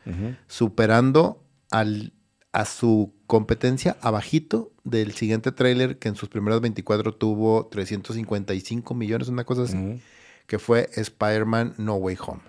superando 0.48 1.42
al, 1.72 2.12
a 2.52 2.66
su 2.66 3.14
competencia 3.28 3.96
abajito 4.02 4.74
del 4.84 5.14
siguiente 5.14 5.54
tráiler 5.54 6.00
que 6.00 6.10
en 6.10 6.16
sus 6.16 6.28
primeras 6.28 6.60
24 6.60 7.14
tuvo 7.16 7.68
355 7.68 8.94
millones, 8.94 9.30
una 9.30 9.46
cosa 9.46 9.64
así, 9.64 10.02
que 10.48 10.60
fue 10.60 10.90
Spider-Man 10.96 11.76
No 11.78 11.96
Way 11.96 12.18
Home. 12.28 12.42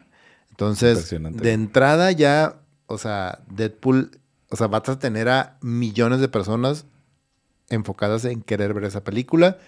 Entonces, 0.50 1.08
de 1.08 1.52
entrada 1.52 2.10
ya, 2.10 2.62
o 2.86 2.98
sea, 2.98 3.44
Deadpool, 3.48 4.10
o 4.48 4.56
sea, 4.56 4.66
vas 4.66 4.88
a 4.88 4.98
tener 4.98 5.28
a 5.28 5.56
millones 5.60 6.18
de 6.18 6.28
personas 6.28 6.86
enfocadas 7.70 8.24
en 8.26 8.42
querer 8.42 8.74
ver 8.74 8.84
esa 8.84 9.02
película. 9.02 9.58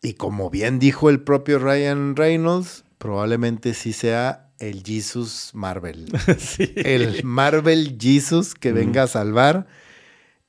Y 0.00 0.14
como 0.14 0.50
bien 0.50 0.78
dijo 0.78 1.10
el 1.10 1.20
propio 1.20 1.58
Ryan 1.58 2.16
Reynolds, 2.16 2.84
probablemente 2.98 3.74
sí 3.74 3.92
sea 3.92 4.52
el 4.58 4.82
Jesus 4.84 5.50
Marvel. 5.54 6.06
Sí. 6.38 6.72
El 6.76 7.22
Marvel 7.24 7.98
Jesus 8.00 8.54
que 8.54 8.72
venga 8.72 9.04
a 9.04 9.08
salvar. 9.08 9.66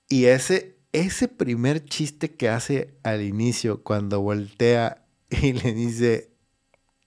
Y 0.08 0.26
ese, 0.26 0.78
ese 0.92 1.28
primer 1.28 1.84
chiste 1.86 2.36
que 2.36 2.50
hace 2.50 2.96
al 3.04 3.22
inicio, 3.22 3.84
cuando 3.84 4.22
voltea 4.22 5.06
y 5.30 5.54
le 5.54 5.74
dice, 5.74 6.32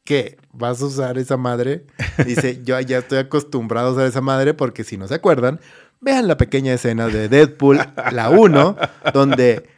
¿qué? 0.05 0.39
¿Vas 0.52 0.81
a 0.82 0.86
usar 0.86 1.18
esa 1.18 1.36
madre? 1.36 1.86
Dice, 2.24 2.62
yo 2.64 2.78
ya 2.81 2.98
estoy 2.98 3.18
acostumbrado 3.18 3.89
a 3.89 3.93
usar 3.93 4.06
esa 4.06 4.20
madre 4.20 4.55
porque 4.55 4.85
si 4.85 4.97
no 4.97 5.06
se 5.06 5.14
acuerdan, 5.14 5.60
vean 6.01 6.28
la 6.28 6.36
pequeña 6.36 6.74
escena 6.74 7.09
de 7.09 7.28
Deadpool, 7.28 7.81
la 8.12 8.31
1, 8.31 8.77
donde, 9.12 9.68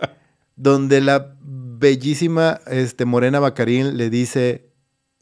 donde 0.57 1.01
la 1.01 1.35
bellísima 1.43 2.61
este, 2.67 3.05
Morena 3.05 3.41
Bacarín 3.41 3.97
le 3.97 4.11
dice, 4.11 4.71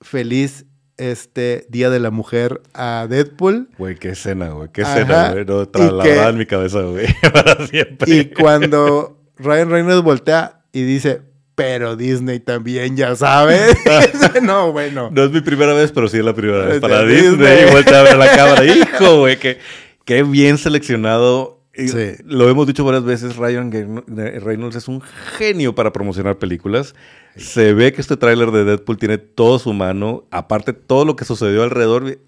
feliz 0.01 0.67
este 0.97 1.67
Día 1.69 1.91
de 1.91 2.01
la 2.01 2.11
Mujer 2.11 2.63
a 2.75 3.07
Deadpool. 3.09 3.69
Güey, 3.79 3.97
qué 3.97 4.11
escena, 4.11 4.49
güey. 4.49 4.71
Qué 4.73 4.83
Ajá. 4.83 5.01
escena, 5.01 5.33
güey. 5.33 5.45
No, 5.45 5.69
trasladada 5.69 6.31
en 6.31 6.39
mi 6.39 6.47
cabeza, 6.47 6.81
güey. 6.81 7.07
Para 7.33 7.67
siempre. 7.67 8.15
Y 8.15 8.31
cuando 8.31 9.23
Ryan 9.37 9.71
Reynolds 9.71 10.03
voltea 10.03 10.65
y 10.73 10.83
dice, 10.85 11.23
pero 11.55 11.97
Disney 11.97 12.41
también 12.41 12.97
ya 12.97 13.17
sabe. 13.17 13.59
Dice, 14.13 14.43
no, 14.43 14.73
bueno. 14.73 15.11
No 15.11 15.25
es 15.25 15.31
mi 15.31 15.41
primera 15.41 15.73
vez, 15.73 15.91
pero 15.91 16.07
sí 16.07 16.19
es 16.19 16.25
la 16.25 16.35
primera 16.35 16.67
vez 16.67 16.81
para 16.81 17.03
Disney. 17.03 17.31
Disney. 17.31 17.67
Y 17.67 17.71
vuelta 17.71 18.01
a 18.01 18.03
ver 18.03 18.17
la 18.19 18.37
cámara. 18.37 18.65
Hijo, 18.65 19.21
güey, 19.21 19.39
que, 19.39 19.59
qué 20.07 20.23
bien 20.23 20.57
seleccionado. 20.57 21.61
Sí. 21.75 22.13
Lo 22.25 22.49
hemos 22.49 22.67
dicho 22.67 22.85
varias 22.87 23.05
veces, 23.05 23.37
Ryan 23.37 23.71
Ge- 23.71 24.41
Reynolds 24.41 24.77
es 24.77 24.89
un 24.89 25.03
genio 25.37 25.75
para 25.75 25.93
promocionar 25.93 26.39
películas. 26.39 26.95
Se 27.37 27.75
ve 27.75 27.93
que 27.93 28.01
este 28.01 28.17
tráiler 28.17 28.51
de 28.51 28.65
Deadpool 28.65 28.97
tiene 28.97 29.19
todo 29.19 29.59
su 29.59 29.75
mano. 29.75 30.25
Aparte, 30.31 30.73
todo 30.73 31.05
lo 31.05 31.17
que 31.17 31.27
sucedió 31.27 31.63
alrededor. 31.65 32.19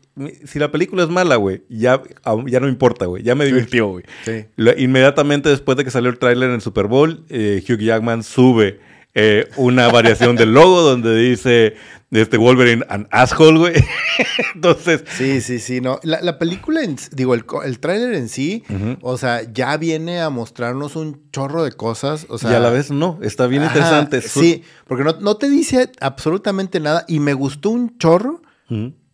Si 0.44 0.58
la 0.58 0.70
película 0.70 1.02
es 1.04 1.08
mala, 1.08 1.36
güey, 1.36 1.62
ya, 1.70 2.02
ya 2.46 2.60
no 2.60 2.68
importa, 2.68 3.06
güey. 3.06 3.22
Ya 3.22 3.34
me 3.34 3.46
divirtió, 3.46 3.86
güey. 3.86 4.04
Sí. 4.24 4.44
Inmediatamente 4.76 5.48
después 5.48 5.78
de 5.78 5.84
que 5.84 5.90
salió 5.90 6.10
el 6.10 6.18
tráiler 6.18 6.50
en 6.50 6.56
el 6.56 6.60
Super 6.60 6.86
Bowl, 6.88 7.24
eh, 7.30 7.62
Hugh 7.66 7.78
Jackman 7.78 8.22
sube 8.24 8.80
eh, 9.20 9.48
una 9.56 9.88
variación 9.88 10.36
del 10.36 10.52
logo 10.52 10.80
donde 10.80 11.16
dice 11.16 11.74
este 12.12 12.36
Wolverine 12.36 12.84
an 12.88 13.08
asshole, 13.10 13.58
güey. 13.58 13.74
Entonces. 14.54 15.02
Sí, 15.10 15.40
sí, 15.40 15.58
sí. 15.58 15.80
No. 15.80 15.98
La, 16.04 16.38
película, 16.38 16.80
digo, 17.10 17.34
el, 17.34 17.44
el 17.64 17.80
tráiler 17.80 18.14
en 18.14 18.28
sí, 18.28 18.62
o 19.02 19.18
sea, 19.18 19.42
ya 19.52 19.76
viene 19.76 20.20
a 20.20 20.30
mostrarnos 20.30 20.94
un 20.94 21.28
chorro 21.32 21.64
de 21.64 21.72
cosas. 21.72 22.26
O 22.28 22.38
sea, 22.38 22.52
y 22.52 22.54
a 22.54 22.60
la 22.60 22.70
vez 22.70 22.92
no. 22.92 23.18
Está 23.20 23.48
bien 23.48 23.64
interesante. 23.64 24.20
Sí, 24.22 24.62
porque 24.86 25.02
no, 25.02 25.36
te 25.36 25.48
dice 25.48 25.90
absolutamente 26.00 26.78
nada. 26.78 27.04
Y 27.08 27.18
me 27.18 27.34
gustó 27.34 27.70
un 27.70 27.98
chorro 27.98 28.40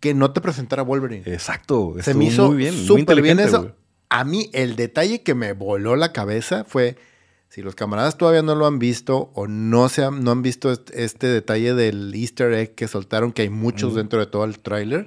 que 0.01 0.13
no 0.13 0.33
te 0.33 0.43
presentara 0.43 0.83
Wolverine. 0.83 1.23
Exacto. 1.33 1.95
Se 2.03 2.13
me 2.13 2.27
hizo 2.27 2.49
muy 2.49 2.59
bien, 2.59 2.75
súper 2.75 3.23
bien 3.23 3.41
eso. 3.41 3.75
A 4.11 4.23
mí, 4.25 4.51
el 4.53 4.77
detalle 4.77 5.23
que 5.23 5.35
me 5.35 5.55
voló 5.55 5.97
la 5.97 6.13
cabeza 6.13 6.65
fue 6.65 6.97
si 7.55 7.63
los 7.63 7.77
camaradas 7.77 8.19
todavía 8.19 8.43
no 8.43 8.57
lo 8.57 8.67
han 8.67 8.81
visto 8.81 9.31
o 9.33 9.47
no, 9.47 9.89
se 9.89 10.03
han, 10.03 10.25
no 10.25 10.33
han 10.33 10.43
visto 10.43 10.73
este, 10.73 11.29
detalle 11.29 11.73
del 11.75 12.13
easter 12.13 12.53
egg 12.53 12.75
que 12.75 12.89
soltaron, 12.89 13.31
que 13.31 13.43
hay 13.43 13.49
muchos 13.49 13.95
dentro 13.95 14.19
de 14.19 14.27
todo 14.27 14.45
el 14.45 14.59
tráiler, 14.59 15.07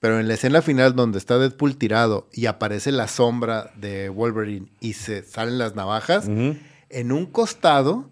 pero 0.00 0.18
en 0.18 0.26
la 0.26 0.34
escena 0.34 0.62
final 0.62 0.96
donde 0.96 1.18
está 1.18 1.38
Deadpool 1.38 1.76
tirado 1.76 2.28
y 2.32 2.46
aparece 2.46 2.90
la 2.90 3.06
sombra 3.06 3.70
de 3.76 4.08
Wolverine 4.08 4.66
y 4.80 4.94
se 4.94 5.22
salen 5.22 5.58
las 5.58 5.76
navajas, 5.76 6.26
en 6.26 7.12
un 7.12 7.26
costado 7.26 8.10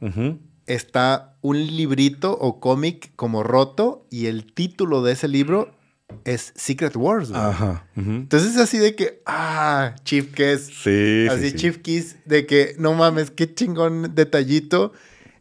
está 0.67 1.35
un 1.41 1.59
librito 1.59 2.39
o 2.39 2.61
cómic 2.61 3.11
como 3.17 3.43
roto 3.43 4.07
y 4.09 4.27
el 4.27 4.53
título 4.53 5.03
de 5.03 5.15
ese 5.15 5.27
libro 5.27 5.73
es 6.25 6.53
Secret 6.57 6.97
Wars. 6.97 7.31
Ajá. 7.33 7.87
Entonces 7.97 8.53
es 8.53 8.59
así 8.59 8.79
de 8.79 8.95
que, 8.95 9.23
ah, 9.27 9.95
Chief 10.05 10.33
Kiss. 10.35 10.71
Sí. 10.83 11.27
Así 11.31 11.53
Chief 11.53 11.79
Kiss, 11.79 12.17
de 12.25 12.47
que, 12.47 12.75
no 12.79 12.95
mames, 12.95 13.31
qué 13.31 13.53
chingón 13.53 14.15
detallito. 14.15 14.93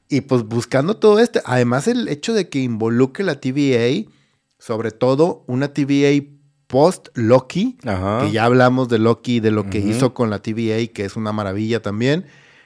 Y 0.09 0.21
pues 0.21 0.43
buscando 0.43 0.95
todo 0.97 1.19
este. 1.19 1.41
Además, 1.45 1.87
el 1.87 2.07
hecho 2.07 2.33
de 2.33 2.47
que 2.47 2.59
involucre 2.59 3.25
la 3.25 3.39
TVA, 3.39 4.09
sobre 4.57 4.91
todo 4.91 5.43
una 5.47 5.73
TVA 5.73 6.25
post 6.67 7.09
Loki, 7.13 7.77
que 7.81 8.31
ya 8.31 8.45
hablamos 8.45 8.87
de 8.89 8.99
Loki, 8.99 9.39
de 9.39 9.51
lo 9.51 9.69
que 9.69 9.79
hizo 9.79 10.13
con 10.13 10.29
la 10.29 10.39
TVA, 10.41 10.87
que 10.93 11.05
es 11.05 11.15
una 11.15 11.33
maravilla 11.33 11.81
también, 11.81 12.25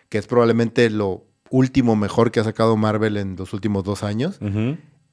que 0.10 0.18
es 0.18 0.28
probablemente 0.28 0.90
lo 0.90 1.26
último 1.50 1.96
mejor 1.96 2.32
que 2.32 2.40
ha 2.40 2.44
sacado 2.44 2.78
Marvel 2.78 3.18
en 3.18 3.36
los 3.36 3.54
últimos 3.54 3.84
dos 3.84 4.04
años 4.04 4.40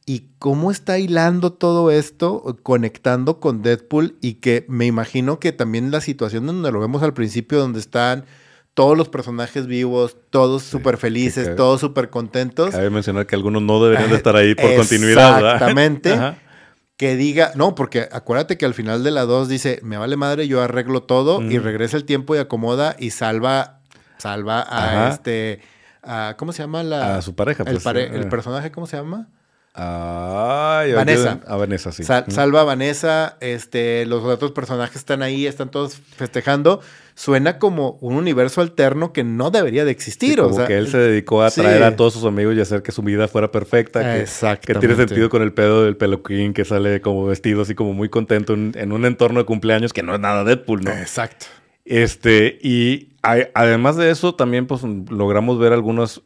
y 0.09 0.31
cómo 0.39 0.71
está 0.71 0.99
hilando 0.99 1.53
todo 1.53 1.91
esto, 1.91 2.57
conectando 2.63 3.41
con 3.41 3.61
Deadpool 3.61 4.17
y 4.23 4.35
que 4.37 4.65
me 4.67 4.87
imagino 4.87 5.39
que 5.39 5.53
también 5.53 5.91
la 5.91 6.01
situación 6.01 6.47
donde 6.47 6.73
lo 6.73 6.81
vemos 6.81 7.03
al 7.03 7.13
principio, 7.13 7.59
donde 7.59 7.79
están 7.79 8.25
todos 8.73 8.97
los 8.97 9.11
personajes 9.11 9.67
vivos, 9.67 10.17
todos 10.31 10.63
súper 10.63 10.97
felices, 10.97 11.55
todos 11.57 11.83
súper 11.83 12.09
contentos. 12.09 12.71
Cabe 12.71 12.89
mencionar 12.89 13.27
que 13.27 13.37
algunos 13.37 13.61
no 13.61 13.85
deberían 13.85 14.09
de 14.09 14.17
estar 14.17 14.35
ahí 14.35 14.55
por 14.55 14.75
continuidad. 14.77 15.41
Exactamente. 15.41 16.19
que 16.97 17.15
diga, 17.15 17.53
no, 17.55 17.75
porque 17.75 18.09
acuérdate 18.11 18.57
que 18.57 18.65
al 18.65 18.73
final 18.73 19.05
de 19.05 19.11
la 19.11 19.27
2 19.27 19.47
dice, 19.47 19.79
me 19.83 19.99
vale 19.99 20.17
madre, 20.17 20.49
yo 20.49 20.63
arreglo 20.63 21.03
todo 21.03 21.43
y 21.43 21.59
regresa 21.59 21.99
el 21.99 22.07
tiempo 22.07 22.35
y 22.35 22.39
acomoda 22.39 22.97
y 22.99 23.11
salva, 23.11 23.81
salva 24.17 24.65
a 24.67 25.11
este, 25.11 25.61
¿cómo 26.39 26.53
se 26.53 26.63
llama 26.63 26.83
la? 26.83 27.19
A 27.19 27.21
su 27.21 27.35
pareja. 27.35 27.67
Pues, 27.67 27.85
el 27.85 28.23
eh. 28.23 28.27
personaje, 28.31 28.71
¿cómo 28.71 28.87
se 28.87 28.97
llama? 28.97 29.29
Ay, 29.81 30.93
Vanessa. 30.93 31.41
A 31.47 31.57
Vanessa, 31.57 31.93
sí. 31.93 32.03
salva 32.03 32.63
a 32.63 32.65
Vanessa, 32.65 33.37
este, 33.41 34.07
los 34.07 34.25
otros 34.25 34.51
personajes 34.51 34.97
están 34.97 35.23
ahí, 35.23 35.47
están 35.47 35.71
todos 35.71 36.01
festejando. 36.17 36.81
Suena 37.15 37.59
como 37.61 37.97
un 38.01 38.15
universo 38.17 38.61
alterno 38.61 39.13
que 39.13 39.23
no 39.23 39.53
debería 39.53 39.85
de 39.85 39.93
existir. 39.93 40.41
como 40.41 40.67
que 40.67 40.79
él 40.79 40.89
se 40.89 40.99
dedicó 40.99 41.43
a 41.43 41.51
traer 41.51 41.85
a 41.85 41.95
todos 41.95 42.13
sus 42.13 42.25
amigos 42.25 42.57
y 42.57 42.61
hacer 42.61 42.83
que 42.83 42.91
su 42.91 43.03
vida 43.03 43.29
fuera 43.29 43.53
perfecta. 43.53 44.01
Que, 44.01 44.27
que 44.61 44.75
tiene 44.75 44.97
sentido 44.97 45.29
con 45.29 45.43
el 45.43 45.53
pedo 45.53 45.85
del 45.85 45.97
peluquín 45.97 46.55
que 46.55 46.65
sale 46.65 47.01
como 47.01 47.27
vestido 47.27 47.63
así 47.63 47.77
como 47.77 47.93
muy 47.93 48.09
contento 48.09 48.55
en, 48.55 48.93
un 48.93 49.05
entorno 49.05 49.41
de 49.41 49.47
cumpleaños 49.47 49.93
que 49.93 50.03
no 50.03 50.15
es 50.15 50.21
nada 50.21 50.43
Deadpool, 50.43 50.83
¿no? 50.83 50.91
Exacto. 50.91 51.47
Este, 51.85 52.59
y 52.63 53.11
además 53.23 53.97
de 53.97 54.11
eso, 54.11 54.35
también 54.35 54.67
pues 54.67 54.83
logramos 54.83 55.59
ver 55.59 55.73
algunos 55.73 56.23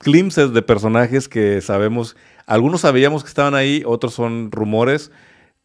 glimpses 0.00 0.52
de 0.52 0.62
personajes 0.62 1.28
que 1.28 1.60
sabemos 1.60 2.16
algunos 2.46 2.82
sabíamos 2.82 3.22
que 3.22 3.28
estaban 3.28 3.54
ahí, 3.54 3.82
otros 3.86 4.14
son 4.14 4.50
rumores. 4.52 5.10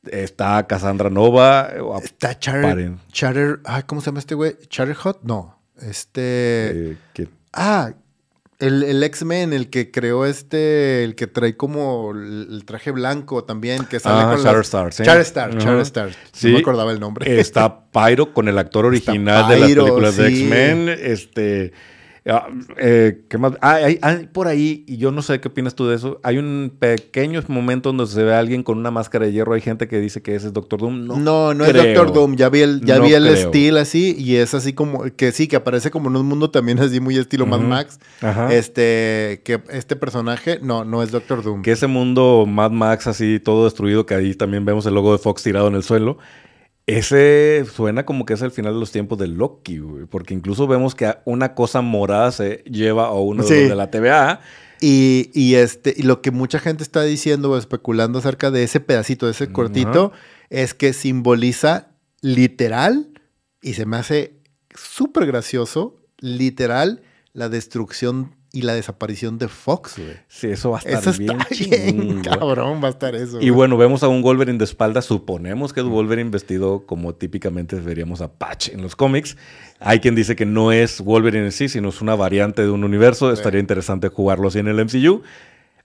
Está 0.10 0.66
Cassandra 0.66 1.10
Nova. 1.10 1.70
Está 2.02 2.38
Charter. 2.40 2.94
Charter 3.12 3.60
¿Cómo 3.86 4.02
se 4.02 4.06
llama 4.06 4.20
este 4.20 4.36
güey? 4.36 4.56
¿Charter 4.70 4.96
Hot? 4.96 5.20
No. 5.24 5.60
Este. 5.82 6.92
Eh, 6.92 6.98
ah, 7.52 7.92
el, 8.60 8.84
el 8.84 9.04
X-Men, 9.04 9.52
el 9.52 9.70
que 9.70 9.92
creó 9.92 10.26
este, 10.26 11.04
el 11.04 11.16
que 11.16 11.28
trae 11.28 11.56
como 11.56 12.12
el 12.12 12.64
traje 12.66 12.92
blanco 12.92 13.44
también, 13.44 13.86
que 13.86 14.00
sale 14.00 14.24
ah, 14.24 14.34
con 14.34 14.44
Charter 14.44 14.62
Star, 14.62 14.94
¿sí? 14.94 15.04
Charter 15.04 15.22
Star, 15.22 15.58
Charter 15.58 15.82
Star. 15.82 16.10
No 16.44 16.50
me 16.50 16.60
acordaba 16.60 16.92
el 16.92 17.00
nombre. 17.00 17.40
Está 17.40 17.90
Pyro 17.92 18.34
con 18.34 18.48
el 18.48 18.58
actor 18.58 18.86
original 18.86 19.50
de 19.50 19.60
las 19.60 19.70
películas 19.70 20.16
de 20.16 20.28
X-Men. 20.30 20.90
Este. 20.90 21.74
Ah, 22.30 22.48
eh, 22.78 23.24
¿Qué 23.28 23.38
más? 23.38 23.54
Ah, 23.62 23.80
hay, 24.02 24.30
por 24.32 24.48
ahí, 24.48 24.84
y 24.88 24.98
yo 24.98 25.12
no 25.12 25.22
sé 25.22 25.40
qué 25.40 25.48
opinas 25.48 25.76
tú 25.76 25.88
de 25.88 25.96
eso, 25.96 26.20
hay 26.24 26.38
un 26.38 26.72
pequeño 26.78 27.42
momento 27.48 27.90
donde 27.90 28.06
se 28.08 28.24
ve 28.24 28.34
a 28.34 28.40
alguien 28.40 28.64
con 28.64 28.78
una 28.78 28.92
máscara 28.92 29.26
de 29.26 29.32
hierro. 29.32 29.54
Hay 29.54 29.62
gente 29.62 29.88
que 29.88 30.00
dice 30.00 30.22
que 30.22 30.36
ese 30.36 30.48
es 30.48 30.54
Doctor 30.54 30.80
Doom. 30.80 31.08
No, 31.08 31.18
no, 31.18 31.54
no 31.54 31.66
es 31.66 31.74
Doctor 31.74 32.14
Doom. 32.14 32.36
Ya 32.36 32.50
vi 32.50 32.62
el, 32.62 32.82
ya 32.82 33.00
vi 33.00 33.14
el 33.14 33.28
estilo 33.28 33.80
así, 33.80 34.16
y 34.18 34.36
es 34.36 34.54
así 34.54 34.74
como, 34.74 35.04
que 35.16 35.32
sí, 35.32 35.48
que 35.48 35.56
aparece 35.56 35.92
como 35.92 36.10
en 36.10 36.16
un 36.18 36.28
mundo 36.28 36.52
también 36.52 36.80
así 36.80 37.00
muy 37.00 37.18
estilo 37.18 37.46
Mad 37.46 37.62
Max. 37.62 38.00
Este, 38.50 39.42
que 39.44 39.62
este 39.70 39.96
personaje, 39.96 40.60
no, 40.62 40.86
no 40.86 41.04
es 41.04 41.12
Doctor 41.12 41.44
Doom. 41.44 41.62
Que 41.62 41.72
ese 41.72 41.88
mundo 41.88 42.46
Mad 42.48 42.72
Max 42.72 43.08
así 43.08 43.40
todo 43.40 43.66
destruido, 43.66 44.06
que 44.06 44.14
ahí 44.14 44.36
también 44.36 44.66
vemos 44.66 44.86
el 44.86 44.94
logo 44.94 45.12
de 45.12 45.18
Fox 45.18 45.44
tirado 45.44 45.68
en 45.68 45.76
el 45.76 45.84
suelo. 45.84 46.18
Ese 46.90 47.66
suena 47.72 48.04
como 48.04 48.26
que 48.26 48.34
es 48.34 48.42
el 48.42 48.50
final 48.50 48.74
de 48.74 48.80
los 48.80 48.92
tiempos 48.92 49.20
de 49.20 49.28
Loki, 49.28 49.78
güey, 49.78 50.06
porque 50.06 50.34
incluso 50.34 50.66
vemos 50.66 50.96
que 50.96 51.14
una 51.24 51.54
cosa 51.54 51.82
morada 51.82 52.32
se 52.32 52.64
lleva 52.66 53.06
a 53.06 53.14
uno 53.14 53.44
de, 53.44 53.76
la 53.76 53.92
TVA. 53.92 54.40
Y, 54.82 55.54
este, 55.54 55.94
y 55.96 56.02
lo 56.02 56.24
que 56.24 56.32
mucha 56.32 56.58
gente 56.58 56.82
está 56.82 57.04
diciendo 57.04 57.52
o 57.52 57.58
especulando 57.60 58.18
acerca 58.18 58.50
de 58.50 58.64
ese 58.64 58.80
pedacito, 58.80 59.28
de 59.28 59.34
ese 59.34 59.52
cortito, 59.52 60.14
es 60.50 60.74
que 60.74 60.94
simboliza 60.94 61.90
literal, 62.22 63.10
y 63.62 63.74
se 63.74 63.86
me 63.86 63.98
hace 63.98 64.40
súper 64.74 65.28
gracioso, 65.28 65.98
literal, 66.18 67.04
la 67.34 67.50
destrucción 67.50 68.36
y 68.52 68.64
la 68.64 68.74
desaparición 68.74 69.38
de 69.38 69.48
Fox, 69.48 69.96
güey. 69.98 70.18
Sí, 70.28 70.48
eso 70.48 70.72
va 70.72 70.78
a 70.78 70.80
estar 70.80 71.14
eso 71.14 71.14
bien, 71.20 72.18
está 72.18 72.38
cabrón, 72.38 72.82
va 72.84 72.88
a 72.88 72.92
estar 72.92 73.16
eso. 73.16 73.40
Y 73.40 73.52
bueno, 73.52 73.78
vemos 73.78 74.02
a 74.02 74.08
un 74.08 74.22
Wolverine 74.22 74.58
de 74.58 74.64
espalda. 74.64 75.02
Suponemos 75.02 75.72
que 75.72 75.82
es 75.82 75.86
Wolverine 75.86 76.32
vestido 76.32 76.86
como 76.86 77.14
típicamente 77.14 77.76
veríamos 77.76 78.22
a 78.22 78.34
Patch 78.34 78.70
en 78.70 78.82
los 78.82 78.96
cómics. 78.96 79.38
Hay 79.80 80.00
quien 80.00 80.16
dice 80.16 80.36
que 80.36 80.46
no 80.46 80.72
es 80.72 81.02
Wolverine 81.02 81.46
en 81.46 81.52
sí, 81.52 81.70
sino 81.70 81.90
es 81.90 82.02
una 82.02 82.16
variante 82.16 82.64
de 82.64 82.70
un 82.70 82.84
universo. 82.84 83.32
Estaría 83.32 83.60
interesante 83.60 84.08
jugarlo 84.10 84.48
así 84.48 84.60
en 84.60 84.68
el 84.68 84.84
MCU. 84.84 85.22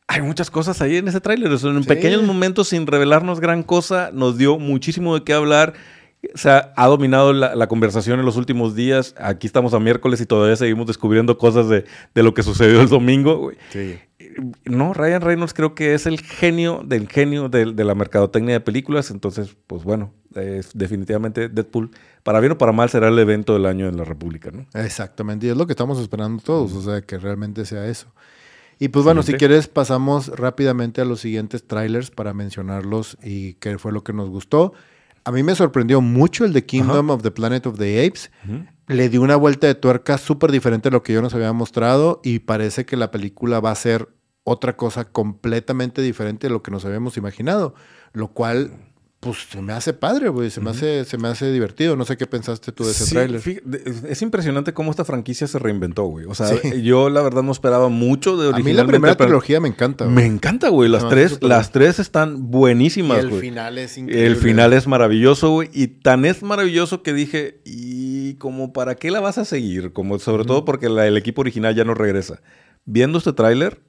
Hay 0.07 0.23
muchas 0.23 0.51
cosas 0.51 0.81
ahí 0.81 0.97
en 0.97 1.09
ese 1.09 1.21
tráiler. 1.21 1.51
En 1.53 1.85
pequeños 1.85 2.23
momentos, 2.23 2.69
sin 2.69 2.87
revelarnos 2.87 3.41
gran 3.41 3.63
cosa, 3.63 4.11
nos 4.13 4.39
dio 4.39 4.59
muchísimo 4.59 5.15
de 5.19 5.25
qué 5.25 5.33
hablar 5.33 5.75
o 6.33 6.39
sea, 6.39 6.73
ha 6.77 6.87
dominado 6.87 7.33
la, 7.33 7.67
conversación 7.67 8.19
en 8.21 8.27
los 8.27 8.37
últimos 8.37 8.75
días. 8.75 9.15
Aquí 9.19 9.47
estamos 9.47 9.75
a 9.75 9.81
miércoles 9.81 10.21
y 10.21 10.27
todavía 10.27 10.57
seguimos 10.57 10.87
descubriendo 10.87 11.37
cosas 11.39 11.69
de, 11.69 11.85
lo 12.15 12.35
que 12.35 12.43
sucedió 12.43 12.81
el 12.81 12.89
domingo. 12.89 13.51
Sí. 13.71 13.99
No, 14.65 14.95
Ryan 14.95 15.21
Reynolds 15.21 15.55
creo 15.55 15.75
que 15.75 15.95
es 15.95 16.07
el 16.07 16.21
genio 16.21 16.83
del 16.85 17.09
genio 17.09 17.49
de, 17.49 17.67
la 17.67 17.95
mercadotecnia 17.95 18.55
de 18.55 18.61
películas. 18.61 19.11
Entonces, 19.11 19.57
pues 19.67 19.85
bueno, 19.85 20.13
definitivamente 20.75 21.49
Deadpool, 21.49 21.91
para 22.23 22.41
bien 22.41 22.53
o 22.53 22.59
para 22.59 22.73
mal, 22.73 22.89
será 22.91 23.09
el 23.09 23.19
evento 23.19 23.53
del 23.55 23.67
año 23.67 23.89
en 23.89 23.97
la 23.97 24.05
República, 24.05 24.51
¿no? 24.51 24.67
Exactamente, 24.75 25.47
y 25.47 25.51
es 25.51 25.57
lo 25.57 25.67
que 25.67 25.73
estamos 25.73 25.99
esperando 25.99 26.43
todos, 26.43 26.73
o 26.73 26.83
sea, 26.83 27.03
que 27.03 27.19
realmente 27.19 27.65
sea 27.65 27.87
eso. 27.87 28.09
Y 28.79 28.89
pues 28.89 29.05
bueno, 29.05 29.23
si 29.23 29.35
quieres 29.35 29.69
pasamos 29.69 30.29
rápidamente 30.29 31.01
a 31.01 31.05
los 31.05 31.21
siguientes 31.21 31.67
trailers 31.67 32.11
para 32.11 32.35
mencionarlos 32.35 33.17
y 33.23 33.55
qué 33.55 33.79
fue 33.79 33.93
lo 33.93 34.03
que 34.03 34.13
nos 34.13 34.31
gustó. 34.31 34.75
A 35.25 35.33
mí 35.33 35.43
me 35.43 35.55
sorprendió 35.55 36.01
mucho 36.01 36.45
el 36.45 36.53
de 36.53 36.65
Kingdom 36.67 37.11
of 37.11 37.23
the 37.23 37.31
Planet 37.31 37.67
of 37.67 37.79
the 37.79 38.07
Apes. 38.07 38.31
Le 38.87 39.09
dio 39.09 39.23
una 39.23 39.37
vuelta 39.37 39.67
de 39.67 39.75
tuerca 39.75 40.19
súper 40.19 40.53
diferente 40.53 40.89
a 40.89 40.93
lo 40.93 41.03
que 41.03 41.15
yo 41.15 41.23
nos 41.23 41.35
había 41.35 41.53
mostrado 41.53 42.21
y 42.23 42.41
parece 42.41 42.85
que 42.85 42.97
la 42.97 43.11
película 43.11 43.61
va 43.61 43.71
a 43.71 43.75
ser 43.75 44.09
otra 44.43 44.77
cosa 44.77 45.07
completamente 45.07 46.03
diferente 46.03 46.49
a 46.49 46.51
lo 46.51 46.63
que 46.63 46.71
nos 46.71 46.85
habíamos 46.85 47.17
imaginado, 47.17 47.75
lo 48.13 48.29
cual 48.29 48.94
pues 49.25 49.39
se 49.51 49.63
me 49.63 49.73
hace 49.73 49.95
padre, 49.95 50.29
güey. 50.29 50.51
Se, 50.51 50.61
me 50.61 50.71
hace, 50.71 51.07
se 51.07 51.17
me 51.17 51.29
hace 51.29 51.51
divertido. 51.51 51.97
No 51.97 52.05
sé 52.05 52.19
qué 52.19 52.27
pensaste 52.27 52.73
tú 52.73 52.85
de 52.85 52.91
ese 52.91 53.07
tráiler. 53.11 53.41
Es 54.07 54.21
impresionante 54.21 54.75
cómo 54.75 54.91
esta 54.91 55.05
franquicia 55.05 55.47
se 55.47 55.59
reinventó, 55.59 56.05
güey. 56.05 56.27
O 56.27 56.35
sea, 56.35 56.51
yo 56.83 57.09
la 57.09 57.23
verdad 57.23 57.43
no 57.43 57.51
esperaba 57.51 57.89
mucho 57.89 58.37
de 58.37 58.49
originalmente. 58.49 58.71
A 58.71 58.75
mí 58.75 58.87
la 58.87 58.87
primera 58.87 59.17
trilogía 59.17 59.61
me 59.61 59.69
encanta. 59.69 60.05
Me 60.05 60.27
encanta, 60.27 60.69
güey. 60.69 60.91
Las, 60.91 61.09
tres, 61.09 61.39
las 61.43 61.73
tres 61.73 61.99
están 61.99 62.51
buenísimas, 62.51 63.25
güey. 63.25 63.37
el 63.37 63.41
final 63.41 63.79
es 63.79 63.97
increíble. 63.97 64.27
El 64.27 64.37
final 64.37 64.73
es 64.75 64.87
maravilloso, 64.87 65.51
güey. 65.51 65.71
Y 65.73 65.87
tan 65.87 66.27
es 66.27 66.43
maravilloso 66.43 67.03
que 67.03 67.15
dije, 67.15 67.63
¿y 67.65 68.35
como 68.35 68.75
para 68.75 68.95
qué 68.95 69.11
la 69.11 69.21
vas 69.21 69.39
a 69.39 69.47
seguir? 69.47 69.95
Como 69.95 70.19
sobre 70.19 70.45
todo 70.45 70.67
porque 70.67 70.87
el 70.87 71.17
equipo 71.17 71.41
original 71.41 71.75
ya 71.75 71.85
no 71.85 71.95
regresa. 71.95 72.43
Viendo 72.85 73.17
este 73.17 73.33
tráiler, 73.33 73.81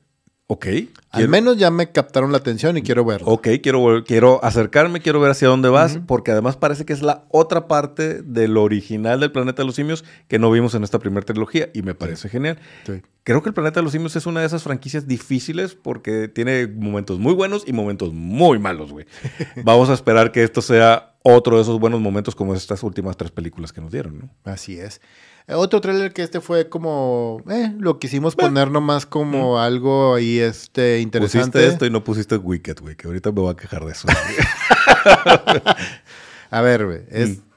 Ok. 0.47 0.65
Al 0.67 0.85
quiero- 1.11 1.29
menos 1.31 1.57
ya 1.57 1.71
me 1.71 1.91
captaron 1.91 2.31
la 2.31 2.37
atención 2.37 2.77
y 2.77 2.83
quiero 2.83 3.03
verlo. 3.03 3.27
Ok, 3.27 3.47
quiero, 3.63 4.03
quiero 4.05 4.43
acercarme, 4.43 4.99
quiero 5.01 5.19
ver 5.19 5.31
hacia 5.31 5.47
dónde 5.47 5.69
vas, 5.69 5.99
porque 6.05 6.29
además 6.31 6.55
parece 6.55 6.85
que 6.85 6.93
es 6.93 7.01
la 7.01 7.25
otra 7.29 7.67
parte 7.67 8.21
del 8.21 8.55
original 8.57 9.19
del 9.19 9.31
Planeta 9.31 9.63
de 9.63 9.65
los 9.65 9.75
Simios 9.75 10.05
que 10.27 10.37
no 10.37 10.51
vimos 10.51 10.75
en 10.75 10.83
esta 10.83 10.99
primera 10.99 11.25
trilogía 11.25 11.69
y 11.73 11.81
me 11.81 11.95
parece 11.95 12.29
genial. 12.29 12.59
Sí. 12.85 13.01
Creo 13.23 13.41
que 13.41 13.49
el 13.49 13.55
Planeta 13.55 13.79
de 13.79 13.83
los 13.85 13.91
Simios 13.93 14.15
es 14.15 14.27
una 14.27 14.41
de 14.41 14.45
esas 14.45 14.61
franquicias 14.61 15.07
difíciles 15.07 15.73
porque 15.73 16.27
tiene 16.27 16.67
momentos 16.67 17.17
muy 17.17 17.33
buenos 17.33 17.63
y 17.65 17.73
momentos 17.73 18.13
muy 18.13 18.59
malos, 18.59 18.91
güey. 18.91 19.07
Vamos 19.63 19.89
a 19.89 19.93
esperar 19.93 20.31
que 20.31 20.43
esto 20.43 20.61
sea 20.61 21.15
otro 21.23 21.55
de 21.55 21.63
esos 21.63 21.79
buenos 21.79 22.01
momentos 22.01 22.35
como 22.35 22.53
estas 22.53 22.83
últimas 22.83 23.17
tres 23.17 23.31
películas 23.31 23.73
que 23.73 23.81
nos 23.81 23.91
dieron, 23.91 24.19
¿no? 24.19 24.29
Así 24.51 24.77
es. 24.77 25.01
Eh, 25.47 25.53
Otro 25.53 25.79
tráiler 25.79 26.11
que 26.11 26.23
este 26.23 26.41
fue 26.41 26.69
como, 26.69 27.43
eh, 27.49 27.71
lo 27.77 27.99
quisimos 27.99 28.35
poner 28.35 28.71
nomás 28.71 29.05
como 29.05 29.59
algo 29.59 30.15
ahí 30.15 30.39
este 30.39 31.01
interesante. 31.01 31.51
Pusiste 31.51 31.67
esto 31.67 31.85
y 31.85 31.91
no 31.91 32.03
pusiste 32.03 32.37
Wicked, 32.37 32.77
güey, 32.81 32.95
que 32.95 33.07
ahorita 33.07 33.31
me 33.31 33.41
voy 33.41 33.51
a 33.51 33.55
quejar 33.55 33.85
de 33.85 33.91
eso. 33.91 34.07
A 36.51 36.61
ver, 36.61 36.85
güey, 36.85 37.01
es 37.09 37.37
Pala. 37.37 37.54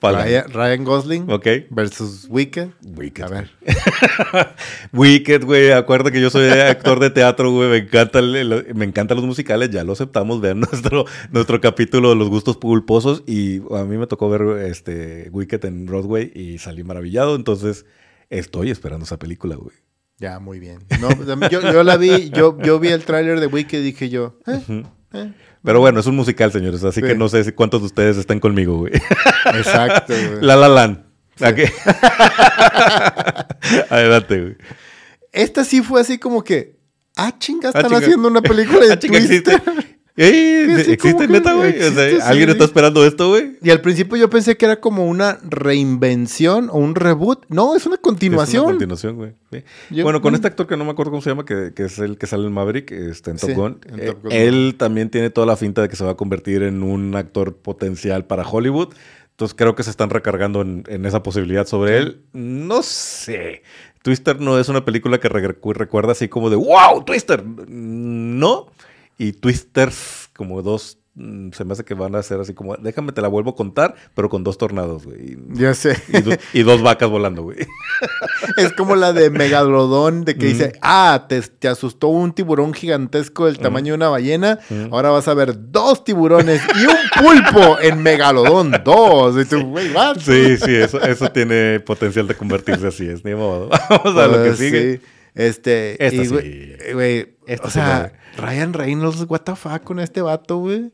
Ryan, 0.00 0.44
Ryan 0.52 0.84
Gosling 0.84 1.30
Ok. 1.30 1.46
versus 1.70 2.26
Wicked. 2.30 2.68
Wicked. 2.96 3.24
A 3.24 3.28
ver. 3.28 3.50
Wicked, 4.92 5.44
güey. 5.44 5.72
Acuerda 5.72 6.10
que 6.10 6.20
yo 6.20 6.30
soy 6.30 6.48
actor 6.48 7.00
de 7.00 7.10
teatro, 7.10 7.50
güey. 7.52 7.68
Me, 7.70 7.76
encanta 7.78 8.20
el- 8.20 8.66
me 8.74 8.84
encantan 8.84 9.16
los 9.16 9.26
musicales. 9.26 9.70
Ya 9.70 9.84
lo 9.84 9.92
aceptamos. 9.92 10.40
Vean 10.40 10.60
nuestro, 10.70 11.04
nuestro 11.32 11.60
capítulo 11.60 12.10
de 12.10 12.16
los 12.16 12.28
gustos 12.28 12.56
pulposos. 12.56 13.22
Y 13.26 13.58
a 13.74 13.84
mí 13.84 13.96
me 13.98 14.06
tocó 14.06 14.28
ver 14.30 14.42
este 14.66 15.28
Wicked 15.32 15.64
en 15.64 15.86
Broadway 15.86 16.30
y 16.34 16.58
salí 16.58 16.84
maravillado. 16.84 17.34
Entonces, 17.34 17.84
estoy 18.30 18.70
esperando 18.70 19.04
esa 19.04 19.18
película, 19.18 19.56
güey. 19.56 19.76
Ya, 20.20 20.38
muy 20.40 20.58
bien. 20.58 20.78
No, 21.00 21.10
yo, 21.48 21.60
yo 21.60 21.82
la 21.84 21.96
vi, 21.96 22.30
yo, 22.30 22.56
yo 22.60 22.80
vi 22.80 22.88
el 22.88 23.04
tráiler 23.04 23.38
de 23.38 23.46
Wicked 23.46 23.78
y 23.78 23.82
dije 23.82 24.08
yo, 24.08 24.36
eh, 24.48 24.82
eh. 25.12 25.32
Pero 25.64 25.80
bueno, 25.80 26.00
es 26.00 26.06
un 26.06 26.16
musical, 26.16 26.52
señores. 26.52 26.82
Así 26.84 27.00
Sí. 27.00 27.06
que 27.06 27.14
no 27.14 27.28
sé 27.28 27.44
si 27.44 27.52
cuántos 27.52 27.80
de 27.80 27.86
ustedes 27.86 28.16
están 28.16 28.40
conmigo, 28.40 28.78
güey. 28.78 28.92
Exacto, 29.54 30.12
güey. 30.30 30.40
La 30.42 30.56
La 30.56 30.68
Land. 30.68 31.04
Adelante, 33.90 34.40
güey. 34.40 34.56
Esta 35.32 35.64
sí 35.64 35.82
fue 35.82 36.00
así 36.00 36.18
como 36.18 36.42
que, 36.42 36.76
ah, 37.16 37.32
chinga, 37.38 37.68
están 37.68 37.84
chinga. 37.86 37.98
haciendo 37.98 38.28
una 38.28 38.40
película 38.42 38.86
de 38.86 38.92
Ah, 38.92 38.98
Twister. 38.98 39.54
existe. 39.54 39.97
Ey, 40.20 40.66
¿Existe 40.72 40.98
¿cómo 40.98 41.18
que 41.20 41.28
neta, 41.28 41.52
güey? 41.54 41.78
O 41.80 41.92
sea, 41.92 42.28
¿Alguien 42.28 42.48
sí. 42.48 42.52
está 42.52 42.64
esperando 42.64 43.06
esto, 43.06 43.28
güey? 43.28 43.56
Y 43.62 43.70
al 43.70 43.80
principio 43.80 44.16
yo 44.16 44.28
pensé 44.28 44.56
que 44.56 44.64
era 44.64 44.80
como 44.80 45.06
una 45.06 45.38
reinvención 45.48 46.68
o 46.70 46.78
un 46.78 46.94
reboot. 46.96 47.44
No, 47.48 47.76
es 47.76 47.86
una 47.86 47.94
Es 47.94 48.00
continuación. 48.00 48.62
una 48.64 48.72
continuación, 48.72 49.16
güey. 49.16 49.32
Sí. 49.52 49.62
Yo- 49.90 50.02
bueno, 50.04 50.20
con 50.20 50.34
este 50.34 50.48
actor 50.48 50.66
que 50.66 50.76
no 50.76 50.84
me 50.84 50.90
acuerdo 50.90 51.10
cómo 51.12 51.22
se 51.22 51.30
llama, 51.30 51.44
que, 51.44 51.72
que 51.74 51.84
es 51.84 51.98
el 52.00 52.18
que 52.18 52.26
sale 52.26 52.46
en 52.46 52.52
Maverick, 52.52 52.90
este, 52.90 53.30
en 53.30 53.36
Top 53.36 53.48
Sí, 53.50 53.54
Gun. 53.54 53.80
en 53.86 54.00
eh, 54.00 54.06
Top 54.06 54.22
Gun. 54.24 54.32
él 54.32 54.74
también 54.76 55.08
tiene 55.10 55.30
toda 55.30 55.46
la 55.46 55.56
finta 55.56 55.82
de 55.82 55.88
que 55.88 55.94
se 55.96 56.04
va 56.04 56.10
a 56.10 56.16
convertir 56.16 56.62
en 56.64 56.82
un 56.82 57.14
actor 57.14 57.54
potencial 57.56 58.24
para 58.26 58.42
Hollywood. 58.48 58.88
Entonces 59.30 59.54
creo 59.56 59.76
que 59.76 59.84
se 59.84 59.90
están 59.90 60.10
recargando 60.10 60.62
en, 60.62 60.82
en 60.88 61.06
esa 61.06 61.22
posibilidad 61.22 61.64
sobre 61.64 61.98
él. 61.98 62.22
No 62.32 62.82
sé. 62.82 63.62
Twister 64.02 64.40
no 64.40 64.58
es 64.58 64.68
una 64.68 64.84
película 64.84 65.18
que 65.20 65.28
re- 65.28 65.56
recuerda 65.74 66.10
así 66.10 66.26
como 66.28 66.50
de 66.50 66.56
¡Wow! 66.56 67.04
¡Twister! 67.04 67.44
No. 67.68 68.66
Y 69.18 69.32
Twisters, 69.32 70.30
como 70.36 70.62
dos, 70.62 70.98
mm, 71.16 71.50
se 71.50 71.64
me 71.64 71.72
hace 71.72 71.84
que 71.84 71.94
van 71.94 72.14
a 72.14 72.22
ser 72.22 72.38
así 72.40 72.54
como, 72.54 72.76
déjame 72.76 73.10
te 73.10 73.20
la 73.20 73.26
vuelvo 73.26 73.50
a 73.50 73.56
contar, 73.56 73.96
pero 74.14 74.28
con 74.28 74.44
dos 74.44 74.56
tornados, 74.58 75.04
güey. 75.04 75.36
Ya 75.54 75.74
sé. 75.74 76.00
Y, 76.08 76.20
do- 76.20 76.36
y 76.52 76.62
dos 76.62 76.82
vacas 76.82 77.10
volando, 77.10 77.42
güey. 77.42 77.58
Es 78.56 78.72
como 78.72 78.94
la 78.94 79.12
de 79.12 79.30
Megalodón, 79.30 80.24
de 80.24 80.36
que 80.36 80.46
dice, 80.46 80.72
ah, 80.80 81.26
te, 81.28 81.40
te 81.42 81.66
asustó 81.68 82.08
un 82.08 82.32
tiburón 82.32 82.72
gigantesco 82.72 83.46
del 83.46 83.58
tamaño 83.58 83.92
de 83.92 83.96
una 83.96 84.08
ballena, 84.08 84.60
ahora 84.92 85.10
vas 85.10 85.26
a 85.28 85.34
ver 85.34 85.70
dos 85.72 86.04
tiburones 86.04 86.62
y 86.76 86.84
un 86.86 86.96
pulpo 87.52 87.78
en 87.80 88.02
Megalodón 88.02 88.72
2. 88.84 89.40
Y 89.42 89.44
tú, 89.46 89.60
güey? 89.66 89.88
Sí, 90.20 90.56
sí, 90.56 90.74
eso, 90.76 91.00
eso 91.02 91.30
tiene 91.32 91.80
potencial 91.80 92.26
de 92.28 92.34
convertirse 92.36 92.86
así, 92.86 93.08
es 93.08 93.24
ni 93.24 93.34
modo. 93.34 93.68
Vamos 93.90 94.16
a 94.18 94.26
lo 94.28 94.42
que 94.44 94.50
Ah, 94.50 94.56
sigue. 94.56 94.94
sí. 94.96 95.00
Este, 95.38 96.04
Esta 96.04 96.22
y, 96.22 96.26
sí. 96.26 96.92
güey, 96.92 97.22
o 97.62 97.66
sí 97.66 97.70
sea, 97.70 98.12
Ryan 98.36 98.72
Reynolds, 98.74 99.24
what 99.28 99.40
the 99.40 99.56
fuck 99.56 99.82
con 99.84 99.98
este 100.00 100.20
vato, 100.20 100.58
güey. 100.58 100.92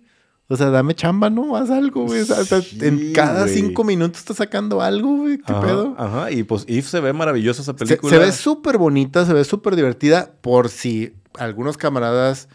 O 0.49 0.57
sea, 0.57 0.69
dame 0.69 0.95
chamba, 0.95 1.31
¿no? 1.31 1.57
Haz 1.57 1.71
algo, 1.71 2.05
güey. 2.05 2.21
O 2.21 2.25
sea, 2.27 2.61
Sí, 2.61 2.79
en 2.83 3.13
cada 3.15 3.49
cinco 3.49 3.83
minutos 3.83 4.19
está 4.21 4.35
sacando 4.35 4.83
algo, 4.83 5.17
güey. 5.17 5.39
¿Qué 5.39 5.53
Ajá, 5.53 5.61
pedo? 5.63 5.95
Ajá, 5.97 6.31
y 6.31 6.43
pues 6.43 6.65
If 6.69 6.87
se 6.87 7.01
ve 7.01 7.15
maravillosa 7.15 7.63
esa 7.63 7.75
película. 7.75 8.13
se 8.13 8.19
ve 8.19 8.31
súper 8.31 8.77
bonita, 8.77 9.25
se 9.25 9.33
ve 9.33 9.43
súper 9.45 9.75
divertida. 9.75 10.33
Por 10.43 10.69
si 10.69 11.15
algunos 11.39 11.79
camaradas. 11.79 12.49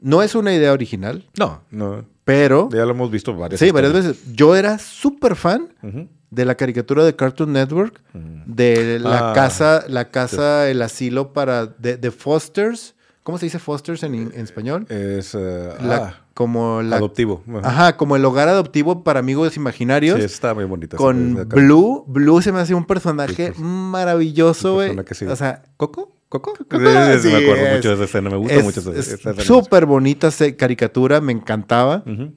No 0.00 0.22
es 0.22 0.34
una 0.34 0.52
idea 0.54 0.72
original, 0.72 1.24
No, 1.38 1.62
no. 1.70 2.04
pero. 2.24 2.68
Ya 2.72 2.84
lo 2.84 2.90
hemos 2.90 3.10
visto 3.12 3.34
varias 3.34 3.60
Sí, 3.60 3.70
varias 3.70 3.92
veces. 3.94 4.34
Yo 4.34 4.54
era 4.56 4.78
súper 4.78 5.36
fan 5.36 5.68
Ujú. 5.82 6.08
De 6.36 6.44
la 6.44 6.54
caricatura 6.54 7.02
de 7.04 7.16
Cartoon 7.16 7.52
Network, 7.52 8.00
de 8.46 8.98
la 9.00 9.30
Ah, 9.30 9.32
casa, 9.32 9.84
la 9.88 10.10
casa, 10.10 10.68
el 10.68 10.82
asilo 10.82 11.32
para. 11.32 11.66
de, 11.66 11.96
de 11.96 12.10
Fosters. 12.10 12.94
¿Cómo 13.22 13.38
se 13.38 13.46
dice 13.46 13.58
Fosters 13.58 14.02
en, 14.04 14.14
en 14.14 14.32
español? 14.40 14.86
Es 14.88 15.34
La- 15.34 15.96
ah, 15.96 16.20
como 16.34 16.82
la. 16.82 16.96
adoptivo. 16.96 17.42
Ajá. 17.48 17.68
Ajá, 17.68 17.96
como 17.96 18.14
el 18.16 18.24
hogar 18.24 18.48
adoptivo 18.48 19.02
para 19.02 19.18
amigos 19.20 19.56
imaginarios. 19.56 20.18
Sí, 20.18 20.24
está 20.26 20.54
muy 20.54 20.64
bonita. 20.64 20.96
con 20.98 21.48
Blue. 21.48 22.04
Blue 22.06 22.40
se 22.42 22.52
me 22.52 22.60
hace 22.60 22.74
un 22.74 22.84
personaje 22.84 23.46
Sí, 23.46 23.52
pues, 23.56 23.58
maravilloso, 23.60 24.74
güey. 24.74 24.96
O 25.28 25.36
sea, 25.36 25.62
¿Coco? 25.76 26.12
¿Coco? 26.28 26.52
Coco, 26.54 26.78
Sí, 26.78 26.84
sí, 27.14 27.18
sí, 27.20 27.28
me 27.34 27.44
acuerdo 27.44 27.66
es- 27.66 27.76
mucho 27.76 27.88
de 27.88 27.94
esa 27.94 28.04
escena. 28.04 28.30
Me 28.30 28.36
gusta 28.36 28.54
es- 28.54 28.62
mucho 28.64 28.80
esa, 28.80 28.90
es 28.92 28.98
esa 29.08 29.30
escena. 29.30 29.42
súper 29.44 29.86
bonita 29.86 30.28
caricatura, 30.56 31.20
me 31.20 31.32
encantaba. 31.32 32.02
Ujú. 32.06 32.32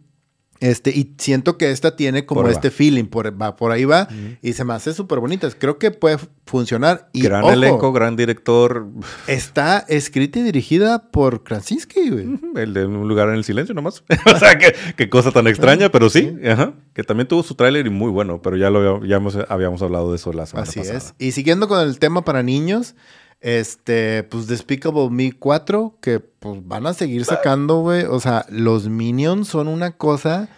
Este, 0.62 0.90
y 0.90 1.14
siento 1.18 1.58
que 1.58 1.72
esta 1.72 1.96
tiene 1.96 2.26
como 2.26 2.42
Por 2.42 2.52
este 2.52 2.68
va. 2.68 2.74
feeling, 2.76 3.06
por, 3.06 3.42
va, 3.42 3.56
por 3.56 3.72
ahí 3.72 3.86
va, 3.86 4.10
y 4.42 4.52
se 4.54 4.66
me 4.66 4.74
hace 4.74 4.94
súper 4.94 5.20
bonita. 5.20 5.50
Creo 5.58 5.78
que 5.80 5.92
puede 5.92 6.18
funcionar. 6.46 7.10
Y 7.14 7.22
gran 7.22 7.44
ojo, 7.44 7.54
elenco, 7.54 7.94
gran 7.94 8.18
director. 8.18 8.86
Está 9.28 9.86
escrita 9.88 10.40
y 10.40 10.44
dirigida 10.44 11.10
por 11.12 11.44
Krasinski, 11.44 12.10
güey. 12.10 12.28
El 12.56 12.74
de 12.74 12.86
un 12.86 13.08
lugar 13.08 13.30
en 13.30 13.36
el 13.36 13.44
silencio 13.46 13.74
nomás. 13.74 14.04
o 14.36 14.38
sea, 14.38 14.58
qué, 14.58 14.74
qué 14.98 15.10
cosa 15.10 15.32
tan 15.32 15.48
extraña, 15.48 15.90
pero 15.90 16.10
sí. 16.10 16.36
Ajá. 16.46 16.74
Que 16.94 17.04
también 17.04 17.28
tuvo 17.28 17.42
su 17.44 17.56
tráiler 17.56 17.88
y 17.88 17.90
muy 17.90 18.12
bueno, 18.12 18.42
pero 18.42 18.58
ya 18.58 18.70
lo 18.70 19.06
ya 19.06 19.16
hemos- 19.18 19.38
habíamos 19.48 19.82
hablado 19.82 20.10
de 20.10 20.18
eso 20.18 20.34
la 20.34 20.46
semana 20.46 20.68
Así 20.68 20.80
pasada. 20.80 20.98
es. 20.98 21.14
Y 21.18 21.32
siguiendo 21.32 21.70
con 21.70 21.80
el 21.88 22.00
tema 22.00 22.26
para 22.26 22.44
niños, 22.44 22.96
este, 23.42 24.24
pues 24.24 24.48
Despicable 24.48 25.10
Me 25.10 25.32
4, 25.32 25.98
que 26.02 26.20
pues 26.20 26.66
van 26.68 26.86
a 26.88 26.94
seguir 26.94 27.26
sacando, 27.26 27.80
güey. 27.82 28.04
O 28.06 28.20
sea, 28.20 28.46
los 28.50 28.90
Minions 28.90 29.48
son 29.48 29.68
una 29.68 29.92
cosa. 29.92 30.50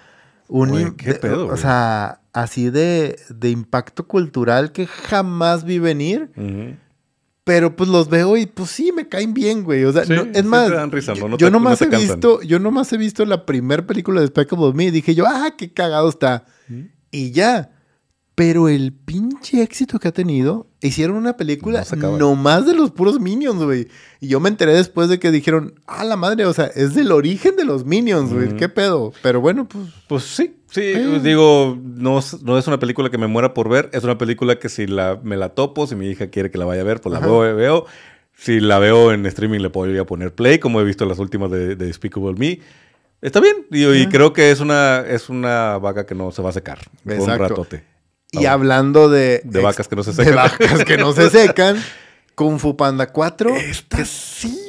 Un, 0.47 0.95
qué 0.95 1.13
pedo, 1.13 1.47
O 1.47 1.55
sea, 1.57 2.21
así 2.33 2.69
de, 2.69 3.17
de 3.29 3.49
impacto 3.49 4.07
cultural 4.07 4.71
que 4.73 4.85
jamás 4.87 5.63
vi 5.63 5.79
venir. 5.79 6.29
Pero 7.43 7.75
pues 7.75 7.89
los 7.89 8.07
veo 8.09 8.37
y 8.37 8.45
pues 8.45 8.69
sí, 8.69 8.91
me 8.91 9.07
caen 9.07 9.33
bien, 9.33 9.63
güey. 9.63 9.83
O 9.85 9.91
sea, 9.91 10.05
Sí, 10.05 10.13
no- 10.13 10.23
sí 10.25 10.29
es 10.35 10.45
más, 10.45 10.67
te 10.69 10.75
dan 10.75 10.91
risa, 10.91 11.13
¿no? 11.13 11.19
yo, 11.21 11.27
No 11.29 11.37
yo 11.37 11.47
te- 11.47 11.51
nomás 11.51 11.81
he 11.81 11.89
cansan. 11.89 12.01
visto, 12.15 12.41
yo 12.43 12.59
nomás 12.59 12.93
he 12.93 12.97
visto 12.97 13.25
la 13.25 13.45
primera 13.45 13.85
película 13.87 14.21
de 14.21 14.27
Despicable 14.27 14.73
Me 14.73 14.85
y 14.85 14.91
dije 14.91 15.15
yo, 15.15 15.25
ah, 15.27 15.51
qué 15.57 15.71
cagado 15.73 16.09
está. 16.09 16.45
Y 17.11 17.31
ya. 17.31 17.71
Pero 18.43 18.69
el 18.69 18.91
pinche 18.91 19.61
éxito 19.61 19.99
que 19.99 20.07
ha 20.07 20.11
tenido, 20.11 20.65
hicieron 20.81 21.15
una 21.15 21.37
película 21.37 21.85
No 21.95 22.17
nomás 22.17 22.65
de 22.65 22.73
los 22.73 22.89
puros 22.89 23.19
Minions, 23.19 23.61
güey. 23.63 23.87
Y 24.19 24.29
yo 24.29 24.39
me 24.39 24.49
enteré 24.49 24.73
después 24.73 25.09
de 25.09 25.19
que 25.19 25.29
dijeron, 25.29 25.75
ah, 25.85 26.03
la 26.03 26.15
madre, 26.15 26.47
o 26.47 26.53
sea, 26.53 26.65
es 26.73 26.95
del 26.95 27.11
origen 27.11 27.55
de 27.55 27.65
los 27.65 27.85
Minions, 27.85 28.33
güey. 28.33 28.57
¿Qué 28.57 28.67
pedo? 28.67 29.13
Pero 29.21 29.41
bueno, 29.41 29.67
pues 29.69 29.85
Pues 30.07 30.23
sí, 30.23 30.55
sí. 30.71 30.81
Eh. 30.81 31.19
Digo, 31.21 31.77
no, 31.83 32.17
es- 32.17 32.41
no 32.41 32.57
es 32.57 32.65
una 32.65 32.79
película 32.79 33.11
que 33.11 33.19
me 33.19 33.27
muera 33.27 33.53
por 33.53 33.69
ver. 33.69 33.91
Es 33.93 34.03
una 34.03 34.17
película 34.17 34.57
que 34.57 34.69
si 34.69 34.87
la, 34.87 35.19
me 35.21 35.37
la 35.37 35.49
topo, 35.49 35.85
si 35.85 35.93
mi 35.93 36.07
hija 36.09 36.31
quiere 36.31 36.49
que 36.49 36.57
la 36.57 36.65
vaya 36.65 36.81
a 36.81 36.85
ver, 36.85 36.99
pues 36.99 37.13
la 37.13 37.19
Ajá. 37.19 37.27
veo, 37.27 37.55
veo. 37.55 37.85
Si 38.35 38.59
la 38.59 38.79
veo 38.79 39.11
en 39.13 39.23
streaming, 39.27 39.59
le 39.59 39.69
podría 39.69 40.03
poner 40.07 40.33
play, 40.33 40.57
como 40.57 40.81
he 40.81 40.83
visto 40.83 41.05
las 41.05 41.19
últimas 41.19 41.51
de, 41.51 41.75
de 41.75 41.85
Despicable 41.85 42.33
Me. 42.39 42.59
Está 43.21 43.39
bien. 43.39 43.67
Y, 43.69 43.85
y 43.85 44.07
creo 44.07 44.33
que 44.33 44.49
es 44.49 44.61
una, 44.61 45.01
es 45.07 45.29
una 45.29 45.77
vaca 45.77 46.07
que 46.07 46.15
no 46.15 46.31
se 46.31 46.41
va 46.41 46.49
a 46.49 46.53
secar. 46.53 46.79
Por 47.05 47.19
un 47.19 47.27
ratote. 47.37 47.90
Y 48.31 48.45
Ah, 48.45 48.53
hablando 48.53 49.09
de... 49.09 49.41
De 49.43 49.59
vacas 49.61 49.87
que 49.87 49.95
no 49.95 50.03
se 50.03 50.11
De 50.11 50.23
secan. 50.23 50.35
vacas 50.35 50.85
que 50.85 50.97
no 50.97 51.11
se 51.13 51.29
secan. 51.29 51.83
Kung 52.35 52.59
Fu 52.59 52.77
Panda 52.77 53.07
4. 53.07 53.55
Esta 53.57 54.05
sí, 54.05 54.60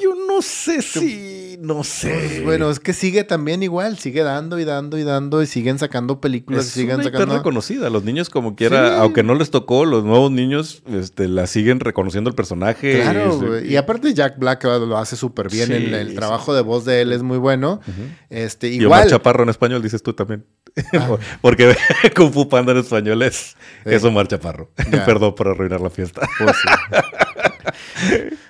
no 0.43 0.49
sé 0.49 0.83
si. 0.83 1.59
No 1.61 1.85
sé. 1.85 2.09
Pues, 2.11 2.45
bueno, 2.45 2.71
es 2.71 2.81
que 2.81 2.93
sigue 2.93 3.23
también 3.25 3.63
igual, 3.63 3.97
sigue 3.99 4.23
dando 4.23 4.59
y 4.59 4.65
dando 4.65 4.99
y 4.99 5.05
dando 5.05 5.43
y 5.43 5.47
siguen 5.47 5.79
sacando 5.79 6.21
películas, 6.21 6.67
es 6.67 6.73
siguen 6.73 6.97
una 6.97 7.05
sacando. 7.05 7.37
reconocida. 7.37 7.89
Los 7.91 8.03
niños, 8.05 8.29
como 8.31 8.57
quiera, 8.57 8.89
Sí. 8.89 8.95
aunque 8.99 9.23
no 9.23 9.35
les 9.35 9.51
tocó, 9.51 9.85
los 9.85 10.03
nuevos 10.05 10.31
niños 10.33 10.83
este, 10.91 11.29
la 11.29 11.47
siguen 11.47 11.79
reconociendo 11.81 12.29
el 12.31 12.35
personaje. 12.35 13.01
Claro. 13.03 13.61
Y 13.63 13.77
aparte 13.77 14.13
Jack 14.15 14.39
Black 14.39 14.65
lo 14.65 14.99
hace 14.99 15.15
súper 15.17 15.49
bien. 15.51 15.69
Sí, 15.69 15.73
el, 15.75 15.95
el 15.95 16.09
sí. 16.11 16.15
trabajo 16.17 16.53
de 16.55 16.63
voz 16.63 16.85
de 16.85 17.03
él 17.03 17.13
es 17.13 17.23
muy 17.23 17.39
bueno. 17.39 17.81
Este, 18.31 18.69
Y 18.69 18.85
Omar 18.85 19.03
igual. 19.03 19.11
Chaparro 19.11 19.43
en 19.45 19.49
español, 19.51 19.83
dices 19.83 20.03
tú 20.03 20.13
también. 20.13 20.45
Ah. 20.95 21.17
Porque 21.43 21.77
Kung 22.17 22.33
Fu 22.33 22.49
Panda 22.49 22.73
en 22.73 22.79
español 22.79 23.21
es, 23.23 23.57
es 23.85 24.03
Omar 24.05 24.27
Chaparro. 24.27 24.71
Ya. 24.91 25.05
Perdón 25.05 25.35
por 25.35 25.49
arruinar 25.49 25.83
la 25.83 25.91
fiesta. 25.91 26.27
Pues, 26.39 26.57
sí. 26.57 26.69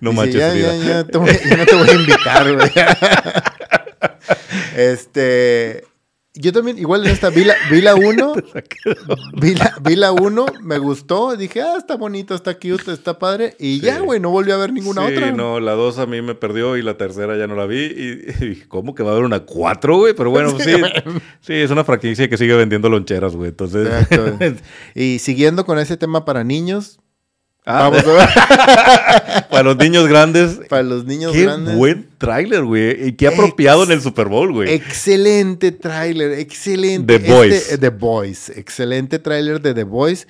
No 0.00 0.10
Dice, 0.10 0.22
manches, 0.22 0.34
ya, 0.34 0.54
ya, 0.54 0.74
ya, 0.76 1.04
te 1.04 1.18
voy- 1.18 1.30
ya 1.48 1.56
no 1.56 1.66
te 1.66 1.74
voy 1.74 1.88
a 1.88 1.94
invitar, 1.94 2.54
güey. 2.54 2.70
este. 4.76 5.84
Yo 6.34 6.50
también, 6.50 6.78
igual 6.78 7.04
en 7.04 7.12
esta, 7.12 7.28
vi 7.28 7.44
la, 7.44 7.54
vi 7.70 7.82
la 7.82 7.94
1, 7.94 8.34
vi 9.34 9.54
la, 9.54 9.74
vi 9.82 9.96
la 9.96 10.12
1, 10.12 10.46
me 10.62 10.78
gustó, 10.78 11.36
dije, 11.36 11.60
ah, 11.60 11.74
está 11.76 11.98
bonito, 11.98 12.34
está 12.34 12.54
cute, 12.54 12.90
está 12.90 13.18
padre, 13.18 13.54
y 13.58 13.80
ya, 13.80 13.98
güey, 13.98 14.18
no 14.18 14.30
volví 14.30 14.50
a 14.50 14.56
ver 14.56 14.72
ninguna 14.72 15.06
sí, 15.08 15.12
otra. 15.12 15.30
no, 15.32 15.60
la 15.60 15.72
2 15.72 15.98
a 15.98 16.06
mí 16.06 16.22
me 16.22 16.34
perdió 16.34 16.78
y 16.78 16.82
la 16.82 16.96
tercera 16.96 17.36
ya 17.36 17.46
no 17.46 17.54
la 17.54 17.66
vi. 17.66 17.84
Y, 17.84 18.32
y 18.44 18.48
dije, 18.48 18.68
¿cómo 18.68 18.94
que 18.94 19.02
va 19.02 19.10
a 19.10 19.12
haber 19.12 19.26
una 19.26 19.40
4, 19.40 19.98
güey? 19.98 20.14
Pero 20.14 20.30
bueno, 20.30 20.58
sí, 20.58 20.72
sí, 21.42 21.52
es 21.52 21.70
una 21.70 21.84
franquicia 21.84 22.26
que 22.30 22.38
sigue 22.38 22.54
vendiendo 22.54 22.88
loncheras, 22.88 23.36
güey. 23.36 23.50
Entonces, 23.50 23.86
Exacto. 23.88 24.38
Y 24.94 25.18
siguiendo 25.18 25.66
con 25.66 25.78
ese 25.78 25.98
tema 25.98 26.24
para 26.24 26.44
niños, 26.44 26.98
Ah, 27.64 27.88
vamos 27.88 28.02
a 28.04 28.12
ver, 29.36 29.48
para 29.48 29.62
los 29.62 29.76
niños 29.76 30.08
grandes, 30.08 30.60
para 30.68 30.82
los 30.82 31.04
niños 31.04 31.32
qué 31.32 31.42
grandes. 31.44 31.76
buen 31.76 32.08
tráiler, 32.18 32.64
güey. 32.64 33.08
Y 33.08 33.12
qué 33.12 33.28
apropiado 33.28 33.84
en 33.84 33.92
el 33.92 34.00
Super 34.02 34.26
Bowl, 34.28 34.52
güey. 34.52 34.72
Excelente 34.72 35.70
tráiler, 35.70 36.32
excelente. 36.40 37.20
The 37.20 37.32
Boys. 37.32 37.52
Este, 37.54 37.78
The 37.78 37.90
Boys, 37.90 38.48
excelente 38.50 39.18
tráiler 39.20 39.60
de 39.60 39.74
The 39.74 39.84
Boys 39.84 40.26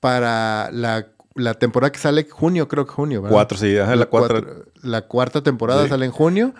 para 0.00 0.70
la, 0.72 1.06
la 1.36 1.54
temporada 1.54 1.92
que 1.92 1.98
sale 2.00 2.26
junio, 2.28 2.66
creo 2.66 2.86
que 2.86 2.92
junio, 2.92 3.22
¿verdad? 3.22 3.34
Cuatro, 3.34 3.56
sí, 3.56 3.76
ajá, 3.78 3.94
la 3.94 4.06
cuatro. 4.06 4.42
cuatro- 4.42 4.64
la 4.82 5.02
cuarta 5.02 5.42
temporada 5.42 5.84
Sí. 5.84 5.90
sale 5.90 6.06
en 6.06 6.12
junio. 6.12 6.54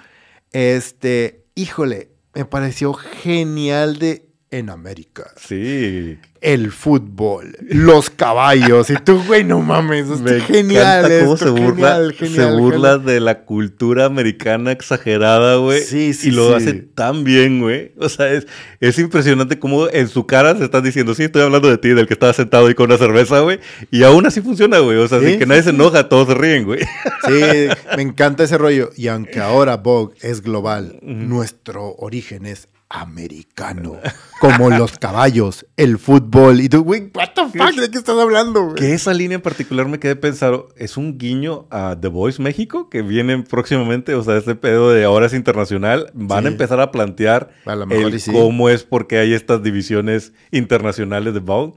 Este, 0.52 1.44
híjole, 1.56 2.10
me 2.34 2.44
pareció 2.44 2.92
genial 2.94 3.98
de 3.98 4.27
en 4.50 4.70
América. 4.70 5.30
Sí. 5.36 6.18
El 6.40 6.70
fútbol, 6.70 7.56
los 7.68 8.10
caballos. 8.10 8.88
Y 8.90 8.94
tú, 8.94 9.20
güey, 9.26 9.42
no 9.44 9.60
mames. 9.60 10.06
Me 10.20 10.40
genial. 10.40 11.04
encanta 11.04 11.20
cómo 11.20 11.34
esto, 11.34 11.44
se 11.46 11.50
burla, 11.50 11.88
genial, 11.96 12.14
se 12.18 12.26
genial, 12.28 12.56
burla 12.60 12.88
genial. 12.92 13.04
de 13.04 13.20
la 13.20 13.40
cultura 13.44 14.04
americana 14.04 14.70
exagerada, 14.72 15.56
güey. 15.56 15.82
Sí, 15.82 16.14
sí, 16.14 16.28
Y 16.28 16.30
lo 16.30 16.48
sí. 16.48 16.54
hace 16.54 16.72
tan 16.74 17.24
bien, 17.24 17.60
güey. 17.60 17.92
O 17.98 18.08
sea, 18.08 18.32
es, 18.32 18.46
es 18.80 18.98
impresionante 19.00 19.58
cómo 19.58 19.88
en 19.90 20.08
su 20.08 20.26
cara 20.26 20.56
se 20.56 20.64
están 20.64 20.84
diciendo, 20.84 21.14
sí, 21.14 21.24
estoy 21.24 21.42
hablando 21.42 21.68
de 21.68 21.76
ti, 21.78 21.88
del 21.88 22.06
que 22.06 22.14
estaba 22.14 22.32
sentado 22.32 22.68
ahí 22.68 22.74
con 22.74 22.86
una 22.86 22.98
cerveza, 22.98 23.40
güey. 23.40 23.58
Y 23.90 24.04
aún 24.04 24.24
así 24.24 24.40
funciona, 24.40 24.78
güey. 24.78 24.96
O 24.98 25.08
sea, 25.08 25.18
Sí, 25.20 25.26
sin 25.30 25.38
que 25.40 25.46
nadie 25.46 25.64
se 25.64 25.70
enoja, 25.70 26.08
todos 26.08 26.28
se 26.28 26.34
ríen, 26.34 26.64
güey. 26.64 26.80
Sí, 27.26 27.68
me 27.96 28.02
encanta 28.02 28.44
ese 28.44 28.56
rollo. 28.56 28.90
Y 28.96 29.08
aunque 29.08 29.40
ahora 29.40 29.76
Vogue 29.76 30.14
es 30.22 30.40
global, 30.40 30.98
nuestro 31.02 31.96
origen 31.96 32.46
es 32.46 32.68
americano. 32.90 33.96
Como 34.40 34.70
los 34.70 34.98
caballos, 34.98 35.66
el 35.76 35.98
fútbol. 35.98 36.60
Y 36.60 36.68
tú, 36.68 36.82
güey, 36.84 37.10
what 37.14 37.30
the 37.34 37.42
fuck, 37.58 37.74
¿de 37.76 37.90
qué 37.90 37.98
estás 37.98 38.18
hablando? 38.18 38.74
Que 38.74 38.94
esa 38.94 39.12
línea 39.12 39.36
en 39.36 39.42
particular 39.42 39.86
me 39.88 39.98
quedé 39.98 40.16
pensando, 40.16 40.68
¿es 40.76 40.96
un 40.96 41.18
guiño 41.18 41.66
a 41.70 41.96
The 42.00 42.08
Voice 42.08 42.40
México 42.40 42.88
que 42.88 43.02
viene 43.02 43.42
próximamente? 43.42 44.14
O 44.14 44.22
sea, 44.22 44.36
este 44.36 44.54
pedo 44.54 44.90
de 44.90 45.04
ahora 45.04 45.26
es 45.26 45.34
internacional. 45.34 46.10
Van 46.14 46.46
a 46.46 46.48
empezar 46.48 46.80
a 46.80 46.90
plantear 46.90 47.50
A 47.66 47.72
el 47.90 48.20
sí. 48.20 48.32
cómo 48.32 48.68
es 48.70 48.84
porque 48.84 49.18
hay 49.18 49.34
estas 49.34 49.62
divisiones 49.62 50.32
internacionales 50.50 51.34
de 51.34 51.40
Vogue. 51.40 51.74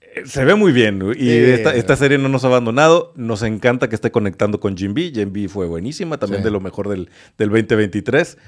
Eh, 0.00 0.22
Se 0.24 0.44
ve 0.44 0.54
muy 0.54 0.72
bien 0.72 1.02
y 1.18 1.30
esta, 1.30 1.74
esta 1.74 1.96
serie 1.96 2.18
no 2.18 2.28
nos 2.28 2.44
ha 2.44 2.48
abandonado. 2.48 3.12
Nos 3.16 3.42
encanta 3.42 3.88
que 3.88 3.94
esté 3.96 4.10
conectando 4.10 4.60
con 4.60 4.76
Jim 4.76 4.94
B. 4.94 5.10
Jim 5.14 5.32
B 5.32 5.48
fue 5.48 5.66
buenísima, 5.66 6.18
también 6.18 6.42
Sí. 6.42 6.44
de 6.44 6.50
lo 6.50 6.60
mejor 6.60 6.88
del, 6.88 7.10
del 7.38 7.48
2023. 7.50 8.38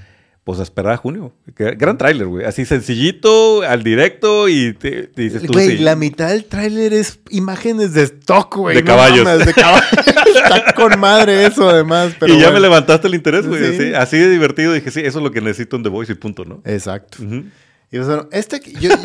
Pues 0.45 0.61
a 0.61 0.63
esperar 0.63 0.93
a 0.93 0.97
junio. 0.99 1.33
Gran 1.57 1.97
tráiler, 1.97 2.27
güey. 2.27 2.45
Así 2.45 2.67
sencillito, 2.67 3.63
al 3.63 3.83
directo 3.83 4.47
y 4.51 4.75
te, 4.75 5.05
te 5.07 5.23
dices 5.23 5.43
tú, 5.43 5.55
Güey, 5.55 5.79
sí. 5.79 5.83
la 5.83 5.97
mitad 5.97 6.29
del 6.29 6.45
tráiler 6.45 6.93
es 6.93 7.19
imágenes 7.31 7.95
de 7.95 8.03
stock, 8.03 8.55
güey. 8.55 8.77
De 8.77 8.83
no 8.83 8.87
caballos. 8.87 9.25
mames, 9.25 9.47
de 9.47 9.55
caballos. 9.55 9.89
Está 10.37 10.75
con 10.75 11.01
madre 11.01 11.47
eso, 11.47 11.69
además. 11.71 12.15
Pero 12.21 12.35
y 12.35 12.37
ya 12.37 12.45
bueno. 12.51 12.55
me 12.57 12.61
levantaste 12.61 13.09
el 13.09 13.15
interés, 13.15 13.47
güey. 13.47 13.59
Sí. 13.61 13.75
así, 13.75 13.95
así 13.95 14.19
de 14.19 14.29
divertido. 14.31 14.75
Dije, 14.75 14.91
sí, 14.91 15.01
eso 15.01 15.19
es 15.19 15.25
lo 15.25 15.31
que 15.31 15.41
necesito 15.41 15.77
en 15.77 15.83
The 15.83 15.89
Voice 15.89 16.13
y 16.13 16.17
punto, 16.17 16.45
¿no? 16.45 16.61
Exacto. 16.67 17.19
Y 17.23 17.97
pues, 17.97 18.07
bueno, 18.07 18.29
este, 18.31 18.61
yo, 18.81 18.91
yo, 18.91 18.97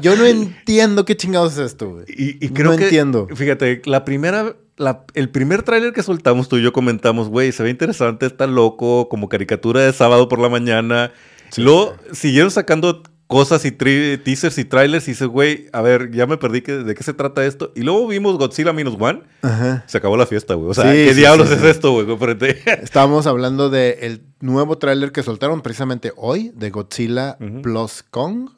yo 0.00 0.16
no 0.16 0.26
entiendo 0.26 1.04
qué 1.04 1.16
chingados 1.16 1.54
es 1.54 1.58
esto, 1.72 1.90
güey. 1.90 2.04
Y, 2.08 2.44
y 2.44 2.50
creo 2.50 2.70
No 2.72 2.76
que, 2.76 2.84
entiendo. 2.84 3.26
Fíjate, 3.34 3.82
la 3.86 4.04
primera, 4.04 4.54
la- 4.78 5.04
el 5.14 5.28
primer 5.30 5.62
tráiler 5.62 5.92
que 5.92 6.02
soltamos 6.02 6.48
tú 6.48 6.56
y 6.56 6.62
yo 6.62 6.72
comentamos, 6.72 7.28
güey, 7.28 7.52
se 7.52 7.62
ve 7.62 7.70
interesante, 7.70 8.26
está 8.26 8.46
loco, 8.46 9.08
como 9.08 9.28
caricatura 9.28 9.80
de 9.82 9.92
sábado 9.92 10.28
por 10.28 10.38
la 10.38 10.48
mañana. 10.48 11.12
Luego 11.56 11.96
siguieron 12.12 12.50
sacando 12.50 13.02
cosas 13.26 13.64
y 13.66 13.72
teasers 13.72 14.56
y 14.56 14.64
trailers 14.64 15.06
y 15.06 15.10
dices, 15.10 15.28
güey, 15.28 15.66
a 15.72 15.82
ver, 15.82 16.10
ya 16.12 16.26
me 16.26 16.38
perdí 16.38 16.62
que- 16.62 16.72
de 16.78 16.94
qué 16.94 17.02
se 17.02 17.12
trata 17.12 17.44
esto. 17.44 17.72
Y 17.76 17.82
luego 17.82 18.06
vimos 18.08 18.38
Godzilla 18.38 18.72
Minus 18.72 18.96
One, 18.98 19.20
Ajá. 19.42 19.84
se 19.86 19.98
acabó 19.98 20.16
la 20.16 20.24
fiesta, 20.26 20.54
güey. 20.54 20.70
O 20.70 20.74
sea, 20.74 20.84
Sí, 20.90 20.96
¿qué 20.96 21.10
sí, 21.14 21.20
diablos 21.20 21.48
sí, 21.48 21.54
es 21.54 21.62
esto, 21.62 21.92
güey? 21.92 22.06
Estábamos 22.82 23.26
hablando 23.26 23.68
del 23.68 24.22
nuevo 24.40 24.78
tráiler 24.78 25.12
que 25.12 25.22
soltaron 25.22 25.60
precisamente 25.60 26.12
hoy 26.16 26.52
de 26.54 26.70
Godzilla. 26.70 27.36
Plus 27.62 28.02
Kong, 28.10 28.48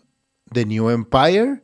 The 0.53 0.67
New 0.67 0.89
Empire, 0.91 1.63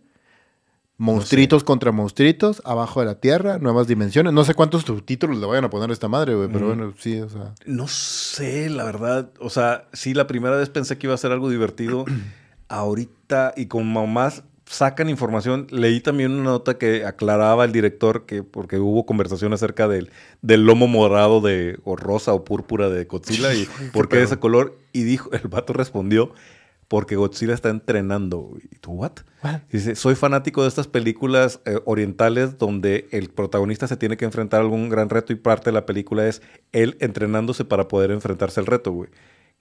monstruitos 0.99 1.63
contra 1.65 1.93
monstruitos, 1.93 2.63
abajo 2.65 3.01
de 3.01 3.07
la 3.07 3.21
tierra, 3.21 3.59
nuevas 3.59 3.87
dimensiones. 3.87 4.33
No 4.33 4.45
sé 4.45 4.55
cuántos 4.55 4.83
subtítulos 4.83 5.39
le 5.39 5.47
vayan 5.47 5.65
a 5.65 5.71
poner 5.71 5.91
a 5.91 5.93
esta 5.93 6.09
madre, 6.09 6.35
güey, 6.35 6.49
pero 6.51 6.69
bueno, 6.69 6.95
sí, 6.99 7.21
o 7.21 7.29
sea. 7.29 7.55
No 7.67 7.87
sé, 7.89 8.71
la 8.71 8.85
verdad. 8.85 9.31
O 9.41 9.51
sea, 9.51 9.89
sí, 9.93 10.15
la 10.15 10.27
primera 10.27 10.57
vez 10.57 10.71
pensé 10.71 10.97
que 10.99 11.07
iba 11.07 11.15
a 11.15 11.19
ser 11.19 11.33
algo 11.33 11.51
divertido. 11.51 12.05
Ahorita, 12.69 13.53
y 13.57 13.67
como 13.67 14.07
más 14.07 14.43
sacan 14.65 15.09
información, 15.09 15.69
leí 15.71 16.01
también 16.01 16.33
una 16.33 16.45
nota 16.45 16.77
que 16.77 17.05
aclaraba 17.05 17.65
el 17.65 17.73
director 17.73 18.27
que, 18.27 18.43
porque 18.43 18.79
hubo 18.79 19.07
conversación 19.07 19.53
acerca 19.53 19.87
del, 19.87 20.11
del 20.43 20.67
lomo 20.67 20.89
morado 20.89 21.41
de, 21.41 21.79
o 21.85 21.95
rosa 21.95 22.33
o 22.35 22.45
púrpura 22.45 22.89
de 22.89 23.05
Godzilla 23.05 23.55
y 23.55 23.69
por 23.93 24.09
qué 24.09 24.17
pedo. 24.17 24.25
ese 24.25 24.39
color. 24.39 24.77
Y 24.93 25.05
dijo, 25.05 25.31
el 25.33 25.47
vato 25.49 25.73
respondió, 25.73 26.33
porque 26.89 27.17
Godzilla 27.17 27.55
está 27.55 27.69
entrenando. 27.71 28.53
¿Y 28.71 28.77
tú, 28.77 28.93
what? 28.93 29.13
What? 29.43 29.61
Dice, 29.71 29.97
soy 29.97 30.15
fanático 30.15 30.63
de 30.63 30.69
estas 30.69 30.87
películas 30.87 31.61
eh, 31.65 31.81
orientales 31.85 32.59
donde 32.59 33.09
el 33.11 33.29
protagonista 33.31 33.89
se 33.89 33.97
tiene 33.97 34.17
que 34.17 34.25
enfrentar 34.25 34.61
a 34.61 34.63
algún 34.63 34.89
gran 34.89 35.09
reto 35.09 35.33
y 35.33 35.37
parte 35.37 35.71
de 35.71 35.75
la 35.75 35.87
película 35.87 36.27
es 36.27 36.43
él 36.73 36.97
entrenándose 37.01 37.65
para 37.65 37.89
poder 37.89 38.11
enfrentarse 38.11 38.61
al 38.61 38.67
reto, 38.67 38.93
güey. 38.93 39.11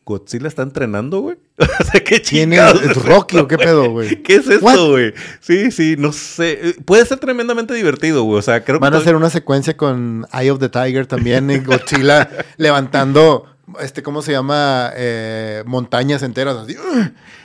¿Godzilla 0.05 0.47
está 0.47 0.61
entrenando, 0.61 1.21
güey? 1.21 1.37
o 1.57 1.83
sea, 1.83 2.03
¿qué 2.03 2.19
¿Tiene 2.19 2.57
chingados? 2.57 2.83
es 2.83 3.03
Rocky 3.03 3.37
o 3.39 3.47
qué 3.47 3.57
pedo, 3.57 3.89
güey? 3.89 4.21
¿Qué 4.21 4.35
es 4.35 4.47
esto, 4.47 4.91
güey? 4.91 5.13
Sí, 5.39 5.71
sí, 5.71 5.95
no 5.97 6.11
sé. 6.11 6.59
Eh, 6.61 6.75
Puede 6.85 7.03
ser 7.07 7.17
tremendamente 7.17 7.73
divertido, 7.73 8.23
güey. 8.23 8.37
O 8.37 8.41
sea, 8.43 8.63
creo 8.63 8.79
Van 8.79 8.93
a 8.93 8.97
que... 8.97 9.01
hacer 9.01 9.15
una 9.15 9.31
secuencia 9.31 9.75
con 9.75 10.27
Eye 10.31 10.51
of 10.51 10.59
the 10.59 10.69
Tiger 10.69 11.07
también, 11.07 11.49
y 11.49 11.57
Godzilla 11.57 12.29
levantando, 12.57 13.47
este, 13.79 14.03
¿cómo 14.03 14.21
se 14.21 14.31
llama? 14.31 14.91
Eh, 14.95 15.63
montañas 15.65 16.23
enteras, 16.23 16.55
así. 16.57 16.75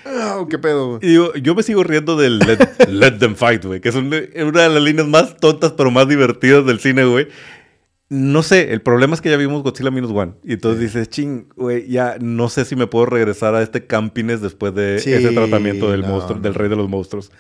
Ah, 0.04 0.44
¿Qué 0.48 0.58
pedo? 0.58 0.98
Y 1.02 1.08
digo, 1.08 1.34
yo 1.34 1.54
me 1.54 1.62
sigo 1.62 1.82
riendo 1.84 2.16
del 2.16 2.38
Let, 2.38 2.58
Let 2.88 3.12
Them 3.18 3.36
Fight, 3.36 3.64
güey, 3.64 3.80
que 3.80 3.88
es 3.90 3.94
un- 3.94 4.06
una 4.06 4.62
de 4.62 4.68
las 4.68 4.82
líneas 4.82 5.06
más 5.08 5.36
tontas 5.36 5.72
pero 5.72 5.90
más 5.90 6.08
divertidas 6.08 6.64
del 6.66 6.80
cine, 6.80 7.04
güey. 7.04 7.28
No 8.12 8.42
sé, 8.42 8.72
el 8.72 8.82
problema 8.82 9.14
es 9.14 9.20
que 9.20 9.30
ya 9.30 9.36
vimos 9.36 9.62
Godzilla 9.62 9.92
Minus 9.92 10.10
One. 10.10 10.32
Y 10.42 10.54
entonces 10.54 10.80
dices, 10.80 11.08
ching, 11.10 11.46
güey, 11.54 11.86
ya 11.88 12.16
no 12.20 12.48
sé 12.48 12.64
si 12.64 12.74
me 12.74 12.88
puedo 12.88 13.06
regresar 13.06 13.54
a 13.54 13.62
este 13.62 13.86
campines 13.86 14.40
después 14.40 14.74
de 14.74 14.98
Sí, 14.98 15.12
ese 15.12 15.30
tratamiento 15.30 15.88
del 15.92 16.00
no, 16.00 16.08
monstruo, 16.08 16.36
no. 16.36 16.42
del 16.42 16.54
rey 16.54 16.68
de 16.68 16.74
los 16.74 16.88
monstruos. 16.88 17.30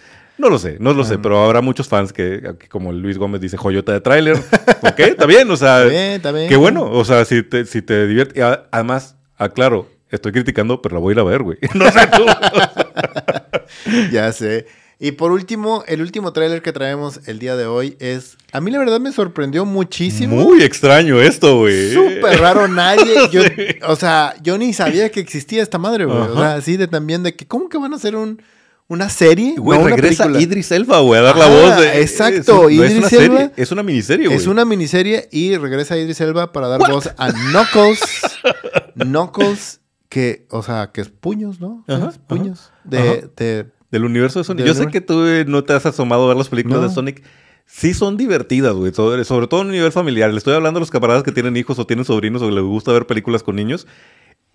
No 0.40 0.48
lo 0.48 0.58
sé, 0.58 0.78
no 0.80 0.94
lo 0.94 1.04
sé, 1.04 1.18
pero 1.18 1.44
habrá 1.44 1.60
muchos 1.60 1.86
fans 1.86 2.14
que, 2.14 2.54
que 2.58 2.66
como 2.68 2.92
Luis 2.92 3.18
Gómez 3.18 3.42
dice, 3.42 3.58
joyota 3.58 3.92
de 3.92 4.00
tráiler. 4.00 4.36
ok, 4.82 4.98
está 5.00 5.26
bien, 5.26 5.50
o 5.50 5.56
sea, 5.56 5.82
Está 5.82 5.90
bien, 5.90 6.12
está 6.12 6.32
bien. 6.32 6.48
qué 6.48 6.56
bueno. 6.56 6.90
O 6.90 7.04
sea, 7.04 7.26
si 7.26 7.42
te, 7.42 7.66
si 7.66 7.82
te 7.82 8.06
divierte. 8.06 8.42
Además, 8.70 9.16
aclaro, 9.36 9.86
estoy 10.08 10.32
criticando, 10.32 10.80
pero 10.80 10.94
la 10.96 11.00
voy 11.00 11.12
a 11.12 11.14
ir 11.16 11.20
a 11.20 11.24
ver, 11.24 11.42
güey. 11.42 11.58
No 11.74 11.90
sé 11.92 12.08
tú. 12.16 12.24
Ya 14.12 14.32
sé. 14.32 14.66
Y 14.98 15.12
por 15.12 15.30
último, 15.30 15.84
el 15.86 16.00
último 16.00 16.32
tráiler 16.32 16.62
que 16.62 16.72
traemos 16.72 17.20
el 17.26 17.38
día 17.38 17.56
de 17.56 17.66
hoy 17.66 17.96
es... 18.00 18.36
A 18.52 18.60
mí 18.60 18.70
la 18.70 18.78
verdad 18.78 19.00
me 19.00 19.12
sorprendió 19.12 19.64
muchísimo. 19.64 20.36
Muy 20.36 20.62
extraño 20.62 21.20
esto, 21.20 21.58
güey. 21.58 21.92
Súper 21.92 22.38
raro, 22.40 22.66
nadie... 22.68 23.14
Yo, 23.30 23.42
Sí. 23.42 23.78
O 23.86 23.96
sea, 23.96 24.34
yo 24.42 24.58
ni 24.58 24.72
sabía 24.72 25.10
que 25.10 25.20
existía 25.20 25.62
esta 25.62 25.78
madre, 25.78 26.04
güey. 26.06 26.18
O 26.18 26.34
sea, 26.34 26.54
así 26.54 26.76
de 26.76 26.86
también 26.86 27.22
de 27.22 27.34
que... 27.34 27.46
¿Cómo 27.46 27.68
que 27.68 27.78
van 27.78 27.92
a 27.94 27.96
hacer 27.96 28.14
un, 28.16 28.42
una 28.90 29.08
serie? 29.08 29.54
Güey, 29.56 29.78
No, 29.78 29.86
una 29.86 29.94
regresa 29.96 30.24
película. 30.24 30.42
Idris 30.42 30.70
Elba, 30.72 31.00
güey, 31.00 31.18
a 31.20 31.22
dar 31.22 31.36
la 31.38 31.46
voz. 31.46 31.80
De, 31.80 32.02
exacto, 32.02 32.68
es, 32.68 32.76
no 32.76 32.84
es 32.84 32.90
Idris 32.90 32.98
una 32.98 33.08
serie, 33.08 33.50
es 33.56 33.72
una 33.72 33.82
miniserie, 33.82 34.26
güey. 34.26 34.36
Es 34.38 34.46
una 34.46 34.64
miniserie 34.66 35.28
y 35.32 35.56
regresa 35.56 35.96
Idris 35.96 36.20
Elba 36.20 36.52
para 36.52 36.68
dar 36.68 36.80
voz 36.90 37.08
a 37.16 37.32
Knuckles. 37.32 38.00
Knuckles, 38.94 39.80
que, 40.08 40.46
o 40.50 40.62
sea, 40.62 40.90
que 40.92 41.00
es 41.00 41.08
puños, 41.08 41.60
¿no? 41.60 41.84
Ajá, 41.88 42.08
Es 42.10 42.18
puños. 42.18 42.70
De, 42.84 42.98
ajá. 42.98 43.12
de- 43.36 43.66
Del 43.90 44.04
universo 44.04 44.38
de 44.40 44.44
Sonic. 44.44 44.66
Yo 44.66 44.74
sé 44.74 44.82
universo. 44.82 44.92
que 44.92 45.00
tú 45.00 45.24
eh, 45.26 45.44
no 45.46 45.64
te 45.64 45.72
has 45.72 45.86
asomado 45.86 46.24
a 46.24 46.28
ver 46.28 46.36
las 46.36 46.48
películas 46.48 46.80
No. 46.80 46.88
de 46.88 46.94
Sonic. 46.94 47.22
Sí 47.66 47.94
son 47.94 48.16
divertidas, 48.16 48.74
güey. 48.74 48.92
Sobre, 48.92 49.24
sobre 49.24 49.46
todo 49.46 49.60
a 49.60 49.64
un 49.64 49.70
nivel 49.70 49.92
familiar. 49.92 50.30
Le 50.32 50.38
estoy 50.38 50.54
hablando 50.54 50.78
a 50.78 50.80
los 50.80 50.90
camaradas 50.90 51.22
que 51.22 51.30
tienen 51.30 51.56
hijos 51.56 51.78
o 51.78 51.86
tienen 51.86 52.04
sobrinos 52.04 52.42
o 52.42 52.50
les 52.50 52.64
gusta 52.64 52.92
ver 52.92 53.06
películas 53.06 53.44
con 53.44 53.54
niños. 53.54 53.86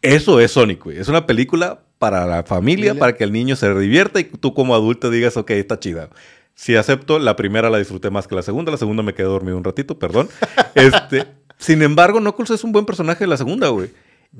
Eso 0.06 0.40
es 0.40 0.52
Sonic, 0.52 0.84
güey. 0.84 1.00
Es 1.00 1.08
una 1.08 1.26
película 1.26 1.82
para 1.98 2.28
la 2.28 2.44
familia, 2.44 2.94
para 2.94 3.16
que 3.16 3.24
el 3.24 3.32
niño 3.32 3.56
se 3.56 3.74
divierta 3.74 4.20
y 4.20 4.26
tú 4.26 4.54
como 4.54 4.76
adulto 4.76 5.10
digas, 5.10 5.36
ok, 5.38 5.52
está 5.52 5.80
chida. 5.80 6.10
Si 6.54 6.76
acepto, 6.76 7.18
la 7.18 7.36
primera 7.36 7.70
la 7.70 7.80
disfruté 7.80 8.12
más 8.12 8.28
que 8.28 8.36
la 8.36 8.44
segunda. 8.44 8.72
La 8.72 8.78
segunda 8.78 9.02
me 9.02 9.14
quedé 9.14 9.26
dormido 9.26 9.58
un 9.58 9.64
ratito, 9.64 9.98
perdón. 9.98 10.30
este, 10.76 11.26
Sin 11.58 11.82
embargo, 11.82 12.20
Knuckles 12.20 12.52
es 12.52 12.64
un 12.64 12.72
buen 12.72 12.86
personaje 12.86 13.24
de 13.24 13.28
la 13.28 13.38
segunda, 13.38 13.70
güey. 13.70 13.90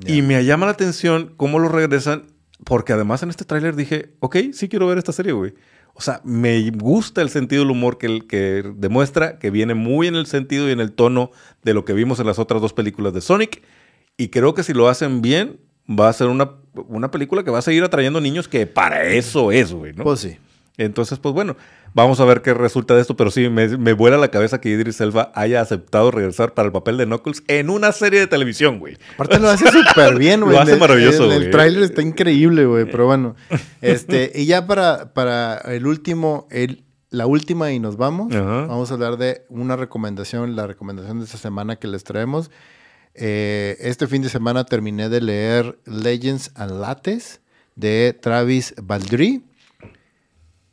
Y 0.06 0.22
me 0.22 0.44
llama 0.44 0.66
la 0.66 0.72
atención 0.72 1.34
cómo 1.36 1.58
lo 1.58 1.68
regresan, 1.68 2.26
porque 2.64 2.92
además 2.92 3.22
en 3.22 3.30
este 3.30 3.44
tráiler 3.44 3.74
dije, 3.74 4.12
ok, 4.20 4.36
sí 4.52 4.68
quiero 4.68 4.86
ver 4.86 4.98
esta 4.98 5.12
serie, 5.12 5.32
güey. 5.32 5.54
O 5.94 6.00
sea, 6.00 6.20
me 6.24 6.70
gusta 6.70 7.22
el 7.22 7.30
sentido 7.30 7.62
del 7.62 7.70
humor 7.70 7.98
que, 7.98 8.26
que 8.28 8.62
demuestra, 8.76 9.38
que 9.38 9.50
viene 9.50 9.74
muy 9.74 10.06
en 10.06 10.14
el 10.14 10.26
sentido 10.26 10.68
y 10.68 10.72
en 10.72 10.80
el 10.80 10.92
tono 10.92 11.30
de 11.62 11.74
lo 11.74 11.84
que 11.84 11.94
vimos 11.94 12.20
en 12.20 12.26
las 12.26 12.38
otras 12.38 12.60
dos 12.60 12.72
películas 12.72 13.14
de 13.14 13.22
Sonic. 13.22 13.62
Y 14.16 14.28
creo 14.28 14.54
que 14.54 14.62
si 14.62 14.72
lo 14.72 14.88
hacen 14.88 15.20
bien, 15.22 15.58
va 15.88 16.08
a 16.08 16.12
ser 16.12 16.28
una, 16.28 16.50
una 16.88 17.10
película 17.10 17.44
que 17.44 17.50
va 17.50 17.58
a 17.58 17.62
seguir 17.62 17.84
atrayendo 17.84 18.20
niños 18.20 18.48
que 18.48 18.66
para 18.66 19.04
eso 19.04 19.52
es, 19.52 19.72
güey, 19.72 19.92
¿no? 19.92 20.04
Pues 20.04 20.20
sí. 20.20 20.38
Entonces, 20.78 21.18
pues 21.18 21.34
bueno, 21.34 21.56
vamos 21.94 22.20
a 22.20 22.26
ver 22.26 22.42
qué 22.42 22.52
resulta 22.52 22.94
de 22.94 23.00
esto, 23.00 23.16
pero 23.16 23.30
sí, 23.30 23.48
me, 23.48 23.78
me 23.78 23.94
vuela 23.94 24.18
la 24.18 24.28
cabeza 24.28 24.60
que 24.60 24.68
Idris 24.68 25.00
Elba 25.00 25.32
haya 25.34 25.62
aceptado 25.62 26.10
regresar 26.10 26.52
para 26.52 26.66
el 26.66 26.72
papel 26.72 26.98
de 26.98 27.06
Knuckles 27.06 27.42
en 27.48 27.70
una 27.70 27.92
serie 27.92 28.20
de 28.20 28.26
televisión, 28.26 28.78
güey. 28.78 28.98
Aparte 29.14 29.38
lo 29.38 29.48
hace 29.48 29.64
súper 29.70 30.18
bien, 30.18 30.42
güey. 30.42 30.52
Lo 30.56 30.60
hace 30.60 30.72
el- 30.74 30.78
maravilloso, 30.80 31.24
en 31.26 31.32
El, 31.32 31.38
güey. 31.38 31.50
tráiler 31.50 31.82
está 31.82 32.02
increíble, 32.02 32.66
güey, 32.66 32.84
pero 32.90 33.06
bueno. 33.06 33.36
Este, 33.80 34.32
y 34.34 34.44
ya 34.46 34.66
para, 34.66 35.14
para 35.14 35.56
el 35.58 35.86
último, 35.86 36.46
el, 36.50 36.84
la 37.08 37.26
última 37.26 37.72
y 37.72 37.78
nos 37.78 37.96
vamos, 37.96 38.34
Ajá. 38.34 38.66
vamos 38.66 38.90
a 38.90 38.94
hablar 38.94 39.16
de 39.16 39.46
una 39.48 39.76
recomendación, 39.76 40.56
la 40.56 40.66
recomendación 40.66 41.20
de 41.20 41.24
esta 41.24 41.38
semana 41.38 41.76
que 41.76 41.86
les 41.88 42.04
traemos. 42.04 42.50
Eh, 43.18 43.78
este 43.80 44.06
fin 44.06 44.20
de 44.20 44.28
semana 44.28 44.64
terminé 44.64 45.08
de 45.08 45.22
leer 45.22 45.78
Legends 45.86 46.50
and 46.54 46.80
Lattes 46.80 47.40
de 47.74 48.12
Travis 48.20 48.74
Baldry. 48.82 49.42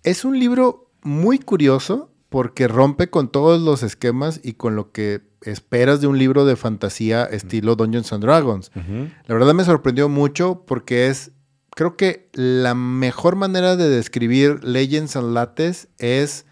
Es 0.03 0.25
un 0.25 0.37
libro 0.37 0.91
muy 1.03 1.39
curioso 1.39 2.11
porque 2.27 2.67
rompe 2.67 3.09
con 3.09 3.29
todos 3.31 3.61
los 3.61 3.81
esquemas 3.81 4.41
y 4.43 4.53
con 4.53 4.75
lo 4.75 4.91
que 4.91 5.21
esperas 5.43 6.01
de 6.01 6.07
un 6.07 6.17
libro 6.17 6.45
de 6.45 6.57
fantasía 6.57 7.23
estilo 7.23 7.75
Dungeons 7.75 8.11
and 8.11 8.23
Dragons. 8.23 8.71
La 8.75 9.35
verdad 9.35 9.53
me 9.53 9.63
sorprendió 9.63 10.09
mucho 10.09 10.63
porque 10.65 11.07
es, 11.07 11.31
creo 11.71 11.95
que 11.95 12.29
la 12.33 12.75
mejor 12.75 13.35
manera 13.37 13.77
de 13.77 13.87
describir 13.87 14.63
Legends 14.63 15.15
and 15.15 15.33
Lattes 15.33 15.87
es 15.97 16.45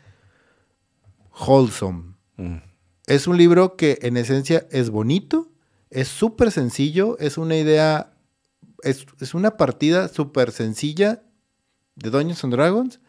wholesome. 1.46 2.14
Mm. 2.38 2.58
Es 3.08 3.28
un 3.28 3.38
libro 3.38 3.76
que 3.76 4.00
en 4.04 4.16
esencia 4.16 4.68
es 4.72 4.90
bonito, 4.90 5.51
es 5.92 6.08
súper 6.08 6.52
sencillo, 6.52 7.18
es 7.20 7.38
una 7.38 7.56
idea, 7.58 8.14
es, 8.84 9.06
es 9.20 9.34
una 9.34 9.58
partida 9.58 10.08
súper 10.08 10.52
sencilla 10.52 11.22
de 11.96 12.10
Dungeons 12.10 12.44
and 12.44 12.54
Dragons 12.54 13.00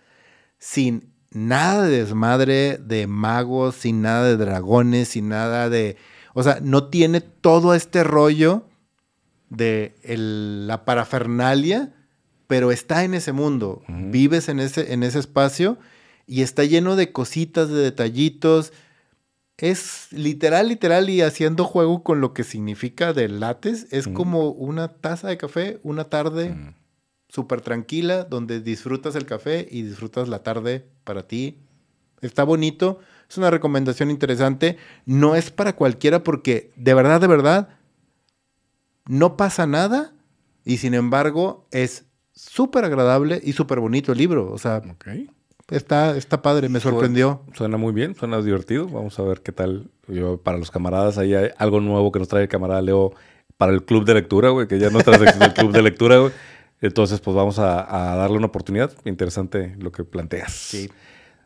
sin 0.58 1.12
nada 1.30 1.84
de 1.86 1.98
desmadre 2.04 2.76
de 2.78 3.06
magos, 3.06 3.76
sin 3.76 4.02
nada 4.02 4.24
de 4.24 4.36
dragones, 4.36 5.08
sin 5.08 5.28
nada 5.30 5.70
de... 5.70 5.96
O 6.34 6.42
sea, 6.42 6.58
no 6.62 6.88
tiene 6.88 7.20
todo 7.20 7.74
este 7.74 8.04
rollo 8.04 8.66
de 9.48 9.94
el- 10.02 10.66
la 10.66 10.84
parafernalia, 10.84 11.94
pero 12.46 12.70
está 12.70 13.04
en 13.04 13.14
ese 13.14 13.32
mundo. 13.32 13.82
Vives 13.88 14.48
en 14.48 14.60
ese, 14.60 14.92
en 14.92 15.02
ese 15.02 15.18
espacio 15.18 15.78
y 16.26 16.42
está 16.42 16.64
lleno 16.64 16.96
de 16.96 17.12
cositas, 17.12 17.68
de 17.68 17.76
detallitos. 17.76 18.72
Es 19.62 20.08
literal, 20.10 20.66
literal, 20.66 21.08
y 21.08 21.20
haciendo 21.20 21.64
juego 21.64 22.02
con 22.02 22.20
lo 22.20 22.34
que 22.34 22.42
significa 22.42 23.12
de 23.12 23.28
lates. 23.28 23.86
Es 23.92 24.08
como 24.08 24.48
una 24.50 24.88
taza 24.88 25.28
de 25.28 25.38
café, 25.38 25.78
una 25.84 26.02
tarde 26.10 26.48
Mm. 26.48 26.74
súper 27.28 27.60
tranquila, 27.60 28.24
donde 28.24 28.60
disfrutas 28.60 29.14
el 29.14 29.24
café 29.24 29.68
y 29.70 29.82
disfrutas 29.82 30.28
la 30.28 30.42
tarde 30.42 30.84
para 31.04 31.28
ti. 31.28 31.58
Está 32.22 32.42
bonito, 32.42 32.98
es 33.30 33.38
una 33.38 33.50
recomendación 33.50 34.10
interesante. 34.10 34.78
No 35.06 35.36
es 35.36 35.52
para 35.52 35.76
cualquiera 35.76 36.24
porque 36.24 36.72
de 36.74 36.94
verdad, 36.94 37.20
de 37.20 37.28
verdad, 37.28 37.68
no 39.06 39.36
pasa 39.36 39.68
nada 39.68 40.12
y 40.64 40.78
sin 40.78 40.94
embargo 40.94 41.68
es 41.70 42.06
súper 42.32 42.84
agradable 42.84 43.40
y 43.44 43.52
súper 43.52 43.78
bonito 43.78 44.10
el 44.10 44.18
libro. 44.18 44.50
O 44.52 44.58
sea. 44.58 44.82
Está, 45.76 46.16
está 46.16 46.42
padre, 46.42 46.68
me 46.68 46.80
sorprendió. 46.80 47.42
Suena 47.54 47.76
muy 47.76 47.92
bien, 47.92 48.14
suena 48.14 48.40
divertido. 48.40 48.86
Vamos 48.86 49.18
a 49.18 49.22
ver 49.22 49.40
qué 49.40 49.52
tal. 49.52 49.90
Yo, 50.08 50.38
para 50.38 50.58
los 50.58 50.70
camaradas, 50.70 51.18
ahí 51.18 51.34
hay 51.34 51.50
algo 51.58 51.80
nuevo 51.80 52.12
que 52.12 52.18
nos 52.18 52.28
trae 52.28 52.42
el 52.42 52.48
camarada 52.48 52.82
Leo 52.82 53.12
para 53.56 53.72
el 53.72 53.84
club 53.84 54.04
de 54.04 54.14
lectura, 54.14 54.50
güey, 54.50 54.66
que 54.66 54.78
ya 54.78 54.88
es 54.88 54.92
nuestra 54.92 55.18
sección 55.18 55.40
del 55.40 55.54
club 55.54 55.72
de 55.72 55.82
lectura, 55.82 56.18
güey. 56.18 56.32
Entonces, 56.80 57.20
pues 57.20 57.36
vamos 57.36 57.58
a, 57.58 58.12
a 58.12 58.16
darle 58.16 58.36
una 58.36 58.46
oportunidad. 58.46 58.92
Interesante 59.04 59.76
lo 59.78 59.92
que 59.92 60.04
planteas. 60.04 60.52
Sí. 60.52 60.90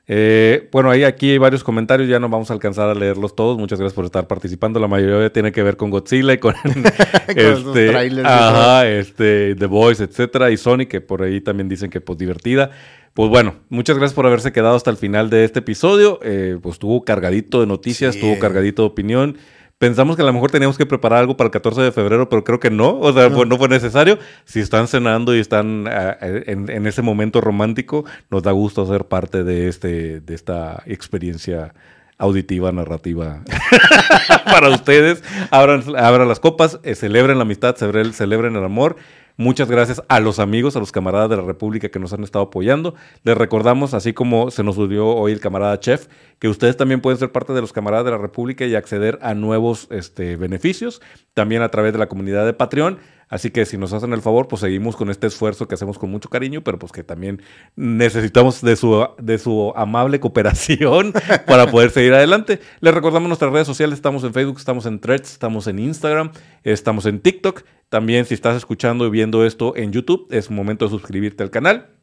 Eh, 0.09 0.69
bueno, 0.71 0.89
ahí 0.91 1.03
aquí 1.03 1.33
hay 1.33 1.39
varios 1.39 1.65
comentarios, 1.65 2.09
ya 2.09 2.21
no 2.21 2.29
vamos 2.29 2.51
a 2.51 2.55
alcanzar 2.55 2.89
a 2.89 2.95
leerlos 2.95 3.35
todos. 3.35 3.59
Muchas 3.59 3.79
gracias 3.81 3.95
por 3.95 4.05
estar 4.05 4.29
participando. 4.29 4.79
La 4.79 4.87
mayoría 4.87 5.33
tiene 5.33 5.51
que 5.51 5.63
ver 5.63 5.77
con 5.77 5.91
Godzilla 5.91 6.33
y 6.33 6.39
con, 6.39 6.55
este, 7.29 7.89
trailers 7.89 8.29
ajá, 8.29 8.89
este, 8.89 9.57
The 9.57 9.67
Voice, 9.67 10.05
etcétera, 10.05 10.51
y 10.51 10.57
Sonic, 10.57 10.89
que 10.89 11.01
por 11.01 11.23
ahí 11.23 11.41
también 11.41 11.69
dicen 11.69 11.91
que 11.91 12.01
pues 12.01 12.19
divertida. 12.19 12.71
Pues 13.17 13.31
bueno, 13.31 13.55
muchas 13.71 13.97
gracias 13.97 14.15
por 14.15 14.27
haberse 14.27 14.53
quedado 14.53 14.77
hasta 14.77 14.91
el 14.91 14.99
final 14.99 15.31
de 15.31 15.45
este 15.45 15.61
episodio. 15.61 16.21
Eh, 16.23 16.59
pues 16.63 16.75
estuvo 16.75 17.03
cargadito 17.03 17.61
de 17.61 17.67
noticias, 17.67 18.15
Sí. 18.15 18.21
estuvo 18.21 18.39
cargadito 18.39 18.83
de 18.83 18.89
opinión. 18.89 19.39
Pensamos 19.79 20.17
que 20.17 20.23
a 20.23 20.27
lo 20.27 20.35
mejor 20.35 20.51
teníamos 20.51 20.77
que 20.77 20.85
preparar 20.85 21.21
algo 21.21 21.35
para 21.35 21.47
el 21.47 21.51
14 21.51 21.81
de 21.81 21.93
febrero, 21.93 22.29
pero 22.29 22.45
creo 22.45 22.61
que 22.61 22.69
no. 22.71 22.99
O 23.01 23.15
sea, 23.15 23.31
No. 23.31 23.37
pues, 23.37 23.49
no 23.49 23.57
fue 23.57 23.69
necesario. 23.69 24.19
Si 24.45 24.61
están 24.61 24.87
cenando 24.87 25.35
y 25.35 25.39
están 25.41 25.87
ah, 25.89 26.15
en, 26.21 26.69
en 26.71 26.87
ese 26.87 27.01
momento 27.01 27.41
romántico, 27.41 28.05
nos 28.31 28.43
da 28.43 28.53
gusto 28.53 28.87
ser 28.87 29.07
parte 29.07 29.45
de, 29.45 29.69
este, 29.69 30.21
de 30.21 30.35
esta 30.35 30.83
experiencia 30.85 31.73
auditiva, 32.19 32.71
narrativa 32.71 33.43
para 34.45 34.69
ustedes. 34.69 35.23
Abran, 35.51 35.83
abran 35.97 36.29
las 36.29 36.41
copas, 36.41 36.81
eh, 36.83 36.95
celebren 36.95 37.39
la 37.39 37.43
amistad, 37.43 37.77
celebren, 37.77 38.13
celebren 38.13 38.57
el 38.57 38.65
amor. 38.65 38.97
Muchas 39.39 39.71
gracias 39.71 40.03
a 40.09 40.19
los 40.21 40.39
amigos, 40.39 40.77
a 40.77 40.81
los 40.81 40.93
camaradas 40.93 41.29
de 41.29 41.37
la 41.37 41.43
República 41.43 41.91
que 41.91 41.99
nos 41.99 42.13
han 42.15 42.25
estado 42.25 42.47
apoyando. 42.47 42.95
Les 43.23 43.37
recordamos, 43.37 43.93
así 43.93 44.15
como 44.15 44.51
se 44.51 44.63
nos 44.63 44.79
unió 44.79 45.09
hoy 45.09 45.33
el 45.33 45.41
camarada 45.41 45.79
Chef, 45.79 46.07
que 46.39 46.49
ustedes 46.49 46.79
también 46.79 47.03
pueden 47.03 47.19
ser 47.19 47.33
parte 47.33 47.53
de 47.53 47.61
los 47.61 47.75
camaradas 47.75 48.07
de 48.07 48.13
la 48.13 48.19
República 48.19 48.65
y 48.65 48.75
acceder 48.75 49.19
a 49.21 49.35
nuevos 49.35 49.89
este, 49.91 50.37
beneficios, 50.37 51.03
también 51.35 51.61
a 51.61 51.69
través 51.69 51.93
de 51.93 51.99
la 51.99 52.09
comunidad 52.09 52.47
de 52.47 52.55
Patreon. 52.55 52.99
Así 53.29 53.51
que 53.51 53.67
si 53.67 53.77
nos 53.77 53.93
hacen 53.93 54.13
el 54.13 54.23
favor, 54.23 54.47
pues 54.47 54.61
seguimos 54.61 54.95
con 54.95 55.11
este 55.11 55.27
esfuerzo 55.27 55.67
que 55.67 55.75
hacemos 55.75 55.99
con 55.99 56.11
mucho 56.11 56.29
cariño, 56.29 56.63
pero 56.63 56.79
pues 56.79 56.93
que 56.93 57.03
también 57.03 57.43
necesitamos 57.75 58.61
de 58.63 58.77
su, 58.77 59.05
de 59.19 59.39
su 59.39 59.73
amable 59.75 60.21
cooperación 60.21 61.13
para 61.47 61.71
poder 61.71 61.91
seguir 61.91 62.15
adelante. 62.15 62.61
Les 62.81 62.95
recordamos 62.95 63.29
nuestras 63.29 63.53
redes 63.53 63.67
sociales, 63.67 63.97
estamos 63.97 64.23
en 64.23 64.33
Facebook, 64.33 64.59
estamos 64.59 64.87
en 64.87 65.01
Threads, 65.01 65.33
estamos 65.33 65.67
en 65.67 65.79
Instagram, 65.81 66.31
estamos 66.63 67.07
en 67.07 67.21
TikTok. 67.21 67.65
También 67.89 68.27
si 68.27 68.35
estás 68.35 68.57
escuchando 68.57 69.07
y 69.07 69.11
viendo 69.11 69.45
esto 69.45 69.75
en 69.77 69.93
YouTube, 69.93 70.29
es 70.31 70.51
momento 70.51 70.85
de 70.85 70.91
suscribirte 70.93 71.43
al 71.43 71.51
canal. 71.51 71.96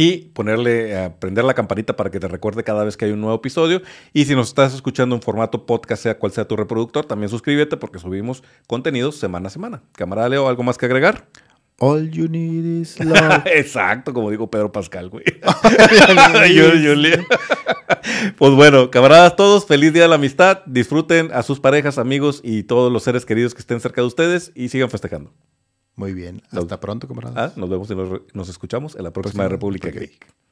Y 0.00 0.30
ponerle, 0.32 0.94
eh, 0.94 1.10
prender 1.10 1.42
la 1.42 1.54
campanita 1.54 1.96
para 1.96 2.08
que 2.08 2.20
te 2.20 2.28
recuerde 2.28 2.62
cada 2.62 2.84
vez 2.84 2.96
que 2.96 3.06
hay 3.06 3.10
un 3.10 3.20
nuevo 3.20 3.34
episodio. 3.34 3.82
Y 4.12 4.26
si 4.26 4.36
nos 4.36 4.46
estás 4.46 4.72
escuchando 4.72 5.16
en 5.16 5.22
formato 5.22 5.66
podcast, 5.66 6.04
sea 6.04 6.16
cual 6.20 6.30
sea 6.30 6.46
tu 6.46 6.54
reproductor, 6.54 7.04
también 7.04 7.28
suscríbete 7.28 7.76
porque 7.76 7.98
subimos 7.98 8.44
contenidos 8.68 9.16
semana 9.16 9.48
a 9.48 9.50
semana. 9.50 9.82
Camarada 9.94 10.28
Leo, 10.28 10.46
¿algo 10.46 10.62
más 10.62 10.78
que 10.78 10.86
agregar? 10.86 11.26
All 11.80 12.08
you 12.12 12.28
need 12.28 12.80
is 12.80 13.00
love. 13.00 13.42
Exacto, 13.46 14.14
como 14.14 14.30
dijo 14.30 14.48
Pedro 14.48 14.70
Pascal, 14.70 15.08
güey. 15.08 15.24
Yo, 16.54 16.70
pues 18.38 18.52
bueno, 18.52 18.92
camaradas 18.92 19.34
todos, 19.34 19.66
feliz 19.66 19.92
día 19.92 20.02
de 20.02 20.08
la 20.10 20.14
amistad. 20.14 20.62
Disfruten 20.66 21.32
a 21.32 21.42
sus 21.42 21.58
parejas, 21.58 21.98
amigos 21.98 22.40
y 22.44 22.62
todos 22.62 22.92
los 22.92 23.02
seres 23.02 23.26
queridos 23.26 23.52
que 23.52 23.62
estén 23.62 23.80
cerca 23.80 24.00
de 24.00 24.06
ustedes 24.06 24.52
y 24.54 24.68
sigan 24.68 24.90
festejando. 24.90 25.32
Muy 25.98 26.14
bien. 26.14 26.42
Hasta 26.52 26.78
pronto, 26.78 27.08
camaradas. 27.08 27.52
Ah, 27.52 27.60
nos 27.60 27.68
vemos 27.68 27.90
y 27.90 27.96
nos, 27.96 28.20
nos 28.32 28.48
escuchamos 28.48 28.94
en 28.94 29.02
la 29.02 29.10
próxima 29.10 29.44
Próxima 29.44 29.48
República 29.48 29.88
República 29.88 30.12
Geek. 30.12 30.47